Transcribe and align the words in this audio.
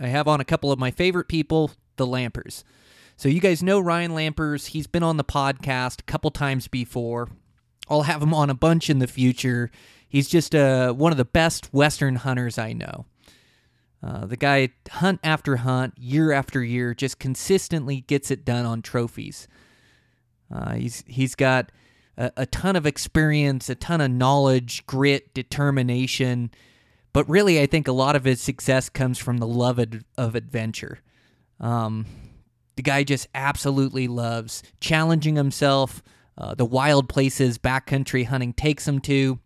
I 0.00 0.08
have 0.08 0.28
on 0.28 0.40
a 0.40 0.44
couple 0.44 0.72
of 0.72 0.78
my 0.78 0.90
favorite 0.90 1.28
people, 1.28 1.70
the 1.96 2.06
Lampers. 2.06 2.64
So 3.16 3.28
you 3.28 3.40
guys 3.40 3.62
know 3.62 3.78
Ryan 3.80 4.12
Lampers. 4.12 4.66
He's 4.66 4.86
been 4.86 5.02
on 5.02 5.16
the 5.16 5.24
podcast 5.24 6.00
a 6.00 6.04
couple 6.04 6.30
times 6.30 6.68
before. 6.68 7.28
I'll 7.88 8.02
have 8.02 8.22
him 8.22 8.34
on 8.34 8.50
a 8.50 8.54
bunch 8.54 8.90
in 8.90 8.98
the 8.98 9.06
future. 9.06 9.70
He's 10.08 10.28
just 10.28 10.54
uh, 10.54 10.92
one 10.92 11.12
of 11.12 11.18
the 11.18 11.24
best 11.24 11.72
Western 11.72 12.16
hunters 12.16 12.58
I 12.58 12.72
know. 12.72 13.06
Uh, 14.02 14.26
the 14.26 14.36
guy, 14.36 14.70
hunt 14.90 15.20
after 15.22 15.56
hunt, 15.56 15.94
year 15.96 16.32
after 16.32 16.62
year, 16.62 16.94
just 16.94 17.18
consistently 17.18 18.02
gets 18.02 18.30
it 18.30 18.44
done 18.44 18.66
on 18.66 18.82
trophies. 18.82 19.48
Uh, 20.52 20.74
he's 20.74 21.04
he's 21.06 21.34
got 21.34 21.72
a, 22.18 22.30
a 22.36 22.46
ton 22.46 22.76
of 22.76 22.86
experience, 22.86 23.68
a 23.70 23.74
ton 23.74 24.00
of 24.00 24.10
knowledge, 24.10 24.84
grit, 24.86 25.32
determination. 25.32 26.50
But 27.14 27.26
really, 27.28 27.60
I 27.60 27.66
think 27.66 27.88
a 27.88 27.92
lot 27.92 28.16
of 28.16 28.24
his 28.24 28.42
success 28.42 28.90
comes 28.90 29.18
from 29.18 29.38
the 29.38 29.46
love 29.46 29.78
of, 29.78 30.04
of 30.18 30.34
adventure. 30.34 30.98
Um, 31.60 32.04
the 32.76 32.82
guy 32.82 33.04
just 33.04 33.28
absolutely 33.34 34.08
loves 34.08 34.64
challenging 34.80 35.36
himself, 35.36 36.02
uh, 36.36 36.54
the 36.54 36.64
wild 36.64 37.08
places 37.08 37.56
backcountry 37.56 38.26
hunting 38.26 38.52
takes 38.52 38.86
him 38.86 39.00
to. 39.02 39.38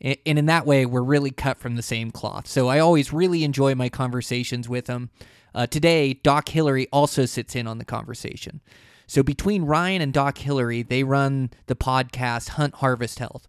And 0.00 0.18
in 0.24 0.46
that 0.46 0.66
way, 0.66 0.84
we're 0.86 1.02
really 1.02 1.30
cut 1.30 1.58
from 1.58 1.76
the 1.76 1.82
same 1.82 2.10
cloth. 2.10 2.46
So 2.46 2.68
I 2.68 2.78
always 2.78 3.12
really 3.12 3.42
enjoy 3.42 3.74
my 3.74 3.88
conversations 3.88 4.68
with 4.68 4.86
him. 4.86 5.10
Uh, 5.54 5.66
today, 5.66 6.12
Doc 6.12 6.50
Hillary 6.50 6.86
also 6.92 7.24
sits 7.24 7.56
in 7.56 7.66
on 7.66 7.78
the 7.78 7.84
conversation. 7.84 8.60
So 9.06 9.22
between 9.22 9.64
Ryan 9.64 10.02
and 10.02 10.12
Doc 10.12 10.36
Hillary, 10.36 10.82
they 10.82 11.02
run 11.02 11.50
the 11.66 11.74
podcast 11.74 12.50
Hunt 12.50 12.76
Harvest 12.76 13.18
Health. 13.18 13.48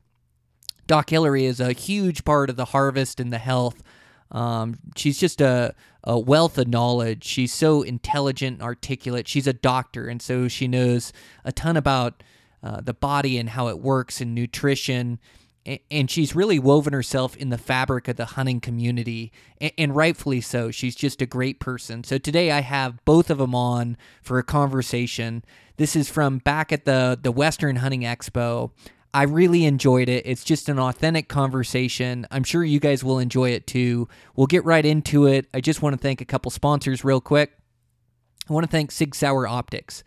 Doc 0.89 1.11
Hillary 1.11 1.45
is 1.45 1.59
a 1.59 1.71
huge 1.71 2.25
part 2.25 2.49
of 2.49 2.55
the 2.55 2.65
harvest 2.65 3.19
and 3.19 3.31
the 3.31 3.37
health. 3.37 3.83
Um, 4.31 4.79
she's 4.95 5.19
just 5.19 5.39
a, 5.39 5.75
a 6.03 6.17
wealth 6.17 6.57
of 6.57 6.67
knowledge. 6.67 7.23
She's 7.23 7.53
so 7.53 7.83
intelligent 7.83 8.55
and 8.55 8.63
articulate. 8.63 9.27
She's 9.27 9.45
a 9.45 9.53
doctor, 9.53 10.07
and 10.07 10.19
so 10.19 10.47
she 10.47 10.67
knows 10.67 11.13
a 11.45 11.51
ton 11.51 11.77
about 11.77 12.23
uh, 12.63 12.81
the 12.81 12.95
body 12.95 13.37
and 13.37 13.49
how 13.49 13.67
it 13.67 13.77
works 13.79 14.19
and 14.19 14.33
nutrition. 14.33 15.19
And 15.91 16.09
she's 16.09 16.35
really 16.35 16.57
woven 16.57 16.93
herself 16.93 17.37
in 17.37 17.49
the 17.49 17.59
fabric 17.59 18.07
of 18.07 18.15
the 18.15 18.25
hunting 18.25 18.59
community, 18.59 19.31
and 19.77 19.95
rightfully 19.95 20.41
so. 20.41 20.71
She's 20.71 20.95
just 20.95 21.21
a 21.21 21.27
great 21.27 21.59
person. 21.59 22.03
So 22.03 22.17
today 22.17 22.49
I 22.49 22.61
have 22.61 23.05
both 23.05 23.29
of 23.29 23.37
them 23.37 23.53
on 23.53 23.95
for 24.23 24.39
a 24.39 24.43
conversation. 24.43 25.43
This 25.77 25.95
is 25.95 26.09
from 26.09 26.39
back 26.39 26.71
at 26.71 26.85
the 26.85 27.19
the 27.21 27.31
Western 27.31 27.75
Hunting 27.75 28.01
Expo. 28.01 28.71
I 29.13 29.23
really 29.23 29.65
enjoyed 29.65 30.07
it. 30.07 30.25
It's 30.25 30.43
just 30.43 30.69
an 30.69 30.77
authentic 30.77 31.29
conversation. 31.29 32.27
I'm 32.29 32.43
sure 32.43 32.63
you 32.63 32.79
guys 32.79 33.03
will 33.03 33.19
enjoy 33.19 33.51
it 33.51 33.65
too. 33.65 34.07
We'll 34.35 34.47
get 34.47 34.63
right 34.65 34.85
into 34.85 35.25
it. 35.25 35.47
I 35.53 35.61
just 35.61 35.81
want 35.81 35.93
to 35.93 35.97
thank 35.97 36.21
a 36.21 36.25
couple 36.25 36.51
sponsors 36.51 37.03
real 37.03 37.21
quick. 37.21 37.57
I 38.49 38.53
want 38.53 38.65
to 38.65 38.71
thank 38.71 38.91
Sig 38.91 39.15
Sauer 39.15 39.47
Optics. 39.47 40.03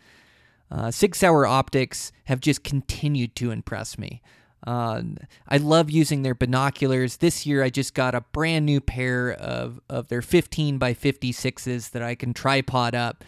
Uh, 0.70 0.90
Sig 0.90 1.14
Sauer 1.14 1.46
Optics 1.46 2.12
have 2.24 2.40
just 2.40 2.62
continued 2.62 3.34
to 3.36 3.50
impress 3.50 3.98
me. 3.98 4.22
Uh, 4.64 5.02
I 5.48 5.56
love 5.56 5.90
using 5.90 6.22
their 6.22 6.34
binoculars. 6.34 7.16
This 7.16 7.44
year, 7.44 7.64
I 7.64 7.70
just 7.70 7.94
got 7.94 8.14
a 8.14 8.20
brand 8.20 8.64
new 8.64 8.80
pair 8.80 9.32
of, 9.32 9.80
of 9.90 10.08
their 10.08 10.22
15 10.22 10.78
by 10.78 10.94
56s 10.94 11.90
that 11.90 12.02
I 12.02 12.14
can 12.14 12.32
tripod 12.32 12.94
up 12.94 13.24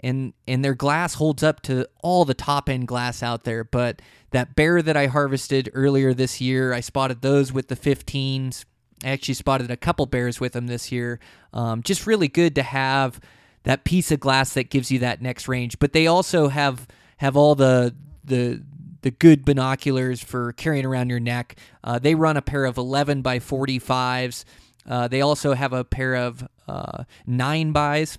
and 0.00 0.32
and 0.46 0.64
their 0.64 0.74
glass 0.74 1.14
holds 1.14 1.42
up 1.42 1.60
to 1.62 1.88
all 2.02 2.24
the 2.24 2.34
top 2.34 2.68
end 2.68 2.88
glass 2.88 3.22
out 3.22 3.44
there. 3.44 3.64
But 3.64 4.00
that 4.30 4.54
bear 4.54 4.82
that 4.82 4.96
I 4.96 5.06
harvested 5.06 5.70
earlier 5.74 6.14
this 6.14 6.40
year, 6.40 6.72
I 6.72 6.80
spotted 6.80 7.22
those 7.22 7.52
with 7.52 7.68
the 7.68 7.76
15s. 7.76 8.64
I 9.04 9.10
actually 9.10 9.34
spotted 9.34 9.70
a 9.70 9.76
couple 9.76 10.06
bears 10.06 10.40
with 10.40 10.52
them 10.52 10.66
this 10.66 10.90
year. 10.90 11.20
Um, 11.52 11.82
just 11.82 12.06
really 12.06 12.28
good 12.28 12.54
to 12.56 12.62
have 12.62 13.20
that 13.64 13.84
piece 13.84 14.10
of 14.10 14.20
glass 14.20 14.54
that 14.54 14.70
gives 14.70 14.90
you 14.90 14.98
that 15.00 15.22
next 15.22 15.48
range. 15.48 15.78
But 15.78 15.92
they 15.92 16.06
also 16.06 16.48
have 16.48 16.86
have 17.18 17.36
all 17.36 17.54
the 17.54 17.94
the 18.24 18.62
the 19.02 19.10
good 19.10 19.44
binoculars 19.44 20.22
for 20.22 20.52
carrying 20.52 20.84
around 20.84 21.08
your 21.10 21.20
neck. 21.20 21.56
Uh, 21.84 21.98
they 21.98 22.14
run 22.14 22.36
a 22.36 22.42
pair 22.42 22.64
of 22.64 22.76
11 22.76 23.22
by 23.22 23.38
45s. 23.38 24.44
Uh, 24.88 25.06
they 25.06 25.20
also 25.20 25.54
have 25.54 25.72
a 25.72 25.84
pair 25.84 26.16
of 26.16 26.46
uh, 26.66 27.04
9 27.26 27.72
bys. 27.72 28.18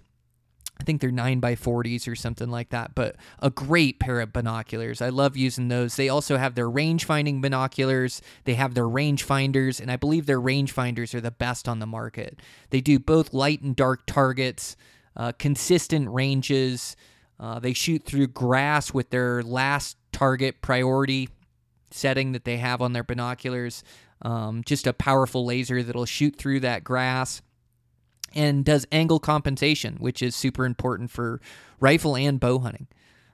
I 0.79 0.83
think 0.83 1.01
they're 1.01 1.11
9 1.11 1.39
by 1.39 1.55
40s 1.55 2.07
or 2.07 2.15
something 2.15 2.49
like 2.49 2.69
that, 2.69 2.95
but 2.95 3.17
a 3.39 3.49
great 3.49 3.99
pair 3.99 4.21
of 4.21 4.31
binoculars. 4.31 5.01
I 5.01 5.09
love 5.09 5.35
using 5.35 5.67
those. 5.67 5.95
They 5.95 6.07
also 6.07 6.37
have 6.37 6.55
their 6.55 6.69
range 6.69 7.03
finding 7.03 7.41
binoculars, 7.41 8.21
they 8.45 8.53
have 8.53 8.75
their 8.75 8.87
range 8.87 9.23
finders, 9.23 9.81
and 9.81 9.91
I 9.91 9.97
believe 9.97 10.25
their 10.25 10.39
range 10.39 10.71
finders 10.71 11.13
are 11.13 11.21
the 11.21 11.31
best 11.31 11.67
on 11.67 11.79
the 11.79 11.85
market. 11.85 12.39
They 12.69 12.79
do 12.79 12.97
both 12.97 13.33
light 13.33 13.61
and 13.61 13.75
dark 13.75 14.05
targets, 14.05 14.77
uh, 15.17 15.33
consistent 15.33 16.09
ranges. 16.09 16.95
Uh, 17.39 17.59
they 17.59 17.73
shoot 17.73 18.03
through 18.03 18.27
grass 18.27 18.93
with 18.93 19.09
their 19.09 19.43
last 19.43 19.97
target 20.13 20.61
priority 20.61 21.29
setting 21.91 22.31
that 22.31 22.45
they 22.45 22.57
have 22.57 22.81
on 22.81 22.93
their 22.93 23.03
binoculars. 23.03 23.83
Um, 24.21 24.63
just 24.65 24.87
a 24.87 24.93
powerful 24.93 25.45
laser 25.45 25.81
that'll 25.83 26.05
shoot 26.05 26.37
through 26.37 26.61
that 26.61 26.83
grass 26.83 27.41
and 28.35 28.65
does 28.65 28.85
angle 28.91 29.19
compensation, 29.19 29.97
which 29.99 30.21
is 30.21 30.35
super 30.35 30.65
important 30.65 31.11
for 31.11 31.41
rifle 31.79 32.15
and 32.15 32.39
bow 32.39 32.59
hunting. 32.59 32.87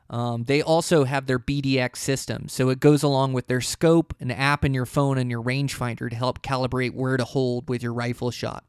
Um, 0.10 0.44
they 0.44 0.62
also 0.62 1.04
have 1.04 1.26
their 1.26 1.40
BDX 1.40 1.98
system, 1.98 2.48
so 2.48 2.70
it 2.70 2.80
goes 2.80 3.02
along 3.02 3.34
with 3.34 3.48
their 3.48 3.62
scope, 3.62 4.14
an 4.20 4.30
app 4.30 4.64
in 4.64 4.74
your 4.74 4.86
phone, 4.86 5.18
and 5.18 5.32
your 5.32 5.42
rangefinder 5.42 6.10
to 6.10 6.16
help 6.16 6.44
calibrate 6.44 6.94
where 6.94 7.18
to 7.18 7.24
hold 7.24 7.70
with 7.70 7.82
your 7.82 7.94
rifle 7.94 8.30
shot. 8.30 8.64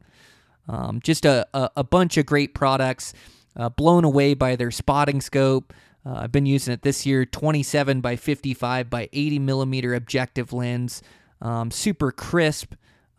Um, 0.67 0.99
just 1.01 1.25
a, 1.25 1.47
a, 1.53 1.69
a 1.77 1.83
bunch 1.83 2.17
of 2.17 2.25
great 2.25 2.53
products. 2.53 3.13
Uh, 3.55 3.69
blown 3.69 4.03
away 4.03 4.35
by 4.35 4.55
their 4.55 4.69
spotting 4.69 5.19
scope. 5.19 5.73
Uh, 6.05 6.19
I've 6.21 6.31
been 6.31 6.45
using 6.45 6.73
it 6.73 6.83
this 6.83 7.07
year 7.07 7.25
27 7.25 8.01
by 8.01 8.15
55 8.15 8.89
by 8.89 9.09
80 9.11 9.39
millimeter 9.39 9.95
objective 9.95 10.53
lens. 10.53 11.01
Um, 11.41 11.71
super 11.71 12.11
crisp, 12.11 12.73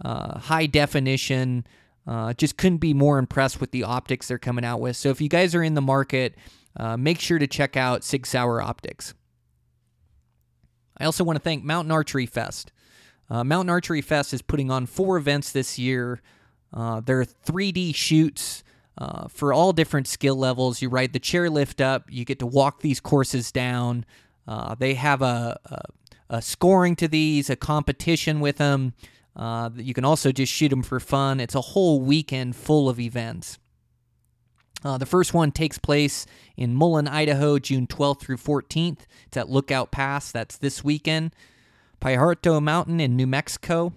uh, 0.05 0.39
high 0.39 0.67
definition. 0.67 1.67
Uh, 2.09 2.33
just 2.33 2.57
couldn't 2.57 2.79
be 2.79 2.95
more 2.95 3.19
impressed 3.19 3.61
with 3.61 3.71
the 3.71 3.85
optics 3.85 4.29
they're 4.29 4.39
coming 4.39 4.65
out 4.65 4.81
with. 4.81 4.97
So 4.97 5.11
if 5.11 5.21
you 5.21 5.29
guys 5.29 5.55
are 5.55 5.63
in 5.63 5.75
the 5.75 5.83
market, 5.83 6.37
uh, 6.75 6.97
make 6.97 7.21
sure 7.21 7.39
to 7.39 7.47
check 7.47 7.77
out 7.77 8.03
Sig 8.03 8.27
Sauer 8.27 8.63
Optics. 8.63 9.13
I 10.99 11.05
also 11.05 11.23
want 11.23 11.37
to 11.37 11.43
thank 11.43 11.63
Mountain 11.65 11.93
Archery 11.93 12.25
Fest. 12.25 12.73
Uh, 13.29 13.45
Mountain 13.45 13.69
Archery 13.69 14.01
Fest 14.01 14.33
is 14.33 14.41
putting 14.41 14.71
on 14.71 14.87
four 14.87 15.19
events 15.19 15.53
this 15.53 15.79
year. 15.79 16.23
Uh, 16.73 17.01
there 17.01 17.21
are 17.21 17.27
3D 17.27 17.95
shoots 17.95 18.65
uh, 18.97 19.29
for 19.29 19.53
all 19.53 19.75
different 19.75 20.09
skill 20.09 20.37
levels. 20.37 20.81
You 20.81 20.89
ride 20.89 21.13
the 21.13 21.21
chairlift 21.21 21.85
up, 21.85 22.07
you 22.09 22.25
get 22.25 22.39
to 22.39 22.47
walk 22.47 22.81
these 22.81 23.01
courses 23.01 23.53
down. 23.53 24.07
Uh, 24.47 24.75
they 24.75 24.95
have 24.95 25.21
a, 25.21 25.61
a, 25.67 26.37
a 26.37 26.43
scoring 26.43 26.97
to 26.97 27.07
these, 27.07 27.51
a 27.51 27.57
competition 27.57 28.41
with 28.41 28.57
them. 28.57 28.95
Uh, 29.39 29.71
you 29.77 29.95
can 29.95 30.05
also 30.05 30.33
just 30.33 30.53
shoot 30.53 30.69
them 30.69 30.83
for 30.83 30.99
fun. 30.99 31.39
It's 31.39 31.55
a 31.55 31.61
whole 31.61 32.01
weekend 32.01 32.57
full 32.57 32.89
of 32.89 32.99
events. 32.99 33.59
Uh, 34.85 34.99
the 34.99 35.07
first 35.07 35.35
one 35.35 35.53
takes 35.53 35.79
place 35.79 36.27
in 36.57 36.75
Mullan, 36.75 37.09
Idaho, 37.09 37.59
June 37.59 37.87
12th 37.87 38.21
through 38.21 38.37
14th. 38.37 39.01
It's 39.27 39.37
at 39.37 39.49
Lookout 39.49 39.91
Pass. 39.91 40.31
That's 40.33 40.57
this 40.57 40.85
weekend. 40.85 41.35
Pajaritos 42.01 42.63
Mountain 42.63 43.01
in 43.01 43.17
New 43.17 43.27
Mexico. 43.27 43.93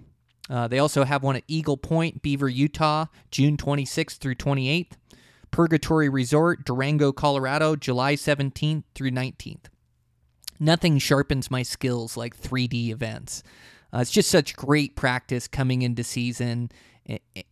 Uh, 0.49 0.67
they 0.67 0.79
also 0.79 1.03
have 1.03 1.23
one 1.23 1.35
at 1.35 1.43
Eagle 1.47 1.77
Point, 1.77 2.21
Beaver, 2.21 2.49
Utah, 2.49 3.05
June 3.29 3.57
26th 3.57 4.17
through 4.17 4.35
28th. 4.35 4.93
Purgatory 5.51 6.09
Resort, 6.09 6.65
Durango, 6.65 7.11
Colorado, 7.11 7.75
July 7.75 8.15
17th 8.15 8.83
through 8.95 9.11
19th. 9.11 9.65
Nothing 10.59 10.97
sharpens 10.97 11.51
my 11.51 11.63
skills 11.63 12.15
like 12.15 12.39
3D 12.39 12.89
events. 12.89 13.43
Uh, 13.93 13.99
it's 13.99 14.11
just 14.11 14.29
such 14.29 14.55
great 14.55 14.95
practice 14.95 15.47
coming 15.47 15.81
into 15.81 16.03
season. 16.03 16.71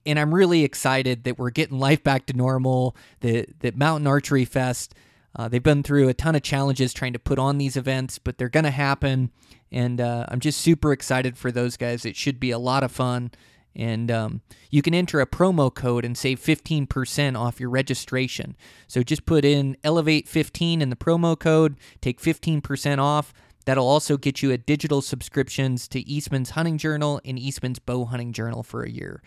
And 0.06 0.20
I'm 0.20 0.34
really 0.34 0.64
excited 0.64 1.24
that 1.24 1.38
we're 1.38 1.50
getting 1.50 1.80
life 1.80 2.04
back 2.04 2.28
to 2.28 2.34
normal, 2.34 2.96
that, 3.22 3.60
that 3.60 3.76
Mountain 3.76 4.08
Archery 4.08 4.46
Fest, 4.46 4.94
uh, 5.36 5.48
they've 5.48 5.62
been 5.62 5.84
through 5.84 6.08
a 6.08 6.14
ton 6.14 6.36
of 6.36 6.44
challenges 6.44 6.94
trying 6.94 7.14
to 7.14 7.20
put 7.20 7.40
on 7.40 7.58
these 7.58 7.76
events, 7.76 8.20
but 8.20 8.38
they're 8.38 8.50
going 8.50 8.64
to 8.64 8.72
happen. 8.72 9.32
And 9.72 10.00
uh, 10.00 10.26
I'm 10.30 10.40
just 10.40 10.62
super 10.62 10.92
excited 10.92 11.38
for 11.38 11.52
those 11.52 11.78
guys. 11.78 12.06
It 12.06 12.16
should 12.16 12.40
be 12.40 12.52
a 12.52 12.60
lot 12.60 12.84
of 12.84 12.92
fun. 12.92 13.32
and 13.76 14.10
um, 14.12 14.42
you 14.70 14.82
can 14.82 14.94
enter 14.94 15.22
a 15.22 15.28
promo 15.28 15.74
code 15.74 16.04
and 16.04 16.18
save 16.18 16.40
15% 16.40 17.40
off 17.40 17.60
your 17.60 17.70
registration. 17.70 18.56
So 18.88 19.04
just 19.04 19.26
put 19.26 19.46
in 19.46 19.78
Elevate15 19.84 20.82
in 20.82 20.90
the 20.90 20.96
promo 20.96 21.38
code, 21.38 21.78
take 22.02 22.20
15% 22.20 23.00
off. 23.00 23.34
That'll 23.69 23.88
also 23.88 24.18
get 24.18 24.42
you 24.42 24.51
a 24.51 24.57
digital 24.57 25.00
subscriptions 25.00 25.88
to 25.89 26.00
Eastman's 26.00 26.50
Hunting 26.50 26.80
Journal 26.80 27.21
and 27.24 27.38
Eastman's 27.38 27.77
Bow 27.77 28.06
Hunting 28.06 28.33
Journal 28.33 28.63
for 28.63 28.81
a 28.81 28.89
year. 28.89 29.21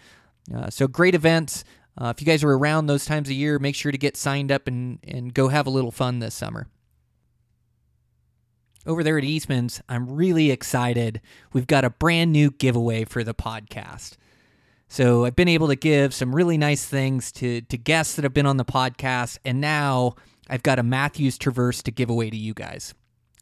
Uh, 0.52 0.68
so 0.68 0.88
great 0.88 1.14
events. 1.14 1.62
Uh, 1.96 2.12
if 2.12 2.20
you 2.20 2.26
guys 2.26 2.42
are 2.42 2.50
around 2.50 2.88
those 2.88 3.04
times 3.04 3.28
of 3.28 3.36
year, 3.36 3.60
make 3.60 3.76
sure 3.76 3.92
to 3.92 3.98
get 3.98 4.16
signed 4.16 4.50
up 4.50 4.66
and, 4.66 4.98
and 5.06 5.32
go 5.32 5.46
have 5.46 5.68
a 5.68 5.70
little 5.70 5.92
fun 5.92 6.18
this 6.18 6.34
summer. 6.34 6.66
Over 8.84 9.04
there 9.04 9.16
at 9.16 9.22
Eastman's, 9.22 9.80
I'm 9.88 10.10
really 10.10 10.50
excited. 10.50 11.20
We've 11.52 11.68
got 11.68 11.84
a 11.84 11.90
brand 11.90 12.32
new 12.32 12.50
giveaway 12.50 13.04
for 13.04 13.22
the 13.22 13.34
podcast. 13.34 14.16
So 14.88 15.24
I've 15.24 15.36
been 15.36 15.46
able 15.46 15.68
to 15.68 15.76
give 15.76 16.12
some 16.12 16.34
really 16.34 16.58
nice 16.58 16.84
things 16.84 17.30
to, 17.34 17.60
to 17.60 17.78
guests 17.78 18.16
that 18.16 18.24
have 18.24 18.34
been 18.34 18.46
on 18.46 18.56
the 18.56 18.64
podcast, 18.64 19.38
and 19.44 19.60
now 19.60 20.16
I've 20.50 20.64
got 20.64 20.80
a 20.80 20.82
Mathews 20.82 21.38
Traverse 21.38 21.80
to 21.84 21.92
give 21.92 22.10
away 22.10 22.28
to 22.28 22.36
you 22.36 22.54
guys. 22.54 22.92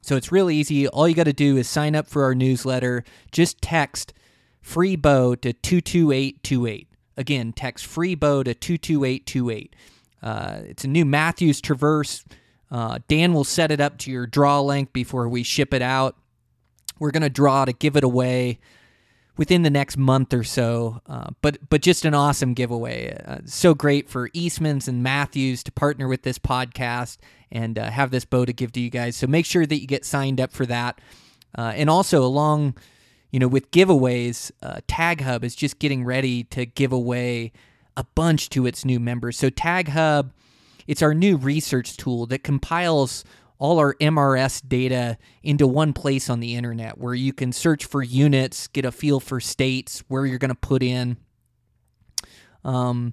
So 0.02 0.16
it's 0.16 0.32
really 0.32 0.56
easy. 0.56 0.88
All 0.88 1.08
you 1.08 1.14
got 1.14 1.24
to 1.24 1.32
do 1.32 1.56
is 1.56 1.68
sign 1.68 1.94
up 1.94 2.06
for 2.06 2.24
our 2.24 2.34
newsletter. 2.34 3.04
Just 3.32 3.60
text 3.60 4.12
free 4.60 4.96
bow 4.96 5.34
to 5.36 5.52
22828. 5.52 6.88
Again, 7.16 7.52
text 7.52 7.86
free 7.86 8.14
bow 8.14 8.42
to 8.42 8.54
22828. 8.54 9.76
Uh, 10.22 10.60
it's 10.64 10.84
a 10.84 10.88
new 10.88 11.04
Mathews 11.04 11.60
Traverse. 11.60 12.24
Uh, 12.70 12.98
Dan 13.08 13.32
will 13.32 13.44
set 13.44 13.70
it 13.70 13.80
up 13.80 13.98
to 13.98 14.10
your 14.10 14.26
draw 14.26 14.60
length 14.60 14.92
before 14.92 15.28
we 15.28 15.42
ship 15.42 15.74
it 15.74 15.82
out. 15.82 16.16
We're 16.98 17.10
going 17.10 17.22
to 17.22 17.30
draw 17.30 17.64
to 17.64 17.72
give 17.72 17.96
it 17.96 18.04
away 18.04 18.60
within 19.36 19.62
the 19.62 19.70
next 19.70 19.96
month 19.96 20.34
or 20.34 20.44
so. 20.44 21.00
Uh, 21.06 21.30
but 21.42 21.58
but 21.68 21.82
just 21.82 22.04
an 22.04 22.14
awesome 22.14 22.54
giveaway. 22.54 23.16
Uh, 23.26 23.38
so 23.44 23.74
great 23.74 24.08
for 24.08 24.30
Eastman's 24.32 24.88
and 24.88 25.02
Mathews 25.02 25.62
to 25.64 25.72
partner 25.72 26.08
with 26.08 26.22
this 26.22 26.38
podcast 26.38 27.18
and 27.50 27.78
uh, 27.78 27.90
have 27.90 28.10
this 28.10 28.24
bow 28.24 28.44
to 28.44 28.52
give 28.52 28.72
to 28.72 28.80
you 28.80 28.90
guys. 28.90 29.16
So 29.16 29.26
make 29.26 29.46
sure 29.46 29.66
that 29.66 29.80
you 29.80 29.86
get 29.86 30.04
signed 30.04 30.40
up 30.40 30.52
for 30.52 30.66
that. 30.66 31.00
Uh, 31.56 31.72
and 31.74 31.90
also 31.90 32.22
along, 32.22 32.76
you 33.30 33.40
know, 33.40 33.48
with 33.48 33.70
giveaways, 33.70 34.52
uh, 34.62 34.80
Tag 34.86 35.22
Hub 35.22 35.42
is 35.42 35.56
just 35.56 35.78
getting 35.78 36.04
ready 36.04 36.44
to 36.44 36.66
give 36.66 36.92
away 36.92 37.52
a 37.96 38.04
bunch 38.14 38.50
to 38.50 38.66
its 38.66 38.84
new 38.84 39.00
members. 39.00 39.36
So 39.36 39.50
Tag 39.50 39.88
Hub, 39.88 40.32
it's 40.86 41.02
our 41.02 41.14
new 41.14 41.36
research 41.36 41.96
tool 41.96 42.26
that 42.26 42.44
compiles 42.44 43.24
all 43.60 43.78
our 43.78 43.94
MRS 44.00 44.66
data 44.66 45.18
into 45.42 45.66
one 45.66 45.92
place 45.92 46.28
on 46.30 46.40
the 46.40 46.56
internet 46.56 46.98
where 46.98 47.14
you 47.14 47.32
can 47.32 47.52
search 47.52 47.84
for 47.84 48.02
units, 48.02 48.66
get 48.66 48.86
a 48.86 48.90
feel 48.90 49.20
for 49.20 49.38
states, 49.38 50.02
where 50.08 50.24
you're 50.24 50.38
going 50.38 50.48
to 50.48 50.54
put 50.54 50.82
in. 50.82 51.18
Um, 52.64 53.12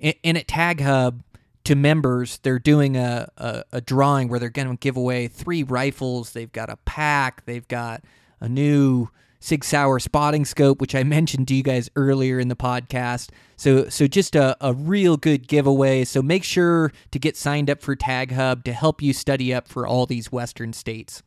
and 0.00 0.36
at 0.36 0.48
Tag 0.48 0.80
Hub, 0.80 1.22
to 1.64 1.74
members, 1.74 2.38
they're 2.42 2.58
doing 2.58 2.96
a, 2.96 3.28
a, 3.36 3.64
a 3.72 3.80
drawing 3.80 4.28
where 4.28 4.38
they're 4.38 4.50
going 4.50 4.68
to 4.68 4.76
give 4.76 4.96
away 4.96 5.28
three 5.28 5.62
rifles. 5.62 6.32
They've 6.32 6.50
got 6.50 6.68
a 6.68 6.76
pack, 6.84 7.44
they've 7.46 7.66
got 7.66 8.04
a 8.40 8.48
new 8.48 9.08
Sig 9.46 9.62
Sauer 9.62 10.00
spotting 10.00 10.44
scope, 10.44 10.80
which 10.80 10.96
I 10.96 11.04
mentioned 11.04 11.46
to 11.46 11.54
you 11.54 11.62
guys 11.62 11.88
earlier 11.94 12.40
in 12.40 12.48
the 12.48 12.56
podcast. 12.56 13.30
So, 13.54 13.88
so 13.88 14.08
just 14.08 14.34
a, 14.34 14.56
a 14.60 14.74
real 14.74 15.16
good 15.16 15.46
giveaway. 15.46 16.02
So 16.02 16.20
make 16.20 16.42
sure 16.42 16.90
to 17.12 17.18
get 17.20 17.36
signed 17.36 17.70
up 17.70 17.80
for 17.80 17.94
Tag 17.94 18.32
Hub 18.32 18.64
to 18.64 18.72
help 18.72 19.00
you 19.00 19.12
study 19.12 19.54
up 19.54 19.68
for 19.68 19.86
all 19.86 20.04
these 20.04 20.32
Western 20.32 20.72
states. 20.72 21.22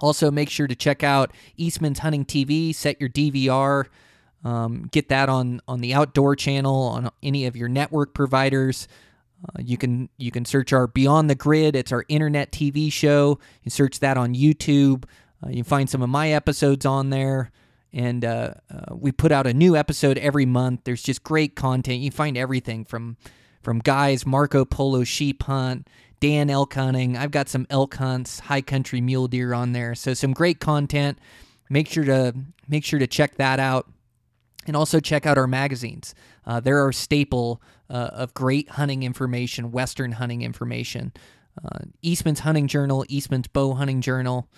Also, 0.00 0.30
make 0.30 0.50
sure 0.50 0.66
to 0.66 0.74
check 0.74 1.02
out 1.02 1.32
Eastman's 1.56 2.00
Hunting 2.00 2.26
TV. 2.26 2.74
Set 2.74 3.00
your 3.00 3.08
DVR. 3.08 3.86
Um, 4.44 4.90
get 4.92 5.08
that 5.08 5.30
on 5.30 5.62
on 5.66 5.80
the 5.80 5.94
Outdoor 5.94 6.36
Channel 6.36 6.76
on 6.76 7.10
any 7.22 7.46
of 7.46 7.56
your 7.56 7.70
network 7.70 8.12
providers. 8.12 8.86
Uh, 9.48 9.62
you 9.62 9.78
can 9.78 10.10
you 10.18 10.30
can 10.30 10.44
search 10.44 10.74
our 10.74 10.86
Beyond 10.86 11.30
the 11.30 11.34
Grid. 11.34 11.74
It's 11.74 11.90
our 11.90 12.04
internet 12.10 12.52
TV 12.52 12.92
show. 12.92 13.38
You 13.62 13.70
search 13.70 14.00
that 14.00 14.18
on 14.18 14.34
YouTube. 14.34 15.04
Uh, 15.42 15.48
you 15.48 15.56
can 15.56 15.64
find 15.64 15.90
some 15.90 16.02
of 16.02 16.08
my 16.08 16.30
episodes 16.30 16.84
on 16.86 17.10
there. 17.10 17.50
And 17.92 18.24
uh, 18.24 18.54
uh, 18.68 18.94
we 18.96 19.12
put 19.12 19.30
out 19.30 19.46
a 19.46 19.54
new 19.54 19.76
episode 19.76 20.18
every 20.18 20.46
month. 20.46 20.80
There's 20.84 21.02
just 21.02 21.22
great 21.22 21.54
content. 21.54 22.00
You 22.00 22.10
find 22.10 22.36
everything 22.36 22.84
from 22.84 23.16
from 23.62 23.78
guys 23.78 24.26
Marco 24.26 24.64
Polo 24.64 25.04
sheep 25.04 25.44
hunt, 25.44 25.88
Dan 26.20 26.50
elk 26.50 26.74
hunting. 26.74 27.16
I've 27.16 27.30
got 27.30 27.48
some 27.48 27.66
elk 27.70 27.94
hunts, 27.94 28.40
high 28.40 28.60
country 28.62 29.00
mule 29.00 29.28
deer 29.28 29.54
on 29.54 29.72
there. 29.72 29.94
So 29.94 30.12
some 30.12 30.32
great 30.32 30.58
content. 30.58 31.18
Make 31.70 31.88
sure 31.88 32.04
to 32.04 32.34
make 32.68 32.84
sure 32.84 32.98
to 32.98 33.06
check 33.06 33.36
that 33.36 33.60
out, 33.60 33.88
and 34.66 34.76
also 34.76 34.98
check 34.98 35.24
out 35.24 35.38
our 35.38 35.46
magazines. 35.46 36.16
Uh, 36.44 36.58
they're 36.58 36.80
our 36.80 36.92
staple 36.92 37.62
uh, 37.88 38.10
of 38.12 38.34
great 38.34 38.70
hunting 38.70 39.04
information, 39.04 39.70
Western 39.70 40.12
hunting 40.12 40.42
information. 40.42 41.12
Uh, 41.64 41.78
Eastman's 42.02 42.40
Hunting 42.40 42.66
Journal, 42.66 43.04
Eastman's 43.08 43.46
Bow 43.46 43.74
Hunting 43.74 44.00
Journal 44.00 44.48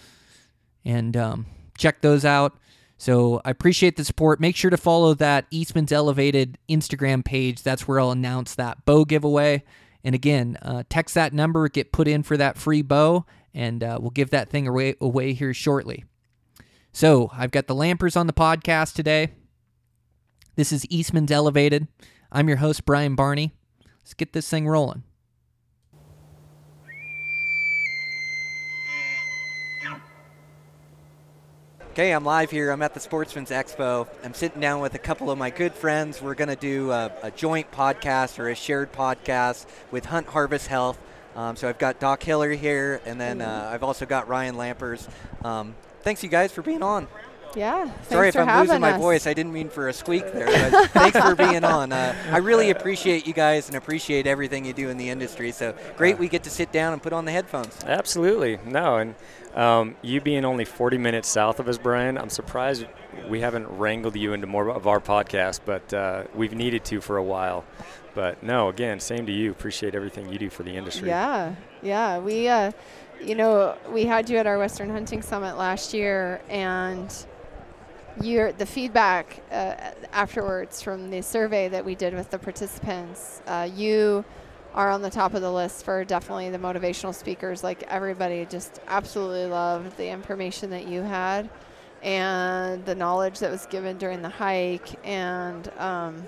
and 0.87 1.17
um, 1.17 1.47
check 1.77 2.01
those 2.01 2.25
out. 2.25 2.57
So 2.97 3.43
I 3.45 3.51
appreciate 3.51 3.97
the 3.97 4.05
support. 4.05 4.41
Make 4.41 4.57
sure 4.57 4.71
to 4.71 4.79
follow 4.79 5.13
that 5.15 5.47
Eastman's 5.51 5.93
Elevated 5.93 6.57
Instagram 6.71 7.23
page. 7.25 7.63
That's 7.63 7.87
where 7.87 8.01
I'll 8.01 8.13
announce 8.13 8.55
that 8.55 8.87
bow 8.87 9.05
giveaway. 9.05 9.65
And 10.03 10.15
again, 10.15 10.57
uh, 10.63 10.85
text 10.89 11.15
that 11.17 11.35
number, 11.35 11.69
get 11.69 11.93
put 11.93 12.09
in 12.09 12.23
for 12.23 12.37
that 12.37 12.57
free 12.57 12.81
bow, 12.81 13.27
and 13.53 13.83
uh, 13.83 13.99
we'll 14.01 14.11
give 14.11 14.31
that 14.31 14.49
thing 14.49 14.67
away, 14.67 14.95
away 15.01 15.35
here 15.35 15.53
shortly. 15.53 16.05
So 16.93 17.31
I've 17.35 17.51
got 17.51 17.67
the 17.67 17.75
Lampers 17.75 18.17
on 18.17 18.27
the 18.29 18.33
podcast 18.33 18.95
today. 18.95 19.33
This 20.55 20.73
is 20.73 20.87
Eastman's 20.89 21.33
Elevated. 21.33 21.89
I'm 22.33 22.49
your 22.49 22.59
host, 22.59 22.87
Brian 22.87 23.15
Barney. 23.15 23.53
Let's 23.99 24.15
get 24.15 24.33
this 24.33 24.49
thing 24.49 24.69
rolling. 24.69 25.03
Okay, 31.97 32.11
I'm 32.11 32.27
live 32.27 32.51
here. 32.51 32.71
I'm 32.73 32.83
at 32.83 32.93
the 32.93 33.01
Sportsman's 33.01 33.49
Expo. 33.49 34.07
I'm 34.23 34.35
sitting 34.35 34.61
down 34.61 34.81
with 34.81 34.93
a 34.93 34.99
couple 34.99 35.31
of 35.31 35.39
my 35.39 35.49
good 35.49 35.73
friends. 35.73 36.21
We're 36.21 36.35
going 36.35 36.51
to 36.51 36.55
do 36.55 36.91
a, 36.91 37.11
a, 37.23 37.31
joint 37.31 37.71
podcast 37.73 38.39
or 38.39 38.51
a 38.51 38.55
shared 38.55 38.93
podcast 38.93 39.65
with 39.91 40.05
Hunt 40.05 40.27
Harvest 40.27 40.67
Health. 40.67 40.99
Um, 41.35 41.57
so 41.57 41.71
I've 41.71 41.79
got 41.79 41.99
Doc 41.99 42.23
Hiller 42.23 42.51
here, 42.51 43.01
and 43.07 43.19
then 43.19 43.41
uh, 43.41 43.71
I've 43.73 43.83
also 43.83 44.05
got 44.05 44.29
Ryan 44.29 44.57
Lampers. 44.57 45.09
Um, 45.43 45.75
thanks, 46.03 46.23
you 46.23 46.29
guys, 46.29 46.53
for 46.53 46.61
being 46.61 46.83
on. 46.83 47.09
Yeah. 47.57 47.91
Sorry 48.03 48.29
if 48.29 48.37
I'm 48.37 48.61
losing 48.61 48.83
my 48.83 48.93
us. 48.93 49.01
voice. 49.01 49.27
I 49.27 49.33
didn't 49.33 49.55
mean 49.55 49.71
for 49.71 49.89
a 49.89 49.93
squeak 49.95 50.31
there. 50.33 50.71
But 50.71 50.91
thanks 50.91 51.19
for 51.19 51.35
being 51.35 51.65
on. 51.65 51.93
Uh, 51.93 52.15
I 52.31 52.39
really 52.39 52.69
appreciate 52.69 53.27
you 53.27 53.33
guys 53.33 53.69
and 53.69 53.77
appreciate 53.79 54.27
everything 54.27 54.67
you 54.67 54.75
do 54.75 54.91
in 54.91 54.99
the 54.99 55.09
industry. 55.09 55.51
So 55.53 55.75
great 55.97 56.19
we 56.19 56.29
get 56.29 56.43
to 56.43 56.51
sit 56.51 56.71
down 56.73 56.93
and 56.93 57.03
put 57.03 57.15
on 57.15 57.25
the 57.25 57.33
headphones. 57.33 57.75
Absolutely. 57.87 58.59
No, 58.67 58.99
and 58.99 59.15
um, 59.57 59.97
you 60.03 60.21
being 60.21 60.45
only 60.45 60.65
40 60.65 60.99
minutes 60.99 61.29
south 61.29 61.59
of 61.61 61.69
us, 61.69 61.79
Brian, 61.79 62.19
I'm 62.19 62.29
surprised 62.29 62.87
we 63.29 63.41
haven't 63.41 63.67
wrangled 63.67 64.15
you 64.15 64.35
into 64.35 64.47
more 64.47 64.69
of 64.69 64.87
our 64.87 65.01
podcast, 65.01 65.61
but 65.65 65.93
uh, 65.95 66.25
we've 66.35 66.55
needed 66.55 66.85
to 66.87 67.01
for 67.01 67.17
a 67.17 67.23
while. 67.23 67.65
But 68.15 68.43
no, 68.43 68.69
again, 68.69 69.01
same 69.01 69.27
to 69.27 69.33
you. 69.33 69.51
Appreciate 69.51 69.95
everything 69.95 70.31
you 70.31 70.39
do 70.39 70.51
for 70.51 70.63
the 70.63 70.77
industry. 70.77 71.09
Yeah, 71.09 71.55
yeah. 71.83 72.19
We, 72.19 72.49
uh, 72.49 72.73
you 73.23 73.35
know, 73.35 73.77
we 73.91 74.05
had 74.05 74.29
you 74.29 74.37
at 74.37 74.47
our 74.47 74.59
Western 74.59 74.91
Hunting 74.91 75.23
Summit 75.23 75.57
last 75.57 75.95
year, 75.95 76.41
and 76.49 77.15
your 78.21 78.53
the 78.53 78.67
feedback 78.67 79.43
uh, 79.51 79.75
afterwards 80.13 80.81
from 80.81 81.11
the 81.11 81.23
survey 81.23 81.69
that 81.69 81.85
we 81.85 81.95
did 81.95 82.15
with 82.15 82.31
the 82.31 82.39
participants, 82.39 83.43
uh, 83.47 83.69
you 83.75 84.25
are 84.77 84.91
on 84.91 85.01
the 85.01 85.11
top 85.11 85.33
of 85.33 85.41
the 85.41 85.51
list 85.51 85.85
for 85.85 86.05
definitely 86.05 86.51
the 86.51 86.59
motivational 86.59 87.15
speakers. 87.15 87.65
Like 87.65 87.83
everybody 87.85 88.45
just 88.45 88.79
absolutely 88.87 89.47
loved 89.47 89.97
the 89.97 90.09
information 90.09 90.71
that 90.71 90.87
you 90.87 91.03
had 91.03 91.49
and 92.03 92.85
the 92.85 92.95
knowledge 92.95 93.39
that 93.39 93.51
was 93.51 93.65
given 93.67 93.97
during 93.97 94.21
the 94.21 94.29
hike 94.29 94.89
and 95.05 95.69
um, 95.79 96.23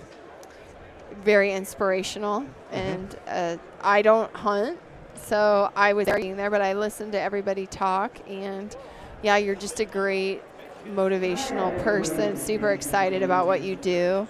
very 1.23 1.53
inspirational. 1.53 2.41
Mm-hmm. 2.41 2.75
And 2.75 3.17
uh, 3.29 3.57
I 3.83 4.01
don't 4.01 4.35
hunt, 4.35 4.79
so 5.15 5.71
I 5.77 5.93
was 5.93 6.07
there, 6.07 6.19
there, 6.35 6.51
but 6.51 6.63
I 6.63 6.73
listened 6.73 7.13
to 7.13 7.21
everybody 7.21 7.67
talk 7.67 8.19
and 8.27 8.75
yeah, 9.23 9.37
you're 9.37 9.57
just 9.57 9.79
a 9.81 9.85
great 9.85 10.43
motivational 10.87 11.77
person, 11.83 12.37
super 12.37 12.71
excited 12.71 13.23
about 13.23 13.47
what 13.47 13.61
you 13.61 13.77
do. 13.77 14.27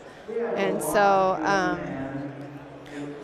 And 0.57 0.83
so, 0.83 1.39
um, 1.41 2.08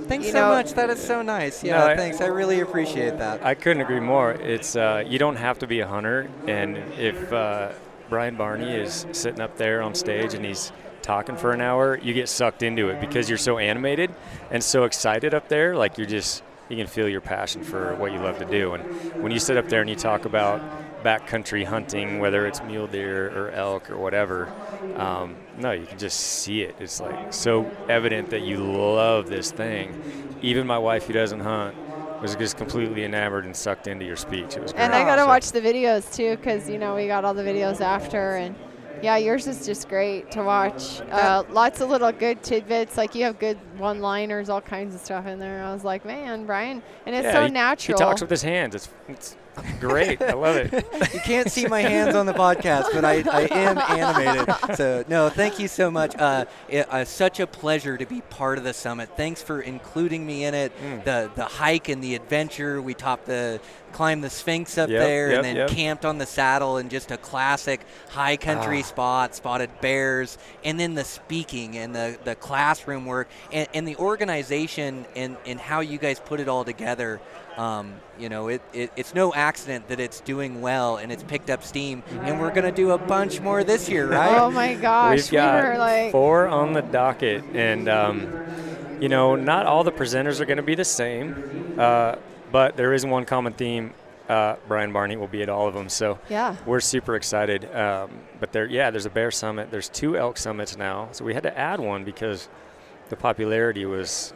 Thanks 0.06 0.26
you 0.26 0.32
so 0.32 0.40
know, 0.40 0.54
much. 0.54 0.72
That 0.74 0.90
is 0.90 1.02
so 1.02 1.22
nice. 1.22 1.62
Yeah, 1.64 1.78
No, 1.78 1.86
I- 1.88 1.96
thanks. 1.96 2.20
I 2.20 2.26
really 2.26 2.60
appreciate 2.60 3.18
that. 3.18 3.44
I 3.44 3.54
couldn't 3.54 3.82
agree 3.82 4.00
more. 4.00 4.32
It's 4.32 4.76
uh, 4.76 5.02
you 5.06 5.18
don't 5.18 5.36
have 5.36 5.58
to 5.60 5.66
be 5.66 5.80
a 5.80 5.86
hunter, 5.86 6.28
and 6.46 6.76
if 6.98 7.32
uh, 7.32 7.70
Brian 8.08 8.36
Barney 8.36 8.72
is 8.74 9.06
sitting 9.12 9.40
up 9.40 9.56
there 9.56 9.82
on 9.82 9.94
stage 9.94 10.34
and 10.34 10.44
he's 10.44 10.72
talking 11.02 11.36
for 11.36 11.52
an 11.52 11.60
hour, 11.60 11.98
you 11.98 12.14
get 12.14 12.28
sucked 12.28 12.62
into 12.62 12.88
it 12.88 13.00
because 13.00 13.28
you're 13.28 13.38
so 13.38 13.58
animated 13.58 14.10
and 14.50 14.62
so 14.62 14.84
excited 14.84 15.34
up 15.34 15.48
there. 15.48 15.76
Like 15.76 15.98
you're 15.98 16.06
just 16.06 16.42
you 16.68 16.76
can 16.76 16.86
feel 16.86 17.08
your 17.08 17.20
passion 17.20 17.62
for 17.62 17.94
what 17.96 18.12
you 18.12 18.18
love 18.18 18.38
to 18.38 18.44
do. 18.44 18.74
And 18.74 18.82
when 19.22 19.32
you 19.32 19.38
sit 19.38 19.56
up 19.56 19.68
there 19.68 19.80
and 19.80 19.90
you 19.90 19.96
talk 19.96 20.24
about 20.24 20.62
backcountry 21.04 21.64
hunting, 21.64 22.18
whether 22.18 22.46
it's 22.46 22.62
mule 22.62 22.86
deer 22.86 23.28
or 23.36 23.50
elk 23.50 23.90
or 23.90 23.98
whatever, 23.98 24.50
um, 24.96 25.36
no, 25.58 25.72
you 25.72 25.86
can 25.86 25.98
just 25.98 26.18
see 26.18 26.62
it. 26.62 26.74
It's 26.80 27.00
like 27.00 27.32
so 27.32 27.70
evident 27.88 28.30
that 28.30 28.42
you 28.42 28.58
love 28.58 29.28
this 29.28 29.50
thing. 29.52 30.00
Even 30.40 30.66
my 30.66 30.78
wife, 30.78 31.06
who 31.06 31.12
doesn't 31.12 31.40
hunt, 31.40 31.76
was 32.22 32.34
just 32.36 32.56
completely 32.56 33.04
enamored 33.04 33.44
and 33.44 33.54
sucked 33.54 33.86
into 33.86 34.06
your 34.06 34.16
speech. 34.16 34.56
It 34.56 34.62
was 34.62 34.72
great. 34.72 34.82
And 34.82 34.94
I 34.94 35.04
got 35.04 35.16
to 35.16 35.22
So- 35.22 35.28
watch 35.28 35.52
the 35.52 35.60
videos 35.60 36.14
too, 36.14 36.36
because 36.36 36.70
you 36.70 36.78
know 36.78 36.94
we 36.94 37.06
got 37.06 37.24
all 37.26 37.34
the 37.34 37.42
videos 37.42 37.82
after, 37.82 38.36
and 38.36 38.54
yeah, 39.02 39.18
yours 39.18 39.46
is 39.46 39.66
just 39.66 39.90
great 39.90 40.30
to 40.30 40.42
watch. 40.42 41.02
Uh, 41.10 41.42
lots 41.50 41.82
of 41.82 41.90
little 41.90 42.12
good 42.12 42.42
tidbits, 42.42 42.96
like 42.96 43.14
you 43.14 43.24
have 43.24 43.38
good 43.38 43.58
one-liners, 43.78 44.48
all 44.48 44.60
kinds 44.60 44.94
of 44.94 45.00
stuff 45.00 45.26
in 45.26 45.38
there. 45.38 45.62
I 45.62 45.72
was 45.72 45.84
like, 45.84 46.04
man, 46.04 46.46
Brian, 46.46 46.82
and 47.06 47.14
it's 47.14 47.24
Yeah, 47.24 47.32
so 47.32 47.44
he- 47.46 47.50
natural. 47.52 47.98
He 47.98 48.04
talks 48.04 48.20
with 48.20 48.30
his 48.30 48.42
hands. 48.42 48.74
It's, 48.74 48.88
it's 49.08 49.36
great. 49.78 50.20
I 50.20 50.32
love 50.32 50.56
it. 50.56 50.72
you 51.14 51.20
can't 51.20 51.48
see 51.50 51.66
my 51.68 51.80
hands 51.80 52.16
on 52.16 52.26
the 52.26 52.32
podcast, 52.32 52.86
but 52.92 53.04
I, 53.04 53.22
I 53.30 53.42
am 53.52 53.78
animated. 53.78 54.76
So, 54.76 55.04
no, 55.08 55.28
thank 55.28 55.58
you 55.60 55.68
so 55.68 55.90
much. 55.92 56.16
Uh, 56.16 56.46
it, 56.68 56.88
uh, 56.92 57.04
such 57.04 57.38
a 57.40 57.46
pleasure 57.46 57.96
to 57.96 58.04
be 58.06 58.20
part 58.22 58.58
of 58.58 58.64
the 58.64 58.74
summit. 58.74 59.10
Thanks 59.16 59.42
for 59.42 59.60
including 59.60 60.26
me 60.26 60.44
in 60.44 60.54
it. 60.54 60.72
Mm. 60.80 61.04
The 61.04 61.30
the 61.36 61.44
hike 61.44 61.88
and 61.88 62.02
the 62.02 62.14
adventure. 62.16 62.82
We 62.82 62.94
topped 62.94 63.26
the 63.26 63.60
climbed 63.92 64.24
the 64.24 64.30
Sphinx 64.30 64.76
up 64.76 64.90
Yep, 64.90 65.00
there, 65.00 65.28
yep, 65.28 65.36
and 65.36 65.44
then 65.44 65.56
yep. 65.56 65.68
camped 65.70 66.04
on 66.04 66.18
the 66.18 66.26
saddle 66.26 66.78
in 66.78 66.88
just 66.88 67.12
a 67.12 67.16
classic 67.16 67.80
high 68.10 68.36
country 68.36 68.80
Ah. 68.80 68.86
spot. 68.86 69.34
Spotted 69.36 69.70
bears, 69.80 70.36
and 70.64 70.80
then 70.80 70.94
the 70.94 71.04
speaking 71.04 71.76
and 71.78 71.94
the 71.94 72.18
the 72.24 72.34
classroom 72.34 73.06
work 73.06 73.28
and, 73.52 73.63
and 73.72 73.86
the 73.86 73.96
organization 73.96 75.06
and 75.16 75.36
and 75.46 75.58
how 75.60 75.80
you 75.80 75.98
guys 75.98 76.20
put 76.20 76.40
it 76.40 76.48
all 76.48 76.64
together. 76.64 77.20
Um, 77.56 77.94
you 78.18 78.28
know, 78.28 78.48
it, 78.48 78.62
it, 78.72 78.90
it's 78.96 79.14
no 79.14 79.32
accident 79.32 79.86
that 79.88 80.00
it's 80.00 80.20
doing 80.20 80.60
well 80.60 80.96
and 80.96 81.12
it's 81.12 81.22
picked 81.22 81.50
up 81.50 81.62
steam, 81.62 82.02
and 82.22 82.40
we're 82.40 82.52
gonna 82.52 82.72
do 82.72 82.90
a 82.90 82.98
bunch 82.98 83.40
more 83.40 83.62
this 83.62 83.88
year, 83.88 84.08
right? 84.08 84.38
Oh 84.40 84.50
my 84.50 84.74
gosh, 84.74 85.18
We've 85.18 85.30
got 85.30 85.62
we 85.62 85.70
were 85.70 85.78
like, 85.78 86.12
four 86.12 86.48
on 86.48 86.72
the 86.72 86.82
docket, 86.82 87.44
and 87.54 87.88
um, 87.88 88.44
you 89.00 89.08
know, 89.08 89.36
not 89.36 89.66
all 89.66 89.84
the 89.84 89.92
presenters 89.92 90.40
are 90.40 90.46
going 90.46 90.56
to 90.56 90.62
be 90.64 90.74
the 90.74 90.84
same, 90.84 91.74
uh, 91.78 92.16
but 92.50 92.76
there 92.76 92.92
is 92.92 93.06
one 93.06 93.24
common 93.24 93.52
theme. 93.52 93.92
Uh, 94.28 94.56
Brian 94.66 94.92
Barney 94.92 95.16
will 95.16 95.26
be 95.28 95.42
at 95.42 95.48
all 95.48 95.68
of 95.68 95.74
them, 95.74 95.88
so 95.88 96.18
yeah, 96.30 96.56
we're 96.66 96.80
super 96.80 97.14
excited. 97.14 97.72
Um, 97.74 98.10
but 98.40 98.52
there, 98.52 98.66
yeah, 98.66 98.90
there's 98.90 99.04
a 99.06 99.10
bear 99.10 99.30
summit. 99.30 99.70
There's 99.70 99.88
two 99.88 100.16
elk 100.16 100.38
summits 100.38 100.76
now, 100.76 101.08
so 101.12 101.24
we 101.24 101.34
had 101.34 101.42
to 101.42 101.56
add 101.56 101.78
one 101.78 102.04
because 102.04 102.48
the 103.08 103.16
popularity 103.16 103.84
was 103.84 104.32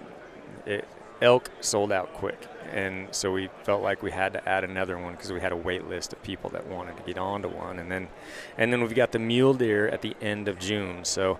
it, 0.66 0.86
elk 1.20 1.50
sold 1.60 1.92
out 1.92 2.12
quick, 2.14 2.38
and 2.72 3.08
so 3.12 3.32
we 3.32 3.48
felt 3.64 3.82
like 3.82 4.02
we 4.02 4.10
had 4.10 4.32
to 4.34 4.48
add 4.48 4.64
another 4.64 4.98
one 4.98 5.12
because 5.12 5.32
we 5.32 5.40
had 5.40 5.52
a 5.52 5.56
wait 5.56 5.88
list 5.88 6.12
of 6.12 6.22
people 6.22 6.50
that 6.50 6.66
wanted 6.66 6.96
to 6.96 7.02
get 7.02 7.18
onto 7.18 7.48
one, 7.48 7.78
and 7.78 7.90
then 7.90 8.08
and 8.56 8.72
then 8.72 8.80
we've 8.82 8.94
got 8.94 9.12
the 9.12 9.18
mule 9.18 9.54
deer 9.54 9.88
at 9.88 10.02
the 10.02 10.16
end 10.20 10.48
of 10.48 10.58
June. 10.58 11.04
So 11.04 11.38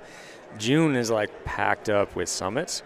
June 0.57 0.97
is 0.97 1.11
like 1.11 1.45
packed 1.45 1.89
up 1.89 2.17
with 2.17 2.29
summits. 2.29 2.83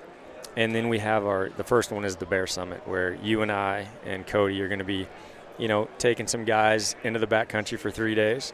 And 0.54 0.74
then 0.74 0.90
we 0.90 0.98
have 0.98 1.24
our 1.24 1.48
the 1.48 1.64
first 1.64 1.90
one 1.90 2.04
is 2.04 2.16
the 2.16 2.26
bear 2.26 2.46
summit 2.46 2.86
where 2.86 3.14
you 3.14 3.40
and 3.40 3.50
I 3.50 3.88
and 4.04 4.26
Cody 4.26 4.60
are 4.60 4.68
going 4.68 4.80
to 4.80 4.84
be, 4.84 5.08
you 5.56 5.66
know, 5.66 5.88
taking 5.96 6.26
some 6.26 6.44
guys 6.44 6.94
into 7.04 7.18
the 7.18 7.26
backcountry 7.26 7.78
for 7.78 7.90
three 7.90 8.14
days, 8.14 8.52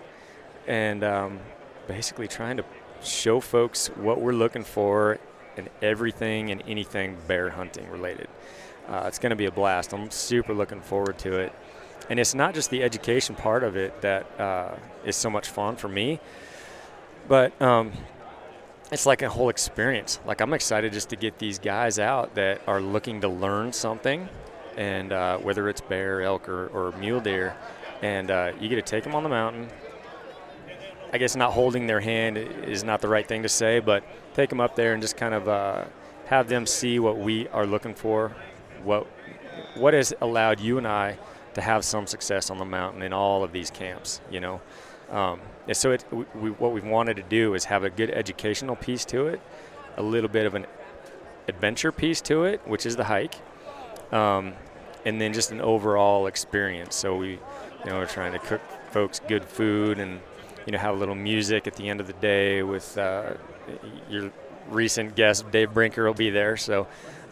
and 0.68 1.02
um, 1.02 1.40
basically 1.88 2.28
trying 2.28 2.56
to 2.58 2.64
show 3.02 3.40
folks 3.40 3.88
what 3.96 4.20
we're 4.20 4.32
looking 4.32 4.62
for 4.62 5.18
in 5.58 5.68
everything 5.82 6.50
and 6.50 6.62
anything 6.66 7.16
bear 7.26 7.50
hunting 7.50 7.88
related. 7.90 8.28
Uh, 8.88 9.04
it's 9.06 9.18
going 9.18 9.30
to 9.30 9.36
be 9.36 9.44
a 9.44 9.50
blast. 9.50 9.92
I'm 9.92 10.10
super 10.10 10.54
looking 10.54 10.80
forward 10.80 11.18
to 11.18 11.38
it. 11.38 11.52
And 12.08 12.18
it's 12.18 12.34
not 12.34 12.54
just 12.54 12.70
the 12.70 12.82
education 12.82 13.34
part 13.34 13.62
of 13.62 13.76
it 13.76 14.00
that 14.00 14.40
uh, 14.40 14.76
is 15.04 15.14
so 15.14 15.28
much 15.28 15.48
fun 15.48 15.76
for 15.76 15.88
me, 15.88 16.20
but 17.28 17.60
um, 17.60 17.92
it's 18.90 19.04
like 19.04 19.20
a 19.20 19.28
whole 19.28 19.50
experience. 19.50 20.18
Like 20.24 20.40
I'm 20.40 20.54
excited 20.54 20.92
just 20.94 21.10
to 21.10 21.16
get 21.16 21.38
these 21.38 21.58
guys 21.58 21.98
out 21.98 22.34
that 22.36 22.62
are 22.66 22.80
looking 22.80 23.20
to 23.20 23.28
learn 23.28 23.74
something, 23.74 24.26
and 24.76 25.12
uh, 25.12 25.36
whether 25.38 25.68
it's 25.68 25.82
bear, 25.82 26.22
elk, 26.22 26.48
or, 26.48 26.68
or 26.68 26.92
mule 26.98 27.20
deer, 27.20 27.54
and 28.00 28.30
uh, 28.30 28.52
you 28.58 28.70
get 28.70 28.76
to 28.76 28.82
take 28.82 29.04
them 29.04 29.14
on 29.14 29.22
the 29.22 29.28
mountain. 29.28 29.68
I 31.12 31.18
guess 31.18 31.36
not 31.36 31.52
holding 31.52 31.86
their 31.86 32.00
hand 32.00 32.38
is 32.38 32.84
not 32.84 33.00
the 33.00 33.08
right 33.08 33.26
thing 33.26 33.42
to 33.42 33.48
say, 33.48 33.80
but 33.80 34.04
take 34.38 34.50
them 34.50 34.60
up 34.60 34.76
there 34.76 34.92
and 34.92 35.02
just 35.02 35.16
kind 35.16 35.34
of 35.34 35.48
uh, 35.48 35.84
have 36.26 36.48
them 36.48 36.64
see 36.64 37.00
what 37.00 37.18
we 37.18 37.48
are 37.48 37.66
looking 37.66 37.94
for, 37.94 38.32
what 38.84 39.04
what 39.74 39.94
has 39.94 40.14
allowed 40.20 40.60
you 40.60 40.78
and 40.78 40.86
I 40.86 41.18
to 41.54 41.60
have 41.60 41.84
some 41.84 42.06
success 42.06 42.48
on 42.48 42.58
the 42.58 42.64
mountain 42.64 43.02
in 43.02 43.12
all 43.12 43.42
of 43.42 43.50
these 43.50 43.68
camps. 43.68 44.20
You 44.30 44.38
know, 44.38 44.60
um, 45.10 45.40
and 45.66 45.76
so 45.76 45.90
it, 45.90 46.04
we, 46.12 46.50
what 46.50 46.72
we've 46.72 46.84
wanted 46.84 47.16
to 47.16 47.24
do 47.24 47.54
is 47.54 47.64
have 47.64 47.82
a 47.82 47.90
good 47.90 48.10
educational 48.10 48.76
piece 48.76 49.04
to 49.06 49.26
it, 49.26 49.40
a 49.96 50.02
little 50.02 50.30
bit 50.30 50.46
of 50.46 50.54
an 50.54 50.66
adventure 51.48 51.90
piece 51.90 52.20
to 52.20 52.44
it, 52.44 52.60
which 52.64 52.86
is 52.86 52.94
the 52.94 53.04
hike, 53.04 53.34
um, 54.12 54.52
and 55.04 55.20
then 55.20 55.32
just 55.32 55.50
an 55.50 55.60
overall 55.60 56.28
experience. 56.28 56.94
So 56.94 57.16
we, 57.16 57.30
you 57.30 57.40
know, 57.86 57.96
we're 57.96 58.06
trying 58.06 58.32
to 58.34 58.38
cook 58.38 58.60
folks 58.92 59.20
good 59.26 59.44
food 59.44 59.98
and 59.98 60.20
you 60.64 60.70
know 60.70 60.78
have 60.78 60.94
a 60.94 60.98
little 60.98 61.16
music 61.16 61.66
at 61.66 61.74
the 61.74 61.88
end 61.88 62.00
of 62.00 62.06
the 62.06 62.12
day 62.14 62.62
with 62.62 62.96
uh, 62.96 63.32
your 64.08 64.30
recent 64.68 65.14
guest 65.14 65.50
Dave 65.50 65.72
Brinker 65.72 66.06
will 66.06 66.14
be 66.14 66.30
there. 66.30 66.56
So. 66.56 66.86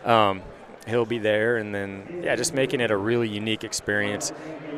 Um, 0.04 0.42
he'll 0.86 1.04
be 1.04 1.18
there 1.18 1.56
and 1.56 1.74
then 1.74 2.20
yeah 2.22 2.36
just 2.36 2.54
making 2.54 2.80
it 2.80 2.90
a 2.90 2.96
really 2.96 3.28
unique 3.28 3.64
experience 3.64 4.32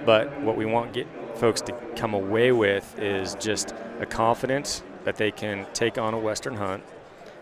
but 0.06 0.40
what 0.40 0.56
we 0.56 0.64
want 0.64 0.92
get 0.92 1.06
folks 1.36 1.60
to 1.60 1.72
come 1.96 2.14
away 2.14 2.50
with 2.50 2.98
is 2.98 3.34
just 3.36 3.74
a 4.00 4.06
confidence 4.06 4.82
that 5.04 5.16
they 5.16 5.30
can 5.30 5.66
take 5.72 5.98
on 5.98 6.14
a 6.14 6.18
western 6.18 6.56
hunt 6.56 6.82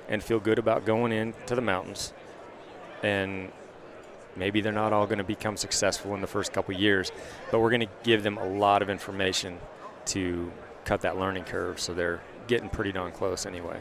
and 0.09 0.23
feel 0.23 0.41
good 0.41 0.59
about 0.59 0.85
going 0.85 1.13
into 1.13 1.55
the 1.55 1.61
mountains 1.61 2.13
and 3.03 3.51
maybe 4.35 4.61
they're 4.61 4.73
not 4.73 4.93
all 4.93 5.07
going 5.07 5.19
to 5.19 5.25
become 5.25 5.57
successful 5.57 6.15
in 6.15 6.21
the 6.21 6.27
first 6.27 6.53
couple 6.53 6.75
years 6.75 7.13
but 7.51 7.61
we're 7.61 7.71
going 7.71 7.81
to 7.81 7.89
give 8.03 8.23
them 8.23 8.37
a 8.37 8.47
lot 8.47 8.83
of 8.83 8.91
information 8.91 9.59
to 10.05 10.51
cut 10.85 11.01
that 11.03 11.17
learning 11.17 11.45
curve 11.45 11.79
so 11.81 11.95
they're 11.95 12.21
getting 12.49 12.69
pretty 12.69 12.93
darn 12.93 13.13
close 13.13 13.47
anyway 13.47 13.79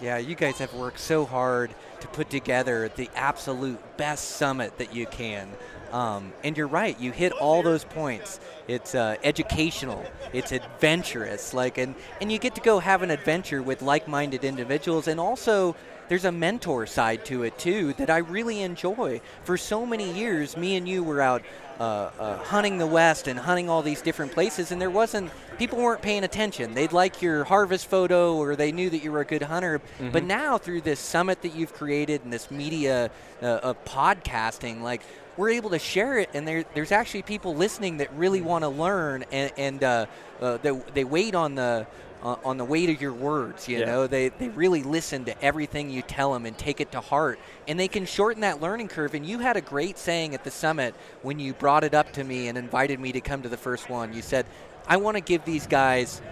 Yeah, 0.00 0.18
you 0.18 0.34
guys 0.34 0.58
have 0.58 0.74
worked 0.74 0.98
so 0.98 1.24
hard 1.24 1.70
to 2.00 2.08
put 2.08 2.28
together 2.28 2.90
the 2.94 3.08
absolute 3.14 3.78
best 3.96 4.32
summit 4.32 4.76
that 4.78 4.94
you 4.94 5.06
can. 5.06 5.48
Um, 5.92 6.32
and 6.42 6.56
you're 6.56 6.66
right, 6.66 6.98
you 6.98 7.12
hit 7.12 7.32
all 7.32 7.62
those 7.62 7.84
points. 7.84 8.40
It's 8.66 8.96
uh, 8.96 9.16
educational, 9.22 10.04
it's 10.32 10.50
adventurous, 10.50 11.54
like, 11.54 11.78
and, 11.78 11.94
and 12.20 12.32
you 12.32 12.38
get 12.38 12.56
to 12.56 12.60
go 12.60 12.80
have 12.80 13.02
an 13.02 13.12
adventure 13.12 13.62
with 13.62 13.80
like-minded 13.80 14.42
individuals, 14.42 15.06
and 15.06 15.20
also 15.20 15.76
there's 16.08 16.24
a 16.24 16.32
mentor 16.32 16.86
side 16.86 17.24
to 17.26 17.42
it 17.42 17.58
too 17.58 17.92
that 17.94 18.10
I 18.10 18.18
really 18.18 18.62
enjoy. 18.62 19.20
For 19.44 19.56
so 19.56 19.86
many 19.86 20.12
years, 20.12 20.56
me 20.56 20.76
and 20.76 20.88
you 20.88 21.02
were 21.02 21.20
out 21.20 21.42
uh, 21.80 22.10
uh, 22.18 22.36
hunting 22.38 22.78
the 22.78 22.86
West 22.86 23.26
and 23.26 23.38
hunting 23.38 23.68
all 23.68 23.82
these 23.82 24.00
different 24.00 24.32
places, 24.32 24.70
and 24.70 24.80
there 24.80 24.90
wasn't 24.90 25.30
people 25.58 25.78
weren't 25.78 26.02
paying 26.02 26.24
attention. 26.24 26.74
They'd 26.74 26.92
like 26.92 27.20
your 27.20 27.44
harvest 27.44 27.86
photo, 27.86 28.36
or 28.36 28.54
they 28.54 28.70
knew 28.70 28.90
that 28.90 29.02
you 29.02 29.10
were 29.10 29.20
a 29.20 29.24
good 29.24 29.42
hunter. 29.42 29.80
But 30.12 30.24
now, 30.24 30.58
through 30.58 30.82
this 30.82 31.00
summit 31.00 31.42
that 31.42 31.54
you've 31.54 31.72
created 31.72 32.22
and 32.22 32.32
this 32.32 32.50
media 32.50 33.10
uh, 33.42 33.46
of 33.46 33.84
podcasting, 33.84 34.82
like 34.82 35.02
we're 35.36 35.50
able 35.50 35.70
to 35.70 35.78
share 35.80 36.18
it, 36.18 36.30
and 36.32 36.46
there, 36.46 36.64
there's 36.74 36.92
actually 36.92 37.22
people 37.22 37.56
listening 37.56 37.96
that 37.96 38.12
really 38.14 38.40
want 38.40 38.62
to 38.62 38.68
learn, 38.68 39.24
and, 39.32 39.52
and 39.56 39.82
uh, 39.82 40.06
uh, 40.40 40.58
they, 40.58 40.70
they 40.94 41.04
wait 41.04 41.34
on 41.34 41.56
the 41.56 41.86
uh, 42.24 42.36
on 42.44 42.56
the 42.56 42.64
weight 42.64 42.88
of 42.90 43.00
your 43.00 43.12
words. 43.12 43.68
You 43.68 43.78
Yeah. 43.80 43.84
know, 43.86 44.06
they 44.06 44.28
they 44.30 44.48
really 44.48 44.82
listen 44.82 45.24
to 45.26 45.44
everything 45.44 45.90
you 45.90 46.02
tell 46.02 46.32
them 46.32 46.46
and 46.46 46.56
take 46.56 46.80
it 46.80 46.90
to 46.92 47.00
heart, 47.00 47.38
and 47.68 47.78
they 47.78 47.88
can 47.88 48.06
shorten 48.06 48.40
that 48.40 48.60
learning 48.60 48.88
curve. 48.88 49.14
And 49.14 49.26
you 49.26 49.40
had 49.40 49.56
a 49.56 49.60
great 49.60 49.98
saying 49.98 50.34
at 50.34 50.44
the 50.44 50.50
summit 50.50 50.94
when 51.22 51.38
you 51.38 51.52
brought 51.52 51.84
it 51.84 51.94
up 51.94 52.12
to 52.14 52.24
me 52.24 52.48
and 52.48 52.56
invited 52.56 52.98
me 53.00 53.12
to 53.12 53.20
come 53.20 53.42
to 53.42 53.48
the 53.48 53.56
first 53.56 53.90
one. 53.90 54.12
You 54.12 54.22
said, 54.22 54.46
"I 54.88 54.96
want 54.96 55.16
to 55.16 55.20
give 55.20 55.44
these 55.44 55.66
guys." 55.66 56.22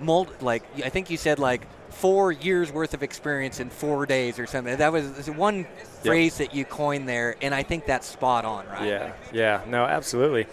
Mul- 0.00 0.26
like 0.40 0.64
I 0.84 0.88
think 0.88 1.08
you 1.08 1.16
said 1.16 1.38
like 1.38 1.68
four 1.90 2.32
years 2.32 2.72
worth 2.72 2.94
of 2.94 3.04
experience 3.04 3.60
in 3.60 3.70
four 3.70 4.06
days 4.06 4.40
or 4.40 4.46
something. 4.46 4.76
That 4.76 4.92
was 4.92 5.16
was 5.16 5.30
one 5.30 5.66
phrase 6.02 6.38
that 6.38 6.52
you 6.52 6.64
coined 6.64 7.08
there, 7.08 7.36
and 7.40 7.54
I 7.54 7.62
think 7.62 7.86
that's 7.86 8.08
spot 8.08 8.44
on, 8.44 8.66
right? 8.66 8.86
Yeah, 8.88 9.12
yeah, 9.32 9.60
no, 9.68 9.84
absolutely. 9.84 10.46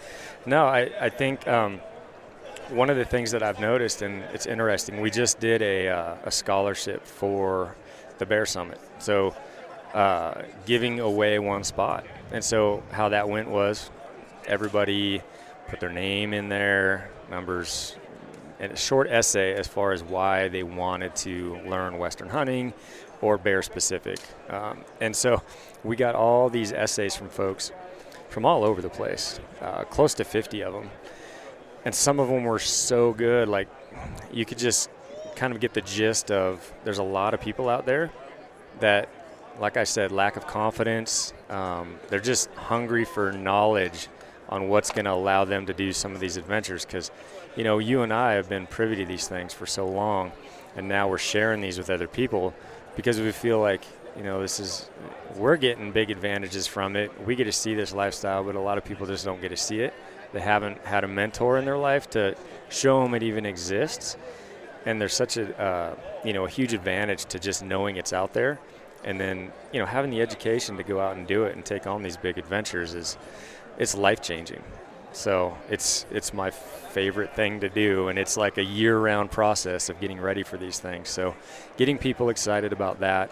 No, 0.46 0.66
I, 0.66 0.90
I 1.00 1.08
think 1.08 1.46
um, 1.48 1.80
one 2.72 2.90
of 2.90 2.96
the 2.96 3.04
things 3.04 3.30
that 3.32 3.42
I've 3.42 3.60
noticed, 3.60 4.02
and 4.02 4.22
it's 4.34 4.46
interesting, 4.46 5.00
we 5.00 5.10
just 5.10 5.40
did 5.40 5.62
a, 5.62 5.88
uh, 5.88 6.16
a 6.24 6.30
scholarship 6.30 7.06
for 7.06 7.76
the 8.18 8.26
Bear 8.26 8.46
Summit. 8.46 8.80
So 8.98 9.34
uh, 9.94 10.42
giving 10.64 11.00
away 11.00 11.38
one 11.38 11.64
spot. 11.64 12.06
And 12.30 12.42
so 12.42 12.82
how 12.90 13.10
that 13.10 13.28
went 13.28 13.48
was 13.48 13.90
everybody 14.46 15.22
put 15.68 15.80
their 15.80 15.92
name 15.92 16.32
in 16.32 16.48
there, 16.48 17.10
numbers, 17.30 17.96
and 18.58 18.72
a 18.72 18.76
short 18.76 19.10
essay 19.10 19.54
as 19.54 19.66
far 19.66 19.92
as 19.92 20.02
why 20.02 20.48
they 20.48 20.62
wanted 20.62 21.14
to 21.16 21.58
learn 21.66 21.98
Western 21.98 22.28
hunting 22.28 22.72
or 23.20 23.38
bear 23.38 23.62
specific. 23.62 24.18
Um, 24.48 24.84
and 25.00 25.14
so 25.14 25.42
we 25.84 25.96
got 25.96 26.14
all 26.14 26.48
these 26.48 26.72
essays 26.72 27.14
from 27.14 27.28
folks 27.28 27.72
from 28.28 28.46
all 28.46 28.64
over 28.64 28.80
the 28.80 28.88
place, 28.88 29.40
uh, 29.60 29.84
close 29.84 30.14
to 30.14 30.24
50 30.24 30.62
of 30.62 30.72
them. 30.72 30.90
And 31.84 31.94
some 31.94 32.20
of 32.20 32.28
them 32.28 32.44
were 32.44 32.58
so 32.58 33.12
good, 33.12 33.48
like 33.48 33.68
you 34.32 34.44
could 34.44 34.58
just 34.58 34.88
kind 35.34 35.52
of 35.52 35.60
get 35.60 35.74
the 35.74 35.80
gist 35.80 36.30
of 36.30 36.72
there's 36.84 36.98
a 36.98 37.02
lot 37.02 37.34
of 37.34 37.40
people 37.40 37.68
out 37.68 37.86
there 37.86 38.10
that, 38.80 39.08
like 39.58 39.76
I 39.76 39.84
said, 39.84 40.12
lack 40.12 40.36
of 40.36 40.46
confidence. 40.46 41.32
Um, 41.50 41.96
they're 42.08 42.20
just 42.20 42.50
hungry 42.54 43.04
for 43.04 43.32
knowledge 43.32 44.08
on 44.48 44.68
what's 44.68 44.90
going 44.90 45.06
to 45.06 45.12
allow 45.12 45.44
them 45.44 45.66
to 45.66 45.72
do 45.72 45.92
some 45.92 46.12
of 46.14 46.20
these 46.20 46.36
adventures. 46.36 46.84
Because, 46.84 47.10
you 47.56 47.64
know, 47.64 47.78
you 47.78 48.02
and 48.02 48.12
I 48.12 48.34
have 48.34 48.48
been 48.48 48.66
privy 48.66 48.96
to 48.96 49.04
these 49.04 49.26
things 49.26 49.52
for 49.52 49.66
so 49.66 49.88
long, 49.88 50.32
and 50.76 50.88
now 50.88 51.08
we're 51.08 51.18
sharing 51.18 51.60
these 51.60 51.78
with 51.78 51.90
other 51.90 52.08
people 52.08 52.54
because 52.96 53.20
we 53.20 53.32
feel 53.32 53.60
like 53.60 53.82
you 54.16 54.22
know 54.22 54.42
this 54.42 54.60
is 54.60 54.90
we're 55.36 55.56
getting 55.56 55.92
big 55.92 56.10
advantages 56.10 56.66
from 56.66 56.96
it. 56.96 57.10
We 57.26 57.34
get 57.34 57.44
to 57.44 57.52
see 57.52 57.74
this 57.74 57.94
lifestyle 57.94 58.44
but 58.44 58.54
a 58.54 58.60
lot 58.60 58.78
of 58.78 58.84
people 58.84 59.06
just 59.06 59.24
don't 59.24 59.40
get 59.40 59.48
to 59.48 59.56
see 59.56 59.80
it 59.80 59.94
they 60.32 60.40
haven't 60.40 60.84
had 60.84 61.04
a 61.04 61.08
mentor 61.08 61.58
in 61.58 61.64
their 61.64 61.76
life 61.76 62.08
to 62.10 62.36
show 62.68 63.02
them 63.02 63.14
it 63.14 63.22
even 63.22 63.46
exists. 63.46 64.16
And 64.84 65.00
there's 65.00 65.14
such 65.14 65.36
a 65.36 65.60
uh, 65.60 65.94
you 66.24 66.32
know 66.32 66.44
a 66.44 66.48
huge 66.48 66.72
advantage 66.72 67.26
to 67.26 67.38
just 67.38 67.62
knowing 67.62 67.96
it's 67.96 68.12
out 68.12 68.32
there. 68.32 68.58
And 69.04 69.20
then 69.20 69.52
you 69.72 69.80
know 69.80 69.86
having 69.86 70.10
the 70.10 70.20
education 70.20 70.76
to 70.76 70.82
go 70.82 71.00
out 71.00 71.16
and 71.16 71.26
do 71.26 71.44
it 71.44 71.54
and 71.54 71.64
take 71.64 71.86
on 71.86 72.02
these 72.02 72.16
big 72.16 72.38
adventures 72.38 72.94
is 72.94 73.16
it's 73.78 73.94
life 73.94 74.20
changing 74.20 74.62
so 75.12 75.56
it's 75.68 76.06
it's 76.10 76.32
my 76.32 76.50
favorite 76.50 77.34
thing 77.34 77.60
to 77.60 77.68
do, 77.68 78.08
and 78.08 78.18
it's 78.18 78.36
like 78.36 78.58
a 78.58 78.64
year-round 78.64 79.30
process 79.30 79.88
of 79.88 80.00
getting 80.00 80.20
ready 80.20 80.42
for 80.42 80.56
these 80.56 80.78
things. 80.78 81.08
So, 81.08 81.34
getting 81.76 81.98
people 81.98 82.28
excited 82.30 82.72
about 82.72 83.00
that, 83.00 83.30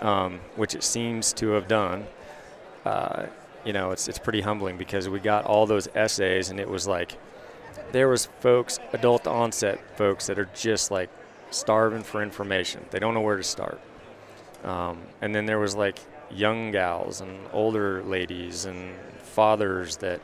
um, 0.00 0.40
which 0.56 0.74
it 0.74 0.82
seems 0.82 1.32
to 1.34 1.50
have 1.50 1.68
done, 1.68 2.06
uh, 2.84 3.26
you 3.66 3.72
know, 3.72 3.90
it's 3.90 4.06
it's 4.08 4.18
pretty 4.18 4.40
humbling 4.40 4.78
because 4.78 5.08
we 5.08 5.18
got 5.18 5.44
all 5.44 5.66
those 5.66 5.88
essays, 5.94 6.50
and 6.50 6.60
it 6.60 6.70
was 6.70 6.86
like 6.86 7.18
there 7.92 8.08
was 8.08 8.26
folks, 8.40 8.78
adult 8.92 9.26
onset 9.26 9.80
folks, 9.96 10.28
that 10.28 10.38
are 10.38 10.48
just 10.54 10.90
like 10.90 11.10
starving 11.50 12.02
for 12.02 12.22
information. 12.22 12.84
They 12.90 13.00
don't 13.00 13.12
know 13.12 13.20
where 13.20 13.36
to 13.36 13.42
start. 13.42 13.80
Um, 14.64 15.02
and 15.20 15.34
then 15.34 15.46
there 15.46 15.58
was 15.58 15.74
like 15.74 15.98
young 16.30 16.70
gals 16.70 17.20
and 17.20 17.38
older 17.52 18.02
ladies 18.02 18.64
and 18.64 18.94
fathers 19.18 19.96
that 19.98 20.20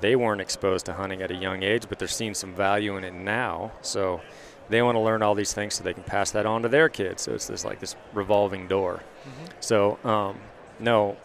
they 0.00 0.16
weren't 0.16 0.40
exposed 0.40 0.86
to 0.86 0.92
hunting 0.92 1.22
at 1.22 1.30
a 1.30 1.34
young 1.34 1.62
age, 1.62 1.84
but 1.88 1.98
they're 1.98 2.08
seeing 2.08 2.34
some 2.34 2.54
value 2.54 2.96
in 2.96 3.04
it 3.04 3.14
now. 3.14 3.72
So 3.82 4.20
they 4.68 4.82
want 4.82 4.96
to 4.96 5.00
learn 5.00 5.22
all 5.22 5.34
these 5.34 5.52
things 5.52 5.74
so 5.74 5.84
they 5.84 5.94
can 5.94 6.04
pass 6.04 6.30
that 6.32 6.46
on 6.46 6.62
to 6.62 6.68
their 6.68 6.88
kids. 6.88 7.22
So 7.22 7.34
it's 7.34 7.46
this 7.46 7.64
like 7.64 7.80
this 7.80 7.96
revolving 8.12 8.68
door. 8.68 9.02
Mm-hmm. 9.22 9.46
So 9.60 9.98
um, 10.04 10.38
no, 10.78 11.16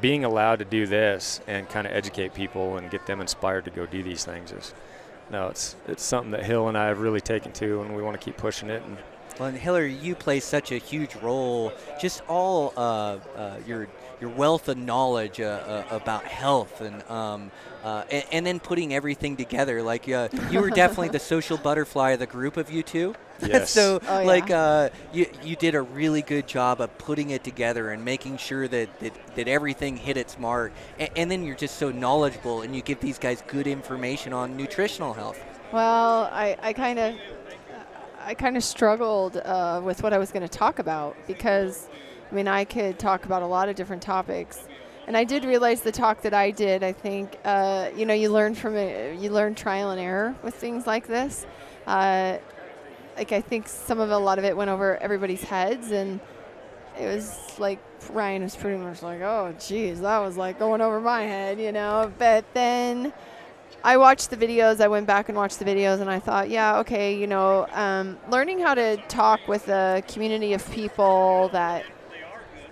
being 0.00 0.24
allowed 0.24 0.58
to 0.58 0.64
do 0.64 0.86
this 0.86 1.40
and 1.46 1.68
kind 1.68 1.86
of 1.86 1.92
educate 1.92 2.34
people 2.34 2.76
and 2.76 2.90
get 2.90 3.06
them 3.06 3.20
inspired 3.20 3.64
to 3.64 3.70
go 3.70 3.86
do 3.86 4.02
these 4.02 4.24
things 4.24 4.52
is 4.52 4.74
no, 5.32 5.48
it's 5.48 5.76
it's 5.88 6.02
something 6.02 6.30
that 6.32 6.44
Hill 6.44 6.68
and 6.68 6.76
I 6.76 6.86
have 6.88 7.00
really 7.00 7.20
taken 7.20 7.52
to, 7.52 7.80
and 7.80 7.96
we 7.96 8.02
want 8.02 8.20
to 8.20 8.24
keep 8.24 8.36
pushing 8.36 8.68
it. 8.68 8.82
And 8.82 8.98
well, 9.38 9.48
and 9.48 9.56
Hillary, 9.56 9.94
you 9.94 10.14
play 10.14 10.40
such 10.40 10.72
a 10.72 10.76
huge 10.76 11.16
role. 11.16 11.72
Just 11.98 12.22
all 12.28 12.74
uh, 12.76 13.18
uh, 13.36 13.56
your 13.66 13.88
your 14.22 14.30
wealth 14.30 14.68
of 14.68 14.78
knowledge 14.78 15.40
uh, 15.40 15.44
uh, 15.90 15.96
about 15.96 16.24
health 16.24 16.80
and, 16.80 17.02
um, 17.10 17.50
uh, 17.82 18.04
and, 18.08 18.24
and 18.30 18.46
then 18.46 18.60
putting 18.60 18.94
everything 18.94 19.36
together. 19.36 19.82
Like 19.82 20.08
uh, 20.08 20.28
you 20.48 20.60
were 20.60 20.70
definitely 20.70 21.08
the 21.08 21.18
social 21.34 21.58
butterfly 21.58 22.10
of 22.12 22.20
the 22.20 22.26
group 22.26 22.56
of 22.56 22.70
you 22.70 22.84
two. 22.84 23.16
Yes. 23.44 23.70
so 23.78 23.98
Oh, 24.06 24.20
yeah. 24.20 24.26
like 24.26 24.48
uh, 24.50 24.90
you 25.12 25.26
you 25.42 25.56
did 25.56 25.74
a 25.74 25.82
really 25.82 26.22
good 26.22 26.46
job 26.46 26.80
of 26.80 26.96
putting 26.98 27.30
it 27.30 27.42
together 27.42 27.90
and 27.90 28.04
making 28.04 28.36
sure 28.36 28.68
that 28.68 29.00
that, 29.00 29.34
that 29.34 29.48
everything 29.48 29.96
hit 29.96 30.16
its 30.16 30.38
mark. 30.38 30.72
And, 31.00 31.10
and 31.16 31.30
then 31.30 31.42
you're 31.44 31.56
just 31.56 31.76
so 31.76 31.90
knowledgeable 31.90 32.62
and 32.62 32.76
you 32.76 32.80
give 32.82 33.00
these 33.00 33.18
guys 33.18 33.42
good 33.48 33.66
information 33.66 34.32
on 34.32 34.56
nutritional 34.56 35.14
health. 35.14 35.40
Well, 35.72 36.30
I, 36.32 36.56
I 36.62 36.72
kind 36.72 37.00
of 37.00 37.16
I 38.24 38.34
kind 38.34 38.56
of 38.56 38.62
struggled 38.62 39.36
uh, 39.38 39.80
with 39.82 40.04
what 40.04 40.12
I 40.12 40.18
was 40.18 40.30
going 40.30 40.42
to 40.48 40.48
talk 40.48 40.78
about 40.78 41.16
because 41.26 41.88
I 42.32 42.34
mean 42.34 42.48
I 42.48 42.64
could 42.64 42.98
talk 42.98 43.26
about 43.26 43.42
a 43.42 43.46
lot 43.46 43.68
of 43.68 43.76
different 43.76 44.00
topics, 44.00 44.66
and 45.06 45.18
I 45.18 45.24
did 45.24 45.44
realize 45.44 45.82
the 45.82 45.92
talk 45.92 46.22
that 46.22 46.32
I 46.32 46.50
did. 46.50 46.82
I 46.82 46.92
think 46.92 47.36
uh, 47.44 47.90
you 47.94 48.06
know 48.06 48.14
you 48.14 48.30
learn 48.30 48.54
from 48.54 48.74
it. 48.74 49.18
You 49.18 49.28
learn 49.28 49.54
trial 49.54 49.90
and 49.90 50.00
error 50.00 50.34
with 50.42 50.54
things 50.54 50.86
like 50.86 51.06
this. 51.06 51.46
Uh, 51.86 52.38
like 53.18 53.32
I 53.32 53.42
think 53.42 53.68
some 53.68 54.00
of 54.00 54.10
a 54.10 54.16
lot 54.16 54.38
of 54.38 54.46
it 54.46 54.56
went 54.56 54.70
over 54.70 54.96
everybody's 54.96 55.42
heads, 55.42 55.90
and 55.90 56.20
it 56.98 57.06
was 57.06 57.58
like 57.58 57.78
Ryan 58.10 58.44
was 58.44 58.56
pretty 58.56 58.78
much 58.78 59.02
like, 59.02 59.20
"Oh, 59.20 59.54
geez, 59.60 60.00
that 60.00 60.18
was 60.20 60.38
like 60.38 60.58
going 60.58 60.80
over 60.80 61.02
my 61.02 61.22
head," 61.22 61.60
you 61.60 61.70
know. 61.70 62.10
But 62.16 62.46
then 62.54 63.12
I 63.84 63.96
watched 63.96 64.30
the 64.30 64.36
videos. 64.36 64.80
I 64.80 64.88
went 64.88 65.06
back 65.06 65.28
and 65.28 65.36
watched 65.36 65.58
the 65.58 65.64
videos, 65.64 66.00
and 66.00 66.08
I 66.08 66.18
thought, 66.18 66.48
yeah, 66.48 66.78
okay, 66.78 67.14
you 67.14 67.26
know, 67.26 67.66
um, 67.72 68.18
learning 68.30 68.60
how 68.60 68.74
to 68.74 68.96
talk 69.08 69.46
with 69.48 69.68
a 69.68 70.02
community 70.08 70.52
of 70.52 70.70
people 70.70 71.50
that, 71.52 71.84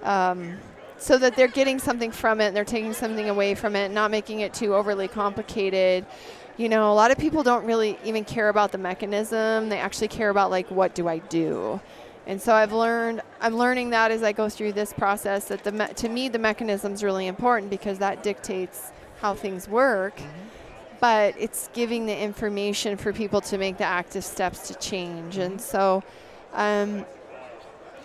um, 0.03 0.59
so 0.99 1.17
that 1.19 1.37
they're 1.37 1.49
getting 1.49 1.79
something 1.79 2.11
from 2.11 2.41
it 2.41 2.49
and 2.49 2.57
they're 2.57 2.65
taking 2.65 2.93
something 2.93 3.29
away 3.29 3.55
from 3.55 3.75
it, 3.77 3.91
not 3.91 4.11
making 4.11 4.41
it 4.41 4.53
too 4.53 4.75
overly 4.75 5.09
complicated. 5.09 6.05
You 6.57 6.69
know, 6.69 6.93
a 6.93 6.95
lot 6.95 7.11
of 7.11 7.19
people 7.19 7.43
don't 7.43 7.65
really 7.65 7.99
even 8.05 8.25
care 8.25 8.49
about 8.49 8.73
the 8.73 8.79
mechanism. 8.79 9.69
They 9.69 9.79
actually 9.79 10.09
care 10.09 10.31
about 10.31 10.51
like, 10.51 10.71
what 10.71 10.95
do 10.95 11.09
I 11.09 11.19
do? 11.19 11.81
And 12.27 12.41
so 12.41 12.53
I've 12.53 12.73
learned, 12.73 13.23
I'm 13.41 13.57
learning 13.57 13.91
that 13.91 14.11
as 14.11 14.23
I 14.23 14.33
go 14.33 14.49
through 14.49 14.73
this 14.73 14.93
process 14.93 15.47
that 15.47 15.65
the 15.65 15.73
me- 15.73 15.93
to 15.97 16.09
me 16.09 16.29
the 16.29 16.39
mechanism 16.39 16.93
is 16.93 17.03
really 17.03 17.27
important 17.27 17.71
because 17.71 17.99
that 17.99 18.23
dictates 18.23 18.93
how 19.21 19.35
things 19.35 19.69
work 19.69 20.21
but 21.01 21.35
it's 21.39 21.71
giving 21.73 22.07
the 22.07 22.17
information 22.17 22.97
for 22.97 23.13
people 23.13 23.41
to 23.41 23.59
make 23.59 23.79
the 23.79 23.85
active 23.85 24.25
steps 24.25 24.69
to 24.69 24.75
change. 24.75 25.39
And 25.39 25.61
so 25.61 26.05
um, 26.53 27.07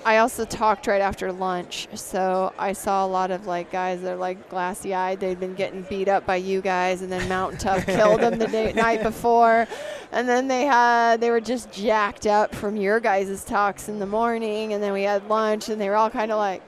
I 0.06 0.18
also 0.18 0.46
talked 0.46 0.86
right 0.86 1.02
after 1.02 1.32
lunch. 1.32 1.88
So 1.96 2.54
I 2.60 2.74
saw 2.74 3.04
a 3.04 3.08
lot 3.08 3.32
of 3.32 3.48
like 3.48 3.72
guys 3.72 4.04
that 4.04 4.14
are 4.14 4.16
like 4.16 4.50
glassy 4.50 4.94
eyed. 4.94 5.20
They'd 5.20 5.40
been 5.40 5.56
getting 5.56 5.82
beat 5.90 6.08
up 6.08 6.28
by 6.28 6.36
you 6.36 6.62
guys, 6.62 7.02
and 7.02 7.12
then 7.12 7.28
Mountain 7.28 7.58
Tough 7.58 7.86
killed 7.88 8.22
them 8.22 8.38
the 8.38 8.48
day, 8.48 8.72
night 8.74 9.02
before. 9.02 9.68
And 10.12 10.30
then 10.30 10.48
they 10.48 10.62
had 10.62 11.22
they 11.22 11.32
were 11.32 11.42
just 11.42 11.72
jacked 11.72 12.28
up 12.28 12.54
from 12.54 12.78
your 12.78 13.00
guys' 13.00 13.44
talks 13.44 13.90
in 13.90 13.98
the 13.98 14.06
morning. 14.06 14.74
And 14.74 14.84
then 14.84 14.94
we 14.94 15.02
had 15.02 15.28
lunch, 15.28 15.70
and 15.70 15.82
they 15.82 15.90
were 15.90 15.96
all 15.96 16.12
kind 16.12 16.32
of 16.32 16.38
like, 16.38 16.62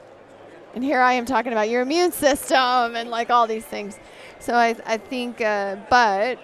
and 0.73 0.83
here 0.83 1.01
I 1.01 1.13
am 1.13 1.25
talking 1.25 1.51
about 1.51 1.69
your 1.69 1.83
immune 1.83 2.11
system 2.11 2.95
and 2.95 3.11
like 3.11 3.29
all 3.29 3.45
these 3.45 3.65
things. 3.65 3.99
So 4.39 4.55
I, 4.55 4.75
I 4.83 4.97
think, 4.97 5.41
uh, 5.41 5.75
but 5.91 6.39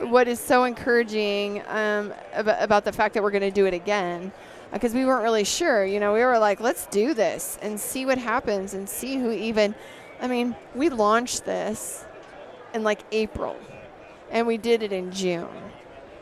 what 0.00 0.28
is 0.28 0.40
so 0.40 0.64
encouraging 0.64 1.62
um, 1.68 2.14
about, 2.32 2.62
about 2.62 2.84
the 2.86 2.92
fact 2.92 3.12
that 3.14 3.22
we're 3.22 3.30
going 3.30 3.42
to 3.42 3.50
do 3.50 3.66
it 3.66 3.74
again, 3.74 4.32
because 4.72 4.94
we 4.94 5.04
weren't 5.04 5.22
really 5.22 5.44
sure. 5.44 5.84
You 5.84 6.00
know, 6.00 6.12
we 6.12 6.24
were 6.24 6.38
like, 6.38 6.60
let's 6.60 6.86
do 6.86 7.14
this 7.14 7.58
and 7.62 7.78
see 7.78 8.06
what 8.06 8.18
happens 8.18 8.74
and 8.74 8.88
see 8.88 9.16
who 9.16 9.30
even. 9.30 9.74
I 10.20 10.28
mean, 10.28 10.56
we 10.74 10.88
launched 10.88 11.44
this 11.44 12.04
in 12.74 12.82
like 12.82 13.00
April, 13.12 13.56
and 14.30 14.46
we 14.46 14.56
did 14.56 14.82
it 14.82 14.92
in 14.92 15.12
June. 15.12 15.48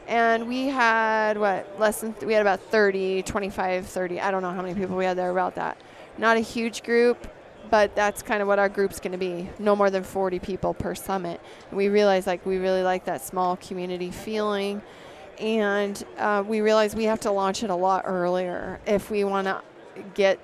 And 0.09 0.49
we 0.49 0.67
had 0.67 1.39
what 1.39 1.79
less 1.79 2.01
than 2.01 2.15
we 2.25 2.33
had 2.33 2.43
about 2.43 2.61
30, 2.61 3.23
25, 3.23 3.87
30. 3.87 4.21
I 4.21 4.31
don't 4.31 4.43
know 4.43 4.51
how 4.51 4.63
many 4.63 4.75
people 4.75 4.97
we 4.97 5.05
had 5.05 5.17
there 5.17 5.31
about 5.31 5.55
that. 5.55 5.81
Not 6.19 6.37
a 6.37 6.41
huge 6.41 6.83
group, 6.83 7.29
but 7.71 7.95
that's 7.95 8.23
kind 8.23 8.43
of 8.43 8.49
what 8.49 8.59
our 8.59 8.69
group's 8.69 8.99
going 8.99 9.13
to 9.13 9.19
be 9.19 9.49
no 9.59 9.77
more 9.77 9.91
than 9.91 10.03
40 10.03 10.41
people 10.41 10.75
per 10.75 10.95
summit 10.95 11.41
and 11.69 11.77
we 11.77 11.89
realized 11.89 12.27
like 12.27 12.45
we 12.45 12.57
really 12.57 12.83
like 12.83 13.05
that 13.05 13.23
small 13.23 13.57
community 13.57 14.11
feeling 14.11 14.83
and 15.41 16.05
uh, 16.19 16.43
we 16.47 16.61
realize 16.61 16.95
we 16.95 17.05
have 17.05 17.21
to 17.21 17.31
launch 17.31 17.63
it 17.63 17.71
a 17.71 17.75
lot 17.75 18.03
earlier 18.07 18.79
if 18.87 19.11
we 19.11 19.25
want 19.25 19.47
to 19.47 19.63
get 20.15 20.39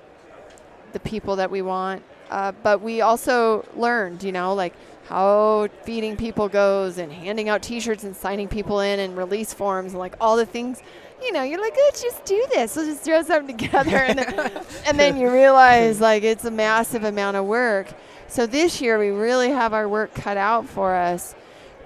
the 0.93 0.99
people 0.99 1.35
that 1.35 1.49
we 1.49 1.61
want 1.61 2.03
uh, 2.29 2.51
but 2.63 2.81
we 2.81 3.01
also 3.01 3.65
learned 3.75 4.23
you 4.23 4.31
know 4.31 4.53
like 4.53 4.73
how 5.07 5.69
feeding 5.83 6.17
people 6.17 6.49
goes 6.49 6.97
and 6.97 7.11
handing 7.11 7.47
out 7.47 7.61
t-shirts 7.61 8.03
and 8.03 8.13
signing 8.15 8.47
people 8.47 8.81
in 8.81 8.99
and 8.99 9.15
release 9.15 9.53
forms 9.53 9.93
and 9.93 9.99
like 9.99 10.15
all 10.19 10.35
the 10.35 10.45
things 10.45 10.81
you 11.21 11.31
know, 11.31 11.43
you're 11.43 11.61
like, 11.61 11.75
let's 11.75 12.01
just 12.01 12.25
do 12.25 12.45
this. 12.51 12.75
Let's 12.75 12.89
just 12.89 13.01
throw 13.01 13.21
something 13.23 13.57
together. 13.57 13.97
And 13.97 14.19
then, 14.19 14.65
and 14.85 14.99
then 14.99 15.17
you 15.17 15.31
realize, 15.31 15.99
like, 15.99 16.23
it's 16.23 16.45
a 16.45 16.51
massive 16.51 17.03
amount 17.03 17.37
of 17.37 17.45
work. 17.45 17.87
So 18.27 18.45
this 18.45 18.81
year, 18.81 18.99
we 18.99 19.09
really 19.09 19.49
have 19.49 19.73
our 19.73 19.87
work 19.87 20.13
cut 20.13 20.37
out 20.37 20.67
for 20.67 20.93
us. 20.93 21.35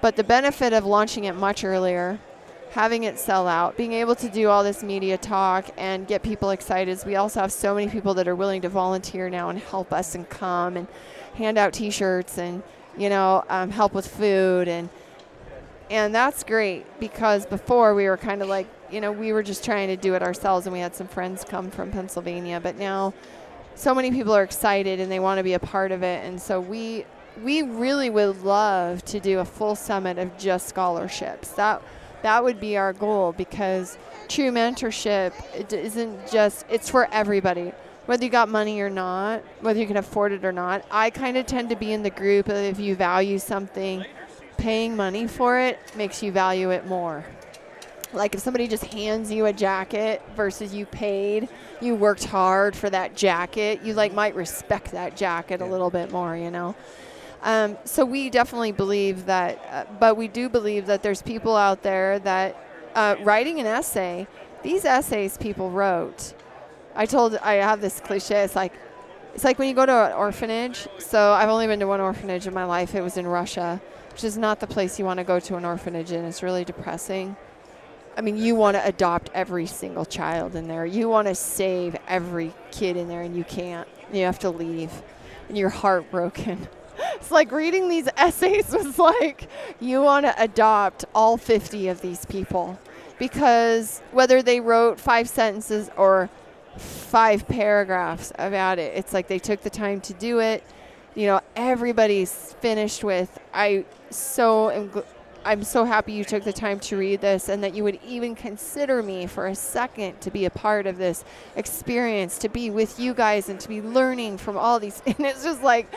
But 0.00 0.16
the 0.16 0.24
benefit 0.24 0.72
of 0.72 0.84
launching 0.84 1.24
it 1.24 1.36
much 1.36 1.64
earlier, 1.64 2.18
having 2.72 3.04
it 3.04 3.18
sell 3.18 3.46
out, 3.46 3.76
being 3.76 3.92
able 3.92 4.14
to 4.14 4.28
do 4.28 4.48
all 4.48 4.64
this 4.64 4.82
media 4.82 5.18
talk 5.18 5.66
and 5.76 6.06
get 6.06 6.22
people 6.22 6.50
excited 6.50 6.98
we 7.06 7.16
also 7.16 7.40
have 7.40 7.52
so 7.52 7.74
many 7.74 7.90
people 7.90 8.14
that 8.14 8.26
are 8.26 8.34
willing 8.34 8.60
to 8.62 8.68
volunteer 8.68 9.30
now 9.30 9.48
and 9.48 9.58
help 9.58 9.92
us 9.92 10.14
and 10.14 10.28
come 10.28 10.76
and 10.76 10.86
hand 11.34 11.56
out 11.58 11.72
T-shirts 11.72 12.38
and, 12.38 12.62
you 12.96 13.08
know, 13.08 13.44
um, 13.48 13.70
help 13.70 13.94
with 13.94 14.06
food 14.06 14.68
and 14.68 14.88
and 15.90 16.14
that's 16.14 16.42
great 16.42 16.86
because 17.00 17.44
before 17.44 17.94
we 17.94 18.04
were 18.06 18.16
kind 18.16 18.40
of 18.40 18.48
like 18.48 18.66
you 18.90 19.00
know 19.00 19.12
we 19.12 19.32
were 19.32 19.42
just 19.42 19.62
trying 19.62 19.88
to 19.88 19.96
do 19.96 20.14
it 20.14 20.22
ourselves 20.22 20.64
and 20.64 20.72
we 20.72 20.78
had 20.78 20.94
some 20.94 21.06
friends 21.06 21.44
come 21.44 21.70
from 21.70 21.90
pennsylvania 21.90 22.58
but 22.60 22.78
now 22.78 23.12
so 23.74 23.94
many 23.94 24.10
people 24.10 24.32
are 24.32 24.44
excited 24.44 25.00
and 25.00 25.12
they 25.12 25.18
want 25.18 25.36
to 25.36 25.42
be 25.42 25.52
a 25.52 25.58
part 25.58 25.92
of 25.92 26.02
it 26.02 26.24
and 26.24 26.40
so 26.40 26.60
we 26.60 27.04
we 27.40 27.62
really 27.62 28.10
would 28.10 28.42
love 28.42 29.04
to 29.06 29.20
do 29.20 29.38
a 29.38 29.44
full 29.44 29.74
summit 29.74 30.18
of 30.18 30.36
just 30.38 30.68
scholarships. 30.68 31.48
That 31.52 31.82
that 32.22 32.42
would 32.42 32.60
be 32.60 32.76
our 32.76 32.92
goal 32.92 33.32
because 33.32 33.98
true 34.28 34.50
mentorship 34.50 35.32
it 35.54 35.72
isn't 35.72 36.30
just 36.30 36.64
it's 36.70 36.88
for 36.88 37.08
everybody. 37.12 37.72
Whether 38.06 38.24
you 38.24 38.30
got 38.30 38.48
money 38.48 38.80
or 38.80 38.90
not 38.90 39.42
whether 39.60 39.78
you 39.78 39.86
can 39.86 39.96
afford 39.96 40.32
it 40.32 40.44
or 40.44 40.50
not 40.50 40.84
i 40.90 41.08
kind 41.08 41.36
of 41.36 41.46
tend 41.46 41.70
to 41.70 41.76
be 41.76 41.92
in 41.92 42.02
the 42.02 42.10
group 42.10 42.48
of 42.48 42.56
if 42.56 42.80
you 42.80 42.96
value 42.96 43.38
something 43.38 44.04
paying 44.62 44.94
money 44.94 45.26
for 45.26 45.58
it 45.58 45.78
makes 45.96 46.22
you 46.22 46.30
value 46.30 46.70
it 46.70 46.86
more. 46.86 47.24
Like 48.12 48.34
if 48.34 48.40
somebody 48.40 48.68
just 48.68 48.84
hands 48.84 49.32
you 49.32 49.46
a 49.46 49.52
jacket 49.52 50.22
versus 50.36 50.74
you 50.74 50.86
paid 50.86 51.48
you 51.80 51.96
worked 51.96 52.24
hard 52.24 52.76
for 52.76 52.88
that 52.90 53.16
jacket 53.16 53.82
you 53.82 53.94
like 53.94 54.12
might 54.12 54.34
respect 54.34 54.92
that 54.92 55.16
jacket 55.16 55.60
a 55.60 55.64
little 55.64 55.90
bit 55.90 56.12
more 56.12 56.36
you 56.36 56.50
know 56.50 56.76
um, 57.42 57.76
so 57.84 58.04
we 58.04 58.30
definitely 58.30 58.72
believe 58.72 59.26
that 59.26 59.58
uh, 59.70 59.92
but 59.98 60.16
we 60.16 60.28
do 60.28 60.48
believe 60.48 60.86
that 60.86 61.02
there's 61.02 61.22
people 61.22 61.56
out 61.56 61.82
there 61.82 62.18
that 62.20 62.56
uh, 62.94 63.16
writing 63.22 63.60
an 63.60 63.66
essay 63.66 64.26
these 64.62 64.84
essays 64.84 65.36
people 65.36 65.70
wrote 65.70 66.34
i 66.94 67.06
told 67.06 67.36
i 67.36 67.54
have 67.54 67.80
this 67.80 68.00
cliche 68.00 68.42
it's 68.42 68.56
like 68.56 68.72
it's 69.34 69.44
like 69.44 69.58
when 69.58 69.68
you 69.68 69.74
go 69.74 69.86
to 69.86 69.92
an 69.92 70.12
orphanage 70.12 70.86
so 70.98 71.32
i've 71.32 71.48
only 71.48 71.66
been 71.66 71.80
to 71.80 71.86
one 71.86 72.00
orphanage 72.00 72.46
in 72.46 72.54
my 72.54 72.64
life 72.64 72.94
it 72.94 73.02
was 73.02 73.16
in 73.16 73.26
russia 73.26 73.80
which 74.10 74.24
is 74.24 74.36
not 74.36 74.60
the 74.60 74.66
place 74.66 74.98
you 74.98 75.04
want 75.04 75.18
to 75.18 75.24
go 75.24 75.40
to 75.40 75.56
an 75.56 75.64
orphanage 75.64 76.12
in 76.12 76.24
it's 76.24 76.42
really 76.42 76.64
depressing 76.64 77.34
I 78.16 78.20
mean, 78.20 78.36
you 78.36 78.54
want 78.54 78.76
to 78.76 78.86
adopt 78.86 79.30
every 79.32 79.66
single 79.66 80.04
child 80.04 80.54
in 80.54 80.68
there. 80.68 80.84
You 80.84 81.08
want 81.08 81.28
to 81.28 81.34
save 81.34 81.96
every 82.06 82.52
kid 82.70 82.96
in 82.96 83.08
there, 83.08 83.22
and 83.22 83.34
you 83.34 83.44
can't. 83.44 83.88
You 84.12 84.24
have 84.24 84.38
to 84.40 84.50
leave, 84.50 84.90
and 85.48 85.56
you're 85.56 85.70
heartbroken. 85.70 86.68
It's 87.14 87.30
like 87.30 87.52
reading 87.52 87.88
these 87.88 88.08
essays 88.16 88.72
was 88.72 88.98
like 88.98 89.48
you 89.80 90.02
want 90.02 90.26
to 90.26 90.42
adopt 90.42 91.04
all 91.14 91.36
50 91.36 91.88
of 91.88 92.00
these 92.00 92.24
people 92.26 92.78
because 93.18 94.00
whether 94.10 94.42
they 94.42 94.60
wrote 94.60 94.98
five 94.98 95.28
sentences 95.28 95.90
or 95.96 96.28
five 96.76 97.46
paragraphs 97.46 98.32
about 98.38 98.78
it, 98.78 98.96
it's 98.96 99.12
like 99.12 99.28
they 99.28 99.38
took 99.38 99.62
the 99.62 99.70
time 99.70 100.00
to 100.02 100.14
do 100.14 100.40
it. 100.40 100.64
You 101.14 101.26
know, 101.26 101.40
everybody's 101.54 102.32
finished 102.60 103.04
with, 103.04 103.38
I 103.52 103.84
so 104.10 104.70
am. 104.70 104.90
Gl- 104.90 105.04
I'm 105.44 105.64
so 105.64 105.84
happy 105.84 106.12
you 106.12 106.24
took 106.24 106.44
the 106.44 106.52
time 106.52 106.78
to 106.80 106.96
read 106.96 107.20
this 107.20 107.48
and 107.48 107.64
that 107.64 107.74
you 107.74 107.82
would 107.82 107.98
even 108.06 108.36
consider 108.36 109.02
me 109.02 109.26
for 109.26 109.48
a 109.48 109.54
second 109.56 110.20
to 110.20 110.30
be 110.30 110.44
a 110.44 110.50
part 110.50 110.86
of 110.86 110.98
this 110.98 111.24
experience, 111.56 112.38
to 112.38 112.48
be 112.48 112.70
with 112.70 113.00
you 113.00 113.12
guys 113.12 113.48
and 113.48 113.58
to 113.58 113.68
be 113.68 113.82
learning 113.82 114.38
from 114.38 114.56
all 114.56 114.78
these. 114.78 115.02
And 115.06 115.26
it's 115.26 115.42
just 115.42 115.62
like, 115.62 115.92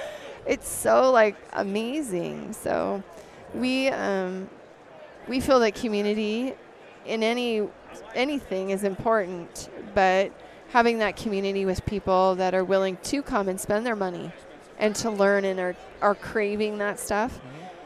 it's 0.45 0.67
so 0.67 1.11
like 1.11 1.35
amazing. 1.53 2.53
So 2.53 3.03
we, 3.53 3.89
um, 3.89 4.49
we 5.27 5.39
feel 5.39 5.59
that 5.59 5.75
community 5.75 6.53
in 7.05 7.23
any 7.23 7.67
anything 8.13 8.71
is 8.71 8.83
important, 8.83 9.69
but 9.93 10.31
having 10.69 10.99
that 10.99 11.15
community 11.15 11.65
with 11.65 11.85
people 11.85 12.35
that 12.35 12.53
are 12.53 12.63
willing 12.63 12.97
to 13.03 13.21
come 13.21 13.47
and 13.47 13.59
spend 13.59 13.85
their 13.85 13.95
money 13.95 14.31
and 14.77 14.95
to 14.95 15.09
learn 15.09 15.45
and 15.45 15.59
are, 15.59 15.75
are 16.01 16.15
craving 16.15 16.77
that 16.79 16.99
stuff 16.99 17.39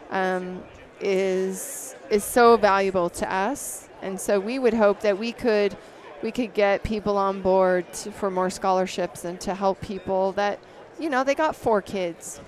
um, 0.10 0.63
is 1.00 1.95
is 2.10 2.24
so 2.24 2.58
valuable 2.58 3.10
to 3.10 3.32
us. 3.32 3.88
And 4.02 4.19
so 4.19 4.39
we 4.39 4.58
would 4.58 4.74
hope 4.74 5.02
that 5.02 5.17
we 5.17 5.32
could 5.32 5.78
we 6.22 6.32
could 6.32 6.54
get 6.54 6.84
people 6.84 7.17
on 7.17 7.41
board 7.41 7.91
to, 7.93 8.12
for 8.12 8.32
more 8.32 8.50
scholarships 8.50 9.24
and 9.26 9.39
to 9.41 9.54
help 9.54 9.80
people 9.82 10.32
that 10.34 10.60
you 11.00 11.10
know 11.10 11.24
they 11.24 11.36
got 11.36 11.56
four 11.56 11.82
kids 11.82 12.41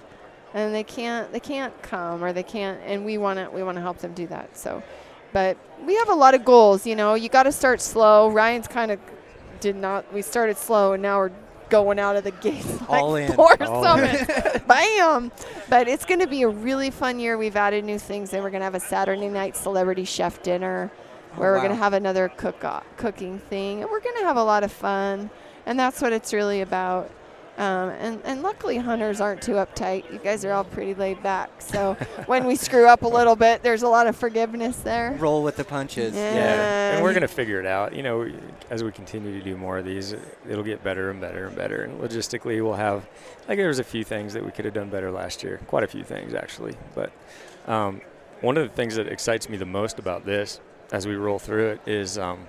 and 0.54 0.74
they 0.74 0.84
can't 0.84 1.32
they 1.32 1.40
can't 1.40 1.80
come 1.82 2.24
or 2.24 2.34
they 2.34 2.44
can't 2.44 2.80
and 2.86 3.06
we 3.06 3.18
want 3.18 3.40
to 3.40 3.50
we 3.50 3.64
want 3.64 3.76
to 3.78 3.82
help 3.82 4.00
them 4.00 4.14
do 4.14 4.28
that. 4.28 4.58
So 4.58 4.84
but 5.34 5.58
we 5.86 5.96
have 5.96 6.10
a 6.10 6.14
lot 6.14 6.34
of 6.34 6.44
goals, 6.44 6.86
you 6.86 6.96
know. 6.96 7.14
You 7.14 7.30
got 7.30 7.44
to 7.44 7.52
start 7.52 7.80
slow. 7.82 8.30
Ryan's 8.30 8.68
kind 8.68 8.92
of 8.92 9.00
did 9.60 9.76
not 9.76 10.12
we 10.14 10.22
started 10.22 10.58
slow 10.58 10.94
and 10.94 11.02
now 11.02 11.20
we're 11.20 11.32
going 11.72 11.98
out 11.98 12.16
of 12.16 12.24
the 12.24 12.32
gates 12.44 12.80
like 12.82 13.02
All 13.02 13.16
in. 13.16 13.32
four 13.34 13.56
All 13.64 13.84
summits. 13.84 14.26
Bam! 14.68 15.32
But 15.70 15.88
it's 15.88 16.06
going 16.06 16.20
to 16.20 16.28
be 16.28 16.44
a 16.44 16.48
really 16.50 16.92
fun 16.92 17.20
year. 17.20 17.38
We've 17.38 17.56
added 17.56 17.84
new 17.84 17.98
things, 17.98 18.34
and 18.34 18.44
we're 18.44 18.52
going 18.52 18.62
to 18.62 18.66
have 18.66 18.76
a 18.76 18.80
Saturday 18.80 19.30
night 19.30 19.58
celebrity 19.58 20.06
chef 20.06 20.44
dinner, 20.44 20.92
oh, 20.94 21.40
where 21.40 21.54
we're 21.54 21.60
going 21.60 21.72
to 21.72 21.76
have 21.76 21.94
another 21.94 22.30
cook 22.30 22.64
cooking 22.98 23.40
thing, 23.40 23.82
and 23.82 23.90
we're 23.90 24.02
going 24.02 24.18
to 24.20 24.26
have 24.26 24.38
a 24.38 24.44
lot 24.44 24.64
of 24.64 24.72
fun. 24.72 25.32
And 25.66 25.80
that's 25.80 26.02
what 26.02 26.14
it's 26.14 26.34
really 26.34 26.62
about. 26.62 27.10
Um, 27.58 27.90
and, 27.90 28.22
and 28.24 28.42
luckily, 28.42 28.78
hunters 28.78 29.20
aren't 29.22 29.42
too 29.42 29.54
uptight. 29.54 30.12
You 30.12 30.18
guys 30.20 30.44
are 30.46 30.52
all 30.54 30.64
pretty 30.64 30.94
laid 30.96 31.22
back. 31.22 31.50
So 31.62 31.94
when 32.26 32.46
we 32.48 32.56
screw 32.56 32.88
up 32.88 33.04
a 33.04 33.08
little 33.08 33.36
bit, 33.36 33.62
there's 33.62 33.84
a 33.84 33.88
lot 33.88 34.08
of 34.08 34.16
forgiveness 34.16 34.78
there. 34.78 35.12
Roll 35.20 35.44
with 35.44 35.58
the 35.58 35.64
punches. 35.66 36.16
Yeah. 36.16 36.34
Yeah, 36.34 36.92
and 36.96 37.04
we're 37.04 37.12
Uh, 37.12 37.14
gonna 37.14 37.28
figure 37.28 37.60
it 37.60 37.66
out. 37.66 37.94
You 37.94 38.04
know, 38.04 38.32
as 38.70 38.84
we 38.84 38.92
continue 38.92 39.38
to 39.38 39.44
do 39.44 39.58
more 39.58 39.78
of 39.78 39.86
these, 39.86 40.16
it'll 40.50 40.64
get 40.64 40.84
better 40.84 41.12
and 41.12 41.20
better 41.22 41.48
and 41.48 41.56
better. 41.56 41.84
And 41.84 42.00
logistically, 42.02 42.64
we'll 42.64 42.74
have 42.74 43.08
like 43.48 43.58
there's 43.58 43.80
a 43.80 43.84
few 43.84 44.04
things 44.06 44.34
that 44.34 44.44
we 44.46 44.52
could 44.52 44.66
have 44.66 44.74
done 44.74 44.90
better 44.90 45.12
last 45.12 45.44
year. 45.44 45.60
Quite 45.68 45.84
a 45.84 45.88
few 45.88 46.04
things 46.04 46.34
actually. 46.34 46.76
But 46.96 47.12
um, 47.68 48.02
one 48.40 48.58
of 48.58 48.68
the 48.68 48.74
things 48.74 48.96
that 48.96 49.08
excites 49.08 49.50
me 49.50 49.58
the 49.58 49.66
most 49.66 50.00
about 50.00 50.26
this, 50.26 50.60
as 50.92 51.06
we 51.06 51.16
roll 51.16 51.38
through 51.38 51.68
it, 51.72 51.82
is 51.86 52.18
um, 52.18 52.48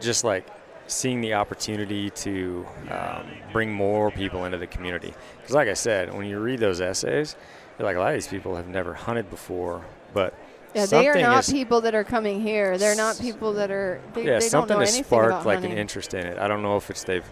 just 0.00 0.24
like 0.24 0.46
seeing 0.86 1.20
the 1.20 1.34
opportunity 1.34 2.10
to 2.10 2.66
um, 2.90 3.26
bring 3.52 3.72
more 3.72 4.10
people 4.10 4.44
into 4.44 4.58
the 4.58 4.66
community. 4.66 5.12
Because, 5.38 5.54
like 5.54 5.68
I 5.68 5.74
said, 5.74 6.14
when 6.14 6.26
you 6.26 6.38
read 6.38 6.60
those 6.60 6.80
essays, 6.80 7.36
you're 7.78 7.86
like, 7.86 7.96
a 7.96 8.00
lot 8.00 8.08
of 8.08 8.14
these 8.14 8.28
people 8.28 8.56
have 8.56 8.68
never 8.68 8.94
hunted 8.94 9.28
before, 9.30 9.84
but 10.14 10.32
Yeah, 10.74 10.86
they 10.86 11.08
are 11.08 11.18
not 11.20 11.40
is- 11.40 11.52
people 11.52 11.80
that 11.82 11.94
are 11.94 12.04
coming 12.04 12.40
here. 12.40 12.78
They're 12.78 12.96
not 12.96 13.18
people 13.18 13.52
that 13.54 13.70
are. 13.70 14.00
They, 14.14 14.22
yeah, 14.24 14.38
they 14.38 14.48
don't 14.48 14.50
something 14.50 14.78
has 14.78 14.94
sparked 14.94 15.44
like 15.46 15.56
hunting. 15.56 15.72
an 15.72 15.78
interest 15.78 16.14
in 16.14 16.26
it. 16.26 16.38
I 16.38 16.48
don't 16.48 16.62
know 16.62 16.76
if 16.76 16.90
it's 16.90 17.04
they've 17.04 17.24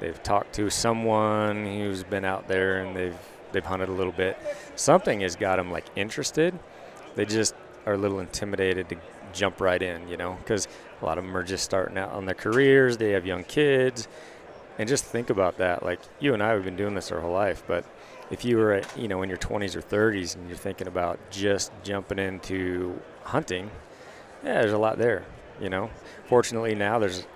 they've 0.00 0.20
talked 0.22 0.54
to 0.54 0.68
someone 0.70 1.64
who's 1.64 2.02
been 2.02 2.24
out 2.24 2.48
there 2.48 2.82
and 2.82 2.96
they've 2.96 3.16
they've 3.52 3.64
hunted 3.64 3.88
a 3.88 3.92
little 3.92 4.12
bit. 4.12 4.36
Something 4.74 5.20
has 5.20 5.36
got 5.36 5.56
them 5.56 5.70
like 5.70 5.84
interested. 5.96 6.58
They 7.14 7.24
just 7.26 7.54
are 7.86 7.94
a 7.94 7.98
little 7.98 8.20
intimidated 8.20 8.88
to 8.88 8.96
jump 9.32 9.60
right 9.60 9.82
in, 9.82 10.08
you 10.08 10.16
know, 10.16 10.36
because 10.38 10.66
a 11.02 11.04
lot 11.04 11.18
of 11.18 11.24
them 11.24 11.36
are 11.36 11.42
just 11.42 11.64
starting 11.64 11.98
out 11.98 12.12
on 12.12 12.24
their 12.24 12.34
careers. 12.34 12.96
They 12.96 13.10
have 13.10 13.26
young 13.26 13.44
kids, 13.44 14.08
and 14.78 14.88
just 14.88 15.04
think 15.04 15.30
about 15.30 15.58
that. 15.58 15.84
Like 15.84 16.00
you 16.20 16.34
and 16.34 16.42
I 16.42 16.50
have 16.50 16.64
been 16.64 16.76
doing 16.76 16.94
this 16.94 17.12
our 17.12 17.20
whole 17.20 17.32
life, 17.32 17.62
but 17.66 17.84
if 18.30 18.44
you 18.44 18.56
were, 18.56 18.72
at, 18.72 18.98
you 18.98 19.08
know, 19.08 19.22
in 19.22 19.28
your 19.28 19.38
20s 19.38 19.76
or 19.76 19.82
30s 19.82 20.36
and 20.36 20.48
you're 20.48 20.56
thinking 20.56 20.86
about 20.86 21.18
just 21.30 21.70
jumping 21.84 22.18
into 22.18 22.98
hunting, 23.24 23.70
yeah, 24.42 24.62
there's 24.62 24.72
a 24.72 24.78
lot 24.78 24.96
there, 24.96 25.24
you 25.60 25.68
know. 25.68 25.90
Fortunately, 26.26 26.74
now 26.74 26.98
there's 26.98 27.26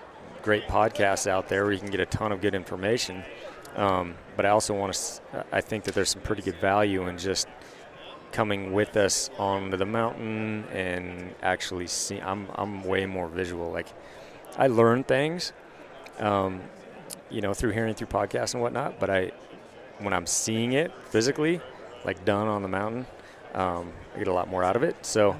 great 0.43 0.67
podcasts 0.67 1.27
out 1.27 1.49
there 1.49 1.65
where 1.65 1.73
you 1.73 1.79
can 1.79 1.91
get 1.91 2.01
a 2.01 2.07
ton 2.07 2.33
of 2.33 2.41
good 2.41 2.55
information. 2.55 3.23
Um, 3.75 4.15
but 4.37 4.47
I 4.47 4.51
also 4.51 4.73
want 4.73 4.95
to, 4.95 5.45
I 5.53 5.61
think 5.61 5.85
that 5.85 5.95
there's 5.95 6.09
some 6.09 6.23
pretty 6.23 6.41
good 6.41 6.57
value 6.57 7.07
in 7.09 7.19
just 7.19 7.47
coming 8.33 8.73
with 8.73 8.97
us 8.97 9.31
onto 9.39 9.77
the 9.77 9.87
mountain 9.87 10.65
and 10.73 11.35
actually 11.43 11.87
see. 11.87 12.21
I'm, 12.21 12.49
I'm 12.55 12.85
way 12.85 13.07
more 13.07 13.29
visual. 13.29 13.71
Like, 13.71 13.89
I 14.57 14.67
learn 14.69 15.05
things, 15.05 15.53
um, 16.19 16.63
you 17.31 17.41
know, 17.41 17.55
through 17.55 17.71
hearing 17.71 17.95
through 17.95 18.09
podcasts 18.09 18.55
and 18.55 18.63
whatnot, 18.63 18.99
but 18.99 19.11
I, 19.11 19.33
when 19.99 20.13
I'm 20.13 20.27
seeing 20.27 20.73
it 20.73 20.93
physically, 21.07 21.61
like 22.05 22.25
done 22.25 22.49
on 22.49 22.63
the 22.63 22.69
mountain, 22.69 23.07
um, 23.55 23.93
I 24.15 24.19
get 24.19 24.29
a 24.29 24.33
lot 24.33 24.49
more 24.49 24.63
out 24.63 24.77
of 24.77 24.83
it. 24.83 25.05
So, 25.05 25.37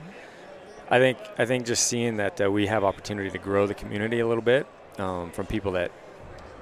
I 0.89 0.99
think 0.99 1.19
I 1.37 1.47
think 1.47 1.67
just 1.67 1.89
seeing 1.89 2.17
that 2.19 2.41
uh, 2.41 2.51
we 2.51 2.69
have 2.69 2.85
opportunity 2.85 3.31
to 3.31 3.39
grow 3.39 3.67
the 3.67 3.75
community 3.75 4.21
a 4.21 4.27
little 4.27 4.43
bit 4.43 4.67
um, 4.99 5.33
from 5.33 5.47
people 5.47 5.73
that 5.73 5.91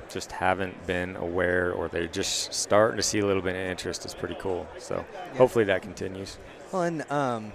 just 0.09 0.33
haven't 0.33 0.87
been 0.87 1.17
aware 1.17 1.73
or 1.73 1.89
they're 1.89 2.07
just 2.07 2.53
starting 2.55 2.97
to 2.97 3.03
see 3.03 3.19
a 3.19 3.27
little 3.27 3.43
bit 3.43 3.55
of 3.55 3.63
interest 3.63 4.05
is 4.05 4.15
pretty 4.15 4.37
cool. 4.39 4.67
So 4.79 5.05
hopefully 5.37 5.65
that 5.67 5.83
continues. 5.83 6.39
Well, 6.73 6.83
and 6.83 7.11
um, 7.11 7.53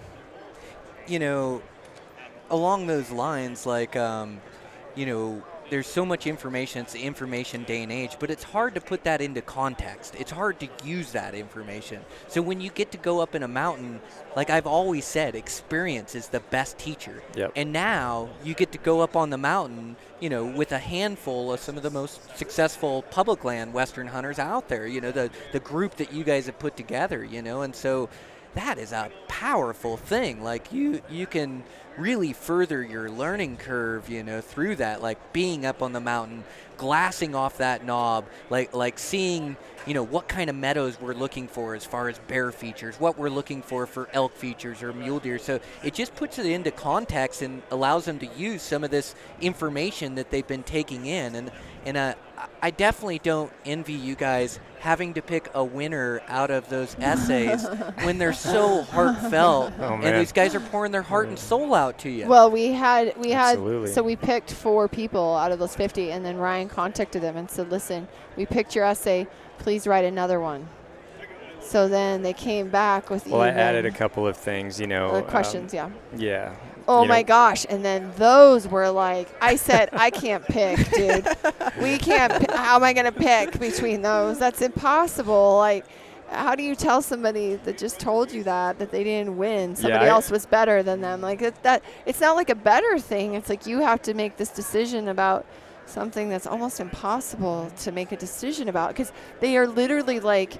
you 1.07 1.19
know, 1.19 1.61
along 2.49 2.87
those 2.87 3.11
lines, 3.11 3.65
like 3.65 3.95
um, 3.95 4.41
you 4.95 5.05
know, 5.05 5.43
there's 5.69 5.87
so 5.87 6.05
much 6.05 6.27
information. 6.27 6.81
It's 6.81 6.93
the 6.93 7.03
information 7.03 7.63
day 7.63 7.83
and 7.83 7.91
age, 7.91 8.17
but 8.19 8.29
it's 8.29 8.43
hard 8.43 8.75
to 8.75 8.81
put 8.81 9.03
that 9.03 9.21
into 9.21 9.41
context. 9.41 10.15
It's 10.17 10.31
hard 10.31 10.59
to 10.59 10.67
use 10.83 11.11
that 11.11 11.35
information. 11.35 12.01
So 12.27 12.41
when 12.41 12.61
you 12.61 12.69
get 12.69 12.91
to 12.91 12.97
go 12.97 13.19
up 13.19 13.35
in 13.35 13.43
a 13.43 13.47
mountain, 13.47 14.01
like 14.35 14.49
I've 14.49 14.67
always 14.67 15.05
said, 15.05 15.35
experience 15.35 16.15
is 16.15 16.27
the 16.27 16.39
best 16.39 16.77
teacher. 16.77 17.21
Yep. 17.35 17.53
And 17.55 17.71
now 17.71 18.29
you 18.43 18.53
get 18.53 18.71
to 18.71 18.77
go 18.77 19.01
up 19.01 19.15
on 19.15 19.29
the 19.29 19.37
mountain, 19.37 19.95
you 20.19 20.29
know, 20.29 20.45
with 20.45 20.71
a 20.71 20.79
handful 20.79 21.53
of 21.53 21.59
some 21.59 21.77
of 21.77 21.83
the 21.83 21.89
most 21.89 22.37
successful 22.37 23.03
public 23.03 23.43
land 23.43 23.73
Western 23.73 24.07
hunters 24.07 24.39
out 24.39 24.67
there. 24.69 24.87
You 24.87 25.01
know, 25.01 25.11
the 25.11 25.29
the 25.51 25.59
group 25.59 25.95
that 25.95 26.13
you 26.13 26.23
guys 26.23 26.47
have 26.47 26.59
put 26.59 26.75
together. 26.75 27.23
You 27.23 27.41
know, 27.41 27.61
and 27.61 27.75
so 27.75 28.09
that 28.55 28.77
is 28.77 28.91
a 28.91 29.11
powerful 29.27 29.97
thing. 29.97 30.43
Like 30.43 30.71
you 30.73 31.01
you 31.09 31.25
can 31.25 31.63
really 31.97 32.33
further 32.33 32.81
your 32.81 33.09
learning 33.09 33.57
curve, 33.57 34.09
you 34.09 34.23
know, 34.23 34.41
through 34.41 34.77
that. 34.77 35.01
Like 35.01 35.33
being 35.33 35.65
up 35.65 35.81
on 35.81 35.93
the 35.93 35.99
mountain, 35.99 36.43
glassing 36.77 37.35
off 37.35 37.57
that 37.57 37.85
knob, 37.85 38.25
like 38.49 38.73
like 38.73 38.97
seeing, 38.97 39.55
you 39.85 39.93
know, 39.93 40.03
what 40.03 40.27
kind 40.27 40.49
of 40.49 40.55
meadows 40.55 40.99
we're 40.99 41.13
looking 41.13 41.47
for 41.47 41.75
as 41.75 41.85
far 41.85 42.09
as 42.09 42.17
bear 42.19 42.51
features, 42.51 42.99
what 42.99 43.17
we're 43.17 43.29
looking 43.29 43.61
for 43.61 43.85
for 43.85 44.09
elk 44.13 44.35
features 44.35 44.81
or 44.81 44.93
mule 44.93 45.19
deer. 45.19 45.37
So 45.37 45.59
it 45.83 45.93
just 45.93 46.15
puts 46.15 46.39
it 46.39 46.45
into 46.45 46.71
context 46.71 47.41
and 47.41 47.61
allows 47.71 48.05
them 48.05 48.19
to 48.19 48.27
use 48.37 48.61
some 48.61 48.83
of 48.83 48.91
this 48.91 49.13
information 49.41 50.15
that 50.15 50.31
they've 50.31 50.47
been 50.47 50.63
taking 50.63 51.05
in. 51.05 51.35
And 51.35 51.51
and 51.85 51.97
uh, 51.97 52.15
I 52.61 52.71
definitely 52.71 53.19
don't 53.19 53.51
envy 53.65 53.93
you 53.93 54.15
guys 54.15 54.59
having 54.79 55.13
to 55.15 55.21
pick 55.21 55.49
a 55.53 55.63
winner 55.63 56.21
out 56.27 56.51
of 56.51 56.69
those 56.69 56.95
essays 56.99 57.65
when 58.03 58.17
they're 58.17 58.33
so 58.33 58.83
heartfelt 58.83 59.73
Oh, 59.79 59.95
and 59.95 60.17
these 60.17 60.31
guys 60.31 60.55
are 60.55 60.59
pouring 60.59 60.91
their 60.91 61.01
heart 61.01 61.27
and 61.27 61.37
soul 61.37 61.75
out 61.75 61.99
to 61.99 62.09
you. 62.09 62.27
Well, 62.27 62.49
we 62.49 62.67
had 62.71 63.13
we 63.17 63.33
Absolutely. 63.33 63.89
had 63.89 63.95
so 63.95 64.03
we 64.03 64.15
picked 64.15 64.53
four 64.53 64.87
people 64.87 65.35
out 65.35 65.51
of 65.51 65.59
those 65.59 65.75
50 65.75 66.11
and 66.11 66.25
then 66.25 66.37
Ryan 66.37 66.69
contacted 66.69 67.21
them 67.21 67.35
and 67.35 67.49
said, 67.49 67.69
"Listen, 67.71 68.07
we 68.37 68.45
picked 68.45 68.75
your 68.75 68.85
essay. 68.85 69.27
Please 69.57 69.85
write 69.85 70.05
another 70.05 70.39
one." 70.39 70.69
So 71.61 71.87
then 71.87 72.21
they 72.23 72.33
came 72.33 72.69
back 72.69 73.09
with 73.09 73.27
Well, 73.27 73.41
I 73.41 73.49
added 73.49 73.85
a 73.85 73.91
couple 73.91 74.25
of 74.25 74.37
things, 74.37 74.79
you 74.79 74.87
know. 74.87 75.09
uh, 75.09 75.17
um, 75.19 75.25
questions, 75.25 75.73
yeah. 75.73 75.89
yeah. 76.15 76.55
Oh 76.89 77.03
you 77.03 77.07
know, 77.07 77.13
my 77.13 77.21
gosh! 77.21 77.67
And 77.69 77.85
then 77.85 78.11
those 78.17 78.67
were 78.67 78.89
like, 78.89 79.29
I 79.39 79.55
said, 79.57 79.89
I 79.93 80.09
can't 80.09 80.43
pick, 80.43 80.77
dude. 80.91 81.27
We 81.79 81.99
can't. 81.99 82.33
P- 82.39 82.53
how 82.55 82.77
am 82.77 82.83
I 82.83 82.93
gonna 82.93 83.11
pick 83.11 83.59
between 83.59 84.01
those? 84.01 84.39
That's 84.39 84.61
impossible. 84.63 85.57
Like, 85.57 85.85
how 86.31 86.55
do 86.55 86.63
you 86.63 86.75
tell 86.75 87.03
somebody 87.03 87.55
that 87.57 87.77
just 87.77 87.99
told 87.99 88.31
you 88.31 88.43
that 88.43 88.79
that 88.79 88.89
they 88.91 89.03
didn't 89.03 89.37
win? 89.37 89.75
Somebody 89.75 90.05
I- 90.05 90.09
else 90.09 90.31
was 90.31 90.47
better 90.47 90.81
than 90.81 90.99
them. 91.01 91.21
Like 91.21 91.43
it, 91.43 91.61
that. 91.61 91.83
It's 92.07 92.19
not 92.21 92.35
like 92.35 92.49
a 92.49 92.55
better 92.55 92.97
thing. 92.97 93.35
It's 93.35 93.49
like 93.49 93.67
you 93.67 93.81
have 93.81 94.01
to 94.01 94.15
make 94.15 94.37
this 94.37 94.49
decision 94.49 95.09
about 95.09 95.45
something 95.85 96.27
that's 96.29 96.47
almost 96.47 96.79
impossible 96.79 97.71
to 97.81 97.91
make 97.91 98.11
a 98.11 98.17
decision 98.17 98.67
about 98.67 98.89
because 98.89 99.11
they 99.41 99.57
are 99.57 99.67
literally 99.67 100.19
like 100.19 100.59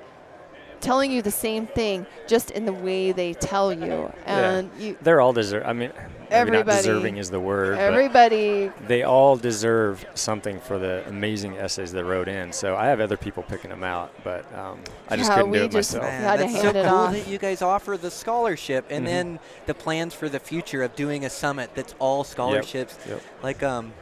telling 0.79 1.11
you 1.11 1.21
the 1.21 1.31
same 1.31 1.67
thing 1.67 2.05
just 2.27 2.51
in 2.51 2.65
the 2.65 2.73
way 2.73 3.11
they 3.11 3.33
tell 3.33 3.71
you 3.73 4.11
and 4.25 4.69
you 4.79 4.97
They're 5.01 5.21
all 5.21 5.33
deserve. 5.33 5.63
I 5.65 5.73
mean, 5.73 5.91
maybe 5.93 6.01
not 6.01 6.31
Everybody- 6.31 6.77
deserving 6.77 7.17
is 7.17 7.29
the 7.29 7.39
word. 7.39 7.77
everybody 7.77 8.71
they 8.87 9.03
all 9.03 9.35
deserve 9.35 10.05
something 10.15 10.59
for 10.59 10.77
the 10.77 11.03
amazing 11.07 11.57
essays 11.57 11.91
they 11.91 12.03
wrote 12.03 12.27
in. 12.27 12.51
So 12.53 12.75
I 12.75 12.87
have 12.87 12.99
other 13.01 13.17
people 13.17 13.43
picking 13.43 13.69
them 13.69 13.83
out, 13.83 14.11
but 14.23 14.45
um, 14.55 14.79
I 15.09 15.15
just 15.17 15.29
Yeah, 15.29 15.35
couldn't 15.37 15.51
do 15.51 15.59
we 15.59 15.65
it 15.65 15.71
just- 15.71 15.93
myself. 15.95 16.03
Man, 16.11 16.21
had 16.21 16.37
to 16.37 16.43
that's 16.43 16.51
hand 16.53 16.73
so 16.73 16.79
it 16.79 16.85
cool 16.87 16.95
off. 16.97 17.11
that 17.13 17.27
you 17.27 17.37
guys 17.37 17.61
offer 17.61 17.97
the 17.97 18.11
scholarship 18.11 18.85
and 18.89 19.05
Mhm. 19.05 19.09
then 19.09 19.39
the 19.65 19.73
plans 19.73 20.13
for 20.13 20.29
the 20.29 20.39
future 20.39 20.83
of 20.83 20.95
doing 20.95 21.25
a 21.25 21.29
summit 21.29 21.71
that's 21.75 21.95
all 21.99 22.23
scholarships. 22.23 22.97
Yep. 23.07 23.21
Like 23.43 23.63
um, 23.63 23.93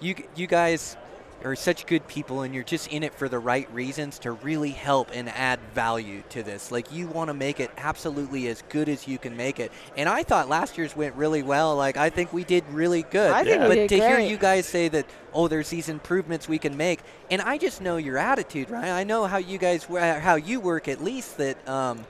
you 0.00 0.14
you 0.34 0.46
guys 0.46 0.96
are 1.44 1.56
such 1.56 1.86
good 1.86 2.06
people 2.06 2.42
and 2.42 2.54
you're 2.54 2.64
just 2.64 2.88
in 2.88 3.02
it 3.02 3.14
for 3.14 3.28
the 3.28 3.38
right 3.38 3.72
reasons 3.72 4.18
to 4.20 4.32
really 4.32 4.70
help 4.70 5.08
and 5.12 5.28
add 5.28 5.58
value 5.74 6.22
to 6.30 6.42
this. 6.42 6.70
Like 6.70 6.92
you 6.92 7.06
want 7.06 7.28
to 7.28 7.34
make 7.34 7.60
it 7.60 7.70
absolutely 7.76 8.48
as 8.48 8.62
good 8.68 8.88
as 8.88 9.08
you 9.08 9.18
can 9.18 9.36
make 9.36 9.60
it. 9.60 9.72
And 9.96 10.08
I 10.08 10.22
thought 10.22 10.48
last 10.48 10.76
year's 10.78 10.94
went 10.94 11.14
really 11.14 11.42
well. 11.42 11.76
Like 11.76 11.96
I 11.96 12.10
think 12.10 12.32
we 12.32 12.44
did 12.44 12.64
really 12.70 13.02
good. 13.02 13.32
I 13.32 13.44
think 13.44 13.62
we 13.62 13.68
but 13.68 13.74
did 13.74 13.88
to 13.88 13.96
hear 13.96 14.18
you 14.18 14.36
guys 14.36 14.66
say 14.66 14.88
that 14.88 15.06
oh 15.32 15.48
there's 15.48 15.70
these 15.70 15.88
improvements 15.88 16.48
we 16.48 16.58
can 16.58 16.76
make 16.76 17.00
and 17.30 17.40
I 17.40 17.58
just 17.58 17.80
know 17.80 17.96
your 17.96 18.18
attitude, 18.18 18.70
right? 18.70 18.90
I 18.90 19.04
know 19.04 19.26
how 19.26 19.38
you 19.38 19.58
guys 19.58 19.84
how 19.84 20.34
you 20.34 20.60
work 20.60 20.88
at 20.88 21.02
least 21.02 21.38
that 21.38 21.68
um 21.68 22.04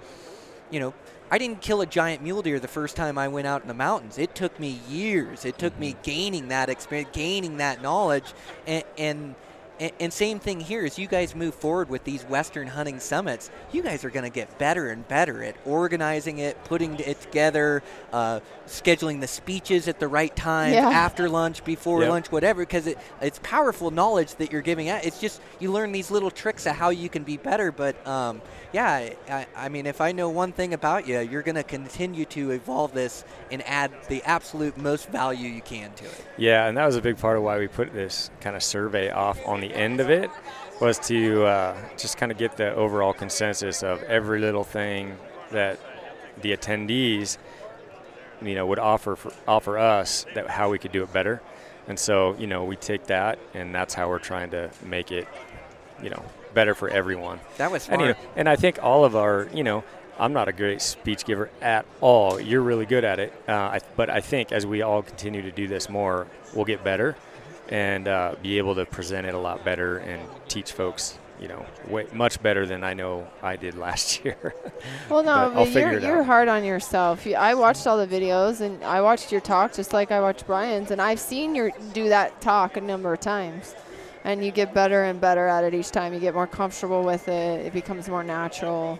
you 0.70 0.80
know, 0.80 0.94
I 1.30 1.38
didn't 1.38 1.60
kill 1.60 1.80
a 1.80 1.86
giant 1.86 2.22
mule 2.22 2.42
deer 2.42 2.58
the 2.58 2.68
first 2.68 2.96
time 2.96 3.16
I 3.16 3.28
went 3.28 3.46
out 3.46 3.62
in 3.62 3.68
the 3.68 3.74
mountains. 3.74 4.18
It 4.18 4.34
took 4.34 4.58
me 4.58 4.80
years. 4.88 5.44
It 5.44 5.58
took 5.58 5.78
me 5.78 5.92
mm-hmm. 5.92 6.02
gaining 6.02 6.48
that 6.48 6.68
experience, 6.68 7.10
gaining 7.12 7.58
that 7.58 7.82
knowledge, 7.82 8.32
and. 8.66 8.84
and 8.98 9.34
and, 9.80 9.90
and 9.98 10.12
same 10.12 10.38
thing 10.38 10.60
here 10.60 10.84
as 10.84 10.98
you 10.98 11.08
guys 11.08 11.34
move 11.34 11.54
forward 11.54 11.88
with 11.88 12.04
these 12.04 12.22
Western 12.24 12.68
hunting 12.68 13.00
summits, 13.00 13.50
you 13.72 13.82
guys 13.82 14.04
are 14.04 14.10
going 14.10 14.24
to 14.24 14.30
get 14.30 14.58
better 14.58 14.90
and 14.90 15.06
better 15.08 15.42
at 15.42 15.56
organizing 15.64 16.38
it, 16.38 16.62
putting 16.64 17.00
it 17.00 17.20
together, 17.20 17.82
uh, 18.12 18.40
scheduling 18.66 19.20
the 19.20 19.26
speeches 19.26 19.88
at 19.88 19.98
the 19.98 20.06
right 20.06 20.34
time, 20.36 20.72
Yeah. 20.74 20.88
after 20.88 21.28
lunch, 21.28 21.64
before 21.64 22.02
Yep. 22.02 22.10
lunch, 22.10 22.30
whatever. 22.32 22.62
Because 22.62 22.86
it, 22.86 22.98
it's 23.20 23.40
powerful 23.42 23.90
knowledge 23.90 24.34
that 24.36 24.52
you're 24.52 24.60
giving 24.62 24.88
out. 24.88 25.04
It's 25.04 25.18
just 25.20 25.40
you 25.58 25.72
learn 25.72 25.92
these 25.92 26.10
little 26.10 26.30
tricks 26.30 26.66
of 26.66 26.76
how 26.76 26.90
you 26.90 27.08
can 27.08 27.24
be 27.24 27.36
better. 27.38 27.72
But 27.72 28.06
um, 28.06 28.42
yeah, 28.72 28.86
I- 28.86 29.16
I, 29.28 29.46
I 29.56 29.68
mean, 29.70 29.86
if 29.86 30.00
I 30.00 30.12
know 30.12 30.28
one 30.28 30.52
thing 30.52 30.74
about 30.74 31.08
you, 31.08 31.20
you're 31.20 31.42
going 31.42 31.54
to 31.56 31.62
continue 31.62 32.24
to 32.26 32.50
evolve 32.50 32.92
this 32.92 33.24
and 33.50 33.62
add 33.66 33.90
the 34.08 34.22
absolute 34.24 34.76
most 34.76 35.08
value 35.08 35.48
you 35.48 35.62
can 35.62 35.92
to 35.94 36.04
it. 36.04 36.24
Yeah, 36.36 36.66
and 36.66 36.76
that 36.76 36.84
was 36.86 36.96
a 36.96 37.00
big 37.02 37.16
part 37.18 37.36
of 37.36 37.42
why 37.42 37.58
we 37.58 37.66
put 37.68 37.92
this 37.94 38.30
kind 38.40 38.54
of 38.56 38.62
survey 38.62 39.10
off 39.10 39.38
on 39.46 39.60
the 39.60 39.69
end 39.74 40.00
of 40.00 40.10
it, 40.10 40.30
was 40.80 40.98
to 40.98 41.44
uh, 41.44 41.76
just 41.96 42.16
kind 42.16 42.32
of 42.32 42.38
get 42.38 42.56
the 42.56 42.74
overall 42.74 43.12
consensus 43.12 43.82
of 43.82 44.02
every 44.04 44.40
little 44.40 44.64
thing 44.64 45.16
that 45.50 45.78
the 46.40 46.56
attendees, 46.56 47.36
you 48.40 48.54
know, 48.54 48.66
would 48.66 48.78
offer 48.78 49.16
for, 49.16 49.32
offer 49.46 49.78
us 49.78 50.24
that 50.34 50.48
how 50.48 50.70
we 50.70 50.78
could 50.78 50.92
do 50.92 51.02
it 51.02 51.12
better. 51.12 51.42
And 51.86 51.98
so, 51.98 52.34
you 52.38 52.46
know, 52.46 52.64
we 52.64 52.76
take 52.76 53.06
that, 53.06 53.38
and 53.52 53.74
that's 53.74 53.94
how 53.94 54.08
we're 54.08 54.18
trying 54.18 54.50
to 54.50 54.70
make 54.84 55.12
it, 55.12 55.28
you 56.02 56.08
know, 56.08 56.24
better 56.54 56.74
for 56.74 56.88
everyone. 56.88 57.40
That 57.58 57.70
was 57.70 57.88
And, 57.88 58.00
you 58.00 58.08
know, 58.08 58.14
and 58.36 58.48
I 58.48 58.56
think 58.56 58.82
all 58.82 59.04
of 59.04 59.16
our, 59.16 59.48
you 59.52 59.62
know, 59.62 59.84
I'm 60.18 60.32
not 60.32 60.48
a 60.48 60.52
great 60.52 60.82
speech 60.82 61.24
giver 61.24 61.50
at 61.60 61.84
all. 62.00 62.40
You're 62.40 62.62
really 62.62 62.86
good 62.86 63.04
at 63.04 63.18
it. 63.18 63.32
Uh, 63.48 63.52
I, 63.52 63.80
but 63.96 64.10
I 64.10 64.20
think 64.20 64.52
as 64.52 64.66
we 64.66 64.82
all 64.82 65.02
continue 65.02 65.42
to 65.42 65.50
do 65.50 65.66
this 65.66 65.88
more, 65.88 66.26
we'll 66.54 66.66
get 66.66 66.84
better 66.84 67.16
and 67.70 68.08
uh, 68.08 68.34
be 68.42 68.58
able 68.58 68.74
to 68.74 68.84
present 68.84 69.26
it 69.26 69.34
a 69.34 69.38
lot 69.38 69.64
better 69.64 69.98
and 69.98 70.20
teach 70.48 70.72
folks, 70.72 71.18
you 71.40 71.48
know, 71.48 71.64
way, 71.88 72.06
much 72.12 72.42
better 72.42 72.66
than 72.66 72.82
I 72.82 72.94
know 72.94 73.26
I 73.42 73.56
did 73.56 73.76
last 73.86 74.24
year. 74.24 74.54
Well, 75.08 75.22
no, 75.22 75.52
But 75.54 75.72
but, 75.72 75.80
you're 75.80 75.98
you're 76.00 76.22
hard 76.24 76.48
on 76.48 76.64
yourself. 76.64 77.26
I 77.26 77.54
watched 77.54 77.86
all 77.86 77.96
the 77.96 78.06
videos 78.06 78.60
and 78.60 78.82
I 78.84 79.00
watched 79.00 79.30
your 79.32 79.40
talk 79.40 79.72
just 79.72 79.92
like 79.92 80.10
I 80.10 80.20
watched 80.20 80.46
Brian's, 80.46 80.90
and 80.90 81.00
I've 81.00 81.20
seen 81.20 81.54
you 81.54 81.70
do 81.92 82.08
that 82.08 82.40
talk 82.40 82.76
a 82.76 82.80
number 82.80 83.12
of 83.12 83.20
times, 83.20 83.74
and 84.24 84.44
you 84.44 84.50
get 84.50 84.74
better 84.74 85.04
and 85.04 85.20
better 85.20 85.46
at 85.46 85.64
it 85.64 85.72
each 85.74 85.90
time. 85.90 86.12
You 86.12 86.20
get 86.20 86.34
more 86.34 86.48
comfortable 86.48 87.02
with 87.04 87.28
it. 87.28 87.66
It 87.66 87.72
becomes 87.72 88.08
more 88.08 88.24
natural. 88.24 88.98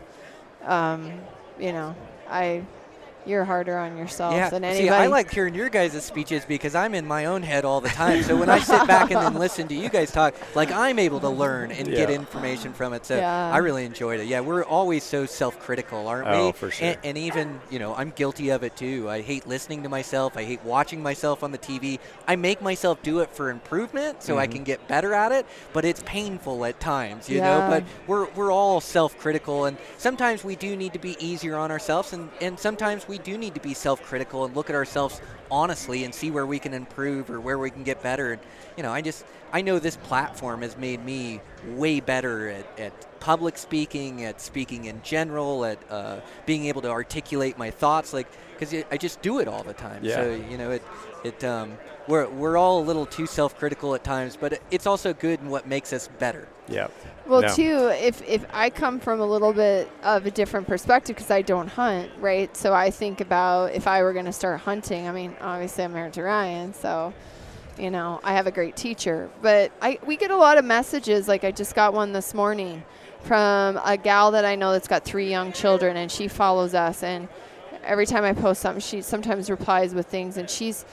Um, 0.65 1.13
you 1.59 1.73
know, 1.73 1.95
I 2.29 2.63
you're 3.31 3.45
harder 3.45 3.79
on 3.79 3.97
yourself 3.97 4.35
yeah, 4.35 4.51
than 4.51 4.63
see, 4.63 4.69
anybody. 4.69 5.05
I 5.05 5.07
like 5.07 5.31
hearing 5.31 5.55
your 5.55 5.69
guys' 5.69 6.05
speeches 6.05 6.45
because 6.45 6.75
I'm 6.75 6.95
in 6.95 7.07
my 7.07 7.27
own 7.27 7.43
head 7.43 7.65
all 7.65 7.81
the 7.81 7.89
time. 7.89 8.23
So 8.25 8.37
when 8.37 8.51
I 8.51 8.59
sit 8.59 8.87
back 8.87 9.11
and 9.11 9.21
then 9.23 9.35
listen 9.35 9.69
to 9.69 9.75
you 9.75 9.89
guys 9.89 10.11
talk, 10.13 10.35
like 10.55 10.71
I'm 10.73 10.99
able 10.99 11.21
to 11.21 11.29
learn 11.29 11.71
and 11.73 11.89
get 11.89 12.11
information 12.11 12.73
from 12.73 12.93
it. 12.93 13.07
So 13.07 13.17
Yeah. 13.17 13.51
I 13.53 13.59
really 13.59 13.85
enjoyed 13.85 14.21
it. 14.21 14.27
Yeah, 14.27 14.41
we're 14.41 14.65
always 14.65 15.05
so 15.05 15.25
self-critical, 15.25 16.09
aren't 16.09 16.29
we? 16.29 16.35
Oh, 16.35 16.53
for 16.53 16.71
sure. 16.71 16.89
And, 16.89 16.99
and 17.05 17.19
even, 17.19 17.61
you 17.71 17.79
know, 17.79 17.95
I'm 17.95 18.11
guilty 18.11 18.51
of 18.51 18.63
it 18.65 18.77
too. 18.77 19.09
I 19.09 19.21
hate 19.23 19.47
listening 19.47 19.85
to 19.85 19.89
myself. 19.89 20.37
I 20.37 20.45
hate 20.45 20.63
watching 20.65 21.03
myself 21.03 21.43
on 21.43 21.53
the 21.53 21.59
TV. 21.59 21.99
I 22.27 22.37
make 22.37 22.61
myself 22.61 23.03
do 23.03 23.21
it 23.21 23.31
for 23.31 23.51
improvement 23.51 24.23
so 24.23 24.39
I 24.39 24.47
Mhm. 24.47 24.53
can 24.53 24.65
get 24.65 24.89
better 24.89 25.15
at 25.15 25.31
it, 25.33 25.47
but 25.73 25.85
it's 25.85 26.03
painful 26.05 26.65
at 26.65 26.81
times, 26.81 27.29
you 27.29 27.39
Yeah. 27.39 27.59
know. 27.61 27.71
But 27.71 27.85
we're 28.07 28.27
we're 28.35 28.53
all 28.53 28.81
self-critical, 28.81 29.65
and 29.67 29.77
sometimes 29.99 30.45
we 30.45 30.57
do 30.57 30.75
need 30.77 30.93
to 30.95 30.99
be 30.99 31.17
easier 31.25 31.57
on 31.57 31.71
ourselves, 31.71 32.13
and 32.13 32.31
and 32.41 32.59
sometimes 32.59 33.07
we 33.07 33.19
do 33.21 33.39
need 33.39 33.55
to 33.55 33.61
be 33.61 33.75
self-critical 33.75 34.45
and 34.45 34.57
look 34.57 34.69
at 34.69 34.77
ourselves 34.77 35.21
honestly 35.51 36.05
and 36.05 36.15
see 36.15 36.31
where 36.31 36.47
we 36.47 36.59
can 36.59 36.75
improve 36.75 37.31
or 37.31 37.41
where 37.41 37.59
we 37.59 37.71
can 37.71 37.85
get 37.85 38.03
better. 38.03 38.33
And 38.33 38.43
you 38.77 38.83
know, 38.83 38.93
I 38.93 39.01
just 39.01 39.25
I 39.53 39.63
know 39.63 39.79
this 39.79 39.97
platform 39.97 40.63
has 40.63 40.77
made 40.77 41.05
me 41.05 41.41
way 41.67 42.01
better 42.01 42.49
at, 42.49 42.79
at 42.79 43.21
public 43.21 43.59
speaking, 43.59 44.25
at 44.25 44.41
speaking 44.41 44.87
in 44.87 45.03
general, 45.03 45.65
at 45.65 45.79
uh, 45.91 46.21
being 46.47 46.67
able 46.67 46.83
to 46.83 46.91
articulate 46.91 47.59
my 47.59 47.71
thoughts, 47.71 48.13
like 48.13 48.29
because 48.59 48.85
I 48.91 48.97
just 48.97 49.23
do 49.23 49.39
it 49.39 49.49
all 49.49 49.63
the 49.63 49.75
time. 49.75 50.05
Yeah. 50.05 50.17
So 50.17 50.31
you 50.51 50.59
know, 50.59 50.71
it 50.71 50.83
it 51.25 51.45
um, 51.45 51.79
we're 52.09 52.29
we're 52.29 52.57
all 52.57 52.81
a 52.81 52.85
little 52.85 53.07
too 53.07 53.27
self-critical 53.27 53.95
at 53.95 54.05
times, 54.05 54.37
but 54.37 54.61
it's 54.71 54.87
also 54.87 55.13
good 55.13 55.41
in 55.41 55.51
what 55.51 55.67
makes 55.67 55.93
us 55.93 56.09
better. 56.19 56.49
Yep. 56.71 56.91
Well, 57.27 57.43
No. 57.43 57.55
too, 57.55 57.89
if 58.01 58.23
if 58.29 58.45
I 58.53 58.71
come 58.71 58.99
from 58.99 59.21
a 59.21 59.27
little 59.27 59.53
bit 59.53 59.89
of 60.03 60.27
a 60.27 60.31
different 60.31 60.67
perspective 60.67 61.15
because 61.15 61.31
I 61.31 61.43
don't 61.43 61.69
hunt, 61.69 62.11
right? 62.19 62.55
So 62.57 62.73
I 62.75 62.91
think 62.91 63.21
about 63.21 63.73
if 63.73 63.87
I 63.87 64.03
were 64.03 64.13
going 64.13 64.25
to 64.25 64.33
start 64.33 64.61
hunting. 64.61 65.07
I 65.07 65.13
mean, 65.13 65.37
obviously 65.41 65.85
I'm 65.85 65.93
married 65.93 66.15
to 66.15 66.23
Ryan, 66.23 66.75
so 66.75 67.13
you 67.79 67.91
know 67.91 68.21
I 68.25 68.33
have 68.33 68.47
a 68.47 68.51
great 68.51 68.75
teacher. 68.75 69.31
But 69.43 69.71
I 69.81 69.99
we 70.05 70.17
get 70.17 70.31
a 70.31 70.37
lot 70.37 70.59
of 70.59 70.65
messages. 70.65 71.29
Like 71.29 71.45
I 71.45 71.53
just 71.53 71.75
got 71.75 71.93
one 71.95 72.13
this 72.13 72.35
morning 72.35 72.83
from 73.23 73.79
a 73.85 73.97
gal 73.97 74.31
that 74.33 74.45
I 74.45 74.57
know 74.57 74.73
that's 74.73 74.89
got 74.89 75.05
three 75.05 75.29
young 75.31 75.53
children, 75.53 75.97
and 75.97 76.11
she 76.11 76.27
follows 76.27 76.75
us. 76.75 77.03
And 77.05 77.29
every 77.85 78.07
time 78.07 78.25
I 78.25 78.33
post 78.33 78.61
something, 78.61 78.81
she 78.81 79.03
sometimes 79.03 79.51
replies 79.51 79.95
with 79.95 80.07
things, 80.07 80.37
and 80.37 80.51
she's 80.51 80.85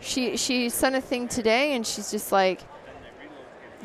she 0.00 0.36
she 0.38 0.70
sent 0.70 0.94
a 0.94 1.00
thing 1.02 1.28
today, 1.28 1.74
and 1.74 1.86
she's 1.86 2.10
just 2.10 2.32
like 2.32 2.60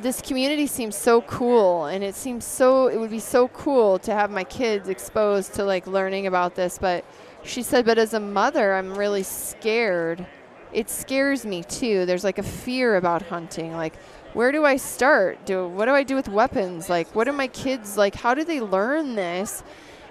this 0.02 0.22
community 0.22 0.68
seems 0.68 0.96
so 0.96 1.22
cool 1.22 1.86
and 1.86 2.04
it 2.04 2.14
seems 2.16 2.46
so 2.46 2.88
it 2.88 3.00
would 3.00 3.10
be 3.10 3.20
so 3.20 3.48
cool 3.50 3.98
to 4.00 4.14
have 4.14 4.30
my 4.30 4.44
kids 4.44 4.90
exposed 4.90 5.54
to 5.56 5.64
like 5.64 5.88
learning 5.88 6.28
about 6.28 6.54
this 6.56 6.78
but 6.78 7.04
she 7.44 7.64
said 7.64 7.86
but 7.86 7.98
as 7.98 8.14
a 8.14 8.20
mother 8.20 8.74
i'm 8.76 8.94
really 8.94 9.24
scared. 9.24 10.26
It 10.74 10.90
scares 10.90 11.46
me 11.46 11.64
too. 11.64 12.06
There's 12.06 12.26
like 12.26 12.38
a 12.38 12.44
fear 12.44 12.98
about 12.98 13.22
hunting. 13.24 13.74
Like 13.74 13.96
where 14.34 14.52
do 14.52 14.66
i 14.66 14.76
start? 14.76 15.46
Do 15.46 15.68
what 15.68 15.86
do 15.86 15.92
i 15.94 16.04
do 16.04 16.16
with 16.16 16.28
weapons? 16.28 16.90
Like 16.90 17.14
what 17.16 17.24
do 17.24 17.32
my 17.32 17.48
kids 17.48 17.98
like 17.98 18.16
how 18.16 18.34
do 18.34 18.44
they 18.44 18.62
learn 18.62 19.16
this? 19.16 19.64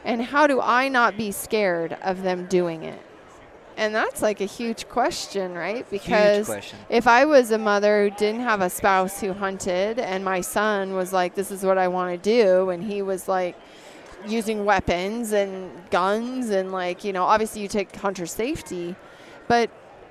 And 0.04 0.22
how 0.22 0.46
do 0.46 0.60
i 0.60 0.88
not 0.88 1.16
be 1.16 1.30
scared 1.30 1.96
of 2.02 2.22
them 2.22 2.46
doing 2.46 2.82
it 2.84 3.05
and 3.76 3.94
that's 3.94 4.22
like 4.22 4.40
a 4.40 4.46
huge 4.46 4.88
question, 4.88 5.54
right? 5.54 5.88
Because 5.90 6.46
question. 6.46 6.78
if 6.88 7.06
I 7.06 7.24
was 7.26 7.50
a 7.50 7.58
mother 7.58 8.04
who 8.04 8.16
didn't 8.16 8.40
have 8.40 8.62
a 8.62 8.70
spouse 8.70 9.20
who 9.20 9.32
hunted 9.32 9.98
and 9.98 10.24
my 10.24 10.40
son 10.40 10.94
was 10.94 11.12
like, 11.12 11.34
this 11.34 11.50
is 11.50 11.62
what 11.62 11.76
I 11.76 11.88
want 11.88 12.22
to 12.22 12.30
do, 12.30 12.70
and 12.70 12.82
he 12.82 13.02
was 13.02 13.28
like 13.28 13.56
using 14.26 14.64
weapons 14.64 15.32
and 15.32 15.70
guns, 15.90 16.50
and 16.50 16.72
like, 16.72 17.04
you 17.04 17.12
know, 17.12 17.24
obviously 17.24 17.62
you 17.62 17.68
take 17.68 17.94
hunter 17.96 18.26
safety, 18.26 18.96
but 19.46 19.70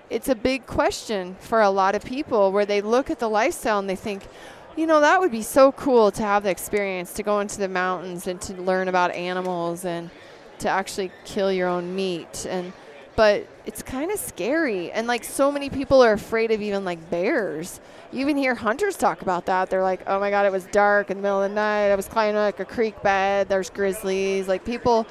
it's 0.10 0.30
a 0.30 0.36
big 0.36 0.68
question 0.68 1.36
for 1.40 1.62
a 1.62 1.70
lot 1.70 1.96
of 1.96 2.06
people 2.06 2.52
where 2.52 2.66
they 2.66 2.82
look 2.82 3.10
at 3.10 3.18
the 3.18 3.28
lifestyle 3.28 3.80
and 3.80 3.90
they 3.90 3.96
think, 3.96 4.28
you 4.76 4.86
know, 4.86 5.02
that 5.02 5.20
would 5.20 5.32
be 5.32 5.42
so 5.42 5.72
cool 5.72 6.12
to 6.12 6.22
have 6.22 6.44
the 6.44 6.52
experience 6.52 7.14
to 7.14 7.24
go 7.24 7.40
into 7.40 7.58
the 7.58 7.68
mountains 7.68 8.28
and 8.28 8.40
to 8.42 8.54
learn 8.62 8.88
about 8.88 9.12
animals 9.12 9.86
and 9.86 10.12
to 10.60 10.70
actually 10.70 11.12
kill 11.26 11.52
your 11.52 11.68
own 11.68 11.96
meat 11.96 12.46
and 12.48 12.72
but 13.16 13.48
it's 13.66 13.82
kind 13.82 14.12
of 14.12 14.20
scary 14.20 14.92
and 14.92 15.08
like 15.08 15.24
so 15.24 15.52
many 15.52 15.70
people 15.70 16.04
are 16.04 16.14
afraid 16.14 16.52
of 16.52 16.62
even 16.62 16.86
like 16.86 17.10
bears. 17.10 17.80
You 18.12 18.22
even 18.22 18.38
hear 18.38 18.56
hunters 18.56 18.96
talk 18.96 19.22
about 19.22 19.46
that. 19.48 19.70
They're 19.70 19.84
like 19.84 20.02
oh 20.08 20.20
my 20.20 20.30
god 20.30 20.46
it 20.46 20.52
was 20.52 20.66
dark 20.68 21.10
in 21.10 21.18
the 21.18 21.24
middle 21.24 21.42
of 21.42 21.50
the 21.50 21.56
night. 21.56 21.90
I 21.90 21.96
was 21.96 22.08
climbing 22.08 22.36
like 22.36 22.60
a 22.60 22.66
creek 22.66 23.02
bed. 23.02 23.50
There's 23.50 23.70
grizzlies. 23.70 24.48
Like 24.48 24.66
people 24.66 25.08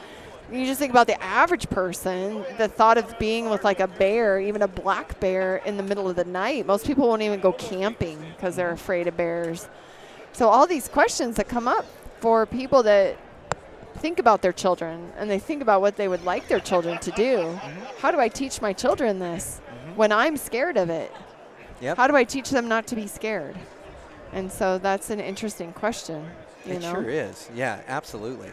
you 0.53 0.67
just 0.67 0.79
think 0.79 0.91
about 0.91 1.07
the 1.07 1.21
average 1.23 1.69
person 1.71 2.45
the 2.59 2.69
thought 2.69 2.99
of 2.99 3.19
being 3.19 3.49
with 3.49 3.65
like 3.65 3.81
a 3.81 3.89
bear 3.89 4.39
even 4.39 4.63
a 4.63 4.69
black 4.69 5.19
bear 5.19 5.57
in 5.59 5.77
the 5.77 5.83
middle 5.83 6.09
of 6.09 6.17
the 6.17 6.25
night. 6.25 6.67
Most 6.67 6.87
people 6.87 7.09
won't 7.09 7.23
even 7.23 7.41
go 7.41 7.53
camping 7.53 8.19
because 8.37 8.57
they're 8.57 8.73
afraid 8.73 9.09
of 9.09 9.17
bears. 9.17 9.69
So 10.33 10.49
all 10.49 10.67
these 10.67 10.89
questions 10.89 11.37
that 11.37 11.49
come 11.49 11.69
up 11.69 11.87
for 12.21 12.47
people 12.47 12.83
that 12.85 13.17
think 13.95 14.19
about 14.19 14.43
their 14.43 14.53
children 14.53 15.13
and 15.17 15.31
they 15.31 15.39
think 15.39 15.63
about 15.63 15.81
what 15.81 15.97
they 15.97 16.09
would 16.09 16.25
like 16.25 16.49
their 16.49 16.61
children 16.61 16.99
to 16.99 17.11
do. 17.13 17.39
Mm-hmm. 17.39 17.81
How 17.99 18.11
do 18.11 18.21
I 18.21 18.29
teach 18.29 18.61
my 18.61 18.73
children 18.73 19.19
this 19.19 19.61
when 19.97 20.13
I'm 20.13 20.37
scared 20.37 20.77
of 20.77 20.91
it? 20.91 21.13
Yep. 21.81 21.97
How 21.97 22.07
do 22.07 22.17
I 22.17 22.25
teach 22.25 22.51
them 22.51 22.69
not 22.69 22.87
to 22.89 22.97
be 22.97 23.07
scared? 23.07 23.57
And 24.33 24.51
so 24.51 24.79
that's 24.79 25.11
an 25.11 25.21
interesting 25.21 25.73
question. 25.73 26.25
You 26.67 26.75
it 26.75 26.83
know? 26.83 26.93
sure 26.93 27.09
is. 27.09 27.49
Yeah, 27.55 27.81
absolutely. 27.87 28.51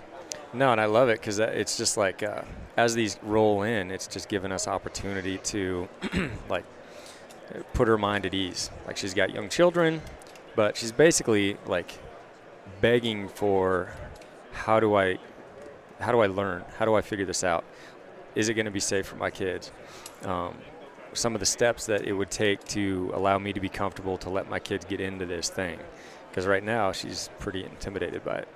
No, 0.53 0.71
and 0.71 0.81
I 0.81 0.85
love 0.85 1.09
it 1.09 1.19
because 1.19 1.39
it's 1.39 1.77
just 1.77 1.97
like 1.97 2.23
uh, 2.23 2.41
as 2.75 2.93
these 2.93 3.17
roll 3.23 3.63
in, 3.63 3.89
it's 3.89 4.07
just 4.07 4.27
given 4.27 4.51
us 4.51 4.67
opportunity 4.67 5.37
to 5.39 5.87
like 6.49 6.65
put 7.73 7.87
her 7.87 7.97
mind 7.97 8.25
at 8.25 8.33
ease. 8.33 8.69
Like 8.85 8.97
she's 8.97 9.13
got 9.13 9.31
young 9.33 9.49
children, 9.49 10.01
but 10.55 10.75
she's 10.75 10.91
basically 10.91 11.57
like 11.65 11.97
begging 12.81 13.29
for 13.29 13.93
how 14.51 14.79
do 14.79 14.95
I 14.95 15.17
how 16.01 16.11
do 16.11 16.19
I 16.19 16.27
learn? 16.27 16.63
How 16.77 16.85
do 16.85 16.95
I 16.95 17.01
figure 17.01 17.25
this 17.25 17.43
out? 17.43 17.63
Is 18.35 18.49
it 18.49 18.53
going 18.53 18.65
to 18.65 18.71
be 18.71 18.79
safe 18.79 19.05
for 19.05 19.17
my 19.17 19.29
kids? 19.29 19.71
Um, 20.23 20.57
some 21.13 21.33
of 21.33 21.39
the 21.39 21.45
steps 21.45 21.85
that 21.87 22.03
it 22.03 22.13
would 22.13 22.31
take 22.31 22.63
to 22.69 23.11
allow 23.13 23.37
me 23.37 23.53
to 23.53 23.59
be 23.59 23.69
comfortable 23.69 24.17
to 24.19 24.29
let 24.29 24.49
my 24.49 24.59
kids 24.59 24.85
get 24.85 25.01
into 25.01 25.25
this 25.25 25.49
thing. 25.49 25.79
Because 26.29 26.47
right 26.47 26.63
now 26.63 26.91
she's 26.93 27.29
pretty 27.39 27.63
intimidated 27.63 28.23
by 28.23 28.37
it. 28.37 28.47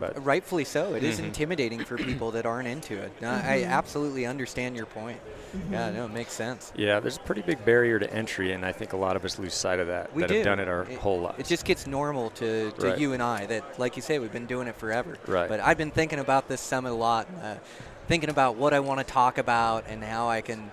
But 0.00 0.24
Rightfully 0.24 0.64
so. 0.64 0.94
It 0.94 1.04
is 1.04 1.20
Mhm. 1.20 1.24
intimidating 1.24 1.84
for 1.84 1.96
people 1.98 2.30
that 2.32 2.46
aren't 2.46 2.66
into 2.66 2.96
it. 2.96 3.12
No, 3.20 3.28
I 3.30 3.64
absolutely 3.68 4.24
understand 4.26 4.74
your 4.74 4.86
point. 4.86 5.20
Mm-hmm. 5.56 5.72
Yeah, 5.74 5.90
no, 5.90 6.04
it 6.06 6.12
makes 6.12 6.32
sense. 6.32 6.72
yeah, 6.74 7.00
there's 7.00 7.16
a 7.18 7.20
pretty 7.20 7.42
big 7.42 7.64
barrier 7.64 7.98
to 7.98 8.10
entry, 8.12 8.52
and 8.52 8.64
I 8.64 8.72
think 8.72 8.92
a 8.92 8.96
lot 8.96 9.14
of 9.16 9.24
us 9.24 9.38
lose 9.38 9.52
sight 9.52 9.78
of 9.78 9.88
that 9.88 10.14
We 10.14 10.22
that 10.22 10.28
do. 10.28 10.34
have 10.36 10.44
done 10.44 10.58
it 10.60 10.68
our 10.68 10.82
It- 10.82 10.98
whole 10.98 11.20
lives. 11.20 11.38
It 11.38 11.46
just 11.46 11.64
gets 11.64 11.86
normal 11.86 12.30
to, 12.30 12.70
to 12.70 12.86
Right. 12.86 12.98
you 12.98 13.12
and 13.12 13.22
I 13.22 13.46
that, 13.46 13.78
like 13.78 13.94
you 13.96 14.02
say, 14.02 14.18
we've 14.18 14.32
been 14.32 14.46
doing 14.46 14.68
it 14.68 14.76
forever. 14.76 15.16
Right. 15.26 15.48
But 15.48 15.60
I've 15.60 15.76
been 15.76 15.90
thinking 15.90 16.18
about 16.18 16.48
this 16.48 16.60
summit 16.60 16.92
a 16.92 16.94
lot, 16.94 17.26
uh, 17.42 17.56
thinking 18.08 18.30
about 18.30 18.56
what 18.56 18.72
I 18.72 18.80
want 18.80 18.98
to 18.98 19.04
talk 19.04 19.38
about 19.38 19.84
and 19.88 20.02
how 20.02 20.28
I 20.28 20.40
can 20.40 20.70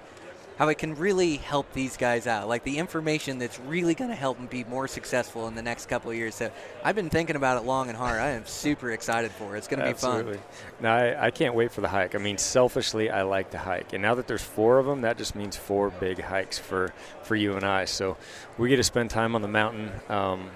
how 0.57 0.69
it 0.69 0.77
can 0.77 0.95
really 0.95 1.37
help 1.37 1.71
these 1.73 1.97
guys 1.97 2.25
out, 2.25 2.47
like 2.47 2.63
the 2.63 2.79
information 2.79 3.37
that's 3.37 3.59
really 3.59 3.93
going 3.93 4.09
to 4.09 4.15
help 4.15 4.37
them 4.37 4.47
be 4.47 4.63
more 4.63 4.87
successful 4.87 5.47
in 5.47 5.53
the 5.53 5.61
next 5.61 5.87
couple 5.87 6.09
of 6.09 6.17
years. 6.17 6.33
So 6.33 6.51
I've 6.83 6.95
been 6.95 7.11
thinking 7.11 7.35
about 7.35 7.61
it 7.61 7.65
long 7.65 7.89
and 7.89 7.97
hard. 7.97 8.19
I 8.19 8.29
am 8.31 8.45
super 8.45 8.91
excited 8.91 9.31
for 9.31 9.55
it. 9.55 9.59
It's 9.59 9.67
going 9.67 9.79
to 9.79 9.85
be 9.85 9.91
Absolutely. 9.91 10.37
fun. 10.37 10.43
No, 10.81 10.89
I, 10.89 11.27
I 11.27 11.31
can't 11.31 11.53
wait 11.53 11.71
for 11.71 11.81
the 11.81 11.87
hike. 11.87 12.15
I 12.15 12.17
mean, 12.17 12.39
selfishly, 12.39 13.11
I 13.11 13.21
like 13.21 13.51
to 13.51 13.59
hike, 13.59 13.93
and 13.93 14.01
now 14.01 14.15
that 14.15 14.27
there's 14.27 14.41
four 14.41 14.79
of 14.79 14.87
them, 14.87 15.01
that 15.01 15.17
just 15.17 15.35
means 15.35 15.55
four 15.55 15.91
big 15.91 16.21
hikes 16.21 16.57
for 16.57 16.93
for 17.21 17.35
you 17.35 17.55
and 17.55 17.63
I. 17.63 17.85
So 17.85 18.17
we 18.57 18.69
get 18.69 18.77
to 18.77 18.83
spend 18.83 19.11
time 19.11 19.35
on 19.35 19.43
the 19.43 19.47
mountain 19.47 19.91
um, 20.09 20.49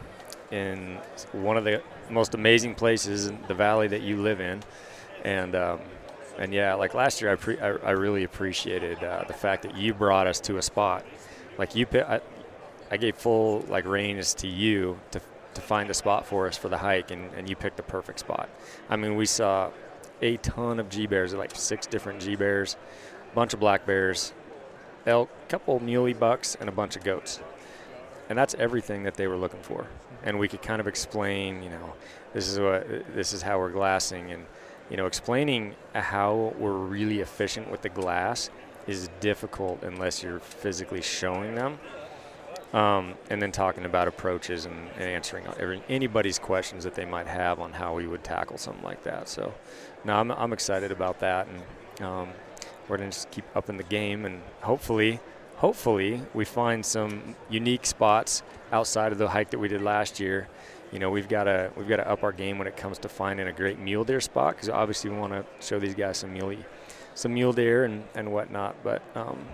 in 0.50 0.98
one 1.32 1.58
of 1.58 1.64
the 1.64 1.84
most 2.10 2.34
amazing 2.34 2.74
places 2.76 3.28
in 3.28 3.38
the 3.48 3.54
valley 3.54 3.88
that 3.88 4.02
you 4.02 4.18
live 4.18 4.42
in, 4.42 4.64
and. 5.24 5.56
Um, 5.56 5.80
and 6.38 6.54
yeah, 6.54 6.74
like 6.76 6.94
last 6.94 7.22
year, 7.22 7.32
I, 7.32 7.36
pre- 7.36 7.60
I, 7.60 7.70
I 7.70 7.91
really 7.91 8.24
appreciated 8.24 9.04
uh, 9.04 9.24
the 9.28 9.34
fact 9.34 9.63
that 9.63 9.76
you 9.76 9.94
brought 9.94 10.28
us 10.28 10.39
to 10.41 10.58
a 10.58 10.62
spot. 10.62 11.06
Like 11.58 11.76
you, 11.76 11.86
I, 11.94 12.22
I 12.89 12.98
gave 12.98 13.15
full 13.15 13.65
like 13.70 13.86
reins 13.86 14.34
to 14.36 14.48
you 14.48 15.00
to 15.12 15.22
to 15.54 15.62
find 15.62 15.89
a 15.89 15.94
spot 15.94 16.26
for 16.26 16.48
us 16.48 16.58
for 16.58 16.70
the 16.70 16.78
hike, 16.78 17.12
and, 17.12 17.32
and 17.34 17.50
you 17.50 17.56
picked 17.56 17.78
the 17.78 17.84
perfect 17.84 18.20
spot. 18.20 18.50
I 18.89 18.96
mean, 18.96 19.15
we 19.15 19.26
saw 19.26 19.72
a 20.22 20.38
ton 20.38 20.80
of 20.80 20.89
G 20.89 21.08
bears, 21.08 21.34
like 21.34 21.56
six 21.56 21.88
different 21.88 22.22
G 22.22 22.36
bears, 22.36 22.78
a 23.32 23.36
bunch 23.36 23.54
of 23.54 23.60
black 23.60 23.86
bears, 23.86 24.34
elk, 25.06 25.30
a 25.44 25.50
couple 25.50 25.80
muley 25.80 26.13
bucks, 26.13 26.56
and 26.60 26.70
a 26.70 26.72
bunch 26.72 26.96
of 26.96 27.04
goats. 27.04 27.39
And 28.30 28.38
that's 28.38 28.54
everything 28.56 29.04
that 29.04 29.15
they 29.15 29.28
were 29.28 29.36
looking 29.36 29.62
for. 29.62 29.88
And 30.24 30.39
we 30.39 30.48
could 30.48 30.62
kind 30.62 30.80
of 30.80 30.88
explain, 30.88 31.63
you 31.63 31.70
know, 31.70 31.94
this 32.34 32.48
is 32.48 32.60
what 32.60 32.88
this 33.13 33.34
is 33.34 33.41
how 33.41 33.60
we're 33.60 33.72
glassing, 33.72 34.32
and 34.32 34.46
you 34.92 34.98
know, 34.98 35.06
explaining 35.06 35.74
how 35.96 36.54
we're 36.60 36.74
really 36.74 37.22
efficient 37.22 37.72
with 37.72 37.82
the 37.82 37.90
glass 37.90 38.50
is 38.88 39.10
difficult 39.22 39.82
unless 39.84 40.22
you're 40.22 40.40
physically 40.40 41.02
showing 41.02 41.56
them. 41.56 41.80
Um, 42.74 43.16
and 43.30 43.42
then 43.42 43.52
talking 43.52 43.84
about 43.84 44.08
approaches 44.08 44.66
and, 44.66 44.90
and 44.96 45.04
answering 45.04 45.46
every, 45.60 45.82
anybody's 45.90 46.40
questions 46.40 46.86
that 46.86 46.96
they 46.96 47.04
might 47.04 47.28
have 47.28 47.60
on 47.60 47.74
how 47.74 47.96
we 47.96 48.08
would 48.08 48.24
tackle 48.24 48.58
something 48.58 48.84
like 48.84 49.04
that. 49.04 49.28
So, 49.28 49.54
no, 50.06 50.16
I'm, 50.16 50.32
I'm 50.32 50.54
excited 50.54 50.90
about 50.90 51.20
that, 51.20 51.48
and 51.48 52.06
um, 52.06 52.30
we're 52.88 52.96
gonna 52.96 53.10
just 53.10 53.30
keep 53.30 53.44
up 53.58 53.70
in 53.70 53.76
the 53.76 53.84
game, 53.84 54.24
and 54.24 54.42
hopefully, 54.62 55.20
hopefully, 55.58 56.22
we 56.34 56.46
find 56.46 56.86
some 56.86 57.36
unique 57.50 57.86
spots 57.86 58.42
outside 58.72 59.12
of 59.12 59.18
the 59.18 59.28
hike 59.28 59.52
that 59.52 59.60
we 59.60 59.68
did 59.68 59.82
last 59.82 60.20
year. 60.20 60.48
You 60.92 61.00
know, 61.00 61.10
we've 61.10 61.30
got 61.30 61.46
to 61.46 61.72
we've 61.78 61.88
got 61.88 61.98
to 61.98 62.10
up 62.10 62.24
our 62.24 62.32
game 62.32 62.58
when 62.58 62.68
it 62.68 62.76
comes 62.76 62.98
to 63.00 63.10
finding 63.10 63.48
a 63.48 63.54
great 63.54 63.80
mule 63.80 64.04
deer 64.04 64.20
spot 64.20 64.56
because 64.56 64.70
obviously 64.70 65.10
we 65.10 65.18
want 65.18 65.34
to 65.34 65.46
show 65.66 65.80
these 65.80 65.96
guys 65.96 66.18
some 66.18 66.34
muley, 66.34 66.60
some 67.16 67.34
mule 67.34 67.54
deer 67.54 67.86
and, 67.86 68.04
and 68.14 68.32
whatnot. 68.32 68.76
But 68.84 69.02
um, 69.16 69.46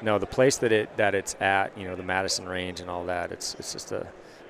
no, 0.00 0.18
the 0.18 0.26
place 0.26 0.56
that 0.58 0.72
it 0.72 0.96
that 0.96 1.14
it's 1.14 1.36
at, 1.40 1.76
you 1.78 1.86
know, 1.86 1.94
the 1.94 2.02
Madison 2.02 2.48
Range 2.48 2.80
and 2.80 2.90
all 2.90 3.04
that, 3.04 3.30
it's 3.30 3.54
it's 3.54 3.72
just 3.72 3.92
a 3.92 4.06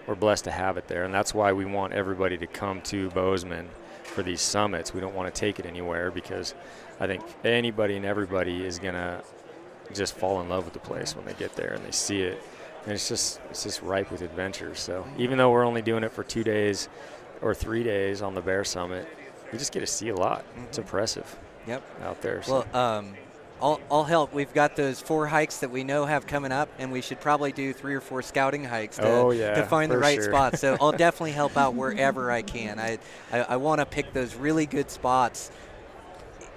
we're 0.07 0.15
blessed 0.15 0.45
to 0.45 0.51
have 0.51 0.77
it 0.77 0.89
there, 0.89 1.05
and 1.05 1.15
that's 1.15 1.33
why 1.35 1.53
we 1.53 1.65
want 1.65 1.93
everybody 1.93 2.37
to 2.39 2.47
come 2.47 2.81
to 2.83 3.11
Bozeman 3.11 3.69
for 4.03 4.23
these 4.23 4.41
summits. 4.41 4.93
We 4.93 5.01
don't 5.01 5.15
want 5.15 5.33
to 5.33 5.39
take 5.39 5.59
it 5.59 5.67
anywhere 5.67 6.11
because 6.11 6.55
I 6.99 7.07
think 7.07 7.23
anybody 7.45 7.97
and 7.97 8.05
everybody 8.05 8.65
is 8.65 8.79
gonna 8.79 9.23
just 9.93 10.15
fall 10.15 10.41
in 10.41 10.49
love 10.49 10.65
with 10.65 10.73
the 10.73 10.81
place 10.81 11.15
when 11.15 11.25
they 11.25 11.35
get 11.35 11.55
there 11.55 11.73
and 11.73 11.85
they 11.85 11.91
see 11.91 12.23
it, 12.23 12.43
and 12.85 12.93
it's 12.93 13.09
just 13.09 13.41
it's 13.51 13.63
just 13.63 13.83
ripe 13.83 14.11
with 14.11 14.23
adventures. 14.23 14.81
So 14.81 15.07
even 15.19 15.39
though 15.39 15.51
we're 15.51 15.65
only 15.65 15.83
doing 15.83 16.05
it 16.05 16.13
for 16.13 16.25
two 16.25 16.45
days 16.45 16.89
or 17.41 17.55
three 17.55 17.83
days 17.83 18.23
on 18.23 18.35
the 18.35 18.41
Bear 18.41 18.65
Summit, 18.65 19.09
we 19.53 19.59
just 19.59 19.73
get 19.73 19.81
to 19.81 19.87
see 19.87 20.09
a 20.09 20.17
lot. 20.17 20.45
It's 20.65 20.79
impressive 20.79 21.37
Yep. 21.67 21.83
out 22.03 22.21
there. 22.23 22.43
So. 22.43 22.67
Well, 22.73 22.83
um, 22.99 23.15
I'll, 23.61 23.81
I'll 23.93 24.05
help. 24.05 24.35
We've 24.35 24.53
got 24.53 24.75
those 24.75 25.01
four 25.01 25.29
hikes 25.29 25.59
that 25.59 25.71
we 25.71 25.85
know 25.85 26.05
have 26.05 26.27
coming 26.27 26.51
up, 26.51 26.69
and 26.81 26.91
we 26.91 27.01
should 27.01 27.21
probably 27.21 27.53
do 27.53 27.73
three 27.73 27.95
or 27.95 28.01
four 28.01 28.21
scouting 28.21 28.65
hikes 28.65 28.97
to, 28.97 29.07
Oh, 29.07 29.31
yeah, 29.31 29.55
to 29.55 29.63
find 29.63 29.91
the 29.91 29.99
right 29.99 30.17
sure. 30.17 30.25
spots. 30.25 30.59
So 30.59 30.77
I'll 30.81 30.91
definitely 30.99 31.31
help 31.33 31.57
out 31.57 31.75
wherever 31.77 32.33
I 32.33 32.43
can. 32.43 32.81
I, 32.81 32.99
I, 33.31 33.41
I 33.41 33.57
want 33.59 33.79
to 33.79 33.87
pick 33.87 34.13
those 34.13 34.35
really 34.35 34.67
good 34.67 34.91
spots. 34.91 35.53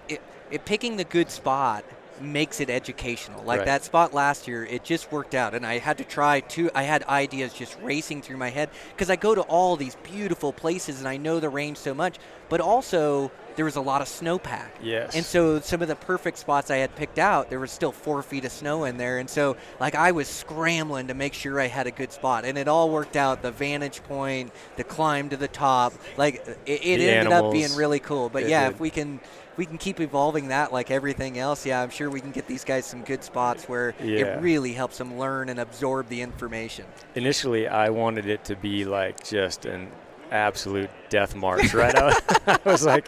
It, 0.09 0.19
it, 0.49 0.65
picking 0.65 0.97
the 0.97 1.03
good 1.03 1.29
spot 1.29 1.85
makes 2.21 2.59
it 2.59 2.69
educational. 2.69 3.43
Like 3.43 3.59
Right. 3.59 3.65
that 3.65 3.83
spot 3.83 4.13
last 4.13 4.47
year, 4.47 4.65
it 4.65 4.83
just 4.83 5.11
worked 5.11 5.35
out, 5.35 5.53
and 5.53 5.65
I 5.65 5.79
had 5.79 5.97
to 5.99 6.03
try 6.03 6.39
to. 6.41 6.69
I 6.73 6.83
had 6.83 7.03
ideas 7.03 7.53
just 7.53 7.75
racing 7.81 8.21
through 8.21 8.37
my 8.37 8.49
head 8.49 8.69
because 8.93 9.09
I 9.09 9.15
go 9.15 9.35
to 9.35 9.41
all 9.41 9.75
these 9.75 9.95
beautiful 10.03 10.53
places 10.53 10.99
and 10.99 11.07
I 11.07 11.17
know 11.17 11.39
the 11.39 11.49
range 11.49 11.77
so 11.77 11.93
much, 11.93 12.17
but 12.49 12.61
also 12.61 13.31
there 13.55 13.63
was 13.65 13.77
a 13.77 13.81
lot 13.81 14.01
of 14.01 14.07
snowpack. 14.07 14.67
Yes. 14.81 15.15
And 15.15 15.23
so 15.23 15.61
some 15.61 15.81
of 15.81 15.87
the 15.87 15.95
perfect 15.95 16.37
spots 16.37 16.69
I 16.69 16.75
had 16.77 16.93
picked 16.95 17.17
out, 17.17 17.49
there 17.49 17.59
was 17.59 17.71
still 17.71 17.93
four 17.93 18.21
feet 18.21 18.43
of 18.43 18.51
snow 18.51 18.83
in 18.83 18.97
there, 18.97 19.17
and 19.17 19.29
so 19.29 19.55
like 19.79 19.95
I 19.95 20.11
was 20.11 20.27
scrambling 20.27 21.07
to 21.07 21.13
make 21.13 21.33
sure 21.33 21.59
I 21.59 21.67
had 21.67 21.87
a 21.87 21.91
good 21.91 22.11
spot, 22.11 22.43
and 22.45 22.57
it 22.57 22.67
all 22.67 22.89
worked 22.89 23.15
out. 23.15 23.41
The 23.41 23.51
vantage 23.51 24.03
point, 24.03 24.51
the 24.75 24.83
climb 24.83 25.29
to 25.29 25.37
the 25.37 25.47
top, 25.47 25.93
like 26.17 26.45
it, 26.65 26.81
it 26.85 26.99
ended 27.01 27.31
up 27.31 27.51
being 27.51 27.73
really 27.75 27.99
cool. 27.99 28.29
But 28.29 28.43
It 28.43 28.49
yeah, 28.49 28.65
did. 28.65 28.73
if 28.75 28.79
we 28.79 28.89
can. 28.89 29.19
We 29.57 29.65
can 29.65 29.77
keep 29.77 29.99
evolving 30.01 30.49
that 30.49 30.73
like 30.73 30.91
everything 30.91 31.39
else. 31.39 31.65
Yeah, 31.65 31.81
I'm 31.81 31.89
sure 31.89 32.09
we 32.09 32.19
can 32.21 32.31
get 32.31 32.47
these 32.47 32.63
guys 32.65 32.85
some 32.85 33.03
good 33.03 33.23
spots 33.23 33.69
where 33.69 33.93
Yeah. 34.01 34.19
it 34.37 34.41
really 34.41 34.73
helps 34.73 34.97
them 34.97 35.17
learn 35.17 35.49
and 35.49 35.59
absorb 35.59 36.09
the 36.09 36.21
information. 36.21 36.85
Initially, 37.15 37.67
I 37.67 37.89
wanted 37.89 38.25
it 38.27 38.43
to 38.45 38.55
be 38.55 38.83
like 38.85 39.23
just 39.23 39.65
an 39.65 39.89
absolute 40.31 40.89
death 41.09 41.35
march, 41.35 41.73
right? 41.73 41.95
I, 41.95 42.13
I 42.47 42.59
was 42.65 42.85
like, 42.85 43.07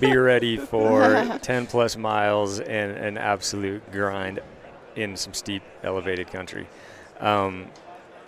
be 0.00 0.16
ready 0.16 0.56
for 0.56 1.38
10 1.42 1.66
plus 1.66 1.96
miles 1.96 2.58
and 2.60 2.92
an 2.92 3.16
absolute 3.18 3.92
grind 3.92 4.40
in 4.96 5.16
some 5.16 5.34
steep, 5.34 5.62
elevated 5.84 6.32
country. 6.32 6.66
Um, 7.20 7.66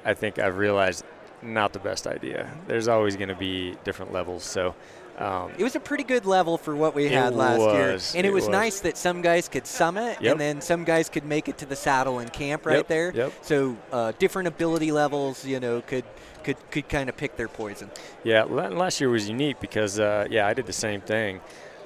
I 0.04 0.14
think 0.14 0.38
I've 0.38 0.58
realized 0.58 1.04
not 1.42 1.72
the 1.72 1.78
best 1.80 2.06
idea. 2.06 2.48
There's 2.68 2.86
always 2.86 3.16
going 3.16 3.30
to 3.30 3.34
be 3.34 3.76
different 3.82 4.12
levels. 4.12 4.44
So, 4.44 4.76
um, 5.18 5.52
It 5.58 5.62
was 5.62 5.76
a 5.76 5.80
pretty 5.80 6.04
good 6.04 6.24
level 6.26 6.56
for 6.58 6.74
what 6.74 6.94
we 6.94 7.08
had 7.08 7.34
last 7.34 7.60
year, 7.60 7.90
and 7.90 8.26
it, 8.26 8.30
it 8.30 8.32
was, 8.32 8.44
was. 8.44 8.50
nice 8.50 8.80
that 8.80 8.96
some 8.96 9.22
guys 9.22 9.48
could 9.48 9.66
summit, 9.66 10.18
Yep. 10.20 10.32
and 10.32 10.40
then 10.40 10.60
some 10.60 10.84
guys 10.84 11.08
could 11.08 11.24
make 11.24 11.48
it 11.48 11.58
to 11.58 11.66
the 11.66 11.76
saddle 11.76 12.18
and 12.18 12.32
camp 12.32 12.66
right 12.66 12.78
Yep, 12.78 12.88
there. 12.88 13.12
yep. 13.14 13.32
So 13.42 13.76
uh, 13.92 14.12
different 14.18 14.48
ability 14.48 14.92
levels, 14.92 15.44
you 15.44 15.60
know, 15.60 15.80
could 15.82 16.04
could 16.44 16.56
could 16.70 16.88
kind 16.88 17.08
of 17.08 17.16
pick 17.16 17.36
their 17.36 17.48
poison. 17.48 17.90
Yeah, 18.24 18.44
last 18.44 19.00
year 19.00 19.10
was 19.10 19.28
unique 19.28 19.60
because 19.60 20.00
uh, 20.00 20.26
yeah, 20.30 20.46
I 20.46 20.54
did 20.54 20.66
the 20.66 20.72
same 20.72 21.00
thing. 21.00 21.40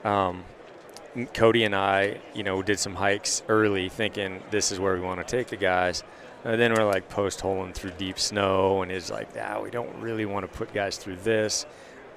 Um, 0.05 0.45
Cody 1.35 1.65
and 1.65 1.75
I, 1.75 2.21
you 2.35 2.43
know, 2.43 2.63
did 2.63 2.79
some 2.79 2.95
hikes 2.95 3.43
early, 3.49 3.89
thinking 3.89 4.43
this 4.51 4.71
is 4.71 4.79
where 4.79 4.95
we 4.95 5.01
want 5.01 5.27
to 5.27 5.37
take 5.37 5.49
the 5.49 5.57
guys. 5.57 6.05
And 6.45 6.61
then 6.61 6.75
we're 6.75 6.85
like 6.85 7.09
post 7.09 7.41
holing 7.41 7.73
through 7.73 7.93
deep 7.93 8.19
snow, 8.19 8.83
and 8.83 8.93
it's 8.93 9.11
like, 9.11 9.29
ah, 9.41 9.61
we 9.61 9.71
don't 9.71 9.97
really 10.01 10.27
want 10.27 10.51
to 10.51 10.59
put 10.59 10.73
guys 10.73 10.97
through 10.97 11.17
this 11.17 11.67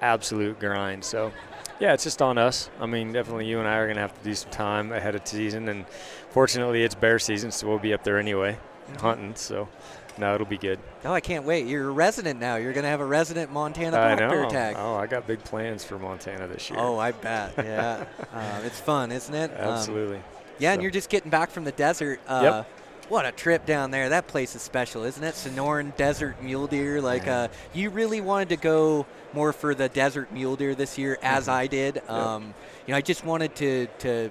absolute 0.01 0.59
grind. 0.59 1.03
So, 1.03 1.31
yeah, 1.79 1.93
it's 1.93 2.03
just 2.03 2.21
on 2.21 2.37
us. 2.37 2.69
I 2.79 2.85
mean, 2.85 3.11
definitely 3.13 3.45
you 3.47 3.59
and 3.59 3.67
I 3.67 3.77
are 3.77 3.85
going 3.85 3.95
to 3.95 4.01
have 4.01 4.17
to 4.17 4.23
do 4.23 4.35
some 4.35 4.51
time 4.51 4.91
ahead 4.91 5.15
of 5.15 5.25
season, 5.27 5.69
and 5.69 5.85
fortunately, 6.31 6.83
it's 6.83 6.95
bear 6.95 7.19
season, 7.19 7.51
so 7.51 7.67
we'll 7.67 7.79
be 7.79 7.93
up 7.93 8.03
there 8.03 8.17
anyway, 8.17 8.57
hunting. 8.99 9.35
So, 9.35 9.69
no, 10.17 10.35
it'll 10.35 10.45
be 10.47 10.57
good. 10.57 10.79
Oh, 11.05 11.13
I 11.13 11.21
can't 11.21 11.45
wait! 11.45 11.65
You're 11.67 11.87
a 11.87 11.91
resident 11.91 12.39
now. 12.39 12.57
You're 12.57 12.73
gonna 12.73 12.89
have 12.89 12.99
a 12.99 13.05
resident 13.05 13.51
Montana 13.53 13.91
black 13.91 14.17
bear 14.17 14.45
tag. 14.47 14.75
Oh, 14.77 14.95
I 14.95 15.07
got 15.07 15.25
big 15.25 15.41
plans 15.45 15.85
for 15.85 15.97
Montana 15.97 16.47
this 16.47 16.69
year. 16.69 16.79
Oh, 16.79 16.97
I 16.99 17.11
bet. 17.13 17.53
Yeah, 17.57 18.03
uh, 18.33 18.61
it's 18.65 18.79
fun, 18.79 19.11
isn't 19.13 19.33
it? 19.33 19.51
Um, 19.51 19.69
Absolutely. 19.73 20.21
yeah, 20.57 20.73
and 20.73 20.81
you're 20.81 20.91
just 20.91 21.09
getting 21.09 21.29
back 21.29 21.51
from 21.51 21.63
the 21.63 21.71
desert. 21.71 22.19
Uh, 22.27 22.41
Yep. 22.43 22.67
What 23.09 23.25
a 23.25 23.31
trip 23.31 23.65
down 23.65 23.89
there. 23.89 24.09
That 24.09 24.27
place 24.27 24.55
is 24.55 24.61
special, 24.61 25.03
isn't 25.03 25.23
it? 25.23 25.33
Sonoran 25.33 25.95
Desert 25.97 26.41
Mule 26.43 26.67
Deer. 26.67 27.01
Like, 27.01 27.27
uh, 27.27 27.47
you 27.73 27.89
really 27.89 28.21
wanted 28.21 28.49
to 28.49 28.55
go 28.57 29.07
more 29.33 29.51
for 29.51 29.73
the 29.73 29.89
desert 29.89 30.31
mule 30.31 30.55
deer 30.55 30.75
this 30.75 30.95
year, 30.97 31.17
as 31.23 31.43
Mm-hmm. 31.45 31.51
I 31.51 31.67
did. 31.67 32.09
Um, 32.09 32.53
you 32.85 32.91
know, 32.91 32.97
I 32.97 33.01
just 33.01 33.25
wanted 33.25 33.55
to 33.55 33.87
to 33.99 34.29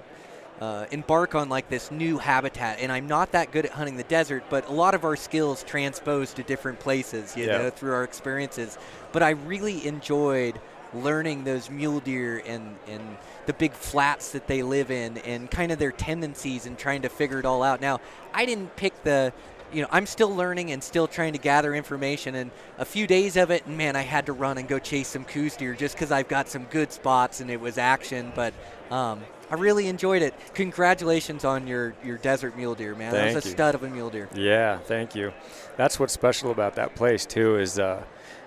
uh, 0.61 0.85
embark 0.91 1.35
on 1.35 1.49
like 1.49 1.67
this 1.69 1.91
new 1.91 2.17
habitat, 2.19 2.79
and 2.79 2.89
I'm 2.89 3.07
not 3.07 3.33
that 3.33 3.51
good 3.51 3.65
at 3.65 3.71
hunting 3.71 3.97
the 3.97 4.03
desert, 4.03 4.45
but 4.49 4.67
a 4.69 4.73
lot 4.73 4.93
of 4.93 5.03
our 5.03 5.17
skills 5.17 5.61
transpose 5.63 6.33
to 6.35 6.43
different 6.43 6.79
places, 6.79 7.35
you 7.35 7.47
Yeah. 7.47 7.57
know, 7.57 7.69
through 7.69 7.93
our 7.93 8.03
experiences. 8.05 8.77
But 9.11 9.23
I 9.23 9.31
really 9.31 9.85
enjoyed 9.87 10.59
learning 10.93 11.43
those 11.43 11.69
mule 11.69 11.99
deer 11.99 12.41
and 12.45 12.75
and 12.87 13.17
the 13.45 13.53
big 13.53 13.73
flats 13.73 14.31
that 14.31 14.47
they 14.47 14.63
live 14.63 14.91
in 14.91 15.17
and 15.19 15.49
kind 15.49 15.71
of 15.71 15.79
their 15.79 15.91
tendencies 15.91 16.65
and 16.65 16.77
trying 16.77 17.01
to 17.01 17.09
figure 17.09 17.39
it 17.39 17.45
all 17.45 17.63
out. 17.63 17.81
Now, 17.81 17.99
I 18.33 18.45
didn't 18.45 18.75
pick 18.75 19.03
the 19.03 19.33
you 19.71 19.83
know, 19.83 19.87
I'm 19.91 20.07
still 20.07 20.35
learning 20.35 20.71
and 20.71 20.83
still 20.83 21.07
trying 21.07 21.33
to 21.33 21.39
gather 21.39 21.75
information 21.75 22.33
and 22.33 22.49
a 22.79 22.85
few 22.85 23.05
days 23.05 23.37
of 23.37 23.51
it 23.51 23.65
and 23.67 23.77
man, 23.77 23.95
I 23.95 24.01
had 24.01 24.25
to 24.25 24.33
run 24.33 24.57
and 24.57 24.67
go 24.67 24.79
chase 24.79 25.07
some 25.07 25.25
Coues 25.25 25.55
deer 25.55 25.75
just 25.75 25.95
cuz 25.97 26.11
I've 26.11 26.27
got 26.27 26.49
some 26.49 26.63
good 26.65 26.91
spots 26.91 27.39
and 27.39 27.49
it 27.51 27.59
was 27.61 27.77
action, 27.77 28.31
but 28.35 28.53
um, 28.89 29.21
I 29.51 29.55
really 29.55 29.87
enjoyed 29.87 30.21
it. 30.21 30.33
Congratulations 30.53 31.43
on 31.43 31.65
your, 31.67 31.93
your 32.03 32.17
desert 32.17 32.55
mule 32.55 32.75
deer, 32.75 32.93
man. 32.95 33.13
that 33.13 33.25
was 33.25 33.33
Thank 33.33 33.45
a 33.45 33.47
you. 33.47 33.53
stud 33.53 33.75
of 33.75 33.83
a 33.83 33.89
mule 33.89 34.09
deer. 34.09 34.29
Yeah, 34.33 34.77
thank 34.79 35.15
you. 35.15 35.33
That's 35.75 35.99
what's 35.99 36.13
special 36.13 36.51
about 36.51 36.75
that 36.75 36.95
place 36.95 37.25
too. 37.25 37.57
Is 37.57 37.79
uh, 37.79 38.03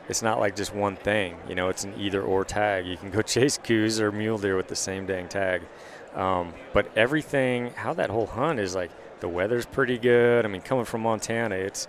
it's 0.09 0.23
not 0.23 0.41
like 0.41 0.57
just 0.57 0.75
one 0.75 0.97
thing. 0.97 1.37
You 1.49 1.55
know, 1.55 1.69
it's 1.69 1.85
an 1.85 1.95
either 1.97 2.23
or 2.23 2.45
tag. 2.45 2.87
You 2.87 2.97
can 2.97 3.11
go 3.11 3.23
chase 3.35 3.59
Coues 3.59 4.01
or 4.01 4.13
mule 4.13 4.39
deer 4.39 4.57
with 4.57 4.69
the 4.69 4.77
same 4.77 5.07
dang 5.07 5.29
tag. 5.29 5.63
Um, 6.15 6.53
but 6.73 6.91
everything, 6.97 7.71
how 7.71 7.95
that 7.95 8.11
whole 8.11 8.27
hunt 8.27 8.59
is 8.59 8.75
like, 8.75 8.91
the 9.21 9.29
weather's 9.29 9.65
pretty 9.67 9.99
good. 9.99 10.45
I 10.45 10.49
mean, 10.49 10.61
coming 10.63 10.85
from 10.85 11.01
Montana, 11.03 11.55
it's, 11.55 11.87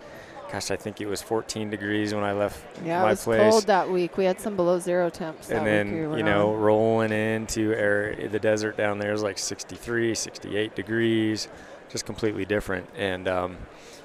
gosh, 0.51 0.69
I 0.71 0.75
think 0.75 1.01
it 1.01 1.07
was 1.07 1.21
14 1.21 1.69
degrees 1.71 2.13
when 2.13 2.23
I 2.23 2.31
left 2.31 2.63
Yeah, 2.85 3.01
my 3.01 3.07
it 3.07 3.09
was 3.09 3.23
place. 3.23 3.51
cold 3.51 3.63
that 3.67 3.89
week. 3.89 4.15
We 4.17 4.25
had 4.25 4.39
some 4.39 4.55
below 4.55 4.77
zero 4.79 5.09
temps. 5.09 5.49
and 5.49 5.65
then 5.65 6.11
we 6.11 6.17
you 6.19 6.23
know 6.23 6.53
on. 6.53 6.59
rolling 6.61 7.11
into 7.11 7.73
air, 7.73 8.15
the 8.31 8.39
desert 8.39 8.77
down 8.77 8.99
there 8.99 9.11
is 9.13 9.23
like 9.23 9.39
63 9.39 10.13
68 10.13 10.75
degrees 10.75 11.47
just 11.89 12.05
completely 12.05 12.45
different 12.45 12.87
and 12.95 13.27
um, 13.27 13.57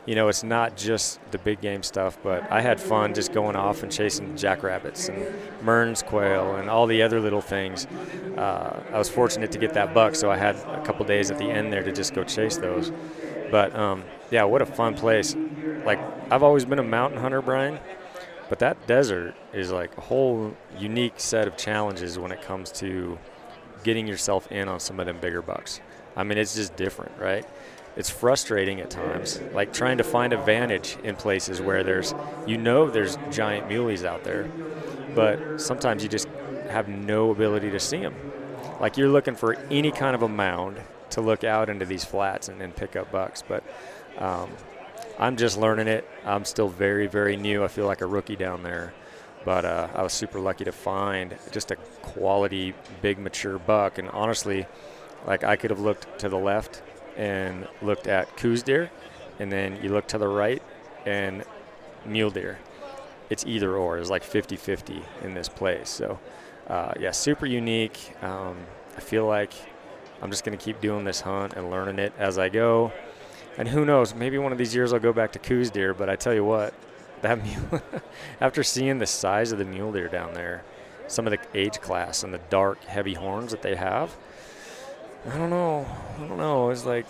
you 0.09 0.15
know 0.15 0.29
it's 0.29 0.43
not 0.43 0.75
just 0.75 1.21
the 1.33 1.39
big 1.39 1.61
game 1.61 1.83
stuff 1.83 2.17
but 2.23 2.51
i 2.51 2.63
had 2.63 2.81
fun 2.81 3.13
just 3.13 3.31
going 3.31 3.55
off 3.55 3.83
and 3.83 3.93
chasing 3.93 4.35
jackrabbits 4.37 5.11
and 5.11 5.27
Mearns 5.63 6.03
quail 6.03 6.57
and 6.57 6.71
all 6.71 6.87
the 6.87 7.03
other 7.03 7.21
little 7.21 7.43
things 7.43 7.87
uh, 8.39 8.83
i 8.91 8.97
was 8.97 9.11
fortunate 9.11 9.53
to 9.53 9.59
get 9.59 9.75
that 9.75 9.93
buck 9.93 10.15
so 10.15 10.31
i 10.31 10.37
had 10.37 10.57
a 10.57 10.83
couple 10.83 11.05
days 11.05 11.31
at 11.31 11.37
the 11.37 11.45
end 11.45 11.71
there 11.71 11.83
to 11.83 11.93
just 11.93 12.15
go 12.15 12.25
chase 12.25 12.57
those 12.57 12.91
but 13.51 13.77
um, 13.77 14.03
yeah 14.31 14.45
what 14.45 14.63
a 14.63 14.67
fun 14.67 14.95
place 14.95 15.37
like 15.85 16.01
i've 16.33 16.43
always 16.43 16.65
been 16.65 16.79
a 16.79 16.83
mountain 16.83 17.21
hunter 17.21 17.43
brian 17.43 17.79
but 18.49 18.61
that 18.61 18.87
desert 18.87 19.35
is 19.53 19.71
like 19.71 19.95
a 19.99 20.01
whole 20.01 20.57
unique 20.79 21.21
set 21.21 21.47
of 21.47 21.59
challenges 21.59 22.19
when 22.19 22.33
it 22.33 22.41
comes 22.41 22.73
to 22.73 23.19
getting 23.85 24.07
yourself 24.07 24.51
in 24.51 24.69
on 24.69 24.81
some 24.81 24.99
of 25.01 25.07
them 25.07 25.19
bigger 25.21 25.43
bucks. 25.43 25.81
I 26.17 26.25
mean, 26.25 26.39
it's 26.39 26.55
just 26.55 26.75
different, 26.77 27.13
right? 27.19 27.47
It's 27.99 28.09
frustrating 28.09 28.81
at 28.81 28.91
times, 28.91 29.41
like 29.53 29.73
trying 29.73 29.99
to 29.99 30.05
find 30.05 30.33
a 30.33 30.39
vantage 30.39 30.97
in 31.03 31.17
places 31.17 31.61
where 31.61 31.83
there's, 31.83 32.15
you 32.47 32.57
know, 32.57 32.89
there's 32.89 33.19
giant 33.33 33.69
muleys 33.69 34.05
out 34.05 34.23
there, 34.23 34.49
but 35.17 35.61
sometimes 35.61 36.05
you 36.05 36.09
just 36.09 36.29
have 36.71 36.87
no 36.89 37.33
ability 37.33 37.73
to 37.73 37.81
see 37.81 37.99
them. 37.99 38.15
Like 38.81 38.97
you're 38.97 39.09
looking 39.09 39.35
for 39.35 39.55
any 39.69 39.91
kind 39.91 40.15
of 40.15 40.23
a 40.23 40.29
mound 40.29 40.81
to 41.11 41.21
look 41.21 41.43
out 41.43 41.69
into 41.69 41.85
these 41.85 42.05
flats 42.05 42.49
and 42.49 42.61
then 42.61 42.71
pick 42.71 42.95
up 42.95 43.11
bucks, 43.11 43.43
but 43.43 43.65
um, 44.19 44.49
I'm 45.19 45.37
just 45.37 45.59
learning 45.59 45.89
it. 45.89 46.09
I'm 46.25 46.45
still 46.45 46.69
very, 46.69 47.09
very 47.09 47.37
new. 47.37 47.65
I 47.65 47.69
feel 47.69 47.87
like 47.87 48.01
a 48.01 48.07
rookie 48.07 48.37
down 48.37 48.63
there. 48.63 48.95
But 49.45 49.65
uh, 49.65 49.89
I 49.93 50.03
was 50.03 50.13
super 50.13 50.39
lucky 50.39 50.65
to 50.65 50.73
find 50.73 51.35
just 51.51 51.73
a 51.73 51.77
quality, 52.03 52.75
big, 53.03 53.19
mature 53.19 53.59
buck. 53.59 53.99
And 53.99 54.09
honestly, 54.11 54.67
like 55.27 55.43
I 55.43 55.57
could 55.57 55.71
have 55.71 55.81
looked 55.81 56.21
to 56.21 56.29
the 56.29 56.39
left 56.39 56.83
and 57.19 57.69
looked 57.83 58.07
at 58.07 58.35
Coues 58.37 58.63
deer, 58.63 58.91
and 59.39 59.53
then 59.53 59.79
you 59.83 59.91
look 59.91 60.07
to 60.09 60.19
the 60.19 60.29
right 60.29 60.63
and 61.05 61.45
mule 62.07 62.31
deer. 62.31 62.59
It's 63.29 63.45
either 63.45 63.77
or. 63.77 63.99
It's 63.99 64.09
like 64.09 64.25
50 64.25 64.57
50 64.57 65.03
in 65.23 65.35
this 65.35 65.49
place. 65.49 65.91
So, 65.91 66.19
uh, 66.69 66.93
yeah, 66.99 67.11
super 67.11 67.45
unique. 67.45 68.15
Um, 68.23 68.57
I 68.97 69.01
feel 69.01 69.27
like 69.27 69.53
I'm 70.23 70.31
just 70.31 70.45
going 70.45 70.57
to 70.57 70.65
keep 70.65 70.81
doing 70.81 71.05
this 71.05 71.21
hunt 71.21 71.55
and 71.55 71.71
learning 71.71 71.99
it 71.99 72.13
as 72.19 72.39
I 72.39 72.49
go. 72.49 72.93
And 73.59 73.69
who 73.69 73.85
knows? 73.85 74.15
Maybe 74.15 74.39
one 74.39 74.53
of 74.53 74.59
these 74.59 74.75
years 74.75 74.93
I'll 74.93 75.01
go 75.01 75.13
back 75.13 75.33
to 75.33 75.39
Coues 75.39 75.71
deer. 75.71 75.93
But 75.93 76.09
I 76.09 76.17
tell 76.17 76.33
you 76.33 76.45
what, 76.45 76.73
that 77.23 77.43
mule, 77.43 77.83
after 78.41 78.63
seeing 78.63 78.99
the 78.99 79.07
size 79.07 79.53
of 79.53 79.59
the 79.59 79.65
mule 79.65 79.93
deer 79.93 80.09
down 80.09 80.33
there, 80.35 80.65
some 81.09 81.27
of 81.27 81.33
the 81.33 81.59
age 81.59 81.81
class 81.81 82.23
and 82.23 82.33
the 82.33 82.41
dark, 82.51 82.85
heavy 82.85 83.15
horns 83.15 83.51
that 83.51 83.63
they 83.63 83.75
have, 83.75 84.17
I 85.27 85.37
don't 85.37 85.51
know. 85.51 85.87
I 86.17 86.27
don't 86.27 86.39
know. 86.39 86.71
It's 86.71 86.85
like 86.85 87.07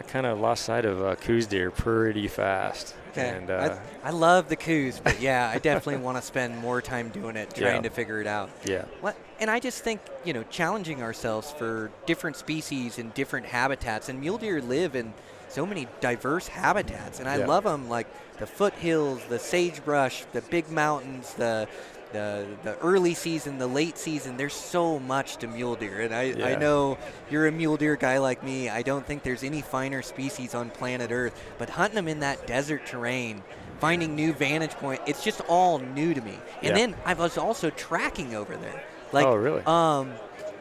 I 0.00 0.02
kind 0.04 0.26
of 0.26 0.38
lost 0.40 0.64
sight 0.64 0.84
of 0.84 1.02
uh, 1.02 1.16
Coues 1.16 1.46
deer 1.46 1.70
pretty 1.70 2.28
fast. 2.28 2.94
Okay. 3.10 3.30
And 3.30 3.50
uh, 3.50 3.78
I, 4.04 4.08
I 4.08 4.10
love 4.10 4.48
the 4.48 4.56
Coues, 4.56 5.00
but 5.02 5.20
yeah, 5.20 5.50
I 5.52 5.58
definitely 5.58 5.96
want 6.04 6.16
to 6.18 6.22
spend 6.22 6.56
more 6.58 6.80
time 6.80 7.08
doing 7.08 7.36
it, 7.36 7.54
trying 7.54 7.76
Yeah. 7.76 7.80
to 7.82 7.90
figure 7.90 8.20
it 8.20 8.26
out. 8.26 8.50
yeah, 8.64 8.84
What? 9.00 9.16
And 9.40 9.50
I 9.50 9.60
just 9.60 9.82
think, 9.82 10.00
you 10.24 10.32
know, 10.32 10.44
challenging 10.50 11.02
ourselves 11.02 11.50
for 11.52 11.90
different 12.06 12.36
species 12.36 12.98
and 12.98 13.12
different 13.14 13.46
habitats. 13.46 14.08
And 14.08 14.20
mule 14.20 14.38
deer 14.38 14.60
live 14.62 14.94
in 14.94 15.14
so 15.48 15.64
many 15.64 15.88
diverse 16.00 16.48
habitats, 16.48 17.20
and 17.20 17.28
I 17.28 17.38
Yeah. 17.38 17.46
love 17.46 17.64
them, 17.64 17.88
like 17.88 18.06
the 18.38 18.46
foothills, 18.46 19.22
the 19.28 19.38
sagebrush, 19.38 20.24
the 20.32 20.42
big 20.42 20.68
mountains, 20.70 21.32
the 21.34 21.66
the 22.12 22.46
the 22.62 22.76
early 22.78 23.14
season, 23.14 23.58
the 23.58 23.66
late 23.66 23.98
season. 23.98 24.36
There's 24.36 24.54
so 24.54 24.98
much 24.98 25.36
to 25.38 25.46
mule 25.46 25.76
deer, 25.76 26.00
and 26.02 26.14
I, 26.14 26.52
I 26.52 26.54
know 26.56 26.98
you're 27.30 27.46
a 27.46 27.52
mule 27.52 27.76
deer 27.76 27.96
guy 27.96 28.18
like 28.18 28.42
me. 28.42 28.68
I 28.68 28.82
don't 28.82 29.06
think 29.06 29.22
there's 29.22 29.42
any 29.42 29.60
finer 29.62 30.02
species 30.02 30.54
on 30.54 30.70
planet 30.70 31.10
Earth, 31.10 31.38
but 31.58 31.70
hunting 31.70 31.96
them 31.96 32.08
in 32.08 32.20
that 32.20 32.46
desert 32.46 32.86
terrain. 32.86 33.42
Finding 33.78 34.16
new 34.16 34.32
vantage 34.32 34.72
point, 34.72 35.00
it's 35.06 35.22
just 35.22 35.40
all 35.42 35.78
new 35.78 36.12
to 36.12 36.20
me. 36.20 36.36
And 36.62 36.70
Yeah. 36.70 36.74
then 36.74 36.96
I 37.04 37.14
was 37.14 37.38
also 37.38 37.70
tracking 37.70 38.34
over 38.34 38.56
there. 38.56 38.82
Like, 39.12 39.26
Oh, 39.26 39.36
really? 39.36 39.62
um, 39.66 40.12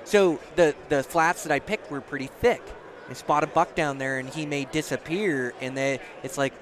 So 0.03 0.39
the 0.55 0.75
the 0.89 1.03
flats 1.03 1.43
that 1.43 1.51
I 1.51 1.59
picked 1.59 1.89
were 1.91 1.99
pretty 2.01 2.27
thick. 2.41 2.61
I 3.09 3.13
spot 3.13 3.43
a 3.43 3.47
buck 3.47 3.73
down 3.73 3.97
there, 3.97 4.19
and 4.19 4.29
he 4.29 4.45
may 4.45 4.65
disappear, 4.65 5.53
and 5.61 5.75
they, 5.77 5.99
it's 6.23 6.37
like, 6.37 6.53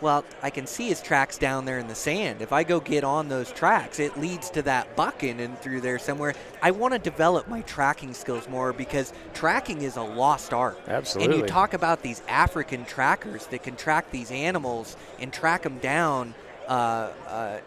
well, 0.00 0.24
I 0.42 0.50
can 0.50 0.66
see 0.66 0.88
his 0.88 1.02
tracks 1.02 1.38
down 1.38 1.64
there 1.64 1.78
in 1.78 1.88
the 1.88 1.94
sand. 1.94 2.40
If 2.40 2.52
I 2.52 2.62
go 2.62 2.80
get 2.80 3.04
on 3.04 3.28
those 3.28 3.50
tracks, 3.50 3.98
it 3.98 4.18
leads 4.18 4.50
to 4.50 4.62
that 4.62 4.94
buck 4.96 5.24
in 5.24 5.40
and 5.40 5.58
through 5.58 5.80
there 5.80 5.98
somewhere. 5.98 6.34
I 6.62 6.70
want 6.70 6.94
to 6.94 6.98
develop 6.98 7.48
my 7.48 7.62
tracking 7.62 8.14
skills 8.14 8.48
more 8.48 8.72
because 8.72 9.12
tracking 9.34 9.82
is 9.82 9.96
a 9.96 10.02
lost 10.02 10.52
art. 10.52 10.78
Absolutely. 10.86 11.34
And 11.34 11.42
you 11.42 11.48
talk 11.48 11.74
about 11.74 12.02
these 12.02 12.22
African 12.28 12.84
trackers 12.84 13.46
that 13.46 13.62
can 13.62 13.76
track 13.76 14.10
these 14.10 14.30
animals 14.30 14.96
and 15.18 15.32
track 15.32 15.62
them 15.62 15.78
down 15.78 16.34
uh, 16.68 17.10
uh, 17.26 17.60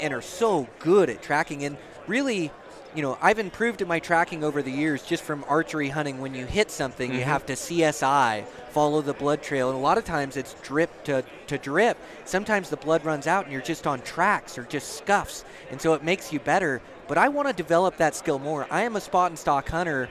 and 0.00 0.14
are 0.14 0.22
so 0.22 0.68
good 0.78 1.10
at 1.10 1.22
tracking. 1.22 1.64
And 1.64 1.76
really, 2.06 2.50
you 2.94 3.02
know, 3.02 3.18
I've 3.20 3.38
improved 3.38 3.82
in 3.82 3.88
my 3.88 3.98
tracking 3.98 4.44
over 4.44 4.62
the 4.62 4.70
years 4.70 5.02
just 5.02 5.22
from 5.22 5.44
archery 5.48 5.88
hunting. 5.88 6.20
When 6.20 6.34
you 6.34 6.46
hit 6.46 6.70
something, 6.70 7.12
you 7.12 7.20
mm-hmm. 7.20 7.28
have 7.28 7.46
to 7.46 7.54
CSI, 7.54 8.46
follow 8.70 9.02
the 9.02 9.12
blood 9.12 9.42
trail. 9.42 9.70
And 9.70 9.76
a 9.76 9.80
lot 9.80 9.98
of 9.98 10.04
times 10.04 10.36
it's 10.36 10.54
drip 10.62 11.04
to, 11.04 11.24
to 11.48 11.58
drip. 11.58 11.98
Sometimes 12.24 12.70
the 12.70 12.76
blood 12.76 13.04
runs 13.04 13.26
out 13.26 13.44
and 13.44 13.52
you're 13.52 13.62
just 13.62 13.86
on 13.86 14.00
tracks 14.02 14.56
or 14.56 14.64
just 14.64 14.96
scuffs. 14.96 15.44
And 15.70 15.80
so 15.80 15.94
it 15.94 16.04
makes 16.04 16.32
you 16.32 16.38
better. 16.38 16.80
But 17.08 17.18
I 17.18 17.28
want 17.28 17.48
to 17.48 17.54
develop 17.54 17.96
that 17.96 18.14
skill 18.14 18.38
more. 18.38 18.66
I 18.70 18.82
am 18.82 18.96
a 18.96 19.00
spot 19.00 19.30
and 19.30 19.38
stalk 19.38 19.68
hunter. 19.68 20.08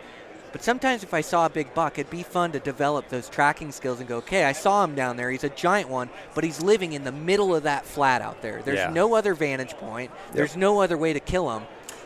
But 0.51 0.63
sometimes 0.63 1.01
if 1.01 1.15
I 1.15 1.21
saw 1.21 1.47
a 1.47 1.49
big 1.49 1.73
buck, 1.73 1.97
it'd 1.97 2.11
be 2.11 2.21
fun 2.21 2.51
to 2.51 2.59
develop 2.59 3.09
those 3.09 3.27
tracking 3.27 3.71
skills 3.71 3.99
and 3.99 4.07
go, 4.07 4.17
okay, 4.17 4.43
I 4.43 4.51
saw 4.51 4.83
him 4.83 4.93
down 4.93 5.17
there. 5.17 5.31
He's 5.31 5.43
a 5.43 5.49
giant 5.49 5.89
one, 5.89 6.09
but 6.35 6.43
he's 6.43 6.61
living 6.61 6.93
in 6.93 7.03
the 7.03 7.11
middle 7.11 7.55
of 7.55 7.63
that 7.63 7.87
flat 7.87 8.21
out 8.21 8.43
there. 8.43 8.61
There's 8.61 8.77
Yeah. 8.77 8.91
no 8.91 9.15
other 9.15 9.33
vantage 9.33 9.73
point. 9.77 10.11
There's 10.31 10.55
no 10.55 10.81
other 10.81 10.95
way 10.95 11.11
to 11.11 11.19
kill 11.19 11.49
him. 11.57 11.63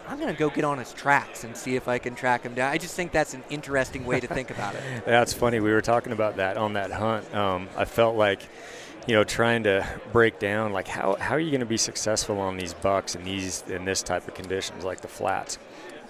I'm 0.07 0.17
going 0.17 0.33
to 0.33 0.39
go 0.39 0.49
get 0.49 0.63
on 0.63 0.77
his 0.77 0.93
tracks 0.93 1.43
and 1.43 1.55
see 1.55 1.75
if 1.75 1.87
I 1.87 1.97
can 1.97 2.15
track 2.15 2.43
him 2.43 2.53
down. 2.53 2.71
I 2.71 2.77
just 2.77 2.95
think 2.95 3.11
that's 3.11 3.33
an 3.33 3.43
interesting 3.49 4.05
way 4.05 4.21
to 4.21 4.27
think 4.27 4.51
about 4.51 4.75
it. 4.75 4.81
That's 5.05 5.33
funny. 5.33 5.59
We 5.59 5.71
were 5.71 5.81
talking 5.81 6.13
about 6.13 6.37
that 6.37 6.55
on 6.55 6.73
that 6.73 6.91
hunt. 6.91 7.33
Um, 7.35 7.67
I 7.75 7.83
felt 7.83 8.15
like, 8.15 8.41
you 9.05 9.15
know, 9.15 9.25
trying 9.25 9.63
to 9.63 9.85
break 10.13 10.39
down 10.39 10.71
like 10.71 10.87
how, 10.87 11.15
how 11.15 11.35
are 11.35 11.39
you 11.39 11.51
going 11.51 11.59
to 11.59 11.65
be 11.65 11.77
successful 11.77 12.39
on 12.39 12.55
these 12.57 12.73
bucks 12.73 13.15
in 13.15 13.23
these 13.23 13.63
in 13.67 13.85
this 13.85 14.01
type 14.01 14.27
of 14.27 14.33
conditions 14.33 14.85
like 14.85 15.01
the 15.01 15.07
flats, 15.07 15.57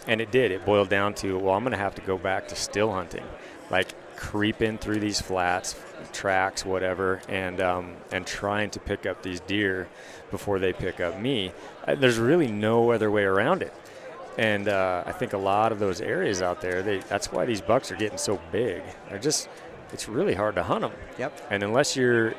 and 0.06 0.22
it 0.22 0.32
did. 0.32 0.52
It 0.52 0.66
boiled 0.66 0.90
down 0.90 1.14
to 1.16 1.38
well, 1.38 1.56
I'm 1.56 1.64
going 1.64 1.72
to 1.72 1.78
have 1.78 1.96
to 1.96 2.02
go 2.02 2.18
back 2.18 2.48
to 2.50 2.56
still 2.56 2.92
hunting, 2.92 3.26
like 3.70 3.94
creeping 4.16 4.78
through 4.78 5.00
these 5.00 5.22
flats, 5.22 5.76
tracks, 6.12 6.66
whatever, 6.66 7.22
and 7.30 7.62
um, 7.62 7.96
and 8.12 8.26
trying 8.26 8.70
to 8.72 8.80
pick 8.80 9.06
up 9.06 9.24
these 9.24 9.40
deer 9.42 9.88
before 10.32 10.60
they 10.60 10.74
pick 10.74 11.00
up 11.00 11.20
me. 11.20 11.52
There's 11.88 12.18
really 12.18 12.52
no 12.52 12.92
other 12.92 13.10
way 13.10 13.24
around 13.24 13.62
it. 13.62 13.74
And 14.38 14.68
uh, 14.68 15.04
I 15.06 15.12
think 15.12 15.34
a 15.34 15.38
lot 15.38 15.72
of 15.72 15.80
those 15.80 16.00
areas 16.00 16.42
out 16.42 16.62
there, 16.62 16.84
they, 16.84 17.00
that's 17.00 17.32
why 17.32 17.46
these 17.46 17.62
bucks 17.62 17.92
are 17.92 17.96
getting 17.96 18.20
so 18.20 18.40
big. 18.52 18.84
They're 19.10 19.18
just, 19.18 19.50
it's 19.92 20.08
really 20.08 20.36
hard 20.36 20.56
to 20.56 20.64
hunt 20.64 20.82
them. 20.82 20.92
Yep. 21.18 21.48
And 21.50 21.64
unless 21.64 21.96
you're 21.96 22.36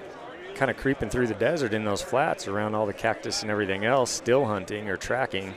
kind 0.54 0.70
of 0.70 0.76
creeping 0.76 1.10
through 1.10 1.26
the 1.26 1.34
desert 1.34 1.74
in 1.74 1.84
those 1.84 2.00
flats 2.02 2.46
around 2.46 2.74
all 2.74 2.86
the 2.86 2.92
cactus 2.92 3.42
and 3.42 3.50
everything 3.50 3.84
else, 3.84 4.10
still 4.10 4.44
hunting 4.44 4.88
or 4.88 4.96
tracking, 4.96 5.54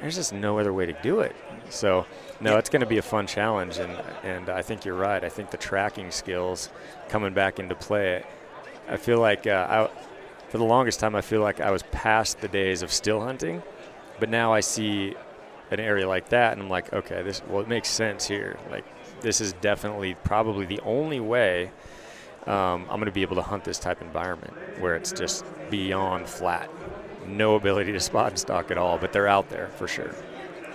there's 0.00 0.14
just 0.14 0.32
no 0.32 0.58
other 0.58 0.72
way 0.72 0.86
to 0.86 0.92
do 1.02 1.20
it. 1.20 1.34
So, 1.68 2.06
no, 2.40 2.58
it's 2.58 2.70
going 2.70 2.80
to 2.80 2.86
be 2.86 2.98
a 2.98 3.02
fun 3.02 3.26
challenge. 3.26 3.78
And, 3.78 3.92
and 4.22 4.48
I 4.48 4.62
think 4.62 4.84
you're 4.84 4.94
right. 4.94 5.22
I 5.24 5.28
think 5.28 5.50
the 5.50 5.56
tracking 5.56 6.12
skills 6.12 6.70
coming 7.08 7.34
back 7.34 7.58
into 7.58 7.74
play, 7.74 8.24
I 8.88 8.98
feel 8.98 9.18
like 9.18 9.48
uh, 9.48 9.66
I, 9.68 9.90
for 10.48 10.58
the 10.58 10.64
longest 10.64 11.00
time, 11.00 11.16
I 11.16 11.22
feel 11.22 11.40
like 11.40 11.60
I 11.60 11.72
was 11.72 11.82
past 11.84 12.40
the 12.40 12.48
days 12.48 12.82
of 12.82 12.92
still 12.92 13.20
hunting. 13.20 13.64
But 14.20 14.28
now 14.28 14.52
I 14.52 14.60
see 14.60 15.16
an 15.70 15.80
area 15.80 16.08
like 16.08 16.28
that, 16.30 16.52
and 16.52 16.62
I'm 16.62 16.68
like, 16.68 16.92
okay, 16.92 17.22
this 17.22 17.42
well, 17.48 17.60
it 17.60 17.68
makes 17.68 17.88
sense 17.88 18.26
here. 18.26 18.58
Like, 18.70 18.84
this 19.20 19.40
is 19.40 19.52
definitely 19.54 20.14
probably 20.24 20.66
the 20.66 20.80
only 20.80 21.20
way 21.20 21.70
um, 22.46 22.82
I'm 22.82 22.96
going 22.96 23.06
to 23.06 23.12
be 23.12 23.22
able 23.22 23.36
to 23.36 23.42
hunt 23.42 23.64
this 23.64 23.78
type 23.78 24.00
environment 24.00 24.54
where 24.78 24.94
it's 24.94 25.12
just 25.12 25.44
beyond 25.70 26.28
flat, 26.28 26.70
no 27.26 27.56
ability 27.56 27.92
to 27.92 28.00
spot 28.00 28.28
and 28.28 28.38
stalk 28.38 28.70
at 28.70 28.78
all. 28.78 28.98
But 28.98 29.12
they're 29.12 29.26
out 29.26 29.48
there 29.48 29.68
for 29.76 29.88
sure. 29.88 30.14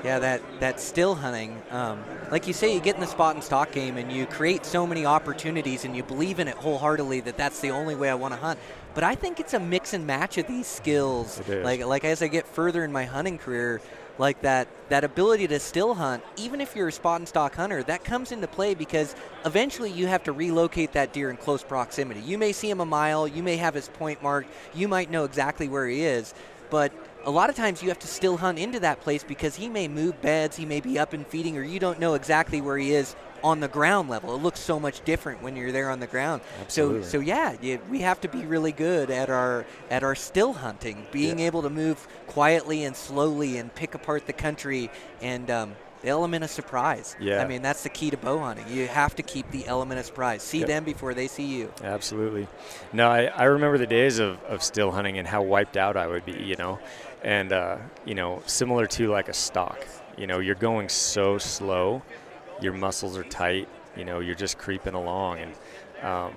Yeah, 0.03 0.17
that, 0.17 0.41
that 0.59 0.79
still 0.79 1.13
hunting, 1.13 1.61
um, 1.69 2.03
like 2.31 2.47
you 2.47 2.53
say, 2.53 2.73
you 2.73 2.79
get 2.79 2.95
in 2.95 3.01
the 3.01 3.07
spot 3.07 3.35
and 3.35 3.43
stalk 3.43 3.71
game 3.71 3.97
and 3.97 4.11
you 4.11 4.25
create 4.25 4.65
so 4.65 4.87
many 4.87 5.05
opportunities 5.05 5.85
and 5.85 5.95
you 5.95 6.01
believe 6.01 6.39
in 6.39 6.47
it 6.47 6.55
wholeheartedly 6.55 7.19
that 7.21 7.37
that's 7.37 7.59
the 7.59 7.69
only 7.69 7.93
way 7.93 8.09
I 8.09 8.15
want 8.15 8.33
to 8.33 8.39
hunt. 8.39 8.59
But 8.95 9.03
I 9.03 9.13
think 9.13 9.39
it's 9.39 9.53
a 9.53 9.59
mix 9.59 9.93
and 9.93 10.07
match 10.07 10.39
of 10.39 10.47
these 10.47 10.65
skills. 10.65 11.39
Like 11.47 11.85
like 11.85 12.03
as 12.03 12.23
I 12.23 12.27
get 12.27 12.47
further 12.47 12.83
in 12.83 12.91
my 12.91 13.05
hunting 13.05 13.37
career, 13.37 13.79
like 14.21 14.39
that 14.41 14.67
that 14.89 15.03
ability 15.03 15.47
to 15.47 15.59
still 15.59 15.95
hunt, 15.95 16.23
even 16.37 16.61
if 16.61 16.75
you're 16.75 16.89
a 16.89 16.91
spot 16.91 17.19
and 17.19 17.27
stalk 17.27 17.55
hunter, 17.55 17.81
that 17.81 18.03
comes 18.03 18.31
into 18.31 18.47
play 18.47 18.75
because 18.75 19.15
eventually 19.45 19.91
you 19.91 20.05
have 20.05 20.21
to 20.23 20.31
relocate 20.31 20.91
that 20.93 21.11
deer 21.11 21.31
in 21.31 21.37
close 21.37 21.63
proximity. 21.63 22.21
You 22.21 22.37
may 22.37 22.51
see 22.51 22.69
him 22.69 22.81
a 22.81 22.85
mile, 22.85 23.27
you 23.27 23.41
may 23.41 23.57
have 23.57 23.73
his 23.73 23.89
point 23.89 24.21
marked, 24.21 24.49
you 24.75 24.87
might 24.87 25.09
know 25.09 25.23
exactly 25.23 25.67
where 25.67 25.87
he 25.87 26.03
is, 26.03 26.35
but 26.69 26.93
a 27.25 27.31
lot 27.31 27.49
of 27.49 27.55
times 27.55 27.81
you 27.81 27.89
have 27.89 27.99
to 27.99 28.07
still 28.07 28.37
hunt 28.37 28.59
into 28.59 28.79
that 28.81 29.01
place 29.01 29.23
because 29.23 29.55
he 29.55 29.69
may 29.69 29.87
move 29.87 30.21
beds, 30.21 30.55
he 30.55 30.65
may 30.65 30.81
be 30.81 30.99
up 30.99 31.13
and 31.13 31.25
feeding, 31.25 31.57
or 31.57 31.63
you 31.63 31.79
don't 31.79 31.99
know 31.99 32.13
exactly 32.13 32.61
where 32.61 32.77
he 32.77 32.93
is 32.93 33.15
on 33.43 33.59
the 33.59 33.67
ground 33.67 34.09
level. 34.09 34.35
It 34.35 34.41
looks 34.41 34.59
so 34.59 34.79
much 34.79 35.03
different 35.05 35.41
when 35.41 35.55
you're 35.55 35.71
there 35.71 35.89
on 35.89 35.99
the 35.99 36.07
ground. 36.07 36.41
Absolutely. 36.61 37.03
So, 37.03 37.09
so 37.09 37.19
yeah, 37.19 37.55
you, 37.61 37.79
we 37.89 38.01
have 38.01 38.21
to 38.21 38.27
be 38.27 38.45
really 38.45 38.71
good 38.71 39.09
at 39.09 39.29
our 39.29 39.65
at 39.89 40.03
our 40.03 40.15
still 40.15 40.53
hunting, 40.53 41.05
being 41.11 41.39
Yeah. 41.39 41.45
able 41.47 41.61
to 41.63 41.69
move 41.69 42.07
quietly 42.27 42.83
and 42.83 42.95
slowly 42.95 43.57
and 43.57 43.73
pick 43.73 43.95
apart 43.95 44.27
the 44.27 44.33
country 44.33 44.89
and. 45.21 45.49
Um, 45.49 45.75
the 46.03 46.07
element 46.09 46.43
of 46.43 46.49
surprise. 46.49 47.15
Yeah. 47.19 47.43
I 47.43 47.47
mean, 47.47 47.61
that's 47.61 47.83
the 47.83 47.89
key 47.89 48.09
to 48.09 48.17
bow 48.17 48.39
hunting. 48.39 48.65
You 48.69 48.87
have 48.87 49.15
to 49.17 49.21
keep 49.21 49.51
the 49.51 49.67
element 49.67 49.99
of 49.99 50.05
surprise. 50.07 50.41
See 50.41 50.57
Yep. 50.61 50.67
them 50.67 50.83
before 50.83 51.13
they 51.13 51.27
see 51.27 51.45
you. 51.45 51.71
Absolutely. 51.83 52.47
No, 52.91 53.07
I, 53.07 53.25
I 53.25 53.43
remember 53.43 53.77
the 53.77 53.85
days 53.85 54.17
of, 54.17 54.43
of 54.45 54.63
still 54.63 54.89
hunting 54.89 55.19
and 55.19 55.27
how 55.27 55.43
wiped 55.43 55.77
out 55.77 55.97
I 55.97 56.07
would 56.07 56.25
be, 56.25 56.31
you 56.31 56.55
know, 56.55 56.79
and, 57.21 57.53
uh, 57.53 57.77
you 58.03 58.15
know, 58.15 58.41
similar 58.47 58.87
to 58.87 59.09
like 59.11 59.29
a 59.29 59.33
stock, 59.33 59.77
you 60.17 60.25
know, 60.25 60.39
you're 60.39 60.55
going 60.55 60.89
so 60.89 61.37
slow, 61.37 62.01
your 62.61 62.73
muscles 62.73 63.17
are 63.17 63.23
tight, 63.23 63.67
you 63.97 64.05
know, 64.05 64.19
you're 64.19 64.35
just 64.35 64.57
creeping 64.57 64.93
along 64.93 65.39
and, 65.39 65.53
um, 66.05 66.33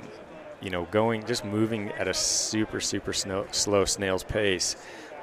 you 0.61 0.70
know, 0.70 0.85
going, 0.91 1.25
just 1.27 1.45
moving 1.45 1.91
at 1.91 2.09
a 2.09 2.14
super, 2.14 2.81
super 2.81 3.12
snow, 3.12 3.47
slow 3.53 3.85
snail's 3.85 4.22
pace. 4.25 4.77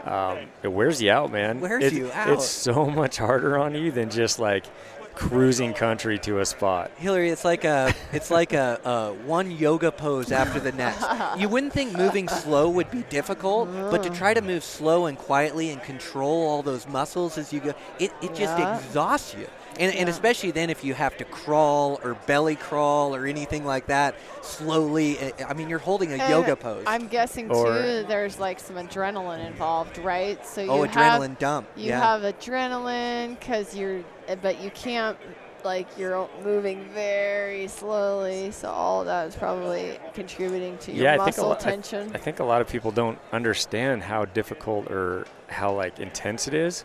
Um, 0.05 0.39
it 0.63 0.67
wears 0.67 1.01
you 1.01 1.11
out, 1.11 1.31
man. 1.31 1.59
Wears 1.59 1.83
It- 1.83 1.93
you 1.93 2.11
out. 2.11 2.29
It's 2.29 2.47
so 2.47 2.85
much 2.85 3.17
harder 3.17 3.57
on 3.57 3.75
you 3.75 3.91
than 3.91 4.09
just 4.09 4.39
like 4.39 4.65
cruising 5.13 5.73
country 5.73 6.17
to 6.17 6.39
a 6.39 6.45
spot. 6.45 6.89
Hillary, 6.97 7.29
it's 7.29 7.43
like 7.45 7.65
a 7.65 7.93
it's 8.13 8.31
like 8.31 8.53
a, 8.53 8.79
a 8.85 9.13
one 9.27 9.51
yoga 9.51 9.91
pose 9.91 10.31
after 10.31 10.59
the 10.59 10.71
next. 10.71 11.05
You 11.39 11.49
wouldn't 11.49 11.73
think 11.73 11.95
moving 11.97 12.27
slow 12.29 12.69
would 12.69 12.89
be 12.89 13.03
difficult, 13.09 13.69
but 13.91 14.01
to 14.03 14.09
try 14.09 14.33
to 14.33 14.41
move 14.41 14.63
slow 14.63 15.05
and 15.07 15.17
quietly 15.17 15.69
and 15.69 15.83
control 15.83 16.47
all 16.47 16.63
those 16.63 16.87
muscles 16.87 17.37
as 17.37 17.51
you 17.51 17.59
go, 17.59 17.73
it, 17.99 18.11
it 18.21 18.29
just 18.33 18.57
Yeah. 18.57 18.77
exhausts 18.77 19.35
you. 19.35 19.47
And, 19.79 19.95
and 19.95 20.09
especially 20.09 20.51
then 20.51 20.69
if 20.69 20.83
you 20.83 20.93
have 20.93 21.17
to 21.17 21.25
crawl 21.25 21.99
or 22.03 22.15
belly 22.27 22.55
crawl 22.55 23.15
or 23.15 23.25
anything 23.25 23.65
like 23.65 23.87
that 23.87 24.15
slowly. 24.41 25.17
I- 25.19 25.33
I 25.49 25.53
mean, 25.53 25.69
you're 25.69 25.79
holding 25.79 26.11
a 26.11 26.15
And 26.17 26.29
yoga 26.29 26.55
pose. 26.55 26.83
I'm 26.87 27.07
guessing 27.07 27.49
Or- 27.49 27.65
too. 27.65 28.05
There's 28.07 28.39
like 28.39 28.59
some 28.59 28.75
adrenaline 28.75 29.45
involved, 29.45 29.97
right? 29.99 30.43
So 30.45 30.61
oh, 30.67 30.83
you 30.83 30.89
adrenaline 30.89 31.29
have 31.29 31.39
dump. 31.39 31.67
you 31.75 31.89
yeah. 31.89 31.99
have 31.99 32.21
adrenaline 32.21 33.39
because 33.39 33.75
you're, 33.75 33.99
uh, 34.27 34.35
but 34.41 34.61
you 34.61 34.69
can't 34.71 35.17
like 35.63 35.87
you're 35.97 36.27
moving 36.43 36.85
very 36.93 37.67
slowly. 37.67 38.51
So 38.51 38.69
all 38.69 39.05
that 39.05 39.27
is 39.27 39.35
probably 39.35 39.99
contributing 40.13 40.77
to 40.79 40.91
your 40.91 41.03
yeah, 41.03 41.13
I 41.13 41.25
think 41.25 41.37
a 41.37 41.41
muscle 41.41 41.49
lot, 41.49 41.65
I- 41.65 41.71
tension. 41.71 42.11
I, 42.13 42.17
think 42.17 42.39
a 42.39 42.43
lot 42.43 42.61
of 42.61 42.67
people 42.67 42.91
don't 42.91 43.19
understand 43.31 44.03
how 44.03 44.25
difficult 44.25 44.89
or 44.91 45.25
how 45.47 45.73
like 45.73 45.99
intense 45.99 46.47
it 46.47 46.53
is, 46.53 46.83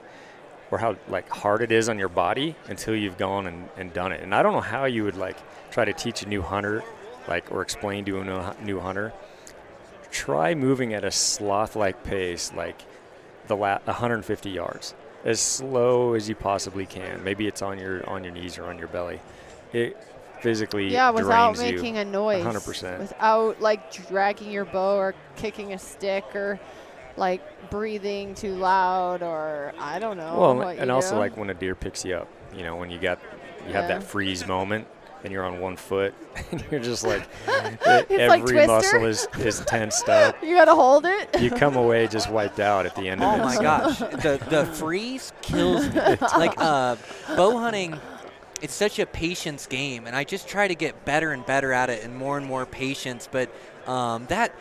or 0.70 0.78
how 0.78 0.96
like 1.08 1.28
hard 1.28 1.62
it 1.62 1.70
is 1.72 1.88
on 1.88 1.98
your 1.98 2.08
body 2.08 2.56
until 2.68 2.94
you've 2.94 3.18
gone 3.18 3.46
and, 3.46 3.68
and 3.76 3.92
done 3.92 4.12
it. 4.12 4.22
And 4.22 4.34
I 4.34 4.42
don't 4.42 4.52
know 4.52 4.60
how 4.60 4.84
you 4.84 5.04
would 5.04 5.16
like 5.16 5.36
try 5.70 5.84
to 5.84 5.92
teach 5.92 6.22
a 6.22 6.28
new 6.28 6.42
hunter, 6.42 6.82
like 7.28 7.50
or 7.52 7.62
explain 7.62 8.04
to 8.06 8.20
a 8.20 8.54
new, 8.64 8.80
hunter. 8.80 9.12
Try 10.10 10.54
moving 10.54 10.94
at 10.94 11.04
a 11.04 11.10
sloth-like 11.10 12.02
pace, 12.04 12.52
like 12.54 12.80
the 13.48 13.56
la- 13.56 13.80
150 13.84 14.50
yards, 14.50 14.94
as 15.24 15.40
slow 15.40 16.14
as 16.14 16.28
you 16.28 16.34
possibly 16.34 16.86
can. 16.86 17.22
Maybe 17.22 17.46
it's 17.46 17.62
on 17.62 17.78
your 17.78 18.08
on 18.08 18.24
your 18.24 18.32
knees 18.32 18.58
or 18.58 18.64
on 18.64 18.78
your 18.78 18.88
belly. 18.88 19.20
It 19.72 19.96
physically 20.40 20.92
yeah, 20.92 21.10
without 21.10 21.54
drains 21.54 21.70
you. 21.70 21.76
making 21.76 21.98
a 21.98 22.04
noise. 22.04 22.44
100%. 22.44 22.98
Without 22.98 23.60
like 23.60 23.92
dragging 23.92 24.50
your 24.50 24.64
bow 24.64 24.96
or 24.96 25.14
kicking 25.36 25.72
a 25.72 25.78
stick 25.78 26.24
or 26.34 26.58
like 27.16 27.70
breathing 27.70 28.34
too 28.34 28.54
loud 28.54 29.22
or 29.22 29.72
I 29.78 29.98
don't 29.98 30.16
know. 30.16 30.36
Well, 30.38 30.56
what 30.56 30.78
and 30.78 30.88
you 30.88 30.92
also 30.94 31.14
do. 31.14 31.18
like 31.20 31.36
when 31.36 31.50
a 31.50 31.54
deer 31.54 31.74
picks 31.74 32.04
you 32.04 32.14
up, 32.16 32.28
you 32.54 32.62
know, 32.62 32.76
when 32.76 32.90
you 32.90 32.98
got 32.98 33.18
you 33.66 33.72
have 33.72 33.88
that 33.88 34.02
freeze 34.02 34.46
moment 34.46 34.86
and 35.24 35.32
you're 35.32 35.44
on 35.44 35.58
one 35.60 35.76
foot 35.76 36.14
and 36.52 36.62
you're 36.70 36.78
just 36.80 37.04
like 37.04 37.22
e- 37.48 37.50
It's 37.80 37.86
like 37.86 38.10
every 38.42 38.66
muscle 38.66 39.04
is 39.06 39.26
is 39.38 39.60
tensed 39.60 40.08
up. 40.08 40.36
you 40.42 40.54
gotta 40.54 40.74
hold 40.74 41.06
it. 41.06 41.40
You 41.40 41.50
come 41.50 41.76
away 41.76 42.06
just 42.06 42.30
wiped 42.30 42.60
out 42.60 42.86
at 42.86 42.94
the 42.94 43.08
end 43.08 43.22
Oh 43.22 43.26
of 43.30 43.38
it. 43.38 43.42
Oh 43.42 43.44
my 43.44 43.54
so- 43.56 43.62
gosh, 43.62 43.98
the 43.98 44.40
the 44.50 44.66
freeze 44.66 45.32
kills 45.42 45.88
me. 45.88 46.00
like 46.38 46.54
uh, 46.58 46.96
bow 47.34 47.58
hunting, 47.58 47.98
it's 48.62 48.74
such 48.74 48.98
a 48.98 49.06
patience 49.06 49.66
game, 49.66 50.06
and 50.06 50.14
I 50.14 50.22
just 50.24 50.46
try 50.48 50.68
to 50.68 50.74
get 50.74 51.04
better 51.04 51.32
and 51.32 51.44
better 51.44 51.72
at 51.72 51.90
it, 51.90 52.04
and 52.04 52.14
more 52.14 52.36
and 52.38 52.46
more 52.46 52.64
patience. 52.66 53.28
But 53.30 53.50
um, 53.88 54.26
that 54.26 54.54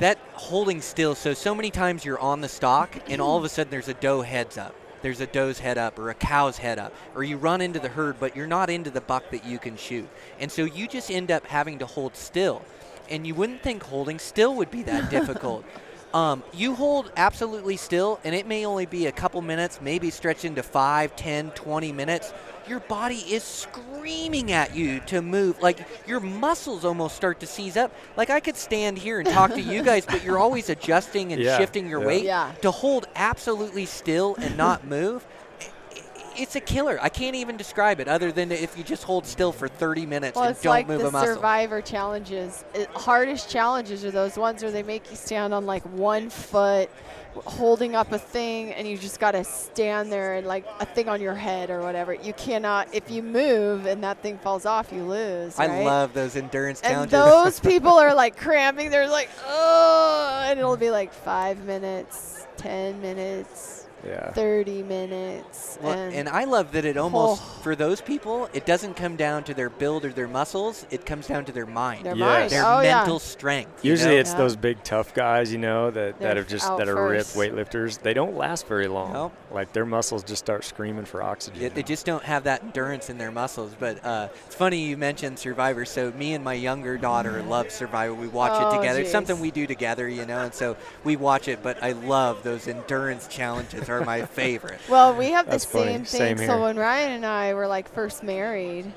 that 0.00 0.18
holding 0.32 0.80
still, 0.80 1.14
so 1.14 1.32
so 1.34 1.54
many 1.54 1.70
times 1.70 2.04
you're 2.04 2.18
on 2.18 2.40
the 2.40 2.48
stock, 2.48 2.96
and 3.08 3.20
all 3.20 3.38
of 3.38 3.44
a 3.44 3.48
sudden 3.48 3.70
there's 3.70 3.88
a 3.88 3.94
doe 3.94 4.22
heads 4.22 4.58
up. 4.58 4.74
There's 5.02 5.20
a 5.20 5.26
doe's 5.26 5.60
head 5.60 5.78
up 5.78 5.98
or 5.98 6.10
a 6.10 6.14
cow's 6.14 6.58
head 6.58 6.78
up, 6.78 6.92
or 7.14 7.22
you 7.22 7.36
run 7.36 7.60
into 7.60 7.78
the 7.78 7.88
herd, 7.88 8.16
but 8.18 8.36
you're 8.36 8.46
not 8.46 8.68
into 8.68 8.90
the 8.90 9.00
buck 9.00 9.30
that 9.30 9.46
you 9.46 9.58
can 9.58 9.76
shoot, 9.76 10.08
and 10.38 10.50
so 10.50 10.64
you 10.64 10.88
just 10.88 11.10
end 11.10 11.30
up 11.30 11.46
having 11.46 11.78
to 11.78 11.86
hold 11.86 12.16
still. 12.16 12.62
And 13.08 13.26
you 13.26 13.34
wouldn't 13.34 13.62
think 13.62 13.82
holding 13.82 14.18
still 14.18 14.54
would 14.56 14.70
be 14.70 14.82
that 14.84 15.10
difficult. 15.18 15.64
Um, 16.12 16.42
you 16.52 16.74
hold 16.74 17.12
absolutely 17.16 17.76
still, 17.76 18.18
and 18.24 18.34
it 18.34 18.46
may 18.46 18.66
only 18.66 18.86
be 18.86 19.06
a 19.06 19.12
couple 19.12 19.40
minutes, 19.42 19.80
maybe 19.80 20.10
stretch 20.10 20.44
into 20.44 20.62
5, 20.62 21.14
10, 21.14 21.50
20 21.50 21.92
minutes. 21.92 22.32
Your 22.70 22.78
body 22.80 23.16
is 23.16 23.42
screaming 23.42 24.52
at 24.52 24.76
you 24.76 25.00
to 25.06 25.20
move. 25.22 25.60
Like 25.60 25.80
your 26.06 26.20
muscles 26.20 26.84
almost 26.84 27.16
start 27.16 27.40
to 27.40 27.46
seize 27.48 27.76
up. 27.76 27.92
Like 28.16 28.30
I 28.30 28.38
could 28.38 28.54
stand 28.56 28.96
here 28.96 29.18
and 29.18 29.28
talk 29.28 29.50
to 29.54 29.60
you 29.60 29.82
guys, 29.90 30.06
but 30.06 30.22
you're 30.22 30.38
always 30.38 30.70
adjusting 30.70 31.32
and 31.32 31.42
Yeah, 31.42 31.58
shifting 31.58 31.88
your 31.88 32.00
yeah. 32.02 32.06
weight. 32.06 32.24
Yeah. 32.24 32.52
To 32.62 32.70
hold 32.70 33.08
absolutely 33.16 33.86
still 33.86 34.36
and 34.38 34.56
not 34.56 34.86
move, 34.96 35.26
i- 35.60 35.64
i- 35.96 36.00
it's 36.36 36.54
a 36.54 36.60
killer. 36.60 36.96
I 37.02 37.08
can't 37.08 37.34
even 37.34 37.56
describe 37.56 37.98
it 37.98 38.06
other 38.06 38.30
than 38.30 38.52
if 38.52 38.78
you 38.78 38.84
just 38.84 39.02
hold 39.02 39.26
still 39.26 39.50
for 39.50 39.66
30 39.66 40.06
minutes 40.06 40.36
Well, 40.36 40.44
and 40.44 40.60
don't 40.60 40.70
like 40.70 40.86
move 40.86 41.00
the 41.00 41.08
a 41.08 41.10
muscle. 41.10 41.34
survivor 41.34 41.80
challenges. 41.82 42.64
It, 42.72 42.88
hardest 42.90 43.50
challenges 43.50 44.04
are 44.04 44.12
those 44.12 44.36
ones 44.36 44.62
where 44.62 44.70
they 44.70 44.84
make 44.84 45.10
you 45.10 45.16
stand 45.16 45.52
on 45.52 45.66
like 45.66 45.82
one 45.86 46.30
foot, 46.30 46.88
holding 47.34 47.94
up 47.94 48.12
a 48.12 48.18
thing, 48.18 48.72
and 48.72 48.86
you 48.86 48.96
just 48.98 49.20
got 49.20 49.32
to 49.32 49.44
stand 49.44 50.10
there 50.12 50.34
and 50.34 50.46
like 50.46 50.64
a 50.80 50.86
thing 50.86 51.08
on 51.08 51.20
your 51.20 51.34
head 51.34 51.70
or 51.70 51.80
whatever. 51.80 52.14
You 52.14 52.32
cannot. 52.34 52.92
If 52.94 53.10
you 53.10 53.22
move 53.22 53.86
and 53.86 54.02
that 54.04 54.18
thing 54.22 54.38
falls 54.38 54.66
off, 54.66 54.92
you 54.92 55.04
lose. 55.04 55.58
I 55.58 55.66
right? 55.66 55.84
love 55.84 56.12
those 56.12 56.36
endurance 56.36 56.80
And 56.82 57.10
challenges. 57.10 57.12
those 57.12 57.60
people 57.72 57.92
are 57.92 58.14
like 58.14 58.36
cramping. 58.36 58.90
They're 58.90 59.08
like, 59.08 59.30
oh, 59.46 60.42
and 60.46 60.58
it'll 60.58 60.76
be 60.76 60.90
like 60.90 61.12
five 61.12 61.64
minutes, 61.64 62.46
ten 62.56 63.00
minutes, 63.00 63.79
Yeah. 64.06 64.32
thirty 64.32 64.82
minutes, 64.82 65.78
Well, 65.82 65.92
and, 65.92 66.14
and 66.14 66.28
I 66.28 66.44
love 66.44 66.72
that 66.72 66.84
it 66.84 66.96
almost, 66.96 67.42
Oh. 67.42 67.60
for 67.62 67.76
those 67.76 68.00
people, 68.00 68.48
it 68.54 68.64
doesn't 68.64 68.94
come 68.94 69.16
down 69.16 69.44
to 69.44 69.54
their 69.54 69.68
build 69.68 70.04
or 70.04 70.10
their 70.12 70.28
muscles. 70.28 70.86
It 70.90 71.04
comes 71.04 71.26
down 71.26 71.44
to 71.46 71.52
their 71.52 71.66
mind, 71.66 72.06
their 72.06 72.16
Yes. 72.16 72.26
mind. 72.26 72.50
their 72.50 72.64
oh 72.64 72.80
mental 72.82 73.14
yeah. 73.14 73.18
strength. 73.18 73.84
Usually 73.84 74.14
know? 74.14 74.20
it's 74.20 74.32
Yeah. 74.32 74.38
those 74.38 74.56
big 74.56 74.82
tough 74.84 75.12
guys, 75.14 75.52
you 75.52 75.58
know, 75.58 75.90
that, 75.90 76.18
They're 76.18 76.28
that 76.28 76.36
have 76.38 76.48
just 76.48 76.66
that 76.78 76.88
are 76.88 77.08
ripped 77.08 77.34
weightlifters. 77.34 78.00
They 78.00 78.14
don't 78.14 78.36
last 78.36 78.66
very 78.66 78.88
long. 78.88 79.12
Nope. 79.12 79.32
Like 79.52 79.72
their 79.72 79.84
muscles 79.84 80.22
just 80.22 80.38
start 80.44 80.64
screaming 80.64 81.04
for 81.04 81.22
oxygen. 81.22 81.60
They- 81.60 81.68
they 81.68 81.82
just 81.82 82.06
don't 82.06 82.22
have 82.22 82.44
that 82.44 82.62
endurance 82.62 83.10
in 83.10 83.18
their 83.18 83.32
muscles. 83.32 83.74
But 83.78 84.04
uh, 84.04 84.28
it's 84.46 84.54
funny 84.54 84.78
you 84.78 84.96
mentioned 84.96 85.38
Survivor. 85.38 85.84
So 85.84 86.12
me 86.12 86.34
and 86.34 86.44
my 86.44 86.54
younger 86.54 86.96
daughter 86.96 87.42
love 87.42 87.70
Survivor. 87.70 88.14
We 88.14 88.28
watch 88.28 88.52
Oh, 88.54 88.68
it 88.68 88.76
together. 88.76 89.00
It's 89.00 89.10
something 89.10 89.40
we 89.40 89.50
do 89.50 89.66
together, 89.66 90.08
you 90.08 90.24
know. 90.24 90.38
And 90.38 90.54
so 90.54 90.76
we 91.04 91.16
watch 91.16 91.48
it. 91.48 91.62
But 91.62 91.82
I 91.82 91.92
love 91.92 92.42
those 92.42 92.68
endurance 92.68 93.26
challenges. 93.26 93.88
Are 93.88 94.04
my 94.04 94.22
favorite. 94.26 94.78
Well, 94.88 95.14
we 95.16 95.30
have 95.32 95.46
the 95.46 95.52
That's 95.52 95.64
funny. 95.64 95.86
same 95.86 96.04
thing. 96.04 96.36
Same 96.38 96.46
so 96.46 96.62
when 96.62 96.76
Ryan 96.76 97.12
and 97.12 97.26
I 97.26 97.54
were 97.54 97.66
like 97.66 97.88
first 97.92 98.22
married, 98.22 98.92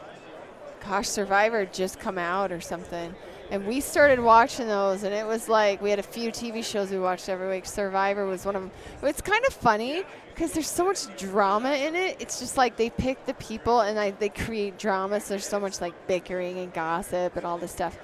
gosh, 0.88 1.08
Survivor 1.08 1.66
just 1.66 2.00
come 2.00 2.18
out 2.18 2.52
or 2.52 2.62
something. 2.62 3.16
And 3.54 3.68
we 3.68 3.82
started 3.82 4.20
watching 4.20 4.68
those, 4.68 5.04
and 5.04 5.14
it 5.14 5.28
was 5.28 5.48
like 5.48 5.80
we 5.80 5.92
had 5.92 6.00
a 6.00 6.04
few 6.04 6.32
TV 6.32 6.66
shows 6.66 6.90
we 6.90 6.98
watched 6.98 7.30
every 7.30 7.48
week. 7.48 7.68
Survivor 7.68 8.26
was 8.26 8.48
one 8.48 8.56
of 8.56 8.64
them. 8.64 8.72
It's 9.04 9.22
kind 9.22 9.46
of 9.46 9.54
funny 9.54 10.02
because 10.34 10.54
there's 10.54 10.68
so 10.68 10.86
much 10.86 11.16
drama 11.18 11.76
in 11.76 11.94
it. 11.94 12.18
It's 12.20 12.40
just 12.40 12.58
like 12.58 12.78
they 12.78 12.90
pick 12.90 13.28
the 13.28 13.36
people 13.36 13.82
and 13.82 14.18
they 14.18 14.30
create 14.30 14.80
drama. 14.80 15.20
So 15.20 15.36
there's 15.36 15.46
so 15.46 15.60
much 15.60 15.82
like 15.82 15.94
bickering 16.08 16.58
and 16.58 16.74
gossip 16.74 17.36
and 17.36 17.46
all 17.46 17.60
this 17.60 17.72
stuff. 17.72 17.96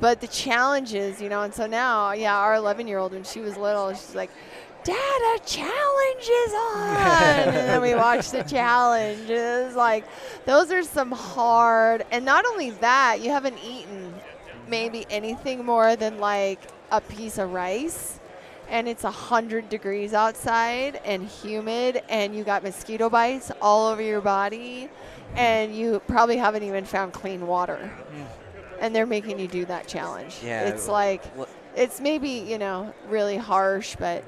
But 0.00 0.20
the 0.20 0.26
challenges, 0.26 1.22
you 1.22 1.28
know, 1.28 1.42
and 1.42 1.54
so 1.54 1.68
now, 1.68 2.10
yeah, 2.10 2.36
our 2.36 2.56
11 2.56 2.88
year 2.88 2.98
old, 2.98 3.12
when 3.12 3.22
she 3.22 3.38
was 3.38 3.56
little, 3.56 3.90
she's 3.90 4.16
like, 4.16 4.30
Dad, 4.82 4.96
a 4.96 5.38
challenge 5.44 6.22
is 6.22 6.54
on. 6.54 7.54
and 7.54 7.68
then 7.68 7.82
we 7.82 7.94
watch 7.94 8.30
the 8.30 8.42
challenges. 8.42 9.76
Like, 9.76 10.04
those 10.44 10.72
are 10.72 10.82
some 10.82 11.12
hard. 11.12 12.04
And 12.10 12.24
not 12.24 12.44
only 12.46 12.70
that, 12.70 13.20
you 13.20 13.30
haven't 13.30 13.58
eaten 13.58 14.07
maybe 14.68 15.06
anything 15.10 15.64
more 15.64 15.96
than 15.96 16.18
like 16.18 16.60
a 16.90 17.00
piece 17.00 17.38
of 17.38 17.52
rice. 17.52 18.18
And 18.70 18.86
it's 18.86 19.04
a 19.04 19.10
hundred 19.10 19.70
degrees 19.70 20.12
outside 20.12 21.00
and 21.04 21.24
humid, 21.26 22.02
and 22.10 22.34
you 22.36 22.44
got 22.44 22.62
mosquito 22.62 23.08
bites 23.08 23.50
all 23.62 23.86
over 23.88 24.02
your 24.02 24.20
body, 24.20 24.90
and 25.34 25.74
you 25.74 26.02
probably 26.06 26.36
haven't 26.36 26.64
even 26.64 26.84
found 26.84 27.14
clean 27.14 27.46
water. 27.46 27.78
Hmm. 27.78 28.22
And 28.80 28.94
they're 28.94 29.06
making 29.06 29.38
you 29.38 29.48
do 29.48 29.64
that 29.64 29.88
challenge. 29.88 30.36
Yeah, 30.44 30.66
It's 30.68 30.86
like, 30.86 31.22
it's 31.74 31.98
maybe, 31.98 32.28
you 32.28 32.58
know, 32.58 32.92
really 33.08 33.38
harsh, 33.38 33.96
but 33.98 34.22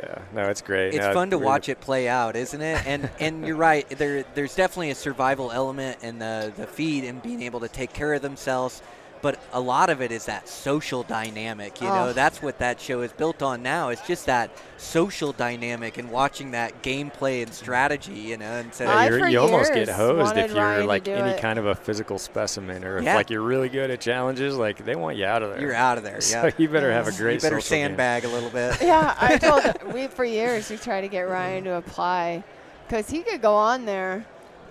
Yeah. 0.00 0.18
No, 0.32 0.42
it's 0.48 0.62
great. 0.62 0.94
It's 0.94 1.04
No, 1.04 1.12
fun 1.12 1.30
to 1.30 1.36
really- 1.36 1.46
watch 1.46 1.68
it 1.68 1.80
play 1.80 2.08
out, 2.08 2.34
isn't 2.36 2.60
it? 2.62 2.86
And 2.86 3.10
and 3.18 3.44
you're 3.44 3.56
right. 3.56 3.86
There 3.90 4.24
there's 4.34 4.54
definitely 4.54 4.90
a 4.90 4.94
survival 4.94 5.50
element 5.50 5.98
in 6.02 6.18
the 6.20 6.52
the 6.56 6.66
feed 6.66 7.04
and 7.04 7.20
being 7.22 7.42
able 7.42 7.60
to 7.60 7.68
take 7.68 7.92
care 7.92 8.14
of 8.14 8.22
themselves. 8.22 8.80
But 9.22 9.38
a 9.52 9.60
lot 9.60 9.90
of 9.90 10.00
it 10.00 10.10
is 10.12 10.24
that 10.26 10.48
social 10.48 11.02
dynamic. 11.02 11.80
You 11.82 11.88
know, 11.88 12.08
Oh. 12.08 12.12
that's 12.14 12.40
what 12.40 12.58
that 12.58 12.80
show 12.80 13.02
is 13.02 13.12
built 13.12 13.42
on 13.42 13.62
now. 13.62 13.90
It's 13.90 14.00
just 14.06 14.24
that 14.26 14.50
social 14.78 15.32
dynamic 15.32 15.98
and 15.98 16.10
watching 16.10 16.52
that 16.52 16.82
gameplay 16.82 17.42
and 17.42 17.52
strategy. 17.52 18.14
You 18.14 18.38
know, 18.38 18.46
and 18.46 18.72
so 18.72 18.84
Yeah, 18.84 19.08
you're, 19.08 19.28
you 19.28 19.38
almost 19.40 19.74
get 19.74 19.88
hosed 19.90 20.36
if 20.38 20.50
you're 20.52 20.56
Ryan 20.64 20.86
like 20.86 21.06
any 21.06 21.32
it. 21.32 21.40
kind 21.40 21.58
of 21.58 21.66
a 21.66 21.74
physical 21.74 22.18
specimen, 22.18 22.82
or 22.82 22.98
if 22.98 23.04
like 23.04 23.28
you're 23.28 23.42
really 23.42 23.68
good 23.68 23.90
at 23.90 24.00
challenges. 24.00 24.56
Like 24.56 24.84
they 24.84 24.96
want 24.96 25.18
you 25.18 25.26
out 25.26 25.42
of 25.42 25.50
there. 25.50 25.60
you're 25.60 25.74
out 25.74 25.98
of 25.98 26.04
there. 26.04 26.20
So 26.30 26.46
Yeah. 26.46 26.50
you 26.56 26.68
better 26.68 26.90
have 26.92 27.06
a 27.08 27.12
great. 27.12 27.34
you 27.34 27.40
better 27.40 27.60
social 27.60 27.76
game. 27.76 27.86
sandbag 27.88 28.24
a 28.24 28.28
little 28.28 28.50
bit. 28.50 28.80
yeah, 28.80 29.14
I 29.20 29.36
told 29.38 29.92
we 29.92 30.06
for 30.06 30.24
years 30.24 30.70
we 30.70 30.76
tried 30.78 31.02
to 31.02 31.08
get 31.08 31.22
Ryan 31.28 31.64
to 31.64 31.74
apply 31.74 32.42
because 32.88 33.10
he 33.10 33.22
could 33.22 33.42
go 33.42 33.54
on 33.54 33.84
there. 33.84 34.24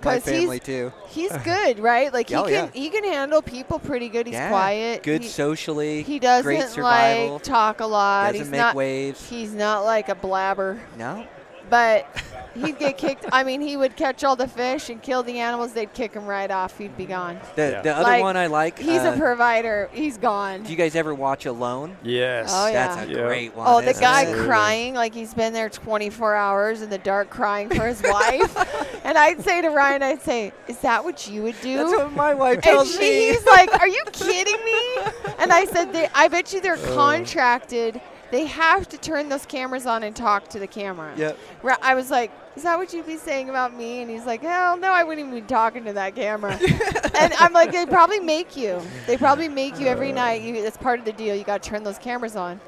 My 0.04 0.16
Because 0.16 0.24
family 0.24 0.58
he's 0.58 0.66
too. 0.66 0.94
he's 1.10 1.32
good, 1.44 1.80
right? 1.80 2.14
Like 2.14 2.30
he 2.30 2.36
Oh, 2.36 2.44
can 2.44 2.52
yeah. 2.54 2.70
he 2.74 2.90
can 2.90 3.04
handle 3.04 3.42
people 3.42 3.80
pretty 3.80 4.08
good. 4.10 4.28
He's 4.28 4.34
yeah. 4.34 4.50
quiet. 4.50 5.04
Good 5.04 5.24
He, 5.24 5.28
socially. 5.28 6.04
he 6.04 6.20
doesn't 6.20 6.78
like 6.82 7.44
talk 7.44 7.80
a 7.82 7.86
lot. 7.86 8.34
He 8.34 8.40
doesn't 8.40 8.46
he's 8.46 8.52
make 8.52 8.60
not 8.60 8.76
waves. 8.76 9.30
he's 9.30 9.54
not 9.54 9.84
like 9.84 10.08
a 10.10 10.16
blabber. 10.16 10.80
No. 10.98 11.26
But 11.70 12.08
he'd 12.56 12.80
get 12.80 12.98
kicked. 12.98 13.26
I 13.32 13.44
mean, 13.44 13.62
he 13.62 13.78
would 13.78 13.96
catch 13.96 14.24
all 14.24 14.36
the 14.36 14.48
fish 14.48 14.90
and 14.90 15.02
kill 15.02 15.24
the 15.24 15.40
animals. 15.40 15.74
They'd 15.74 15.94
kick 15.94 16.14
him 16.14 16.26
right 16.26 16.50
off. 16.50 16.78
He'd 16.78 16.98
be 16.98 17.06
gone. 17.06 17.40
The, 17.56 17.62
Yeah. 17.72 17.82
the 17.82 17.92
other 17.96 18.04
Like, 18.04 18.22
one 18.24 18.38
I 18.38 18.48
like. 18.48 18.80
He's 18.80 19.02
uh, 19.02 19.14
a 19.16 19.20
provider. 19.20 19.90
He's 19.94 20.18
gone. 20.18 20.64
Do 20.64 20.72
you 20.72 20.76
guys 20.78 20.96
ever 20.96 21.14
watch 21.14 21.46
Alone? 21.46 21.96
Yes. 22.04 22.52
Oh, 22.54 22.68
yeah. 22.68 22.96
That's 22.96 23.08
a 23.08 23.12
Yeah. 23.14 23.28
great 23.28 23.56
one. 23.56 23.68
Oh, 23.70 23.82
the 23.82 23.94
guy 24.00 24.24
it? 24.24 24.46
Crying 24.46 24.94
like 24.96 25.14
he's 25.14 25.34
been 25.34 25.54
there 25.54 25.70
24 25.70 26.36
hours 26.36 26.82
in 26.82 26.90
the 26.90 26.98
dark 26.98 27.30
crying 27.30 27.70
for 27.70 27.86
his 27.88 28.02
wife. 28.04 28.86
And 29.02 29.18
I'd 29.18 29.42
say 29.42 29.62
to 29.62 29.70
Ryan, 29.70 30.04
I'd 30.04 30.22
say, 30.22 30.52
Is 30.68 30.78
that 30.80 31.04
what 31.04 31.28
you 31.28 31.42
would 31.44 31.60
do? 31.62 31.78
That's 31.78 31.90
what 31.92 32.12
my 32.12 32.34
wife 32.36 32.56
and 32.56 32.64
tells 32.64 32.92
she, 32.92 33.00
me. 33.00 33.28
he's 33.30 33.44
like, 33.46 33.74
Are 33.80 33.88
you 33.88 34.04
kidding 34.12 34.64
me? 34.64 35.12
And 35.40 35.52
I 35.52 35.66
said, 35.66 35.94
they, 35.94 36.08
I 36.14 36.28
bet 36.28 36.54
you 36.54 36.62
they're 36.62 36.78
contracted. 36.78 38.00
They 38.32 38.46
have 38.46 38.88
to 38.90 38.98
turn 38.98 39.30
those 39.30 39.46
cameras 39.46 39.86
on 39.86 40.04
and 40.04 40.16
talk 40.16 40.48
to 40.50 40.60
the 40.60 40.68
camera. 40.68 41.14
Yep. 41.18 41.38
Ra- 41.64 41.78
I 41.82 41.96
was 41.96 42.12
like, 42.12 42.32
Is 42.56 42.64
that 42.64 42.78
what 42.78 42.94
you'd 42.94 43.08
be 43.08 43.18
saying 43.18 43.50
about 43.50 43.76
me? 43.76 44.02
And 44.02 44.10
he's 44.12 44.26
like, 44.26 44.42
Hell 44.42 44.78
no, 44.78 44.92
I 44.92 45.04
wouldn't 45.04 45.28
even 45.28 45.40
be 45.42 45.48
talking 45.48 45.84
to 45.86 45.94
that 45.94 46.16
camera. 46.16 46.54
and 47.20 47.34
I'm 47.40 47.54
like, 47.54 47.72
They 47.72 47.86
probably 47.86 48.20
make 48.20 48.56
you. 48.56 48.82
They 49.08 49.18
probably 49.18 49.48
make 49.48 49.80
you 49.80 49.88
every 49.88 50.12
night. 50.12 50.42
You, 50.44 50.62
that's 50.62 50.78
part 50.78 51.00
of 51.00 51.06
the 51.06 51.14
deal. 51.14 51.36
You 51.36 51.44
got 51.44 51.64
to 51.64 51.70
turn 51.70 51.84
those 51.84 51.98
cameras 51.98 52.36
on. 52.36 52.60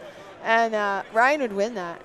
And 0.43 0.74
uh, 0.74 1.03
Ryan 1.14 1.41
would 1.41 1.53
win 1.53 1.76
that. 1.76 2.01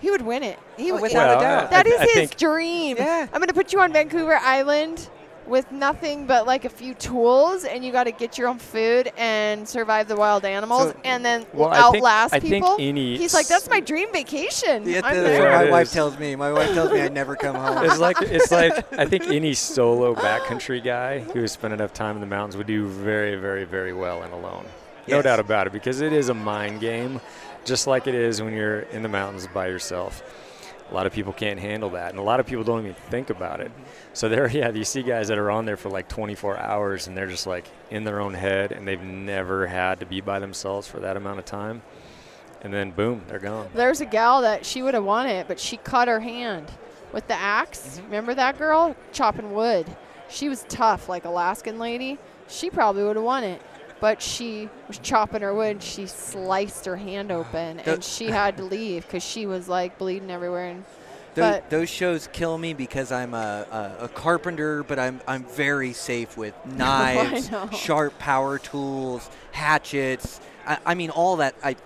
He 0.00 0.10
would 0.10 0.22
win 0.22 0.42
it. 0.42 0.58
He 0.76 0.90
Oh, 0.90 0.94
would, 0.94 1.02
without 1.02 1.28
Well, 1.28 1.38
a 1.38 1.42
doubt. 1.42 1.70
that 1.70 1.86
I- 1.86 1.90
is 1.90 2.00
I 2.16 2.20
his 2.20 2.30
dream. 2.30 2.96
Yeah. 2.96 3.26
I'm 3.32 3.38
going 3.38 3.48
to 3.48 3.54
put 3.54 3.72
you 3.72 3.80
on 3.80 3.92
Vancouver 3.92 4.36
Island 4.36 5.08
with 5.46 5.70
nothing 5.72 6.26
but 6.26 6.46
like 6.46 6.64
a 6.64 6.68
few 6.68 6.94
tools, 6.94 7.64
and 7.64 7.84
you 7.84 7.90
got 7.92 8.04
to 8.04 8.12
get 8.12 8.38
your 8.38 8.48
own 8.48 8.58
food 8.58 9.10
and 9.16 9.68
survive 9.68 10.08
the 10.08 10.16
wild 10.16 10.44
animals, 10.44 10.90
So- 10.92 10.96
and 11.04 11.24
then 11.24 11.44
Well, 11.52 11.70
I 11.70 11.90
think- 11.90 11.96
outlast 11.96 12.34
I 12.34 12.40
think 12.40 12.54
people. 12.54 12.76
any 12.78 13.16
He's 13.16 13.34
like, 13.34 13.48
that's 13.48 13.68
my 13.68 13.80
dream 13.80 14.12
vacation. 14.12 14.88
Yeah, 14.88 15.00
I'm 15.04 15.14
that's 15.14 15.16
there. 15.16 15.40
what 15.58 15.64
my 15.66 15.70
wife 15.70 15.86
is. 15.88 15.92
tells 15.92 16.18
me. 16.18 16.36
My 16.36 16.52
wife 16.52 16.72
tells 16.74 16.92
me 16.92 17.00
I 17.02 17.08
never 17.08 17.34
come 17.36 17.56
home. 17.56 17.84
It's 17.84 17.98
like 17.98 18.20
it's 18.22 18.50
like 18.60 18.92
I 18.98 19.04
think 19.06 19.24
any 19.28 19.54
solo 19.54 20.14
backcountry 20.14 20.82
guy 20.82 21.20
who 21.20 21.40
has 21.40 21.52
spent 21.52 21.72
enough 21.74 21.92
time 21.92 22.14
in 22.16 22.20
the 22.20 22.26
mountains 22.26 22.56
would 22.56 22.66
do 22.66 22.86
very, 22.86 23.36
very, 23.36 23.64
very 23.64 23.92
well 23.92 24.22
and 24.22 24.32
alone. 24.32 24.64
No 25.08 25.16
Yes. 25.16 25.24
doubt 25.24 25.40
about 25.40 25.66
it, 25.66 25.72
because 25.72 26.00
it 26.00 26.12
is 26.12 26.28
a 26.28 26.34
mind 26.34 26.80
game, 26.80 27.20
just 27.64 27.88
like 27.88 28.06
it 28.06 28.14
is 28.14 28.40
when 28.40 28.54
you're 28.54 28.80
in 28.80 29.02
the 29.02 29.08
mountains 29.08 29.48
by 29.52 29.66
yourself. 29.66 30.22
A 30.92 30.94
lot 30.94 31.06
of 31.06 31.12
people 31.14 31.32
can't 31.32 31.58
handle 31.58 31.88
that, 31.90 32.10
and 32.10 32.18
a 32.18 32.22
lot 32.22 32.38
of 32.38 32.44
people 32.44 32.64
don't 32.64 32.80
even 32.80 32.94
think 32.94 33.30
about 33.30 33.60
it. 33.60 33.72
So 34.12 34.28
there, 34.28 34.46
yeah, 34.52 34.68
you 34.70 34.84
see 34.84 35.02
guys 35.02 35.28
that 35.28 35.38
are 35.38 35.50
on 35.50 35.64
there 35.64 35.78
for 35.78 35.88
like 35.88 36.06
24 36.06 36.58
hours, 36.58 37.06
and 37.06 37.16
they're 37.16 37.26
just 37.26 37.46
like 37.46 37.64
in 37.90 38.04
their 38.04 38.20
own 38.20 38.34
head, 38.34 38.72
and 38.72 38.86
they've 38.86 39.00
never 39.00 39.66
had 39.66 40.00
to 40.00 40.06
be 40.06 40.20
by 40.20 40.38
themselves 40.38 40.86
for 40.86 41.00
that 41.00 41.16
amount 41.16 41.38
of 41.38 41.46
time, 41.46 41.80
and 42.60 42.74
then 42.74 42.90
boom, 42.90 43.22
they're 43.26 43.38
gone. 43.38 43.70
There's 43.74 44.02
a 44.02 44.04
gal 44.04 44.42
that 44.42 44.66
she 44.66 44.82
would 44.82 44.92
have 44.92 45.04
won 45.04 45.26
it, 45.26 45.48
but 45.48 45.58
she 45.58 45.78
cut 45.78 46.08
her 46.08 46.20
hand 46.20 46.70
with 47.10 47.26
the 47.26 47.34
axe. 47.34 47.80
Mm-hmm. 47.96 48.04
Remember 48.04 48.34
that 48.34 48.58
girl 48.58 48.94
chopping 49.12 49.52
wood? 49.52 49.86
She 50.28 50.50
was 50.50 50.66
tough, 50.68 51.08
like 51.08 51.24
Alaskan 51.24 51.78
lady. 51.78 52.18
She 52.48 52.68
probably 52.68 53.02
would 53.02 53.16
have 53.16 53.24
won 53.24 53.44
it. 53.44 53.62
But 54.02 54.20
she 54.20 54.68
was 54.88 54.98
chopping 54.98 55.42
her 55.42 55.54
wood. 55.54 55.80
She 55.80 56.06
sliced 56.06 56.86
her 56.86 56.96
hand 56.96 57.30
open, 57.40 57.78
and 57.78 58.02
she 58.02 58.26
had 58.26 58.56
to 58.56 58.64
leave 58.64 59.06
because 59.06 59.22
she 59.22 59.46
was 59.46 59.68
like 59.68 59.96
bleeding 59.96 60.28
everywhere. 60.28 60.70
And 60.70 60.84
Tho- 61.34 61.42
but 61.42 61.70
those 61.70 61.88
shows 61.88 62.28
kill 62.32 62.58
me 62.58 62.74
because 62.74 63.12
I'm 63.12 63.32
a, 63.32 63.94
a, 64.00 64.04
a 64.04 64.08
carpenter, 64.08 64.82
but 64.82 64.98
I'm 64.98 65.20
I'm 65.28 65.44
very 65.44 65.92
safe 65.92 66.36
with 66.36 66.54
knives, 66.66 67.48
sharp 67.78 68.18
power 68.18 68.58
tools, 68.58 69.30
hatchets. 69.52 70.40
I, 70.66 70.78
I 70.86 70.94
mean, 70.94 71.10
all 71.10 71.36
that. 71.36 71.54
I 71.62 71.76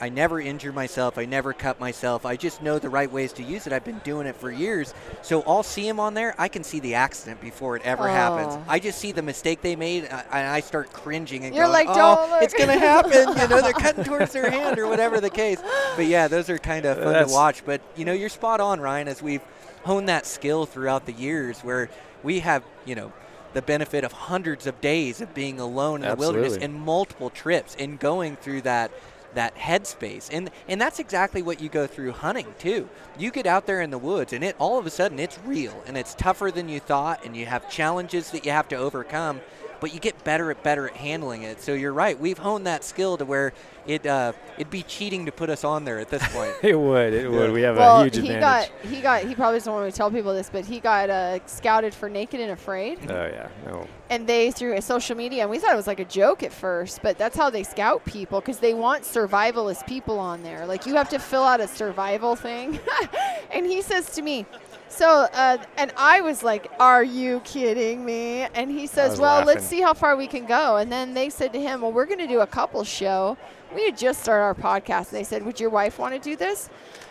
I 0.00 0.08
never 0.08 0.40
injure 0.40 0.72
myself. 0.72 1.18
I 1.18 1.24
never 1.24 1.52
cut 1.52 1.80
myself. 1.80 2.24
I 2.24 2.36
just 2.36 2.62
know 2.62 2.78
the 2.78 2.88
right 2.88 3.10
ways 3.10 3.32
to 3.34 3.42
use 3.42 3.66
it. 3.66 3.72
I've 3.72 3.84
been 3.84 4.00
doing 4.00 4.26
it 4.26 4.36
for 4.36 4.50
years. 4.50 4.94
So 5.22 5.42
I'll 5.46 5.62
see 5.62 5.86
them 5.86 6.00
on 6.00 6.14
there. 6.14 6.34
I 6.38 6.48
can 6.48 6.64
see 6.64 6.80
the 6.80 6.94
accident 6.94 7.40
before 7.40 7.76
it 7.76 7.82
ever 7.82 8.08
happens. 8.08 8.54
Oh. 8.54 8.64
I 8.68 8.78
just 8.78 8.98
see 8.98 9.12
the 9.12 9.22
mistake 9.22 9.62
they 9.62 9.76
made, 9.76 10.04
uh, 10.04 10.22
and 10.32 10.48
I 10.48 10.60
start 10.60 10.92
cringing 10.92 11.44
and 11.44 11.54
You're 11.54 11.66
going, 11.66 11.86
like, 11.86 11.88
"Oh, 11.90 11.94
"Don't 11.94 12.30
look." 12.30 12.42
it's 12.42 12.54
gonna 12.54 12.78
happen." 12.78 13.12
you 13.12 13.48
know, 13.48 13.60
they're 13.60 13.72
cutting 13.72 14.04
towards 14.04 14.32
their 14.32 14.50
hand 14.58 14.78
or 14.78 14.86
whatever 14.88 15.20
the 15.20 15.30
case. 15.30 15.60
But 15.96 16.06
yeah, 16.06 16.28
those 16.28 16.48
are 16.50 16.58
kind 16.58 16.86
of 16.86 16.98
fun 17.02 17.26
to 17.26 17.32
watch. 17.32 17.64
But 17.64 17.80
you 17.96 18.04
know, 18.04 18.12
you're 18.12 18.28
spot 18.28 18.60
on, 18.60 18.80
Ryan. 18.80 19.08
As 19.08 19.22
we've 19.22 19.42
honed 19.84 20.08
that 20.08 20.26
skill 20.26 20.66
throughout 20.66 21.06
the 21.06 21.12
years, 21.12 21.60
where 21.60 21.90
we 22.22 22.40
have, 22.40 22.62
you 22.84 22.94
know, 22.94 23.12
the 23.52 23.62
benefit 23.62 24.04
of 24.04 24.12
hundreds 24.12 24.66
of 24.66 24.80
days 24.80 25.20
of 25.20 25.34
being 25.34 25.60
alone 25.60 26.02
in 26.02 26.08
the 26.08 26.16
wilderness 26.16 26.56
and 26.56 26.74
multiple 26.74 27.30
trips 27.30 27.76
and 27.78 27.98
going 27.98 28.36
through 28.36 28.62
that 28.62 28.90
that 29.34 29.56
headspace. 29.56 30.28
And 30.30 30.50
and 30.68 30.80
that's 30.80 30.98
exactly 30.98 31.42
what 31.42 31.60
you 31.60 31.68
go 31.68 31.86
through 31.86 32.12
hunting 32.12 32.54
too. 32.58 32.88
You 33.18 33.30
get 33.30 33.46
out 33.46 33.66
there 33.66 33.80
in 33.80 33.90
the 33.90 33.98
woods 33.98 34.32
and 34.32 34.44
it 34.44 34.56
all 34.58 34.78
of 34.78 34.86
a 34.86 34.90
sudden 34.90 35.18
it's 35.18 35.38
real 35.44 35.82
and 35.86 35.96
it's 35.96 36.14
tougher 36.14 36.50
than 36.50 36.68
you 36.68 36.80
thought 36.80 37.24
and 37.24 37.36
you 37.36 37.46
have 37.46 37.70
challenges 37.70 38.30
that 38.30 38.44
you 38.44 38.52
have 38.52 38.68
to 38.68 38.76
overcome 38.76 39.40
but 39.82 39.92
you 39.92 39.98
get 39.98 40.22
better 40.22 40.50
at 40.52 40.62
better 40.62 40.86
at 40.88 40.96
handling 40.96 41.42
it 41.42 41.60
so 41.60 41.74
you're 41.74 41.92
right 41.92 42.18
we've 42.18 42.38
honed 42.38 42.66
that 42.66 42.84
skill 42.84 43.18
to 43.18 43.24
where 43.24 43.52
it 43.84 44.06
uh, 44.06 44.32
it'd 44.56 44.70
be 44.70 44.84
cheating 44.84 45.26
to 45.26 45.32
put 45.32 45.50
us 45.50 45.64
on 45.64 45.84
there 45.84 45.98
at 45.98 46.08
this 46.08 46.26
point 46.28 46.54
It 46.62 46.78
would. 46.78 47.12
It 47.12 47.28
would. 47.28 47.50
We 47.50 47.62
have 47.62 47.76
well, 47.76 48.00
a 48.00 48.04
huge 48.04 48.14
he 48.14 48.32
advantage. 48.32 48.70
got 48.70 48.88
he 48.88 49.00
got 49.00 49.24
he 49.24 49.34
probably 49.34 49.58
doesn't 49.58 49.72
want 49.72 49.84
me 49.84 49.90
to 49.90 49.96
tell 49.96 50.10
people 50.10 50.32
this, 50.32 50.48
but 50.48 50.64
he 50.64 50.78
got 50.78 51.10
uh, 51.10 51.44
scouted 51.46 51.92
for 51.92 52.08
Naked 52.08 52.40
and 52.40 52.52
Afraid. 52.52 52.98
oh 53.10 53.26
yeah. 53.26 53.48
No. 53.66 53.88
and 54.08 54.26
they 54.26 54.52
through 54.52 54.80
social 54.82 55.16
media 55.16 55.42
and 55.42 55.50
we 55.50 55.58
thought 55.58 55.72
it 55.72 55.76
was 55.76 55.88
like 55.88 55.98
a 56.00 56.04
joke 56.04 56.42
at 56.44 56.52
first 56.52 57.02
but 57.02 57.18
that's 57.18 57.36
how 57.36 57.50
they 57.50 57.64
scout 57.64 58.04
people 58.04 58.40
because 58.40 58.58
they 58.58 58.74
want 58.74 59.02
survivalist 59.02 59.86
people 59.86 60.18
on 60.18 60.42
there 60.42 60.64
like 60.66 60.86
you 60.86 60.94
have 60.94 61.08
to 61.08 61.18
fill 61.18 61.42
out 61.42 61.60
a 61.60 61.66
survival 61.66 62.36
thing 62.36 62.78
and 63.50 63.66
he 63.66 63.82
says 63.82 64.10
to 64.14 64.22
me 64.22 64.46
so 64.92 65.26
uh, 65.32 65.56
and 65.76 65.92
i 65.96 66.20
was 66.20 66.42
like 66.42 66.70
are 66.78 67.04
you 67.04 67.40
kidding 67.40 68.04
me? 68.04 68.42
And 68.54 68.70
he 68.70 68.86
says 68.86 69.18
well 69.18 69.44
let's 69.44 69.64
see 69.64 69.80
how 69.80 69.94
far 69.94 70.16
we 70.16 70.26
can 70.26 70.46
go. 70.46 70.76
And 70.76 70.90
then 70.90 71.14
they 71.14 71.30
said 71.30 71.52
to 71.52 71.60
him 71.60 71.80
well 71.80 71.92
we're 71.92 72.06
going 72.06 72.18
to 72.18 72.26
do 72.26 72.40
a 72.40 72.46
couple 72.46 72.82
show. 72.84 73.36
We 73.74 73.84
had 73.84 73.96
just 73.96 74.20
started 74.20 74.44
our 74.44 74.54
podcast. 74.54 75.08
And 75.08 75.18
they 75.18 75.24
said 75.24 75.44
would 75.44 75.60
your 75.60 75.70
wife 75.70 75.98
want 75.98 76.14
to 76.14 76.20
do 76.20 76.36
this? 76.36 76.68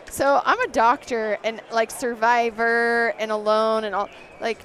So 0.09 0.41
I'm 0.45 0.59
a 0.59 0.67
doctor 0.67 1.37
and 1.43 1.61
like 1.71 1.89
survivor 1.89 3.13
and 3.17 3.31
alone 3.31 3.85
and 3.85 3.95
all 3.95 4.09
like 4.39 4.59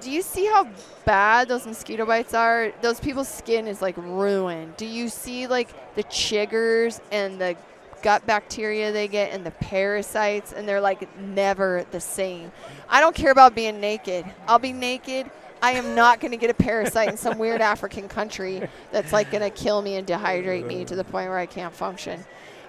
do 0.00 0.10
you 0.10 0.22
see 0.22 0.46
how 0.46 0.68
bad 1.04 1.48
those 1.48 1.66
mosquito 1.66 2.06
bites 2.06 2.32
are? 2.32 2.72
Those 2.80 3.00
people's 3.00 3.28
skin 3.28 3.66
is 3.66 3.82
like 3.82 3.96
ruined. 3.96 4.76
Do 4.76 4.86
you 4.86 5.08
see 5.08 5.46
like 5.48 5.68
the 5.96 6.04
chiggers 6.04 7.00
and 7.10 7.40
the 7.40 7.56
gut 8.02 8.26
bacteria 8.26 8.92
they 8.92 9.08
get 9.08 9.32
and 9.32 9.44
the 9.44 9.50
parasites 9.50 10.52
and 10.52 10.68
they're 10.68 10.80
like 10.80 11.16
never 11.18 11.84
the 11.90 12.00
same. 12.00 12.52
I 12.88 13.00
don't 13.00 13.14
care 13.14 13.30
about 13.30 13.54
being 13.54 13.80
naked. 13.80 14.24
I'll 14.46 14.58
be 14.58 14.72
naked. 14.72 15.30
I 15.62 15.72
am 15.72 15.94
not 15.94 16.20
going 16.20 16.30
to 16.30 16.38
get 16.38 16.50
a 16.50 16.54
parasite 16.54 17.08
in 17.08 17.16
some 17.16 17.38
weird 17.38 17.60
African 17.60 18.08
country 18.08 18.66
that's 18.92 19.12
like 19.12 19.30
going 19.30 19.42
to 19.42 19.50
kill 19.50 19.82
me 19.82 19.96
and 19.96 20.06
dehydrate 20.06 20.66
me 20.66 20.84
to 20.86 20.96
the 20.96 21.04
point 21.04 21.28
where 21.28 21.38
I 21.38 21.46
can't 21.46 21.74
function. 21.74 22.24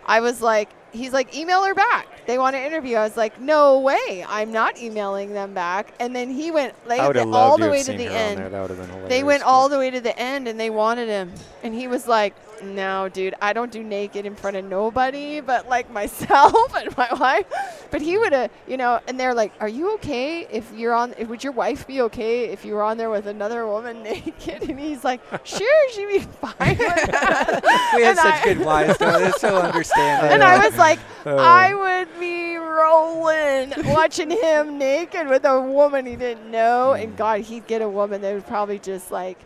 I 0.06 0.20
was 0.20 0.42
like, 0.42 0.70
he's 0.92 1.14
like, 1.14 1.36
email 1.36 1.64
her 1.64 1.74
back. 1.74 2.08
They 2.26 2.38
want 2.38 2.56
to 2.56 2.62
interview. 2.62 2.98
I 2.98 3.04
was 3.04 3.16
like, 3.16 3.40
no 3.40 3.80
way. 3.80 4.26
I'm 4.28 4.52
not 4.52 4.78
emailing 4.78 5.34
them 5.34 5.54
back. 5.54 5.94
And 6.00 6.16
then 6.16 6.30
he 6.30 6.52
went 6.52 6.74
like 6.86 7.00
I 7.00 7.08
would 7.08 7.16
have 7.16 7.34
all 7.34 7.58
the 7.58 7.70
way 7.70 7.84
to 7.84 7.94
the 7.94 8.08
end. 8.08 8.40
That 8.40 8.62
would 8.62 8.72
have 8.72 8.80
been 8.80 8.88
hilarious. 8.88 9.10
They 9.10 9.24
went 9.24 9.44
all 9.44 9.70
the 9.70 9.78
way 9.78 9.90
to 9.92 10.02
the 10.02 10.18
end 10.18 10.48
and 10.48 10.60
they 10.60 10.70
wanted 10.70 11.08
him. 11.08 11.32
And 11.64 11.74
he 11.74 11.88
was 11.88 12.08
like, 12.08 12.36
no, 12.64 13.10
dude, 13.10 13.36
I 13.42 13.54
don't 13.54 13.72
do 13.72 13.84
naked 13.84 14.26
in 14.26 14.36
front 14.36 14.58
of 14.58 14.66
nobody 14.66 15.40
but 15.42 15.68
like 15.68 15.92
myself 16.02 16.76
and 16.76 16.96
my 16.98 17.10
wife. 17.20 17.46
But 17.92 18.02
he 18.02 18.18
would 18.18 18.34
have, 18.34 18.52
you 18.68 18.78
know, 18.78 19.00
and 19.08 19.20
they're 19.20 19.34
like, 19.34 19.52
are 19.60 19.68
you 19.68 19.94
okay 19.96 20.48
if 20.52 20.72
you're 20.74 20.94
on, 20.94 21.14
if, 21.18 21.28
would 21.28 21.44
your 21.44 21.54
wife 21.54 21.86
be 21.88 22.02
okay 22.02 22.46
if 22.46 22.64
you 22.66 22.74
were 22.74 22.84
on 22.84 22.98
there 22.98 23.10
with 23.10 23.28
another 23.28 23.66
woman 23.68 24.04
naked? 24.04 24.70
And 24.70 24.80
he's 24.80 25.04
like, 25.04 25.22
sure, 25.44 25.90
she'd 25.92 26.08
be 26.08 26.20
fine 26.42 26.78
with 26.78 27.12
that. 27.12 27.92
we 27.96 28.04
have 28.04 28.18
And 28.18 28.18
such 28.18 28.34
I- 28.42 28.44
good 28.44 28.66
wives 28.66 28.98
though. 28.98 29.12
they're 29.20 29.32
so 29.34 29.58
understanding 29.58 30.32
and 30.32 30.44
I 30.44 30.68
was 30.68 30.78
like, 30.78 31.00
Oh. 31.26 31.38
I 31.38 31.74
would 31.76 32.20
be 32.20 32.56
rolling 32.56 33.74
watching 33.94 34.32
him 34.32 34.80
naked 34.80 35.28
with 35.28 35.46
a 35.46 35.62
woman 35.62 36.06
he 36.08 36.16
didn't 36.16 36.50
know. 36.50 36.94
And 36.94 37.14
mm. 37.14 37.18
God, 37.18 37.42
he'd 37.42 37.68
get 37.68 37.82
a 37.82 37.90
woman 37.90 38.22
that 38.22 38.34
would 38.34 38.48
probably 38.48 38.80
just 38.80 39.12
like 39.12 39.38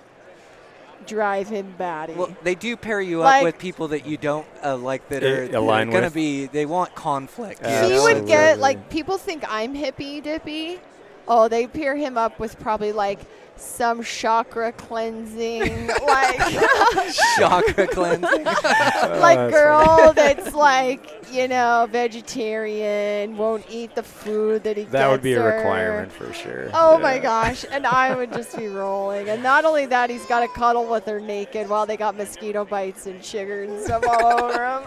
drive 1.08 1.47
him 1.47 1.74
batty. 1.78 2.14
Well, 2.14 2.36
they 2.43 2.56
do 2.56 2.76
pair 2.78 2.99
you 3.01 3.20
Like- 3.20 3.39
up 3.39 3.43
with 3.45 3.58
people 3.60 3.88
that 3.89 4.06
you 4.06 4.18
don't 4.18 4.45
uh, 4.64 4.76
like 4.78 5.08
that 5.10 5.24
Eh, 5.24 5.28
are 5.28 5.56
align 5.56 5.89
going 5.89 6.03
to 6.03 6.12
be. 6.12 6.47
They 6.47 6.66
want 6.66 6.95
conflict. 6.95 7.62
you 7.64 7.89
he 7.89 7.99
would 7.99 8.28
get 8.28 8.60
like 8.60 8.89
people 8.89 9.18
think 9.18 9.43
I'm 9.47 9.74
hippy 9.74 10.22
dippy. 10.22 10.80
Oh, 11.28 11.47
they 11.47 11.66
pair 11.68 11.95
him 11.95 12.18
up 12.18 12.39
with 12.39 12.60
probably 12.60 12.91
like 12.91 13.20
some 13.58 14.03
chakra 14.03 14.72
cleansing, 14.74 15.88
like 16.06 16.39
chakra 17.38 17.88
cleansing. 17.88 18.45
Oh, 19.06 19.20
like 19.20 19.38
Oh, 19.38 19.49
that's 19.49 19.53
girl 19.53 20.14
that's 20.14 20.53
like 20.56 21.12
you 21.32 21.47
know 21.47 21.88
vegetarian, 21.91 23.38
won't 23.38 23.66
eat 23.70 23.93
the 23.95 24.03
food 24.03 24.64
that 24.64 24.78
he 24.78 24.84
That 24.86 25.10
would 25.10 25.22
be 25.22 25.32
gets 25.32 25.41
a 25.41 25.45
requirement 25.45 26.12
for 26.12 26.32
sure. 26.34 26.70
Oh 26.74 26.97
my 26.99 27.20
gosh. 27.20 27.66
And 27.72 27.86
I 27.86 28.16
would 28.16 28.32
just 28.34 28.58
be 28.58 28.68
rolling. 28.82 29.30
And 29.30 29.43
not 29.43 29.66
only 29.66 29.86
that, 29.88 30.10
he's 30.10 30.26
got 30.26 30.41
to 30.41 30.47
cuddle 30.47 30.86
with 30.89 31.06
her 31.06 31.20
naked 31.20 31.70
while 31.70 31.86
they 31.86 31.97
got 31.97 32.16
mosquito 32.16 32.66
bites 32.66 33.06
and 33.06 33.24
sugar 33.24 33.64
and 33.64 33.80
stuff 33.82 34.03
all 34.08 34.43
over 34.43 34.66
him. 34.66 34.84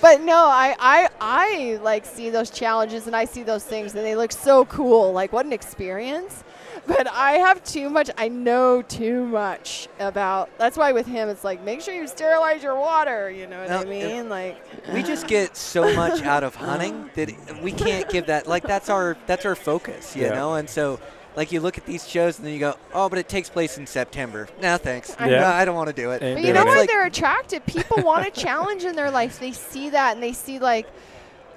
but 0.00 0.20
no, 0.20 0.46
I, 0.46 0.74
I, 0.78 1.08
I 1.20 1.78
like 1.82 2.04
see 2.04 2.30
those 2.30 2.50
challenges 2.50 3.06
and 3.06 3.14
I 3.14 3.24
see 3.24 3.42
those 3.42 3.64
things 3.64 3.94
and 3.94 4.04
they 4.04 4.16
look 4.16 4.32
so 4.32 4.64
cool. 4.66 5.12
Like, 5.12 5.32
what 5.32 5.46
an 5.46 5.52
experience. 5.52 6.44
But 6.86 7.06
I 7.08 7.32
have 7.38 7.64
too 7.64 7.88
much, 7.88 8.10
I 8.18 8.28
know 8.28 8.82
too 8.82 9.24
much 9.24 9.88
about. 9.98 10.50
That's 10.58 10.76
why 10.76 10.92
with 10.92 11.06
him, 11.06 11.28
it's 11.30 11.42
like, 11.42 11.62
make 11.64 11.80
sure 11.80 11.94
you 11.94 12.06
sterilize 12.06 12.62
your 12.62 12.74
water. 12.76 13.30
You 13.30 13.46
know 13.46 13.60
what 13.60 13.70
No, 13.70 13.78
I 13.80 13.84
mean? 13.84 14.28
Like, 14.28 14.62
we 14.92 15.02
just 15.02 15.26
get 15.26 15.56
so 15.56 15.94
much 15.96 16.22
out 16.22 16.44
of 16.44 16.54
hunting 16.54 17.08
that 17.14 17.32
we 17.62 17.72
can't 17.72 18.08
give 18.10 18.26
that. 18.26 18.46
Like 18.46 18.64
that's 18.64 18.88
our 18.90 19.16
that's 19.26 19.46
our 19.46 19.54
focus, 19.56 20.14
you 20.14 20.22
Yeah. 20.24 20.34
know. 20.34 20.54
And 20.54 20.68
so, 20.68 21.00
like 21.36 21.52
you 21.52 21.60
look 21.60 21.78
at 21.78 21.86
these 21.86 22.06
shows 22.08 22.36
and 22.38 22.46
then 22.46 22.52
you 22.54 22.60
go, 22.60 22.74
oh, 22.92 23.08
but 23.08 23.18
it 23.18 23.28
takes 23.28 23.48
place 23.48 23.78
in 23.78 23.86
September. 23.86 24.46
No, 24.60 24.76
thanks. 24.76 25.16
Yeah. 25.18 25.26
No, 25.26 25.46
I 25.46 25.64
don't 25.64 25.74
want 25.74 25.88
to 25.88 25.94
do 25.94 26.10
it. 26.10 26.22
Ain't 26.22 26.36
But 26.36 26.44
you 26.44 26.52
know 26.52 26.62
it. 26.62 26.66
why 26.66 26.78
Like- 26.80 26.88
they're 26.88 27.06
attracted? 27.06 27.64
People 27.66 28.02
want 28.02 28.26
a 28.26 28.30
challenge 28.30 28.84
in 28.84 28.94
their 28.94 29.10
life. 29.10 29.40
They 29.40 29.52
see 29.52 29.88
that 29.90 30.14
and 30.14 30.22
they 30.22 30.32
see 30.32 30.58
like 30.58 30.86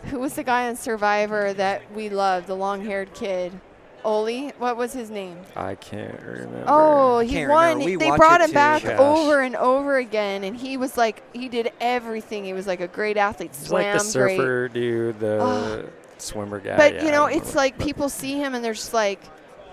who 0.06 0.20
was 0.20 0.36
the 0.36 0.44
guy 0.44 0.70
on 0.70 0.76
Survivor 0.78 1.52
that 1.54 1.82
we 1.94 2.08
loved, 2.10 2.48
the 2.48 2.56
long-haired 2.56 3.14
kid, 3.14 3.52
Oli. 4.08 4.53
What 4.58 4.78
was 4.78 4.93
his 4.93 5.10
name? 5.10 5.38
I 5.55 5.76
can't 5.76 6.20
remember. 6.24 6.64
Oh, 6.66 7.20
he 7.20 7.32
Can't 7.32 7.49
won. 7.51 7.64
remember. 7.80 7.86
We 7.86 7.95
They 7.97 8.10
watch 8.10 8.18
brought 8.18 8.39
it 8.41 8.45
him 8.45 8.49
too. 8.51 8.53
back 8.53 8.84
Gosh. 8.84 8.99
over 8.99 9.41
and 9.41 9.55
over 9.58 9.97
again, 9.97 10.43
and 10.45 10.55
he 10.55 10.78
was 10.78 10.95
like 10.97 11.22
he 11.36 11.49
did 11.49 11.72
everything. 11.82 12.45
He 12.45 12.53
was 12.53 12.68
like 12.68 12.80
a 12.80 12.88
great 12.88 13.18
athlete, 13.18 13.49
It's 13.51 13.68
swam 13.68 13.84
like 13.84 14.01
the 14.01 14.20
great. 14.20 14.38
surfer 14.38 14.68
dude, 14.70 15.20
the 15.20 15.39
Oh. 15.41 15.84
swimmer 16.18 16.60
guy. 16.60 16.78
But 16.78 16.93
yeah, 16.95 17.05
you 17.05 17.12
know, 17.12 17.26
I 17.26 17.34
don't 17.34 17.41
it's 17.41 17.53
like 17.53 17.78
people 17.78 18.08
see 18.10 18.38
him 18.38 18.55
and 18.55 18.64
they're 18.64 18.74
just 18.74 18.93
like, 18.93 19.20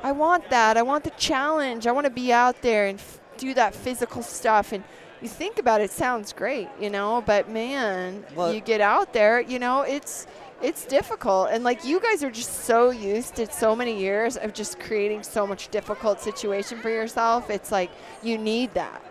I 0.02 0.10
want 0.12 0.50
that. 0.50 0.76
I 0.76 0.82
want 0.82 1.04
the 1.04 1.10
challenge. 1.10 1.86
I 1.86 1.92
want 1.92 2.04
to 2.06 2.10
be 2.10 2.32
out 2.32 2.60
there 2.60 2.86
and 2.86 2.98
f- 2.98 3.20
do 3.38 3.54
that 3.54 3.74
physical 3.74 4.22
stuff. 4.22 4.72
And 4.72 4.82
you 5.22 5.28
think 5.28 5.58
about 5.58 5.80
it, 5.80 5.84
it 5.84 5.90
sounds 5.92 6.32
great, 6.34 6.68
you 6.80 6.90
know. 6.90 7.22
But 7.24 7.48
man, 7.48 8.24
Well- 8.34 8.52
you 8.52 8.60
get 8.60 8.80
out 8.82 9.12
there, 9.14 9.40
you 9.40 9.58
know, 9.58 9.82
it's 9.82 10.26
it's 10.64 10.86
difficult. 10.86 11.50
And 11.50 11.62
like 11.62 11.84
you 11.84 12.00
guys 12.00 12.24
are 12.24 12.30
just 12.30 12.64
so 12.64 12.88
used 12.90 13.36
to 13.36 13.52
so 13.52 13.76
many 13.76 14.00
years 14.00 14.38
of 14.38 14.54
just 14.54 14.80
creating 14.80 15.22
so 15.22 15.46
much 15.46 15.68
difficult 15.68 16.20
situation 16.20 16.78
for 16.78 16.88
yourself. 16.88 17.50
It's 17.50 17.70
like 17.70 17.90
you 18.22 18.38
need 18.38 18.72
that. 18.72 19.02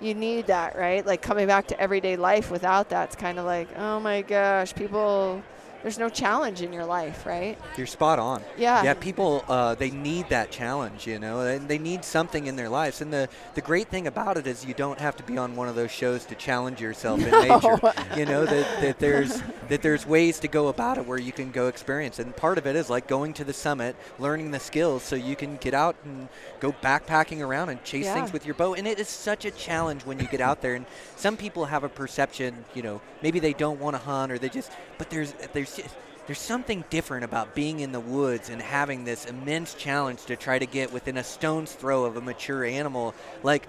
You 0.00 0.14
need 0.14 0.46
that, 0.46 0.76
right? 0.76 1.04
Like 1.04 1.20
coming 1.20 1.46
back 1.46 1.66
to 1.68 1.78
everyday 1.78 2.16
life 2.16 2.50
without 2.50 2.88
that, 2.88 3.08
it's 3.08 3.16
kind 3.16 3.38
of 3.38 3.44
like, 3.44 3.68
oh 3.76 4.00
my 4.00 4.22
gosh, 4.22 4.74
people 4.74 5.42
there's 5.84 5.98
no 5.98 6.08
challenge 6.08 6.62
in 6.62 6.72
your 6.72 6.86
life, 6.86 7.26
right? 7.26 7.58
You're 7.76 7.86
spot 7.86 8.18
on. 8.18 8.42
Yeah. 8.56 8.82
Yeah, 8.82 8.94
people 8.94 9.44
uh, 9.48 9.74
they 9.74 9.90
need 9.90 10.30
that 10.30 10.50
challenge, 10.50 11.06
you 11.06 11.18
know, 11.18 11.40
and 11.40 11.68
they 11.68 11.76
need 11.76 12.06
something 12.06 12.46
in 12.46 12.56
their 12.56 12.70
lives. 12.70 13.02
And 13.02 13.12
the 13.12 13.28
the 13.54 13.60
great 13.60 13.88
thing 13.88 14.06
about 14.06 14.38
it 14.38 14.46
is 14.46 14.64
you 14.64 14.72
don't 14.72 14.98
have 14.98 15.14
to 15.16 15.22
be 15.22 15.36
on 15.36 15.56
one 15.56 15.68
of 15.68 15.74
those 15.74 15.90
shows 15.90 16.24
to 16.24 16.34
challenge 16.34 16.80
yourself 16.80 17.20
in 17.20 17.30
nature. 17.48 17.78
You 18.16 18.24
know 18.24 18.46
that, 18.46 18.80
that 18.80 18.98
there's 18.98 19.42
that 19.68 19.82
there's 19.82 20.06
ways 20.06 20.40
to 20.40 20.48
go 20.48 20.68
about 20.68 20.96
it 20.96 21.06
where 21.06 21.18
you 21.18 21.32
can 21.32 21.50
go 21.50 21.68
experience. 21.68 22.18
And 22.18 22.34
part 22.34 22.56
of 22.56 22.66
it 22.66 22.76
is 22.76 22.88
like 22.88 23.06
going 23.06 23.34
to 23.34 23.44
the 23.44 23.52
summit, 23.52 23.94
learning 24.18 24.52
the 24.52 24.60
skills 24.60 25.02
so 25.02 25.16
you 25.16 25.36
can 25.36 25.56
get 25.58 25.74
out 25.74 25.96
and 26.04 26.28
go 26.60 26.72
backpacking 26.72 27.40
around 27.40 27.68
and 27.68 27.84
chase 27.84 28.06
Yeah. 28.06 28.14
things 28.14 28.32
with 28.32 28.46
your 28.46 28.54
bow. 28.54 28.72
And 28.72 28.86
it 28.88 28.98
is 28.98 29.08
such 29.08 29.44
a 29.44 29.50
challenge 29.50 30.06
when 30.06 30.18
you 30.18 30.26
get 30.28 30.40
out 30.40 30.62
there. 30.62 30.76
And 30.76 30.86
some 31.16 31.36
people 31.36 31.66
have 31.66 31.84
a 31.84 31.90
perception, 31.90 32.64
you 32.74 32.82
know, 32.82 33.02
maybe 33.22 33.38
they 33.38 33.52
don't 33.52 33.78
want 33.80 33.96
to 33.96 34.02
hunt 34.02 34.32
or 34.32 34.38
they 34.38 34.48
just, 34.48 34.72
but 34.96 35.10
there's 35.10 35.34
there's 35.52 35.73
just, 35.76 35.94
there's 36.26 36.38
something 36.38 36.84
different 36.90 37.24
about 37.24 37.54
being 37.54 37.80
in 37.80 37.92
the 37.92 38.00
woods 38.00 38.48
and 38.48 38.60
having 38.62 39.04
this 39.04 39.26
immense 39.26 39.74
challenge 39.74 40.24
to 40.24 40.36
try 40.36 40.58
to 40.58 40.66
get 40.66 40.92
within 40.92 41.16
a 41.18 41.24
stone's 41.24 41.72
throw 41.72 42.04
of 42.04 42.16
a 42.16 42.20
mature 42.20 42.64
animal 42.64 43.14
like 43.42 43.66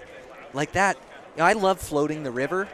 like 0.54 0.72
that. 0.72 0.96
You 1.34 1.42
know, 1.42 1.44
I 1.44 1.52
love 1.52 1.78
floating 1.80 2.22
the 2.22 2.30
river, 2.30 2.66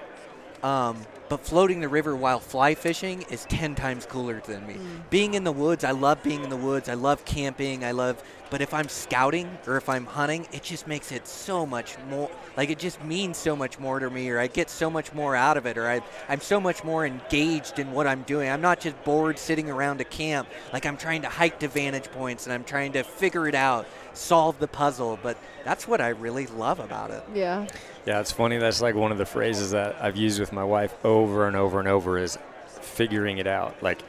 um, 0.63 0.99
but 1.33 1.47
floating 1.47 1.81
the 1.81 1.89
river 1.89 2.15
while 2.15 2.39
fly 2.39 2.75
fishing 2.75 3.23
is 3.31 3.47
10 3.47 3.75
times 3.75 4.05
cooler 4.05 4.43
than 4.43 4.67
me. 4.67 4.75
Mm. 4.75 5.09
Being 5.09 5.33
in 5.33 5.45
the 5.45 5.53
woods, 5.53 5.83
I 5.83 5.93
love 5.93 6.23
being 6.23 6.45
in 6.45 6.51
the 6.51 6.59
woods. 6.59 6.91
I 6.91 6.95
love 6.95 7.25
camping. 7.25 7.87
I 7.87 7.93
love, 7.93 8.23
but 8.51 8.61
if 8.61 8.75
I'm 8.75 8.87
scouting 8.87 9.49
or 9.67 9.79
if 9.79 9.89
I'm 9.89 10.05
hunting, 10.05 10.47
it 10.53 10.63
just 10.63 10.87
makes 10.87 11.11
it 11.11 11.27
so 11.27 11.65
much 11.65 11.97
more, 12.11 12.31
like 12.55 12.69
it 12.69 12.79
just 12.79 13.03
means 13.03 13.39
so 13.39 13.57
much 13.57 13.79
more 13.79 13.99
to 13.99 14.11
me, 14.11 14.29
or 14.29 14.39
I 14.39 14.47
get 14.47 14.69
so 14.69 14.91
much 14.91 15.15
more 15.15 15.35
out 15.35 15.57
of 15.57 15.65
it, 15.65 15.79
or 15.79 15.89
I, 15.89 16.03
I'm 16.29 16.41
so 16.41 16.61
much 16.61 16.85
more 16.85 17.07
engaged 17.07 17.79
in 17.79 17.93
what 17.93 18.07
I'm 18.07 18.25
doing. 18.25 18.51
I'm 18.51 18.61
not 18.61 18.81
just 18.81 19.03
bored 19.03 19.39
sitting 19.39 19.71
around 19.71 20.03
a 20.03 20.05
camp, 20.05 20.51
like 20.75 20.85
I'm 20.85 20.99
trying 20.99 21.23
to 21.23 21.31
hike 21.31 21.61
to 21.61 21.69
vantage 21.69 22.11
points 22.11 22.45
and 22.45 22.53
I'm 22.53 22.65
trying 22.65 22.93
to 22.93 23.05
figure 23.05 23.49
it 23.49 23.55
out, 23.55 23.87
solve 24.15 24.59
the 24.59 24.69
puzzle, 24.69 25.19
but 25.23 25.37
that's 25.65 25.87
what 25.87 26.01
I 26.01 26.09
really 26.09 26.47
love 26.47 26.81
about 26.81 27.11
it. 27.11 27.23
Yeah. 27.35 27.67
Yeah, 28.07 28.21
it's 28.21 28.33
funny. 28.33 28.59
That's 28.59 28.81
like 28.81 28.95
one 28.95 29.13
of 29.13 29.19
the 29.19 29.27
phrases 29.27 29.71
that 29.71 29.97
I've 30.01 30.17
used 30.17 30.41
with 30.41 30.53
my 30.53 30.65
wife 30.65 30.95
over 31.05 31.47
and 31.47 31.57
over 31.57 31.79
and 31.79 31.89
over 31.89 32.19
is 32.19 32.39
figuring 32.67 33.39
it 33.39 33.47
out. 33.47 33.83
Like, 33.83 34.03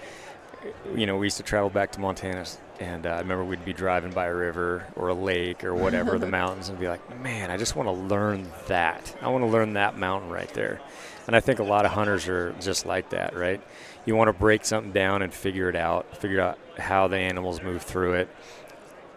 you 0.95 1.05
know, 1.05 1.17
we 1.17 1.27
used 1.27 1.37
to 1.37 1.43
travel 1.43 1.69
back 1.69 1.91
to 1.91 1.99
Montana, 1.99 2.45
and 2.79 3.05
uh, 3.05 3.09
I 3.09 3.19
remember 3.19 3.43
we'd 3.43 3.65
be 3.65 3.73
driving 3.73 4.11
by 4.11 4.27
a 4.27 4.33
river 4.33 4.85
or 4.95 5.09
a 5.09 5.13
lake 5.13 5.63
or 5.63 5.75
whatever, 5.75 6.17
the 6.17 6.27
mountains, 6.41 6.69
and 6.69 6.79
be 6.79 6.87
like, 6.87 7.21
man, 7.21 7.51
I 7.51 7.57
just 7.57 7.75
want 7.75 7.87
to 7.87 7.93
learn 7.93 8.47
that. 8.67 9.15
I 9.21 9.29
want 9.29 9.43
to 9.43 9.49
learn 9.49 9.73
that 9.73 9.97
mountain 9.97 10.29
right 10.29 10.51
there. 10.53 10.81
And 11.27 11.35
I 11.35 11.39
think 11.39 11.59
a 11.59 11.63
lot 11.63 11.85
of 11.85 11.91
hunters 11.91 12.27
are 12.27 12.53
just 12.59 12.85
like 12.85 13.09
that, 13.09 13.35
right? 13.35 13.61
You 14.05 14.15
want 14.15 14.27
to 14.27 14.33
break 14.33 14.65
something 14.65 14.91
down 14.91 15.21
and 15.21 15.33
figure 15.33 15.69
it 15.69 15.75
out, 15.75 16.17
figure 16.17 16.41
out 16.41 16.57
how 16.77 17.07
the 17.07 17.17
animals 17.17 17.61
move 17.61 17.83
through 17.83 18.13
it, 18.13 18.29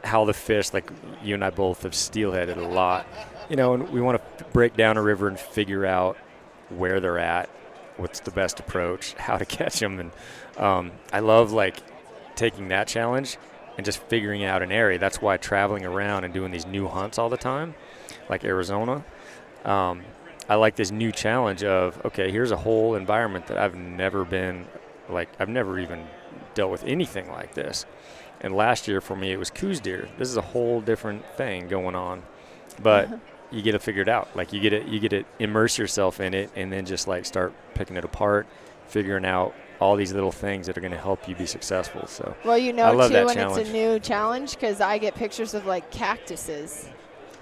how 0.07 0.25
the 0.25 0.35
fish, 0.35 0.73
like 0.73 0.91
you 1.23 1.35
and 1.35 1.45
I 1.45 1.51
both 1.51 1.83
have 1.83 1.93
steelheaded 1.93 2.57
a 2.57 2.67
lot, 2.67 3.07
you 3.49 3.57
know, 3.57 3.75
and 3.75 3.89
we 3.91 4.01
want 4.01 4.21
to 4.39 4.45
break 4.47 4.77
down 4.77 4.97
a 4.97 5.03
river 5.03 5.29
and 5.29 5.39
figure 5.39 5.85
out 5.85 6.17
where 6.71 7.01
they're 7.01 7.19
at, 7.19 7.49
what's 7.97 8.21
the 8.21 8.31
best 8.31 8.61
approach, 8.61 9.13
how 9.19 9.37
to 9.37 9.45
catch 9.45 9.81
them, 9.81 10.01
and 10.01 10.11
um, 10.57 10.93
I 11.13 11.21
love 11.21 11.53
like 11.53 11.83
taking 12.37 12.69
that 12.69 12.89
challenge 12.89 13.37
and 13.77 13.85
just 13.85 13.99
figuring 14.05 14.45
out 14.45 14.63
an 14.63 14.73
area. 14.73 14.99
That's 14.99 15.21
why 15.21 15.37
traveling 15.37 15.85
around 15.85 16.25
and 16.25 16.33
doing 16.33 16.51
these 16.51 16.67
new 16.67 16.89
hunts 16.89 17.19
all 17.19 17.29
the 17.29 17.37
time, 17.37 17.75
like 18.29 18.45
Arizona, 18.45 19.05
um, 19.65 20.03
I 20.49 20.55
like 20.55 20.77
this 20.77 20.91
new 20.91 21.11
challenge 21.11 21.65
of 21.65 22.03
okay, 22.05 22.31
here's 22.31 22.53
a 22.53 22.57
whole 22.57 22.95
environment 22.95 23.49
that 23.49 23.59
I've 23.59 23.75
never 23.75 24.25
been, 24.25 24.67
like 25.09 25.29
I've 25.41 25.49
never 25.49 25.79
even 25.79 26.07
dealt 26.55 26.71
with 26.71 26.85
anything 26.85 27.31
like 27.31 27.55
this. 27.55 27.85
And 28.41 28.55
last 28.55 28.87
year 28.89 29.01
for 29.01 29.17
me 29.17 29.33
it 29.33 29.39
was 29.39 29.51
Coues 29.51 29.81
deer. 29.81 30.09
This 30.19 30.29
is 30.29 30.37
a 30.37 30.43
whole 30.43 30.81
different 30.81 31.25
thing 31.37 31.69
going 31.69 31.95
on, 31.95 32.23
but 32.83 33.07
uh-huh. 33.07 33.17
you 33.51 33.63
get 33.63 33.73
to 33.73 33.79
figure 33.79 34.03
it 34.03 34.09
out. 34.09 34.29
Like 34.37 34.53
you 34.53 34.61
get 34.61 34.73
it, 34.73 34.87
you 34.87 35.01
get 35.01 35.11
to 35.11 35.25
immerse 35.39 35.79
yourself 35.79 36.21
in 36.21 36.35
it, 36.35 36.51
and 36.55 36.73
then 36.73 36.85
just 36.87 37.09
like 37.09 37.25
start 37.25 37.53
picking 37.75 37.97
it 37.97 38.05
apart, 38.05 38.47
figuring 38.89 39.25
out 39.25 39.55
all 39.81 39.95
these 39.97 40.13
little 40.13 40.33
things 40.33 40.67
that 40.67 40.77
are 40.79 40.81
going 40.81 40.93
to 40.93 40.99
help 40.99 41.29
you 41.29 41.35
be 41.35 41.45
successful. 41.47 42.07
So 42.07 42.35
Well, 42.45 42.57
you 42.57 42.71
I 42.71 42.77
know 42.77 42.93
love 42.95 43.11
too 43.11 43.15
that 43.15 43.27
when 43.27 43.35
challenge. 43.35 43.61
it's 43.61 43.71
a 43.71 43.73
new 43.73 44.01
challenge 44.01 44.53
because 44.55 44.81
I 44.81 44.97
get 44.99 45.15
pictures 45.15 45.53
of 45.55 45.67
like 45.67 45.91
cactuses. 45.91 46.89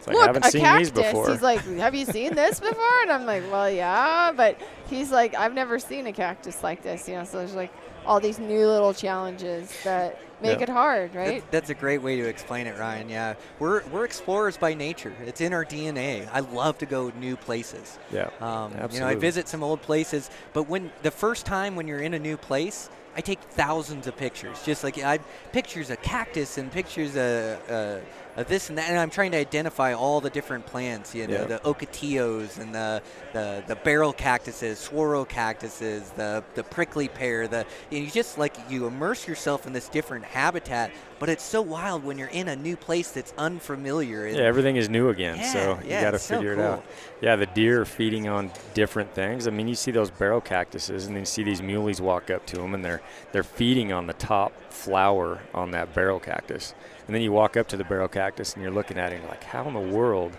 like, 0.06 0.14
Look, 0.16 0.22
I 0.24 0.26
haven't 0.26 0.46
a 0.46 0.50
seen 0.50 0.60
cactus. 0.62 0.90
these 0.90 1.04
before. 1.04 1.30
He's 1.30 1.42
like, 1.42 1.60
"Have 1.78 1.94
you 1.94 2.04
seen 2.06 2.34
this 2.34 2.60
before?" 2.60 3.00
And 3.02 3.10
I'm 3.12 3.24
like, 3.24 3.42
"Well, 3.50 3.70
yeah," 3.70 4.32
but 4.36 4.58
he's 4.90 5.10
like, 5.12 5.34
"I've 5.34 5.54
never 5.54 5.78
seen 5.78 6.06
a 6.08 6.12
cactus 6.12 6.62
like 6.62 6.82
this." 6.82 7.08
You 7.08 7.14
know, 7.16 7.24
so 7.24 7.38
there's 7.38 7.54
like 7.54 7.72
all 8.04 8.20
these 8.20 8.38
new 8.38 8.66
little 8.66 8.92
challenges 8.92 9.72
that 9.84 10.18
make 10.44 10.58
Yeah. 10.58 10.64
it 10.64 10.68
hard, 10.68 11.12
That- 11.12 11.18
right? 11.18 11.50
that's 11.50 11.70
a 11.70 11.74
great 11.74 12.02
way 12.02 12.16
to 12.16 12.28
explain 12.28 12.66
it, 12.66 12.78
Ryan. 12.78 13.08
Yeah, 13.08 13.34
we're 13.58 13.82
we're 13.92 14.04
explorers 14.04 14.56
by 14.56 14.74
nature. 14.74 15.12
It's 15.26 15.40
in 15.40 15.52
our 15.52 15.64
DNA. 15.64 16.28
I 16.32 16.40
love 16.40 16.78
to 16.78 16.86
go 16.86 17.10
new 17.18 17.36
places. 17.36 17.98
yeah, 18.10 18.28
Um, 18.40 18.72
you 18.92 19.00
know, 19.00 19.06
I 19.06 19.14
visit 19.14 19.48
some 19.48 19.62
old 19.62 19.82
places, 19.82 20.30
but 20.52 20.64
when 20.68 20.90
the 21.02 21.10
first 21.10 21.46
time 21.46 21.74
when 21.76 21.88
you're 21.88 22.00
in 22.02 22.14
a 22.14 22.18
new 22.18 22.36
place, 22.36 22.88
I 23.16 23.20
take 23.20 23.40
thousands 23.50 24.06
of 24.06 24.16
pictures. 24.16 24.60
Just 24.64 24.82
like 24.84 24.98
I 24.98 25.18
pictures 25.52 25.88
of 25.90 26.02
cactus 26.02 26.58
and 26.58 26.70
pictures 26.70 27.10
of, 27.16 27.60
uh, 27.70 27.72
of 27.74 28.02
Uh, 28.36 28.42
this 28.42 28.68
and 28.68 28.78
that, 28.78 28.88
and 28.88 28.98
I'm 28.98 29.10
trying 29.10 29.30
to 29.32 29.38
identify 29.38 29.92
all 29.92 30.20
the 30.20 30.30
different 30.30 30.66
plants. 30.66 31.14
You 31.14 31.26
know, 31.28 31.40
Yeah. 31.40 31.44
the 31.44 31.58
ocotillos 31.60 32.58
and 32.58 32.74
the, 32.74 33.00
the 33.32 33.62
the 33.66 33.76
barrel 33.76 34.12
cactuses, 34.12 34.78
swirl 34.78 35.24
cactuses, 35.24 36.10
the 36.16 36.42
the 36.54 36.64
prickly 36.64 37.08
pear. 37.08 37.46
The 37.46 37.64
you 37.90 38.10
just 38.10 38.36
like 38.38 38.56
you 38.68 38.86
immerse 38.86 39.28
yourself 39.28 39.66
in 39.66 39.72
this 39.72 39.88
different 39.88 40.24
habitat. 40.24 40.90
But 41.20 41.28
it's 41.28 41.44
so 41.44 41.62
wild 41.62 42.04
when 42.04 42.18
you're 42.18 42.28
in 42.28 42.48
a 42.48 42.56
new 42.56 42.76
place 42.76 43.12
that's 43.12 43.32
unfamiliar. 43.38 44.26
Yeah, 44.26 44.42
everything 44.42 44.76
is 44.76 44.90
new 44.90 45.08
again, 45.10 45.42
so 45.44 45.78
you 45.82 45.90
yeah, 45.90 46.02
got 46.02 46.10
to 46.10 46.16
it's 46.16 46.24
so 46.24 46.36
figure 46.36 46.52
it 46.54 46.58
out. 46.58 46.84
Yeah, 47.22 47.36
the 47.36 47.46
deer 47.46 47.82
are 47.82 47.84
feeding 47.84 48.28
on 48.28 48.50
different 48.74 49.14
things. 49.14 49.46
I 49.46 49.50
mean, 49.50 49.68
you 49.68 49.76
see 49.76 49.92
those 49.92 50.10
barrel 50.10 50.40
cactuses, 50.40 51.06
and 51.06 51.14
then 51.14 51.22
you 51.22 51.26
see 51.26 51.44
these 51.44 51.62
muleys 51.62 52.00
walk 52.00 52.30
up 52.30 52.44
to 52.46 52.56
them, 52.56 52.74
and 52.74 52.84
they're 52.84 53.00
they're 53.32 53.44
feeding 53.44 53.92
on 53.92 54.06
the 54.08 54.12
top 54.12 54.52
flower 54.72 55.40
on 55.54 55.70
that 55.70 55.94
barrel 55.94 56.18
cactus. 56.18 56.74
And 57.06 57.14
then 57.14 57.22
you 57.22 57.32
walk 57.32 57.56
up 57.56 57.68
to 57.68 57.76
the 57.76 57.84
barrel 57.84 58.08
cactus, 58.08 58.54
and 58.54 58.62
you're 58.62 58.72
looking 58.72 58.98
at 58.98 59.12
it, 59.12 59.16
and 59.16 59.22
you're 59.24 59.30
like, 59.30 59.44
how 59.44 59.66
in 59.68 59.74
the 59.74 59.80
world 59.80 60.32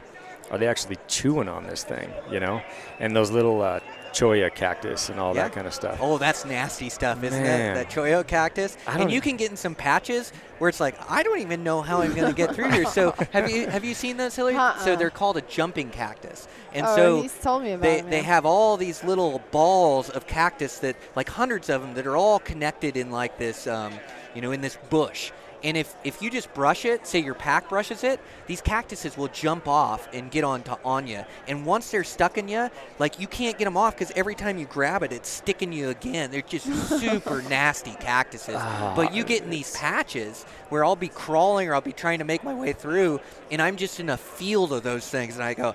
are 0.52 0.58
they 0.58 0.68
actually 0.68 0.98
chewing 1.08 1.48
on 1.50 1.64
this 1.66 1.84
thing? 1.84 2.10
You 2.32 2.40
know, 2.40 2.62
and 3.00 3.16
those 3.16 3.32
little 3.32 3.62
uh, 3.62 3.80
cholla 4.14 4.50
cactus 4.54 5.10
and 5.10 5.20
all 5.20 5.36
Yeah. 5.36 5.44
that 5.44 5.54
kind 5.54 5.68
of 5.68 5.74
stuff. 5.74 5.98
Oh, 6.02 6.18
that's 6.18 6.46
nasty 6.46 6.90
stuff, 6.90 7.24
isn't 7.24 7.42
Man. 7.44 7.72
it? 7.72 7.74
That 7.76 7.90
cholla 7.90 8.24
cactus. 8.26 8.78
And 8.88 9.12
you 9.12 9.22
can 9.22 9.36
get 9.38 9.52
in 9.52 9.58
some 9.58 9.76
patches 9.76 10.32
where 10.60 10.70
it's 10.70 10.80
like, 10.80 10.96
I 11.12 11.22
don't 11.24 11.40
even 11.40 11.64
know 11.64 11.82
how 11.82 12.02
I'm 12.02 12.14
going 12.14 12.28
to 12.30 12.34
get 12.36 12.56
through 12.56 12.70
here. 12.72 12.86
So 12.86 13.12
have 13.34 13.50
you 13.50 13.68
have 13.68 13.84
you 13.84 13.94
seen 13.94 14.18
those, 14.18 14.36
Hillary? 14.36 14.54
So 14.54 14.60
Uh-uh. 14.60 14.96
they're 14.96 15.10
called 15.10 15.38
a 15.38 15.42
jumping 15.42 15.90
cactus. 15.90 16.48
And 16.74 16.86
oh, 16.86 16.96
so 16.96 17.22
he's 17.22 17.38
told 17.40 17.64
me 17.64 17.72
about 17.74 17.82
they, 17.84 18.00
him, 18.00 18.10
they 18.10 18.22
have 18.22 18.46
all 18.46 18.78
these 18.78 19.04
little 19.04 19.42
balls 19.52 20.10
of 20.10 20.28
cactus 20.28 20.80
that, 20.80 20.96
like 21.16 21.30
hundreds 21.30 21.70
of 21.70 21.82
them, 21.82 21.94
that 21.96 22.06
are 22.08 22.16
all 22.18 22.40
connected 22.40 22.96
in 22.98 23.12
like 23.12 23.38
this, 23.38 23.68
um, 23.68 23.94
you 24.34 24.42
know, 24.42 24.52
in 24.52 24.62
this 24.62 24.78
bush. 24.90 25.32
And 25.66 25.76
if, 25.76 25.96
if 26.04 26.22
you 26.22 26.30
just 26.30 26.54
brush 26.54 26.86
it, 26.86 27.08
say 27.08 27.18
your 27.18 27.34
pack 27.34 27.70
brushes 27.70 28.04
it, 28.04 28.20
these 28.46 28.62
cactuses 28.62 29.18
will 29.18 29.30
jump 29.30 29.68
off 29.68 30.08
and 30.14 30.30
get 30.30 30.44
on 30.44 30.62
to, 30.62 30.78
on 30.86 31.08
you. 31.08 31.26
And 31.48 31.66
once 31.66 31.90
they're 31.90 32.04
stuck 32.04 32.38
in 32.38 32.48
you, 32.48 32.70
like 33.00 33.20
you 33.20 33.26
can't 33.26 33.58
get 33.58 33.66
them 33.66 33.76
off 33.76 33.96
because 33.96 34.12
every 34.16 34.36
time 34.36 34.60
you 34.60 34.68
grab 34.68 35.02
it, 35.02 35.12
it's 35.12 35.28
sticking 35.28 35.74
you 35.74 35.90
again. 35.90 36.30
They're 36.30 36.44
just 36.44 36.68
super 37.00 37.42
nasty 37.42 37.96
cactuses. 38.00 38.58
Ah, 38.60 38.94
but 38.96 39.12
you 39.12 39.24
get 39.24 39.42
in 39.42 39.50
these 39.50 39.76
patches 39.76 40.44
where 40.70 40.86
I'll 40.86 40.96
be 40.96 41.08
crawling 41.08 41.68
or 41.68 41.74
I'll 41.74 41.82
be 41.82 41.94
trying 41.94 42.20
to 42.20 42.26
make 42.26 42.44
my 42.44 42.54
way 42.54 42.72
through, 42.72 43.20
and 43.50 43.60
I'm 43.60 43.76
just 43.76 44.00
in 44.00 44.12
a 44.12 44.18
field 44.18 44.72
of 44.72 44.84
those 44.84 45.08
things, 45.10 45.34
and 45.34 45.44
I 45.44 45.56
go, 45.56 45.74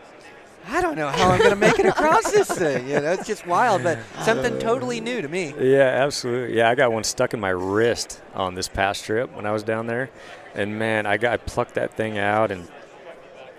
I 0.69 0.81
don't 0.81 0.97
know 0.97 1.09
how 1.09 1.31
I'm 1.31 1.39
going 1.39 1.51
to 1.51 1.57
make 1.57 1.79
it 1.79 1.87
across 1.87 2.31
this 2.31 2.49
thing. 2.59 2.89
You 2.89 3.01
know, 3.01 3.13
it's 3.13 3.27
just 3.27 3.47
wild, 3.47 3.83
but 3.83 3.99
something 4.23 4.59
totally 4.59 5.01
new 5.01 5.21
to 5.23 5.29
me. 5.29 5.55
Yeah, 5.59 5.81
absolutely. 6.05 6.57
Yeah, 6.57 6.69
I 6.71 6.75
got 6.75 6.93
one 6.93 7.05
stuck 7.05 7.35
in 7.35 7.41
my 7.41 7.51
wrist 7.51 8.21
on 8.35 8.55
this 8.55 8.69
past 8.69 9.05
trip 9.05 9.35
when 9.35 9.47
I 9.47 9.53
was 9.53 9.63
down 9.63 9.87
there, 9.87 10.11
and 10.55 10.79
man, 10.79 11.07
I 11.07 11.17
got 11.17 11.33
I 11.33 11.37
plucked 11.39 11.75
that 11.75 11.95
thing 11.95 12.19
out, 12.19 12.51
and 12.51 12.69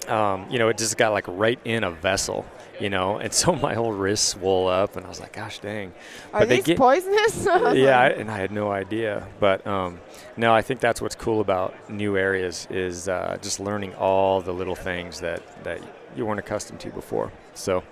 um, 0.07 0.47
you 0.49 0.59
know, 0.59 0.69
it 0.69 0.77
just 0.77 0.97
got 0.97 1.11
like 1.11 1.25
right 1.27 1.59
in 1.65 1.83
a 1.83 1.91
vessel, 1.91 2.45
you 2.79 2.89
know, 2.89 3.17
and 3.23 3.33
so 3.33 3.53
my 3.55 3.73
whole 3.73 3.91
wrist 3.93 4.29
swole 4.29 4.67
up, 4.67 4.95
and 4.95 5.05
I 5.05 5.09
was 5.09 5.19
like, 5.19 5.33
gosh 5.33 5.59
dang. 5.59 5.93
Are 6.33 6.41
but 6.41 6.49
they 6.49 6.57
these 6.57 6.65
get- 6.65 6.77
poisonous? 6.77 7.45
yeah, 7.75 7.99
I, 7.99 8.07
and 8.09 8.29
I 8.31 8.37
had 8.37 8.51
no 8.51 8.71
idea. 8.71 9.27
But 9.39 9.65
um, 9.67 9.99
no, 10.37 10.53
I 10.53 10.61
think 10.61 10.79
that's 10.79 11.01
what's 11.01 11.15
cool 11.15 11.41
about 11.41 11.73
new 11.89 12.17
areas 12.17 12.67
is 12.69 13.09
uh, 13.09 13.37
just 13.41 13.59
learning 13.59 13.95
all 13.95 14.41
the 14.41 14.53
little 14.53 14.75
things 14.75 15.19
that, 15.21 15.41
that 15.63 15.81
you 16.16 16.26
weren't 16.26 16.39
accustomed 16.39 16.80
to 16.82 16.89
before. 16.91 17.32
So, 17.53 17.84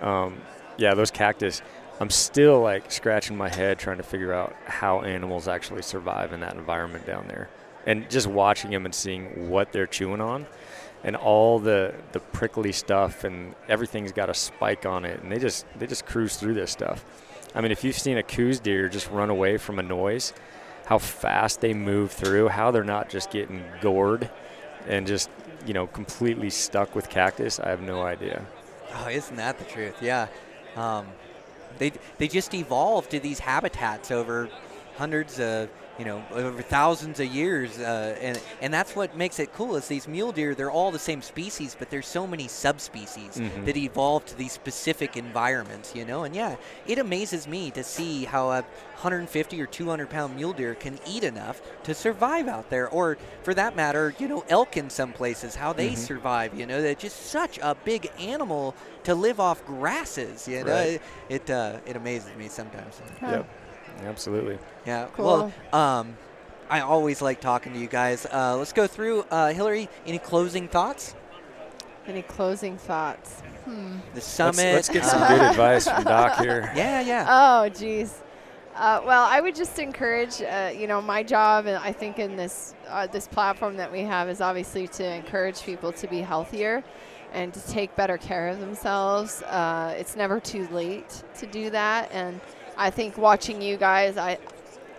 um, 0.00 0.40
yeah, 0.78 0.94
those 0.94 1.10
cactus, 1.10 1.62
I'm 2.00 2.10
still 2.10 2.60
like 2.60 2.92
scratching 2.92 3.36
my 3.36 3.48
head 3.48 3.78
trying 3.78 3.96
to 3.96 4.02
figure 4.02 4.32
out 4.32 4.54
how 4.66 5.00
animals 5.02 5.48
actually 5.48 5.82
survive 5.82 6.32
in 6.32 6.40
that 6.40 6.54
environment 6.54 7.06
down 7.06 7.26
there. 7.28 7.48
And 7.86 8.08
just 8.10 8.26
watching 8.26 8.70
them 8.72 8.84
and 8.84 8.94
seeing 8.94 9.48
what 9.48 9.72
they're 9.72 9.86
chewing 9.86 10.20
on. 10.20 10.46
and 11.04 11.16
all 11.16 11.58
the 11.58 11.94
the 12.12 12.20
prickly 12.20 12.72
stuff 12.72 13.24
and 13.24 13.54
everything's 13.68 14.12
got 14.12 14.28
a 14.28 14.34
spike 14.34 14.84
on 14.86 15.04
it, 15.04 15.22
and 15.22 15.30
they 15.30 15.38
just 15.38 15.66
they 15.78 15.86
just 15.86 16.06
cruise 16.06 16.36
through 16.36 16.54
this 16.54 16.70
stuff. 16.70 17.04
I 17.54 17.60
mean, 17.60 17.70
if 17.72 17.84
you've 17.84 17.98
seen 17.98 18.18
a 18.18 18.22
Coues 18.22 18.60
deer 18.60 18.88
just 18.88 19.10
run 19.10 19.30
away 19.30 19.56
from 19.56 19.78
a 19.78 19.82
noise, 19.82 20.32
how 20.86 20.98
fast 20.98 21.60
they 21.60 21.74
move 21.74 22.12
through, 22.12 22.48
how 22.48 22.70
they're 22.70 22.84
not 22.84 23.08
just 23.08 23.30
getting 23.30 23.62
gored 23.80 24.30
and 24.88 25.06
just 25.06 25.30
you 25.66 25.74
know 25.74 25.86
completely 25.86 26.50
stuck 26.50 26.94
with 26.94 27.08
cactus, 27.08 27.60
I 27.60 27.68
have 27.68 27.82
no 27.82 28.02
idea. 28.02 28.46
Oh, 28.94 29.08
isn't 29.08 29.36
that 29.36 29.58
the 29.58 29.64
truth? 29.64 29.96
Yeah. 30.00 30.28
Um, 30.76 31.06
they 31.78 31.92
they 32.18 32.28
just 32.28 32.54
evolved 32.54 33.10
to 33.10 33.20
these 33.20 33.38
habitats 33.38 34.10
over 34.10 34.48
hundreds 34.96 35.38
of 35.40 35.68
you 35.98 36.04
know 36.04 36.22
over 36.32 36.62
thousands 36.62 37.20
of 37.20 37.26
years 37.26 37.78
uh, 37.78 38.16
and 38.20 38.40
and 38.60 38.72
that's 38.72 38.94
what 38.94 39.16
makes 39.16 39.38
it 39.38 39.52
cool 39.54 39.76
is 39.76 39.88
these 39.88 40.06
mule 40.06 40.32
deer 40.32 40.54
they're 40.54 40.70
all 40.70 40.90
the 40.90 40.98
same 40.98 41.22
species 41.22 41.74
but 41.78 41.88
there's 41.90 42.06
so 42.06 42.26
many 42.26 42.48
subspecies 42.48 43.36
Mhm. 43.36 43.64
that 43.64 43.76
evolved 43.76 44.28
to 44.28 44.36
these 44.36 44.52
specific 44.52 45.16
environments 45.16 45.94
you 45.94 46.04
know 46.04 46.24
and 46.24 46.34
yeah 46.34 46.56
it 46.86 46.98
amazes 46.98 47.46
me 47.48 47.70
to 47.70 47.82
see 47.82 48.24
how 48.24 48.50
a 48.50 48.62
150 48.62 49.60
or 49.60 49.66
200 49.66 50.08
pound 50.10 50.36
mule 50.36 50.52
deer 50.52 50.74
can 50.74 50.98
eat 51.06 51.24
enough 51.24 51.60
to 51.84 51.94
survive 51.94 52.46
out 52.48 52.68
there 52.70 52.88
or 52.88 53.16
for 53.42 53.54
that 53.54 53.74
matter 53.76 54.14
you 54.18 54.28
know 54.28 54.44
elk 54.48 54.76
in 54.76 54.90
some 54.90 55.12
places 55.12 55.54
how 55.56 55.72
they 55.72 55.92
Mhm. 55.92 55.96
survive 55.96 56.54
you 56.54 56.66
know 56.66 56.82
they're 56.82 56.94
just 56.94 57.26
such 57.26 57.58
a 57.62 57.74
big 57.84 58.10
animal 58.18 58.74
to 59.04 59.14
live 59.14 59.40
off 59.40 59.64
grasses 59.64 60.46
you 60.48 60.62
know 60.64 60.72
Right. 60.72 61.00
it 61.00 61.02
it, 61.28 61.50
uh, 61.50 61.78
it 61.86 61.96
amazes 61.96 62.34
me 62.36 62.48
sometimes 62.48 63.00
Huh. 63.20 63.28
Yep, 63.30 63.46
absolutely. 64.04 64.58
yeah. 64.84 65.08
Cool. 65.14 65.52
Well, 65.72 65.80
um, 65.80 66.16
I 66.68 66.80
always 66.80 67.22
like 67.22 67.40
talking 67.40 67.72
to 67.72 67.78
you 67.78 67.86
guys. 67.86 68.26
Uh, 68.26 68.56
let's 68.56 68.72
go 68.72 68.86
through. 68.86 69.22
Uh, 69.30 69.52
Hillary, 69.52 69.88
any 70.06 70.18
closing 70.18 70.68
thoughts? 70.68 71.14
Any 72.06 72.22
closing 72.22 72.76
thoughts? 72.78 73.42
The 74.14 74.20
summit. 74.20 74.56
Let's, 74.56 74.88
let's 74.88 74.88
get 74.90 75.04
some 75.04 75.26
good 75.28 75.40
advice 75.50 75.88
from 75.88 76.04
Doc 76.04 76.38
here. 76.38 76.70
Yeah, 76.76 77.00
yeah. 77.00 77.26
Oh, 77.28 77.68
geez. 77.68 78.22
Uh, 78.76 79.00
well, 79.04 79.24
I 79.24 79.40
would 79.40 79.56
just 79.56 79.78
encourage, 79.78 80.42
uh, 80.42 80.70
you 80.76 80.86
know, 80.86 81.00
my 81.00 81.22
job, 81.22 81.66
and 81.66 81.76
I 81.78 81.92
think 81.92 82.18
in 82.18 82.36
this 82.36 82.74
uh, 82.88 83.06
this 83.06 83.26
platform 83.26 83.76
that 83.78 83.90
we 83.90 84.02
have 84.02 84.28
is 84.28 84.40
obviously 84.40 84.86
to 84.88 85.04
encourage 85.04 85.62
people 85.62 85.92
to 85.92 86.06
be 86.06 86.20
healthier 86.20 86.84
and 87.32 87.54
to 87.54 87.66
take 87.68 87.96
better 87.96 88.18
care 88.18 88.48
of 88.48 88.60
themselves. 88.60 89.42
Uh, 89.42 89.94
it's 89.98 90.14
never 90.14 90.38
too 90.40 90.68
late 90.68 91.22
to 91.38 91.46
do 91.46 91.70
that, 91.70 92.10
and 92.12 92.38
I 92.76 92.90
think 92.90 93.16
watching 93.18 93.62
you 93.62 93.76
guys, 93.76 94.16
I 94.16 94.38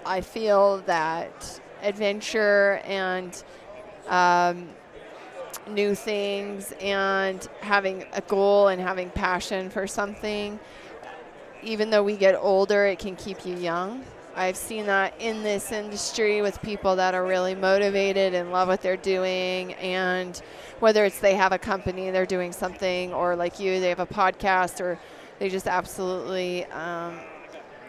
I 0.06 0.22
feel 0.22 0.80
that 0.86 1.62
adventure 1.84 2.82
and 2.86 3.44
um, 4.08 4.70
new 5.70 5.94
things 5.94 6.74
and 6.80 7.48
having 7.62 8.06
a 8.14 8.22
goal 8.22 8.70
and 8.70 8.82
having 8.82 9.10
passion 9.10 9.70
for 9.70 9.86
something 9.86 10.60
even 11.64 11.90
though 11.90 12.04
we 12.04 12.16
get 12.16 12.36
older, 12.36 12.86
it 12.86 13.00
can 13.00 13.16
keep 13.16 13.46
you 13.46 13.56
young. 13.56 14.04
I've 14.36 14.56
seen 14.56 14.86
that 14.86 15.16
in 15.20 15.42
this 15.42 15.72
industry 15.72 16.42
with 16.42 16.62
people 16.62 16.96
that 16.98 17.16
are 17.16 17.26
really 17.26 17.56
motivated 17.56 18.36
and 18.36 18.52
love 18.52 18.68
what 18.68 18.82
they're 18.82 18.96
doing. 18.96 19.74
And 19.74 20.40
whether 20.80 21.06
it's 21.06 21.20
they 21.20 21.36
have 21.36 21.52
a 21.52 21.58
company, 21.58 22.12
they're 22.12 22.28
doing 22.28 22.52
something, 22.52 23.14
or 23.14 23.36
like 23.36 23.60
you, 23.60 23.80
they 23.80 23.90
have 23.90 24.00
a 24.00 24.06
podcast, 24.06 24.80
or 24.80 25.00
they 25.40 25.50
just 25.50 25.68
absolutely 25.68 26.66
um, 26.66 27.20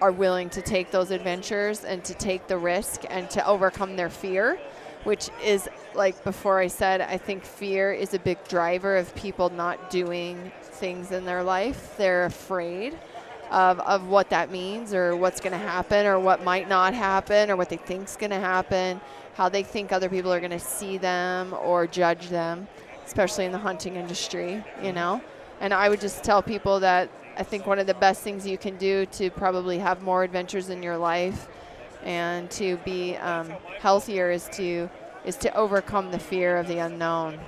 are 0.01 0.13
willing 0.13 0.51
to 0.51 0.63
take 0.63 0.91
those 0.91 1.11
adventures 1.11 1.85
and 1.85 2.05
to 2.05 2.15
take 2.15 2.47
the 2.47 2.57
risk 2.57 3.03
and 3.11 3.29
to 3.31 3.47
overcome 3.47 3.97
their 3.97 4.11
fear, 4.11 4.59
which 5.05 5.29
is 5.45 5.69
like 5.95 6.23
before 6.25 6.59
I 6.59 6.69
said, 6.69 7.01
I 7.01 7.19
think 7.19 7.45
fear 7.45 7.93
is 7.93 8.15
a 8.15 8.19
big 8.19 8.43
driver 8.49 8.97
of 8.97 9.15
people 9.15 9.51
not 9.51 9.91
doing 9.91 10.53
things 10.63 11.13
in 11.13 11.25
their 11.25 11.43
life. 11.43 11.97
They're 11.97 12.25
afraid 12.25 12.99
of, 13.51 13.81
of 13.81 14.07
what 14.07 14.31
that 14.31 14.51
means 14.51 14.95
or 14.95 15.17
what's 15.17 15.41
going 15.41 15.53
to 15.53 15.59
happen 15.59 16.07
or 16.07 16.19
what 16.19 16.45
might 16.45 16.69
not 16.69 16.95
happen 16.95 17.51
or 17.51 17.57
what 17.57 17.69
they 17.69 17.77
think's 17.77 18.17
going 18.17 18.31
to 18.31 18.39
happen, 18.39 19.01
how 19.35 19.49
they 19.49 19.63
think 19.63 19.93
other 19.93 20.09
people 20.09 20.33
are 20.33 20.41
going 20.41 20.51
to 20.51 20.59
see 20.59 20.99
them 20.99 21.55
or 21.63 21.87
judge 21.87 22.29
them, 22.29 22.69
especially 23.07 23.45
in 23.45 23.53
the 23.53 23.59
hunting 23.59 23.97
industry, 23.97 24.53
you 24.53 24.61
mm-hmm. 24.61 24.95
know. 24.95 25.21
And 25.61 25.75
I 25.75 25.89
would 25.89 26.01
just 26.01 26.23
tell 26.23 26.43
people 26.43 26.81
that 26.81 27.11
I 27.39 27.45
think 27.45 27.67
one 27.67 27.79
of 27.79 27.87
the 27.87 27.95
best 27.95 28.23
things 28.23 28.45
you 28.45 28.59
can 28.59 28.77
do 28.79 29.07
to 29.07 29.31
probably 29.31 29.79
have 29.79 30.03
more 30.03 30.25
adventures 30.25 30.71
in 30.71 30.83
your 30.83 30.99
life 30.99 31.47
and 32.03 32.51
to 32.51 32.79
be 32.79 33.17
um, 33.17 33.49
healthier 33.79 34.31
is 34.33 34.49
to 34.55 34.91
is 35.25 35.37
to 35.37 35.55
overcome 35.55 36.11
the 36.11 36.19
fear 36.19 36.57
of 36.57 36.67
the 36.67 36.79
unknown 36.79 37.39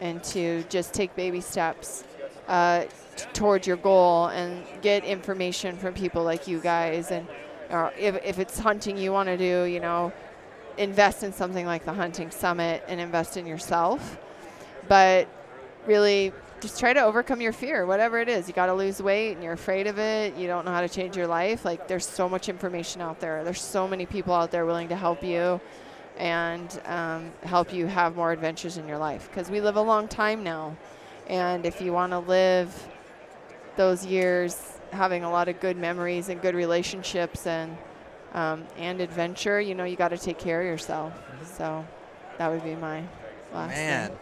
and 0.00 0.22
to 0.22 0.62
just 0.68 0.92
take 0.92 1.14
baby 1.16 1.40
steps 1.40 2.04
uh, 2.46 2.84
t- 3.16 3.24
towards 3.32 3.66
your 3.66 3.76
goal 3.76 4.26
and 4.26 4.64
get 4.80 5.04
information 5.04 5.76
from 5.76 5.94
people 5.94 6.22
like 6.22 6.46
you 6.46 6.60
guys. 6.60 7.10
And 7.10 7.26
or 7.70 7.92
if, 7.98 8.16
if 8.24 8.38
it's 8.38 8.58
hunting 8.58 8.96
you 8.96 9.12
want 9.12 9.28
to 9.28 9.36
do 9.36 9.64
you 9.64 9.80
know 9.80 10.12
invest 10.78 11.22
in 11.24 11.32
something 11.32 11.66
like 11.66 11.84
the 11.84 11.92
hunting 11.92 12.30
summit 12.30 12.84
and 12.86 13.00
invest 13.00 13.36
in 13.36 13.46
yourself. 13.46 14.18
But 14.88 15.26
really 15.86 16.32
just 16.62 16.78
try 16.78 16.92
to 16.92 17.02
overcome 17.02 17.40
your 17.40 17.52
fear 17.52 17.84
whatever 17.84 18.20
it 18.20 18.28
is. 18.28 18.46
You 18.46 18.54
got 18.54 18.66
to 18.66 18.74
lose 18.74 19.02
weight 19.02 19.32
and 19.32 19.42
you're 19.42 19.52
afraid 19.52 19.88
of 19.88 19.98
it. 19.98 20.36
You 20.36 20.46
don't 20.46 20.64
know 20.64 20.70
how 20.70 20.80
to 20.80 20.88
change 20.88 21.16
your 21.16 21.26
life. 21.26 21.64
Like 21.64 21.88
there's 21.88 22.06
so 22.06 22.28
much 22.28 22.48
information 22.48 23.02
out 23.02 23.20
there. 23.20 23.42
There's 23.44 23.60
so 23.60 23.88
many 23.88 24.06
people 24.06 24.32
out 24.32 24.52
there 24.52 24.64
willing 24.64 24.88
to 24.88 24.96
help 24.96 25.22
you 25.22 25.60
and 26.16 26.80
um, 26.86 27.32
help 27.42 27.72
you 27.72 27.86
have 27.86 28.14
more 28.14 28.30
adventures 28.32 28.76
in 28.76 28.86
your 28.86 28.98
life. 28.98 29.28
Because 29.28 29.50
we 29.50 29.60
live 29.60 29.76
a 29.76 29.82
long 29.82 30.06
time 30.06 30.44
now. 30.44 30.76
And 31.26 31.66
if 31.66 31.80
you 31.80 31.92
want 31.92 32.12
to 32.12 32.20
live 32.20 32.88
those 33.76 34.06
years 34.06 34.78
having 34.92 35.24
a 35.24 35.30
lot 35.30 35.48
of 35.48 35.58
good 35.60 35.76
memories 35.76 36.28
and 36.28 36.40
good 36.40 36.54
relationships 36.54 37.46
and 37.46 37.76
um, 38.34 38.64
and 38.78 39.00
adventure, 39.02 39.60
you 39.60 39.74
know, 39.74 39.84
you 39.84 39.96
got 39.96 40.08
to 40.08 40.16
take 40.18 40.38
care 40.38 40.60
of 40.62 40.66
yourself. 40.66 41.12
So 41.44 41.84
that 42.38 42.50
would 42.50 42.64
be 42.64 42.74
my 42.76 43.02
last 43.52 43.70
Man. 43.70 44.08
thing. 44.08 44.18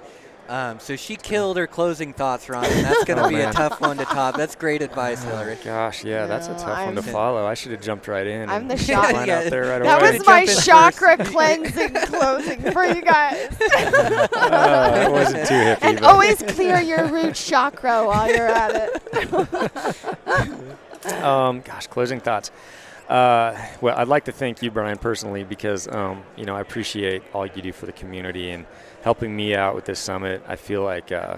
Um, 0.51 0.81
so 0.81 0.97
she 0.97 1.15
killed 1.15 1.57
her 1.59 1.69
closing 1.69 2.13
thoughts, 2.13 2.49
Ron, 2.49 2.65
and 2.65 2.85
that's 2.85 3.05
going 3.05 3.19
to 3.19 3.25
Oh, 3.25 3.29
be 3.29 3.37
a 3.41 3.53
tough 3.53 3.81
one 3.81 3.97
to 3.99 4.05
top. 4.17 4.37
That's 4.37 4.57
great 4.57 4.83
advice, 4.83 5.23
Hillary. 5.23 5.57
Gosh, 5.63 6.03
yeah, 6.05 6.27
that's 6.27 6.49
a 6.49 6.55
No, 6.55 6.59
tough 6.59 6.87
one 6.87 6.97
to 6.97 7.17
I'm- 7.17 7.47
I 7.47 7.55
should 7.55 7.71
have 7.71 7.81
jumped 7.81 8.09
right 8.09 8.27
in. 8.27 8.51
I'm 8.51 8.67
the 8.67 8.77
shock- 8.77 9.13
went 9.13 9.31
out 9.31 9.49
there 9.49 9.67
right 9.67 9.81
That 9.85 10.01
away. 10.03 10.19
was 10.19 10.27
my 10.27 10.47
chakra 10.47 11.19
cleansing 11.25 11.95
closing 11.95 12.63
for 12.73 12.85
you 12.85 13.01
guys. 13.01 13.57
Uh, 14.41 14.91
that 14.91 15.13
wasn't 15.13 15.47
too 15.47 15.55
hippie. 15.55 15.79
and 15.83 16.01
but- 16.01 16.11
always 16.11 16.43
clear 16.43 16.81
your 16.81 17.07
root 17.07 17.35
chakra 17.37 18.05
while 18.05 18.29
you're 18.29 18.49
at 18.49 18.73
it. 18.75 19.01
um, 21.23 21.61
gosh, 21.61 21.87
closing 21.87 22.19
thoughts. 22.21 22.51
Uh, 23.09 23.57
well, 23.81 23.97
I'd 23.97 24.09
like 24.09 24.25
to 24.27 24.33
thank 24.33 24.63
you, 24.63 24.71
Brian, 24.71 24.99
personally, 24.99 25.45
because 25.45 25.89
um, 25.89 26.23
you 26.37 26.45
know 26.45 26.55
I 26.57 26.61
appreciate 26.61 27.23
all 27.33 27.47
you 27.47 27.63
do 27.63 27.73
for 27.73 27.87
the 27.87 27.93
community 27.93 28.51
and 28.51 28.67
helping 29.03 29.35
me 29.35 29.55
out 29.55 29.75
with 29.75 29.85
this 29.85 29.99
summit. 29.99 30.43
I 30.47 30.57
feel 30.57 30.83
like 30.83 31.13
uh, 31.13 31.37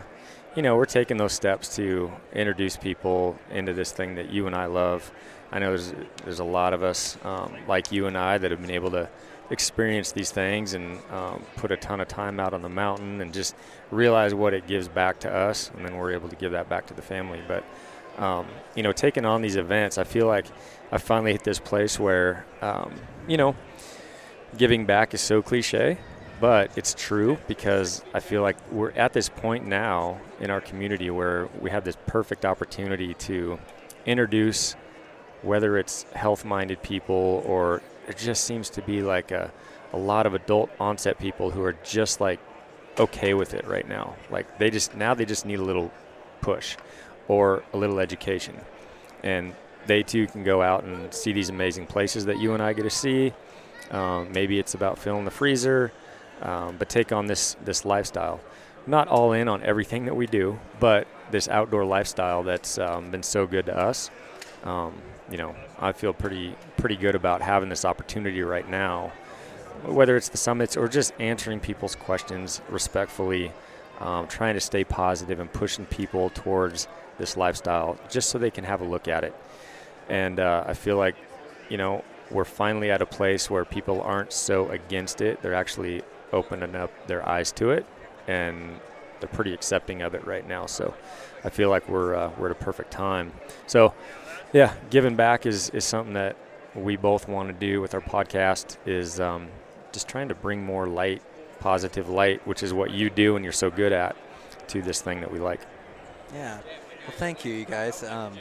you 0.57 0.63
know 0.63 0.77
we're 0.77 0.85
taking 0.85 1.17
those 1.17 1.33
steps 1.33 1.77
to 1.77 2.13
introduce 2.33 2.77
people 2.77 3.39
into 3.51 3.73
this 3.73 3.93
thing 3.93 4.15
that 4.17 4.31
you 4.31 4.47
and 4.47 4.55
I 4.55 4.67
love. 4.67 5.11
I 5.51 5.59
know 5.59 5.69
there's 5.69 5.95
there's 6.25 6.41
a 6.41 6.45
lot 6.45 6.73
of 6.73 6.83
us 6.83 7.19
um, 7.25 7.57
like 7.69 7.93
you 7.93 8.07
and 8.07 8.17
I 8.17 8.39
that 8.39 8.51
have 8.51 8.61
been 8.61 8.71
able 8.71 8.91
to 8.93 9.09
experience 9.51 10.13
these 10.13 10.31
things 10.31 10.73
and 10.73 10.99
um, 11.11 11.43
put 11.57 11.71
a 11.71 11.77
ton 11.77 12.01
of 12.01 12.09
time 12.09 12.41
out 12.41 12.55
on 12.55 12.63
the 12.63 12.69
mountain 12.69 13.21
and 13.21 13.35
just 13.35 13.55
realize 13.91 14.33
what 14.33 14.55
it 14.55 14.67
gives 14.67 14.89
back 14.89 15.21
to 15.21 15.33
us, 15.33 15.71
and 15.77 15.85
then 15.85 15.97
we're 15.97 16.13
able 16.13 16.29
to 16.29 16.37
give 16.37 16.53
that 16.53 16.69
back 16.69 16.87
to 16.87 16.95
the 16.95 17.03
family. 17.03 17.41
But 17.47 17.65
um, 18.19 18.47
you 18.75 18.83
know, 18.83 18.93
taking 18.93 19.25
on 19.25 19.43
these 19.43 19.57
events, 19.57 19.99
I 19.99 20.05
feel 20.05 20.27
like 20.27 20.47
I 20.91 20.99
finally 20.99 21.33
hit 21.33 21.45
this 21.45 21.59
place 21.59 21.99
where, 21.99 22.45
um, 22.61 22.93
you 23.27 23.37
know, 23.37 23.57
giving 24.57 24.85
back 24.85 25.15
is 25.15 25.21
so 25.21 25.41
cliche, 25.43 25.99
but 26.43 26.77
it's 26.77 26.93
true 26.99 27.39
because 27.47 28.03
I 28.13 28.19
feel 28.19 28.43
like 28.43 28.57
we're 28.73 28.91
at 28.91 29.13
this 29.13 29.29
point 29.29 29.65
now 29.65 30.19
in 30.41 30.51
our 30.51 30.61
community 30.61 31.09
where 31.09 31.49
we 31.61 31.71
have 31.71 31.85
this 31.85 31.97
perfect 32.09 32.45
opportunity 32.45 33.15
to 33.15 33.61
introduce 34.07 34.75
whether 35.43 35.79
it's 35.79 36.03
health 36.15 36.45
minded 36.45 36.83
people 36.83 37.45
or 37.47 37.81
it 38.09 38.19
just 38.19 38.43
seems 38.43 38.71
to 38.71 38.83
be 38.83 39.03
like 39.03 39.31
a, 39.31 39.53
a 39.93 39.97
lot 39.97 40.27
of 40.27 40.35
adult 40.35 40.69
onset 40.81 41.17
people 41.17 41.53
who 41.53 41.63
are 41.63 41.75
just 41.85 42.21
like 42.21 42.41
okay 42.99 43.35
with 43.35 43.55
it 43.55 43.65
right 43.69 43.87
now. 43.87 44.17
Like 44.29 44.59
they 44.59 44.69
just 44.69 44.97
now 44.97 45.15
they 45.15 45.25
just 45.25 45.47
need 45.47 45.61
a 45.61 45.65
little 45.65 45.93
push 46.41 46.77
or 47.29 47.63
a 47.73 47.77
little 47.77 48.01
education. 48.01 48.57
And 49.23 49.55
they 49.87 50.03
too 50.03 50.27
can 50.27 50.43
go 50.43 50.61
out 50.61 50.83
and 50.83 51.15
see 51.15 51.33
these 51.33 51.51
amazing 51.51 51.87
places 51.87 52.25
that 52.25 52.41
you 52.41 52.53
and 52.53 52.61
I 52.61 52.73
get 52.73 52.83
to 52.83 52.91
see. 52.91 53.33
Um, 53.93 54.33
maybe 54.33 54.59
it's 54.59 54.75
about 54.75 54.99
filling 54.99 55.25
the 55.25 55.31
freezer, 55.31 55.93
um, 56.43 56.77
but 56.79 56.89
take 56.89 57.13
on 57.13 57.27
this 57.27 57.57
this 57.65 57.85
lifestyle. 57.85 58.41
Not 58.87 59.09
all 59.09 59.33
in 59.33 59.49
on 59.49 59.63
everything 59.63 60.07
that 60.07 60.17
we 60.17 60.27
do, 60.27 60.59
but 60.81 61.07
this 61.31 61.49
outdoor 61.49 61.85
lifestyle 61.85 62.43
that's 62.43 62.79
um, 62.79 63.11
been 63.11 63.23
so 63.23 63.47
good 63.47 63.67
to 63.67 63.77
us. 63.79 64.11
Um, 64.65 64.93
you 65.31 65.39
know, 65.39 65.55
I 65.79 65.93
feel 65.93 66.13
pretty 66.13 66.57
pretty 66.77 66.97
good 66.97 67.15
about 67.15 67.43
having 67.43 67.69
this 67.69 67.85
opportunity 67.85 68.43
right 68.43 68.69
now, 68.69 69.13
whether 69.87 70.17
it's 70.17 70.29
the 70.31 70.37
summits 70.37 70.77
or 70.77 70.89
just 70.89 71.13
answering 71.21 71.61
people's 71.61 71.95
questions 71.97 72.61
respectfully. 72.69 73.53
um, 74.03 74.27
trying 74.27 74.55
to 74.55 74.61
stay 74.61 74.85
positive 74.85 75.41
and 75.41 75.53
pushing 75.53 75.87
people 75.87 76.31
towards 76.31 76.89
this 77.19 77.37
lifestyle 77.37 77.99
just 78.11 78.31
so 78.31 78.39
they 78.39 78.51
can 78.51 78.65
have 78.65 78.81
a 78.81 78.85
look 78.85 79.09
at 79.09 79.25
it. 79.25 79.35
And 80.09 80.41
uh, 80.41 80.65
I 80.67 80.75
feel 80.75 80.97
like, 80.97 81.15
you 81.69 81.77
know, 81.77 82.05
we're 82.31 82.45
finally 82.45 82.91
at 82.91 83.01
a 83.01 83.07
place 83.07 83.49
where 83.49 83.65
people 83.65 84.03
aren't 84.03 84.33
so 84.33 84.69
against 84.71 85.21
it. 85.21 85.41
They're 85.43 85.55
actually 85.55 86.03
opening 86.33 86.75
up 86.75 86.91
their 87.07 87.27
eyes 87.29 87.53
to 87.53 87.71
it, 87.71 87.87
and 88.27 88.81
they're 89.21 89.29
pretty 89.29 89.53
accepting 89.53 90.03
of 90.03 90.15
it 90.15 90.27
right 90.27 90.47
now. 90.47 90.67
So 90.67 90.95
I 91.45 91.51
feel 91.51 91.71
like 91.71 91.89
we're 91.89 92.15
uh, 92.15 92.31
we're 92.39 92.51
at 92.51 92.53
a 92.53 92.65
perfect 92.65 92.91
time. 92.91 93.33
So 93.67 93.95
yeah, 94.53 94.75
giving 94.91 95.17
back 95.17 95.47
is 95.47 95.71
is 95.71 95.85
something 95.85 96.15
that 96.15 96.37
we 96.75 96.97
both 96.97 97.29
want 97.29 97.49
to 97.49 97.55
do 97.55 97.81
with 97.81 97.95
our 97.95 98.01
podcast. 98.01 98.77
Is 98.87 99.21
um, 99.21 99.49
just 99.93 100.09
trying 100.09 100.29
to 100.29 100.35
bring 100.35 100.65
more 100.65 100.87
light, 100.87 101.23
positive 101.61 102.09
light, 102.09 102.47
which 102.47 102.63
is 102.63 102.73
what 102.73 102.91
you 102.91 103.11
do 103.11 103.37
and 103.37 103.45
you're 103.45 103.53
so 103.53 103.71
good 103.71 103.93
at, 103.93 104.17
to 104.69 104.83
this 104.83 105.01
thing 105.01 105.21
that 105.21 105.31
we 105.31 105.39
like. 105.39 105.61
Yeah. 106.33 106.59
Well, 107.07 107.17
thank 107.17 107.45
you, 107.45 107.53
you 107.53 107.65
guys. 107.65 108.03
Um, 108.03 108.39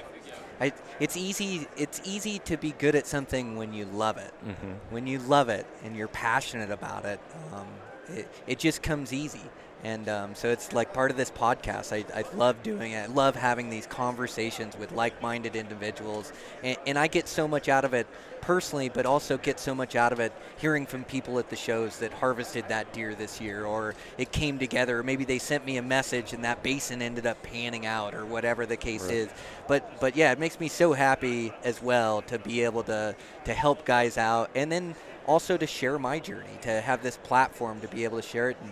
I, 0.62 0.72
it's 1.00 1.18
easy. 1.18 1.68
It's 1.76 2.00
easy 2.06 2.38
to 2.40 2.56
be 2.56 2.72
good 2.72 2.96
at 2.96 3.08
something 3.08 3.56
when 3.56 3.74
you 3.74 3.86
love 3.86 4.18
it. 4.18 4.32
Mm-hmm. 4.46 4.72
When 4.92 5.08
you 5.08 5.18
love 5.20 5.50
it 5.50 5.66
and 5.84 5.96
you're 5.96 6.08
passionate 6.08 6.70
about 6.70 7.04
it, 7.04 7.20
um, 7.52 7.68
it, 8.10 8.28
it 8.46 8.60
just 8.60 8.84
comes 8.84 9.12
easy. 9.12 9.42
And 9.84 10.08
um, 10.10 10.36
so 10.36 10.50
it's 10.50 10.74
like 10.74 10.94
part 10.94 11.10
of 11.10 11.18
this 11.18 11.32
podcast. 11.32 11.92
I, 11.92 12.06
I 12.20 12.24
love 12.36 12.62
doing 12.62 12.92
it. 12.92 13.10
I 13.10 13.14
love 13.14 13.36
having 13.36 13.70
these 13.70 13.88
conversations 13.88 14.78
with 14.78 14.92
like-minded 14.92 15.56
individuals, 15.56 16.32
and, 16.64 16.78
and 16.86 17.00
I 17.00 17.08
get 17.08 17.28
so 17.28 17.48
much 17.48 17.68
out 17.68 17.84
of 17.84 17.94
it 17.94 18.06
personally, 18.42 18.90
but 18.90 19.06
also 19.06 19.38
get 19.38 19.60
so 19.60 19.74
much 19.76 19.96
out 19.96 20.12
of 20.12 20.20
it 20.20 20.34
hearing 20.58 20.86
from 20.86 21.04
people 21.04 21.38
at 21.40 21.50
the 21.50 21.56
shows 21.56 22.00
that 22.00 22.12
harvested 22.14 22.68
that 22.70 22.92
deer 22.94 23.16
this 23.16 23.42
year, 23.42 23.66
or 23.66 23.96
it 24.18 24.32
came 24.32 24.60
together, 24.60 25.00
or 25.00 25.04
maybe 25.04 25.26
they 25.26 25.40
sent 25.40 25.66
me 25.66 25.78
a 25.78 25.82
message 25.82 26.34
and 26.34 26.44
that 26.44 26.62
basin 26.62 27.02
ended 27.02 27.26
up 27.26 27.42
panning 27.42 27.86
out, 27.86 28.14
or 28.14 28.26
whatever 28.26 28.66
the 28.68 28.78
case 28.78 29.04
Right. 29.04 29.14
is. 29.14 29.30
But 29.68 30.00
but 30.00 30.16
yeah, 30.16 30.32
it 30.32 30.40
makes 30.40 30.60
me 30.60 30.68
so 30.68 30.94
happy 30.94 31.54
as 31.64 31.82
well 31.82 32.22
to 32.24 32.38
be 32.38 32.64
able 32.64 32.84
to 32.84 33.16
to 33.46 33.54
help 33.54 33.86
guys 33.86 34.18
out, 34.18 34.52
and 34.54 34.72
then 34.72 34.96
also 35.26 35.58
to 35.58 35.68
share 35.68 35.98
my 35.98 36.20
journey, 36.20 36.58
to 36.62 36.82
have 36.82 37.02
this 37.04 37.18
platform 37.18 37.80
to 37.82 37.88
be 37.88 38.04
able 38.04 38.22
to 38.22 38.28
share 38.28 38.50
it. 38.52 38.58
And 38.64 38.72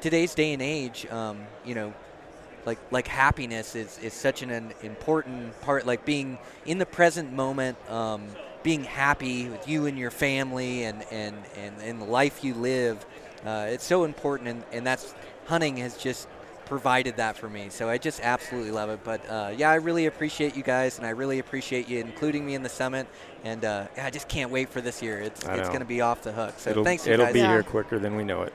today's 0.00 0.34
day 0.34 0.52
and 0.52 0.62
age, 0.62 1.06
um, 1.10 1.40
you 1.64 1.74
know, 1.74 1.92
like 2.66 2.78
like 2.90 3.06
happiness 3.08 3.74
is, 3.74 3.98
is 3.98 4.12
such 4.12 4.42
an, 4.42 4.50
an 4.50 4.72
important 4.82 5.58
part. 5.60 5.86
Like 5.86 6.04
being 6.04 6.38
in 6.66 6.78
the 6.78 6.86
present 6.86 7.32
moment, 7.32 7.78
um, 7.90 8.26
being 8.62 8.84
happy 8.84 9.48
with 9.48 9.68
you 9.68 9.86
and 9.86 9.98
your 9.98 10.10
family, 10.10 10.84
and 10.84 11.04
and 11.10 11.36
and, 11.56 11.74
and 11.82 12.00
the 12.00 12.06
life 12.06 12.44
you 12.44 12.54
live. 12.54 13.04
Uh, 13.46 13.66
it's 13.70 13.84
so 13.84 14.04
important, 14.04 14.48
and, 14.48 14.64
and 14.72 14.86
that's 14.86 15.14
hunting 15.46 15.76
has 15.76 15.96
just 15.96 16.26
provided 16.66 17.16
that 17.16 17.36
for 17.36 17.48
me. 17.48 17.68
So 17.70 17.88
I 17.88 17.96
just 17.96 18.20
absolutely 18.20 18.72
love 18.72 18.90
it. 18.90 19.00
But 19.02 19.28
uh, 19.30 19.52
yeah, 19.56 19.70
I 19.70 19.76
really 19.76 20.06
appreciate 20.06 20.56
you 20.56 20.62
guys, 20.62 20.98
and 20.98 21.06
I 21.06 21.10
really 21.10 21.38
appreciate 21.38 21.88
you 21.88 22.00
including 22.00 22.44
me 22.44 22.54
in 22.54 22.62
the 22.62 22.68
summit. 22.68 23.06
And 23.44 23.64
uh, 23.64 23.86
I 23.96 24.10
just 24.10 24.28
can't 24.28 24.50
wait 24.50 24.68
for 24.68 24.80
this 24.80 25.00
year. 25.00 25.20
It's 25.20 25.42
it's 25.44 25.68
going 25.68 25.80
to 25.80 25.86
be 25.86 26.00
off 26.00 26.22
the 26.22 26.32
hook. 26.32 26.54
So 26.58 26.70
it'll 26.70 26.84
thanks, 26.84 27.06
you 27.06 27.12
it'll 27.14 27.26
guys. 27.26 27.32
be 27.32 27.40
Yeah. 27.40 27.52
here 27.52 27.62
quicker 27.62 27.98
than 27.98 28.16
we 28.16 28.24
know 28.24 28.42
it. 28.42 28.52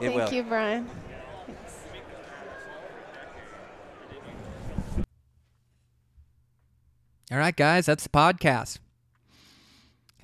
It 0.00 0.08
Thank 0.08 0.14
will. 0.14 0.32
you, 0.32 0.42
Brian. 0.42 0.88
Thanks. 1.46 1.78
All 7.32 7.38
right, 7.38 7.56
guys, 7.56 7.86
that's 7.86 8.04
the 8.04 8.10
podcast. 8.10 8.78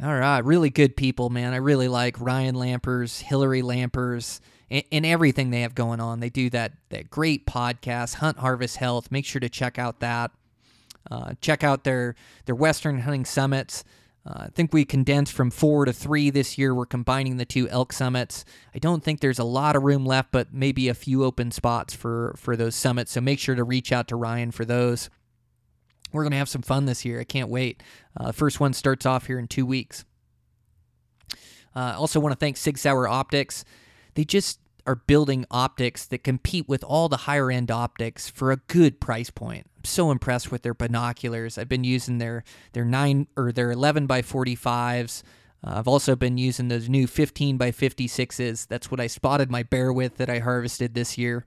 All 0.03 0.15
right, 0.15 0.45
really 0.45 0.71
good 0.71 0.97
people, 0.97 1.31
man. 1.31 1.53
I 1.53 1.57
really 1.57 1.89
like 1.89 2.21
Ryan 2.21 2.55
Lampers, 2.55 3.21
Hillary 3.21 3.63
Lampers, 3.63 4.41
and, 4.71 4.85
and 4.93 5.07
everything 5.07 5.51
they 5.51 5.63
have 5.63 5.75
going 5.75 6.01
on. 6.01 6.21
They 6.21 6.29
do 6.29 6.51
that 6.51 6.73
that 6.91 7.09
great 7.09 7.47
podcast, 7.47 8.15
Hunt 8.17 8.39
Harvest 8.39 8.77
Health. 8.77 9.11
Make 9.11 9.25
sure 9.25 9.41
to 9.41 9.49
check 9.49 9.79
out 9.79 10.01
that. 10.01 10.33
Uh, 11.11 11.35
check 11.41 11.65
out 11.65 11.85
their 11.85 12.15
their 12.47 12.55
Western 12.55 13.01
hunting 13.01 13.25
summits. 13.25 13.85
Uh, 14.25 14.45
I 14.45 14.49
think 14.55 14.73
we 14.73 14.85
condensed 14.85 15.33
from 15.33 15.51
four 15.51 15.85
to 15.85 15.93
three 15.93 16.31
this 16.31 16.57
year. 16.57 16.75
We're 16.75 16.87
combining 16.87 17.39
the 17.39 17.45
two 17.45 17.69
elk 17.69 17.93
summits. 17.93 18.45
I 18.75 18.79
don't 18.79 19.03
think 19.03 19.21
there's 19.21 19.41
a 19.41 19.45
lot 19.45 19.75
of 19.75 19.83
room 19.83 20.07
left, 20.07 20.31
but 20.31 20.53
maybe 20.53 20.89
a 20.89 20.95
few 20.95 21.25
open 21.25 21.51
spots 21.51 21.95
for 21.95 22.35
for 22.37 22.57
those 22.57 22.77
summits. 22.77 23.13
So 23.13 23.21
make 23.21 23.41
sure 23.41 23.55
to 23.55 23.65
reach 23.65 23.93
out 23.93 24.09
to 24.09 24.17
Ryan 24.17 24.53
for 24.53 24.65
those. 24.65 25.11
We're 26.13 26.29
to 26.29 26.37
have 26.37 26.49
some 26.49 26.63
fun 26.63 26.85
this 26.85 27.05
year. 27.05 27.21
I 27.21 27.25
can't 27.25 27.49
wait. 27.49 27.83
Uh, 28.17 28.33
first 28.33 28.61
one 28.61 28.75
starts 28.75 29.07
off 29.07 29.27
here 29.27 29.39
in 29.39 29.49
two 29.49 29.67
weeks. 29.67 30.05
Uh, 31.75 31.79
I 31.79 31.93
also 31.95 32.21
want 32.21 32.33
to 32.33 32.39
thank 32.39 32.59
Sig 32.59 32.77
Sauer 32.77 33.09
Optics. 33.09 33.65
They 34.15 34.25
just 34.25 34.61
are 34.87 34.97
building 34.97 35.47
optics 35.51 36.07
that 36.07 36.23
compete 36.23 36.69
with 36.69 36.85
all 36.85 37.09
the 37.09 37.19
higher 37.19 37.51
end 37.51 37.71
optics 37.71 38.29
for 38.29 38.53
a 38.53 38.57
good 38.57 39.01
price 39.01 39.31
point. 39.31 39.67
So 39.85 40.11
impressed 40.11 40.51
with 40.51 40.63
their 40.63 40.75
binoculars. 40.75 41.59
I've 41.59 41.69
been 41.69 41.85
using 41.85 42.19
their 42.19 42.45
their 42.73 42.85
nine 42.85 43.27
or 43.37 43.53
their 43.53 43.71
11 43.71 44.07
by 44.07 44.23
45s. 44.23 45.23
Uh, 45.65 45.75
I've 45.77 45.89
also 45.89 46.17
been 46.17 46.39
using 46.39 46.69
those 46.69 46.89
new 46.89 47.07
15 47.07 47.57
by 47.57 47.71
56s. 47.71 48.67
That's 48.67 48.91
what 48.91 49.01
I 49.01 49.07
spotted 49.07 49.51
my 49.51 49.63
bear 49.63 49.93
with 49.93 50.17
that 50.17 50.29
I 50.29 50.41
harvested 50.41 50.95
this 50.95 51.17
year. 51.17 51.47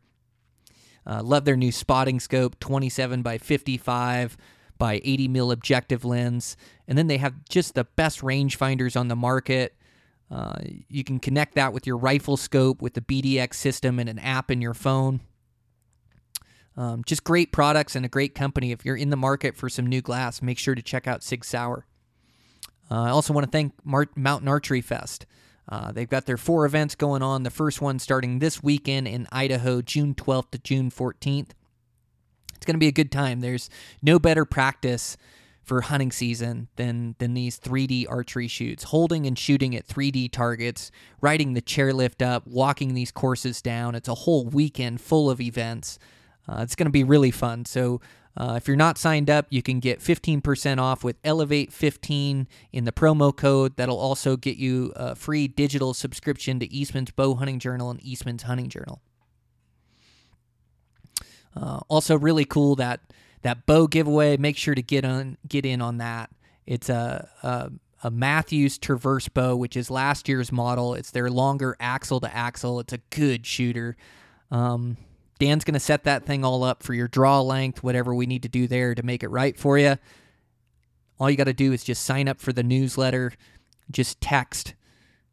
Uh, 1.08 1.22
love 1.22 1.46
their 1.46 1.58
new 1.58 1.72
spotting 1.72 2.20
scope, 2.20 2.60
27 2.60 3.22
by 3.22 3.38
55 3.38 4.38
by 4.78 5.00
80 5.04 5.28
mil 5.28 5.52
objective 5.52 6.04
lens, 6.04 6.58
and 6.88 6.98
then 6.98 7.08
they 7.08 7.18
have 7.18 7.34
just 7.48 7.76
the 7.76 7.84
best 7.84 8.22
rangefinders 8.22 9.00
on 9.00 9.08
the 9.08 9.16
market. 9.16 9.76
Uh, 10.30 10.60
you 10.90 11.04
can 11.04 11.20
connect 11.20 11.56
that 11.56 11.72
with 11.72 11.86
your 11.86 11.98
rifle 11.98 12.36
scope 12.36 12.82
with 12.82 12.94
the 12.94 13.02
BDX 13.02 13.54
system 13.54 14.00
and 14.00 14.10
an 14.10 14.20
app 14.20 14.50
in 14.50 14.62
your 14.62 14.74
phone. 14.74 15.22
Um, 16.78 17.03
just 17.05 17.23
great 17.23 17.51
products 17.51 17.95
and 17.95 18.05
a 18.05 18.09
great 18.09 18.36
company. 18.36 18.71
If 18.71 18.86
you're 18.86 18.97
in 18.97 19.09
the 19.09 19.17
market 19.17 19.55
for 19.55 19.69
some 19.69 19.88
new 19.88 20.01
glass, 20.01 20.41
make 20.41 20.57
sure 20.57 20.76
to 20.76 20.82
check 20.82 21.07
out 21.07 21.23
Sig 21.23 21.45
Sauer. 21.45 21.86
Uh, 22.91 23.03
I 23.03 23.09
also 23.09 23.34
want 23.34 23.45
to 23.45 23.51
thank 23.51 23.73
Mar- 23.86 24.09
Mountain 24.15 24.47
Archery 24.47 24.82
Fest. 24.82 25.26
Uh, 25.67 25.91
they've 25.91 26.09
got 26.09 26.26
their 26.26 26.38
four 26.38 26.65
events 26.65 26.93
going 26.95 27.23
on. 27.23 27.43
The 27.43 27.49
first 27.49 27.82
one 27.82 27.97
starting 27.99 28.39
this 28.39 28.61
weekend 28.61 29.07
in 29.07 29.28
Idaho, 29.32 29.82
June 29.82 30.13
12th 30.13 30.51
to 30.51 30.59
June 30.59 30.91
14th. 30.91 31.51
It's 32.55 32.65
going 32.65 32.76
to 32.76 32.80
be 32.80 32.88
a 32.88 32.91
good 32.91 33.11
time. 33.11 33.41
There's 33.41 33.69
no 34.01 34.19
better 34.19 34.45
practice 34.45 35.17
for 35.63 35.82
hunting 35.82 36.11
season 36.11 36.67
than 36.76 37.15
than 37.17 37.34
these 37.34 37.59
3D 37.59 38.05
archery 38.07 38.47
shoots. 38.47 38.84
Holding 38.84 39.26
and 39.26 39.38
shooting 39.38 39.76
at 39.76 39.88
3D 39.88 40.32
targets, 40.32 40.91
riding 41.21 41.53
the 41.53 41.61
chairlift 41.61 42.23
up, 42.23 42.45
walking 42.45 42.93
these 42.93 43.11
courses 43.11 43.61
down. 43.61 43.95
It's 43.95 44.07
a 44.07 44.13
whole 44.13 44.45
weekend 44.45 45.01
full 45.01 45.30
of 45.30 45.41
events. 45.41 45.97
Uh, 46.48 46.60
it's 46.62 46.76
going 46.76 46.86
to 46.86 46.91
be 46.91 47.04
really 47.04 47.32
fun. 47.32 47.66
So 47.66 48.02
uh, 48.38 48.56
if 48.58 48.68
you're 48.68 48.78
not 48.78 48.98
signed 48.98 49.30
up, 49.30 49.48
you 49.50 49.62
can 49.62 49.80
get 49.80 50.00
15% 50.00 50.78
off 50.80 51.04
with 51.04 51.16
Elevate 51.24 51.72
15 51.72 52.48
in 52.74 52.86
the 52.86 52.91
promo 52.91 53.36
code. 53.36 53.78
That'll 53.78 54.00
also 54.00 54.36
get 54.36 54.58
you 54.58 54.91
a 54.96 55.16
free 55.16 55.48
digital 55.48 55.93
subscription 55.93 56.60
to 56.60 56.72
Eastman's 56.72 57.12
Bow 57.12 57.36
Hunting 57.36 57.60
Journal 57.60 57.89
and 57.89 58.04
Eastman's 58.04 58.43
Hunting 58.43 58.68
Journal. 58.68 59.02
Uh, 61.56 61.80
also, 61.88 62.18
really 62.18 62.43
cool 62.43 62.76
that 62.76 63.00
that 63.43 63.66
bow 63.66 63.88
giveaway. 63.88 64.36
Make 64.36 64.58
sure 64.58 64.76
to 64.76 64.82
get 64.82 65.06
on 65.06 65.38
get 65.48 65.66
in 65.66 65.82
on 65.82 66.00
that. 66.00 66.30
It's 66.66 66.89
a, 66.89 67.30
a 67.43 67.72
a 68.04 68.12
Mathews 68.12 68.78
Traverse 68.78 69.30
bow, 69.30 69.56
which 69.56 69.78
is 69.78 69.89
last 69.89 70.28
year's 70.28 70.52
model. 70.52 70.93
It's 70.93 71.12
their 71.12 71.30
longer 71.30 71.78
axle 71.80 72.20
to 72.20 72.36
axle. 72.36 72.82
It's 72.82 72.91
a 72.91 73.00
good 73.10 73.46
shooter. 73.46 73.96
Um, 74.52 74.98
Dan's 75.40 75.64
gonna 75.64 75.80
set 75.80 76.04
that 76.06 76.26
thing 76.26 76.46
all 76.46 76.64
up 76.64 76.84
for 76.84 76.94
your 76.94 77.08
draw 77.08 77.42
length, 77.42 77.84
whatever 77.84 78.14
we 78.14 78.26
need 78.26 78.44
to 78.44 78.50
do 78.50 78.68
there 78.68 78.96
to 78.96 79.04
make 79.04 79.24
it 79.24 79.30
right 79.30 79.58
for 79.58 79.78
you. 79.78 79.98
All 81.20 81.30
you 81.30 81.38
got 81.38 81.46
to 81.46 81.54
do 81.54 81.72
is 81.72 81.84
just 81.84 82.04
sign 82.04 82.28
up 82.28 82.40
for 82.40 82.52
the 82.52 82.64
newsletter. 82.64 83.34
Just 83.90 84.20
text 84.20 84.74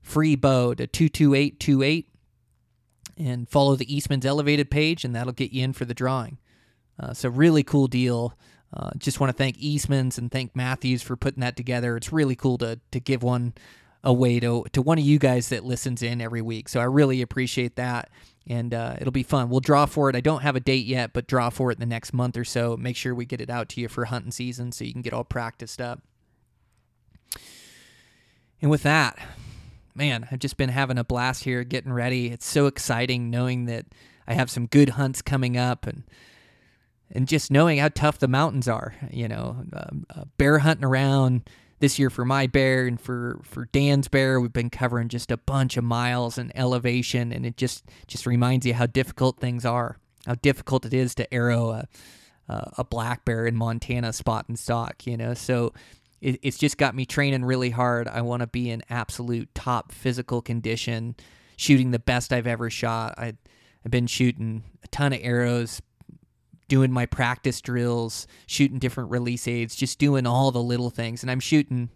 free 0.01 0.37
bow 0.37 0.75
to 0.75 0.87
22828 0.87 2.09
and 3.17 3.49
follow 3.49 3.77
the 3.77 3.95
Eastman's 3.95 4.27
Elevated 4.27 4.71
page, 4.71 5.05
and 5.05 5.15
that'll 5.15 5.33
get 5.33 5.53
you 5.53 5.63
in 5.65 5.73
for 5.73 5.85
the 5.85 5.95
drawing. 5.95 6.39
Uh, 6.99 7.13
so, 7.13 7.29
really 7.29 7.63
cool 7.63 7.89
deal. 7.89 8.37
Uh, 8.75 8.91
just 8.97 9.21
want 9.21 9.29
to 9.29 9.37
thank 9.37 9.59
Eastman's 9.59 10.19
and 10.19 10.31
thank 10.31 10.57
Mathews 10.57 11.03
for 11.03 11.17
putting 11.17 11.41
that 11.41 11.57
together. 11.57 11.97
It's 11.97 12.13
really 12.13 12.37
cool 12.37 12.59
to 12.59 12.81
to 12.91 13.01
give 13.01 13.23
one 13.23 13.55
away 14.05 14.41
to 14.41 14.65
to 14.73 14.83
one 14.83 14.99
of 14.99 15.05
you 15.05 15.19
guys 15.19 15.49
that 15.51 15.65
listens 15.65 16.03
in 16.03 16.21
every 16.21 16.43
week. 16.43 16.69
So 16.69 16.81
I 16.81 16.85
really 16.85 17.23
appreciate 17.23 17.77
that, 17.77 18.11
and 18.49 18.75
uh, 18.75 18.97
it'll 19.01 19.13
be 19.13 19.23
fun. 19.23 19.49
We'll 19.49 19.61
draw 19.61 19.87
for 19.87 20.11
it. 20.11 20.17
I 20.17 20.21
don't 20.21 20.43
have 20.43 20.57
a 20.57 20.61
date 20.61 20.87
yet, 20.87 21.13
but 21.13 21.27
draw 21.27 21.51
for 21.51 21.71
it 21.71 21.75
in 21.75 21.81
the 21.81 21.87
next 21.87 22.13
month 22.13 22.37
or 22.37 22.45
so. 22.45 22.77
Make 22.77 22.97
sure 22.97 23.15
we 23.15 23.25
get 23.25 23.41
it 23.41 23.51
out 23.51 23.69
to 23.71 23.81
you 23.81 23.89
for 23.89 24.07
hunting 24.07 24.33
season 24.33 24.73
so 24.73 24.85
you 24.85 24.93
can 24.93 25.03
get 25.03 25.13
all 25.13 25.25
practiced 25.25 25.81
up. 25.81 26.01
And 28.61 28.71
with 28.71 28.83
that, 28.83 29.19
man, 29.95 30.29
I've 30.31 30.39
just 30.39 30.57
been 30.57 30.69
having 30.69 30.99
a 30.99 31.05
blast 31.05 31.45
here 31.45 31.65
getting 31.65 31.93
ready. 31.93 32.29
It's 32.29 32.47
so 32.47 32.67
exciting 32.67 33.31
knowing 33.31 33.67
that 33.67 33.87
I 34.27 34.35
have 34.35 34.51
some 34.51 34.67
good 34.67 34.91
hunts 34.91 35.23
coming 35.23 35.57
up 35.57 35.87
and 35.87 36.05
and 37.15 37.29
just 37.29 37.51
knowing 37.51 37.79
how 37.79 37.89
tough 37.89 38.19
the 38.19 38.29
mountains 38.29 38.67
are, 38.67 38.95
you 39.11 39.29
know, 39.29 39.65
um, 39.75 40.07
uh, 40.09 40.25
bear 40.39 40.61
hunting 40.61 40.87
around 40.87 41.43
this 41.83 41.99
year 41.99 42.11
for 42.11 42.25
my 42.25 42.47
bear 42.47 42.87
and 42.87 43.01
for 43.01 43.41
for 43.43 43.67
Dan's 43.67 44.07
bear, 44.07 44.41
we've 44.41 44.53
been 44.53 44.71
covering 44.71 45.09
just 45.09 45.33
a 45.33 45.37
bunch 45.37 45.77
of 45.77 45.83
miles 45.83 46.39
and 46.39 46.53
elevation, 46.55 47.33
and 47.33 47.45
it 47.45 47.57
just 47.57 47.85
just 48.07 48.25
reminds 48.25 48.65
you 48.65 48.73
how 48.73 48.87
difficult 48.87 49.41
things 49.41 49.67
are. 49.67 49.99
how 50.27 50.37
difficult 50.37 50.87
it 50.87 50.95
is 50.95 51.15
to 51.17 51.35
arrow 51.35 51.71
a 51.71 51.89
a 52.49 52.85
black 52.85 53.25
bear 53.25 53.47
in 53.47 53.57
Montana 53.57 54.13
spot 54.13 54.45
and 54.49 54.59
stalk, 54.59 55.07
you 55.07 55.17
know. 55.17 55.33
So 55.35 55.73
it, 56.21 56.39
it's 56.43 56.59
just 56.59 56.77
got 56.77 56.95
me 56.95 57.07
training 57.07 57.45
really 57.45 57.71
hard. 57.71 58.07
I 58.09 58.21
want 58.21 58.41
to 58.41 58.47
be 58.47 58.71
in 58.71 58.83
absolute 58.91 59.55
top 59.55 59.91
physical 59.91 60.43
condition, 60.43 61.17
shooting 61.57 61.91
the 61.91 61.99
best 61.99 62.33
I've 62.33 62.47
ever 62.47 62.71
shot. 62.71 63.15
I 63.19 63.35
I've 63.85 63.91
been 63.91 64.07
shooting 64.07 64.63
a 64.85 64.89
ton 64.89 65.13
of 65.13 65.21
arrows, 65.23 65.81
doing 66.69 66.93
my 66.93 67.07
practice 67.07 67.61
drills, 67.61 68.27
shooting 68.47 68.79
different 68.79 69.11
release 69.11 69.47
aids, 69.47 69.77
just 69.77 69.99
doing 69.99 70.27
all 70.27 70.51
the 70.51 70.63
little 70.63 70.91
things, 70.91 71.23
and 71.23 71.31
I'm 71.31 71.41
shooting 71.41 71.91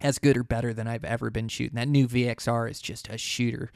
as 0.00 0.18
good 0.18 0.36
or 0.36 0.44
better 0.44 0.74
than 0.74 0.86
I've 0.86 1.04
ever 1.04 1.30
been 1.30 1.48
shooting. 1.48 1.76
That 1.76 1.88
new 1.88 2.06
VXR 2.06 2.70
is 2.70 2.80
just 2.80 3.08
a 3.08 3.16
shooter. 3.16 3.70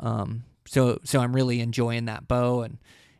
Um, 0.00 0.44
so 0.66 0.98
so 1.04 1.20
I'm 1.20 1.34
really 1.34 1.60
enjoying 1.60 2.06
that 2.06 2.28
bow 2.28 2.62
and 2.62 2.78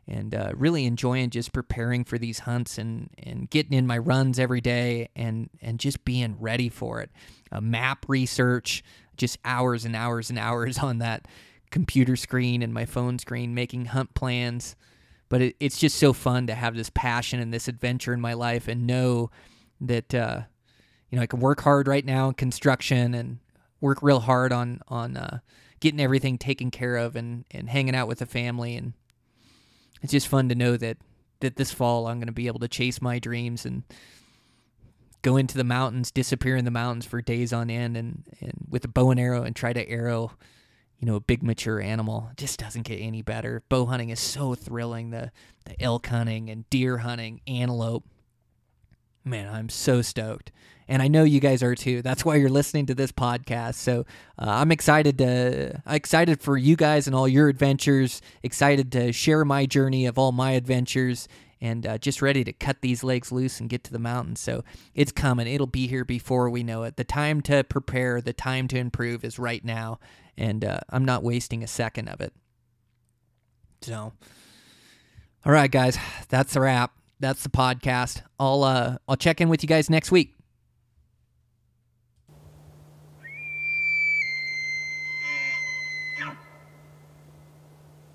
and 0.08 0.34
uh, 0.34 0.52
really 0.56 0.86
enjoying 0.86 1.28
just 1.28 1.52
preparing 1.52 2.02
for 2.02 2.18
these 2.18 2.40
hunts 2.40 2.78
and, 2.78 3.10
and 3.22 3.48
getting 3.50 3.74
in 3.74 3.86
my 3.86 3.98
runs 3.98 4.38
every 4.38 4.62
day 4.62 5.10
and, 5.14 5.50
and 5.60 5.78
just 5.78 6.02
being 6.04 6.34
ready 6.40 6.70
for 6.70 7.02
it. 7.02 7.10
Map 7.60 8.06
research, 8.08 8.82
just 9.18 9.38
hours 9.44 9.84
and 9.84 9.94
hours 9.94 10.30
and 10.30 10.38
hours 10.38 10.78
on 10.78 10.98
that 10.98 11.28
computer 11.70 12.16
screen 12.16 12.62
and 12.62 12.72
my 12.72 12.86
phone 12.86 13.18
screen 13.18 13.54
making 13.54 13.84
hunt 13.84 14.14
plans. 14.14 14.74
But 15.28 15.42
it, 15.42 15.56
it's 15.60 15.78
just 15.78 15.98
so 15.98 16.12
fun 16.12 16.46
to 16.46 16.54
have 16.54 16.74
this 16.74 16.90
passion 16.90 17.40
and 17.40 17.52
this 17.52 17.68
adventure 17.68 18.14
in 18.14 18.20
my 18.20 18.32
life 18.32 18.68
and 18.68 18.86
know 18.86 19.30
that 19.80 20.14
uh, 20.14 20.42
you 21.10 21.16
know 21.16 21.22
I 21.22 21.26
can 21.26 21.40
work 21.40 21.60
hard 21.60 21.86
right 21.86 22.04
now 22.04 22.28
in 22.28 22.34
construction 22.34 23.14
and 23.14 23.38
work 23.80 24.02
real 24.02 24.20
hard 24.20 24.52
on 24.52 24.80
on 24.88 25.16
uh, 25.16 25.38
getting 25.80 26.00
everything 26.00 26.38
taken 26.38 26.70
care 26.70 26.96
of 26.96 27.16
and, 27.16 27.44
and 27.50 27.68
hanging 27.68 27.94
out 27.94 28.08
with 28.08 28.18
the 28.18 28.26
family. 28.26 28.76
And 28.76 28.94
it's 30.02 30.12
just 30.12 30.28
fun 30.28 30.48
to 30.48 30.54
know 30.54 30.76
that 30.76 30.98
that 31.40 31.56
this 31.56 31.72
fall 31.72 32.06
I'm 32.06 32.18
going 32.18 32.26
to 32.26 32.32
be 32.32 32.48
able 32.48 32.60
to 32.60 32.68
chase 32.68 33.00
my 33.00 33.18
dreams 33.18 33.64
and 33.64 33.84
go 35.22 35.36
into 35.36 35.56
the 35.56 35.64
mountains, 35.64 36.10
disappear 36.10 36.56
in 36.56 36.64
the 36.64 36.70
mountains 36.70 37.06
for 37.06 37.20
days 37.22 37.52
on 37.52 37.70
end, 37.70 37.96
and 37.96 38.24
and 38.40 38.66
with 38.68 38.84
a 38.84 38.88
bow 38.88 39.10
and 39.10 39.20
arrow 39.20 39.42
and 39.42 39.54
try 39.54 39.72
to 39.72 39.88
arrow, 39.88 40.32
you 40.98 41.06
know, 41.06 41.16
a 41.16 41.20
big 41.20 41.42
mature 41.42 41.80
animal. 41.80 42.28
It 42.32 42.38
just 42.38 42.58
doesn't 42.58 42.82
get 42.82 42.96
any 42.96 43.22
better. 43.22 43.62
Bow 43.68 43.86
hunting 43.86 44.10
is 44.10 44.20
so 44.20 44.54
thrilling. 44.54 45.10
The 45.10 45.30
the 45.64 45.80
elk 45.82 46.06
hunting 46.06 46.50
and 46.50 46.68
deer 46.70 46.98
hunting, 46.98 47.40
antelope. 47.46 48.04
Man, 49.24 49.52
I'm 49.52 49.68
so 49.68 50.00
stoked 50.02 50.50
and 50.88 51.02
I 51.02 51.08
know 51.08 51.22
you 51.22 51.38
guys 51.38 51.62
are 51.62 51.74
too. 51.74 52.02
That's 52.02 52.24
why 52.24 52.36
you're 52.36 52.48
listening 52.48 52.86
to 52.86 52.94
this 52.94 53.12
podcast. 53.12 53.74
So 53.74 54.00
uh, 54.38 54.46
I'm 54.46 54.72
excited 54.72 55.18
to 55.18 55.82
excited 55.86 56.40
for 56.40 56.56
you 56.56 56.76
guys 56.76 57.06
and 57.06 57.14
all 57.14 57.28
your 57.28 57.48
adventures. 57.48 58.22
Excited 58.42 58.90
to 58.92 59.12
share 59.12 59.44
my 59.44 59.66
journey 59.66 60.06
of 60.06 60.18
all 60.18 60.32
my 60.32 60.52
adventures, 60.52 61.28
and 61.60 61.86
uh, 61.86 61.98
just 61.98 62.22
ready 62.22 62.44
to 62.44 62.52
cut 62.52 62.80
these 62.80 63.02
legs 63.02 63.32
loose 63.32 63.60
and 63.60 63.68
get 63.68 63.84
to 63.84 63.92
the 63.92 63.98
mountains. 63.98 64.40
So 64.40 64.64
it's 64.94 65.12
coming. 65.12 65.46
It'll 65.46 65.66
be 65.66 65.86
here 65.86 66.04
before 66.04 66.50
we 66.50 66.62
know 66.62 66.84
it. 66.84 66.96
The 66.96 67.04
time 67.04 67.40
to 67.42 67.64
prepare, 67.64 68.20
the 68.20 68.32
time 68.32 68.68
to 68.68 68.78
improve 68.78 69.24
is 69.24 69.38
right 69.38 69.64
now, 69.64 69.98
and 70.36 70.64
uh, 70.64 70.80
I'm 70.90 71.04
not 71.04 71.22
wasting 71.22 71.62
a 71.62 71.66
second 71.66 72.08
of 72.08 72.20
it. 72.20 72.32
So, 73.82 74.12
all 75.44 75.52
right, 75.52 75.70
guys, 75.70 75.98
that's 76.28 76.56
a 76.56 76.60
wrap. 76.60 76.92
That's 77.20 77.42
the 77.42 77.48
podcast. 77.48 78.22
I'll 78.38 78.62
uh, 78.62 78.98
I'll 79.08 79.16
check 79.16 79.40
in 79.40 79.48
with 79.48 79.62
you 79.62 79.68
guys 79.68 79.90
next 79.90 80.12
week. 80.12 80.34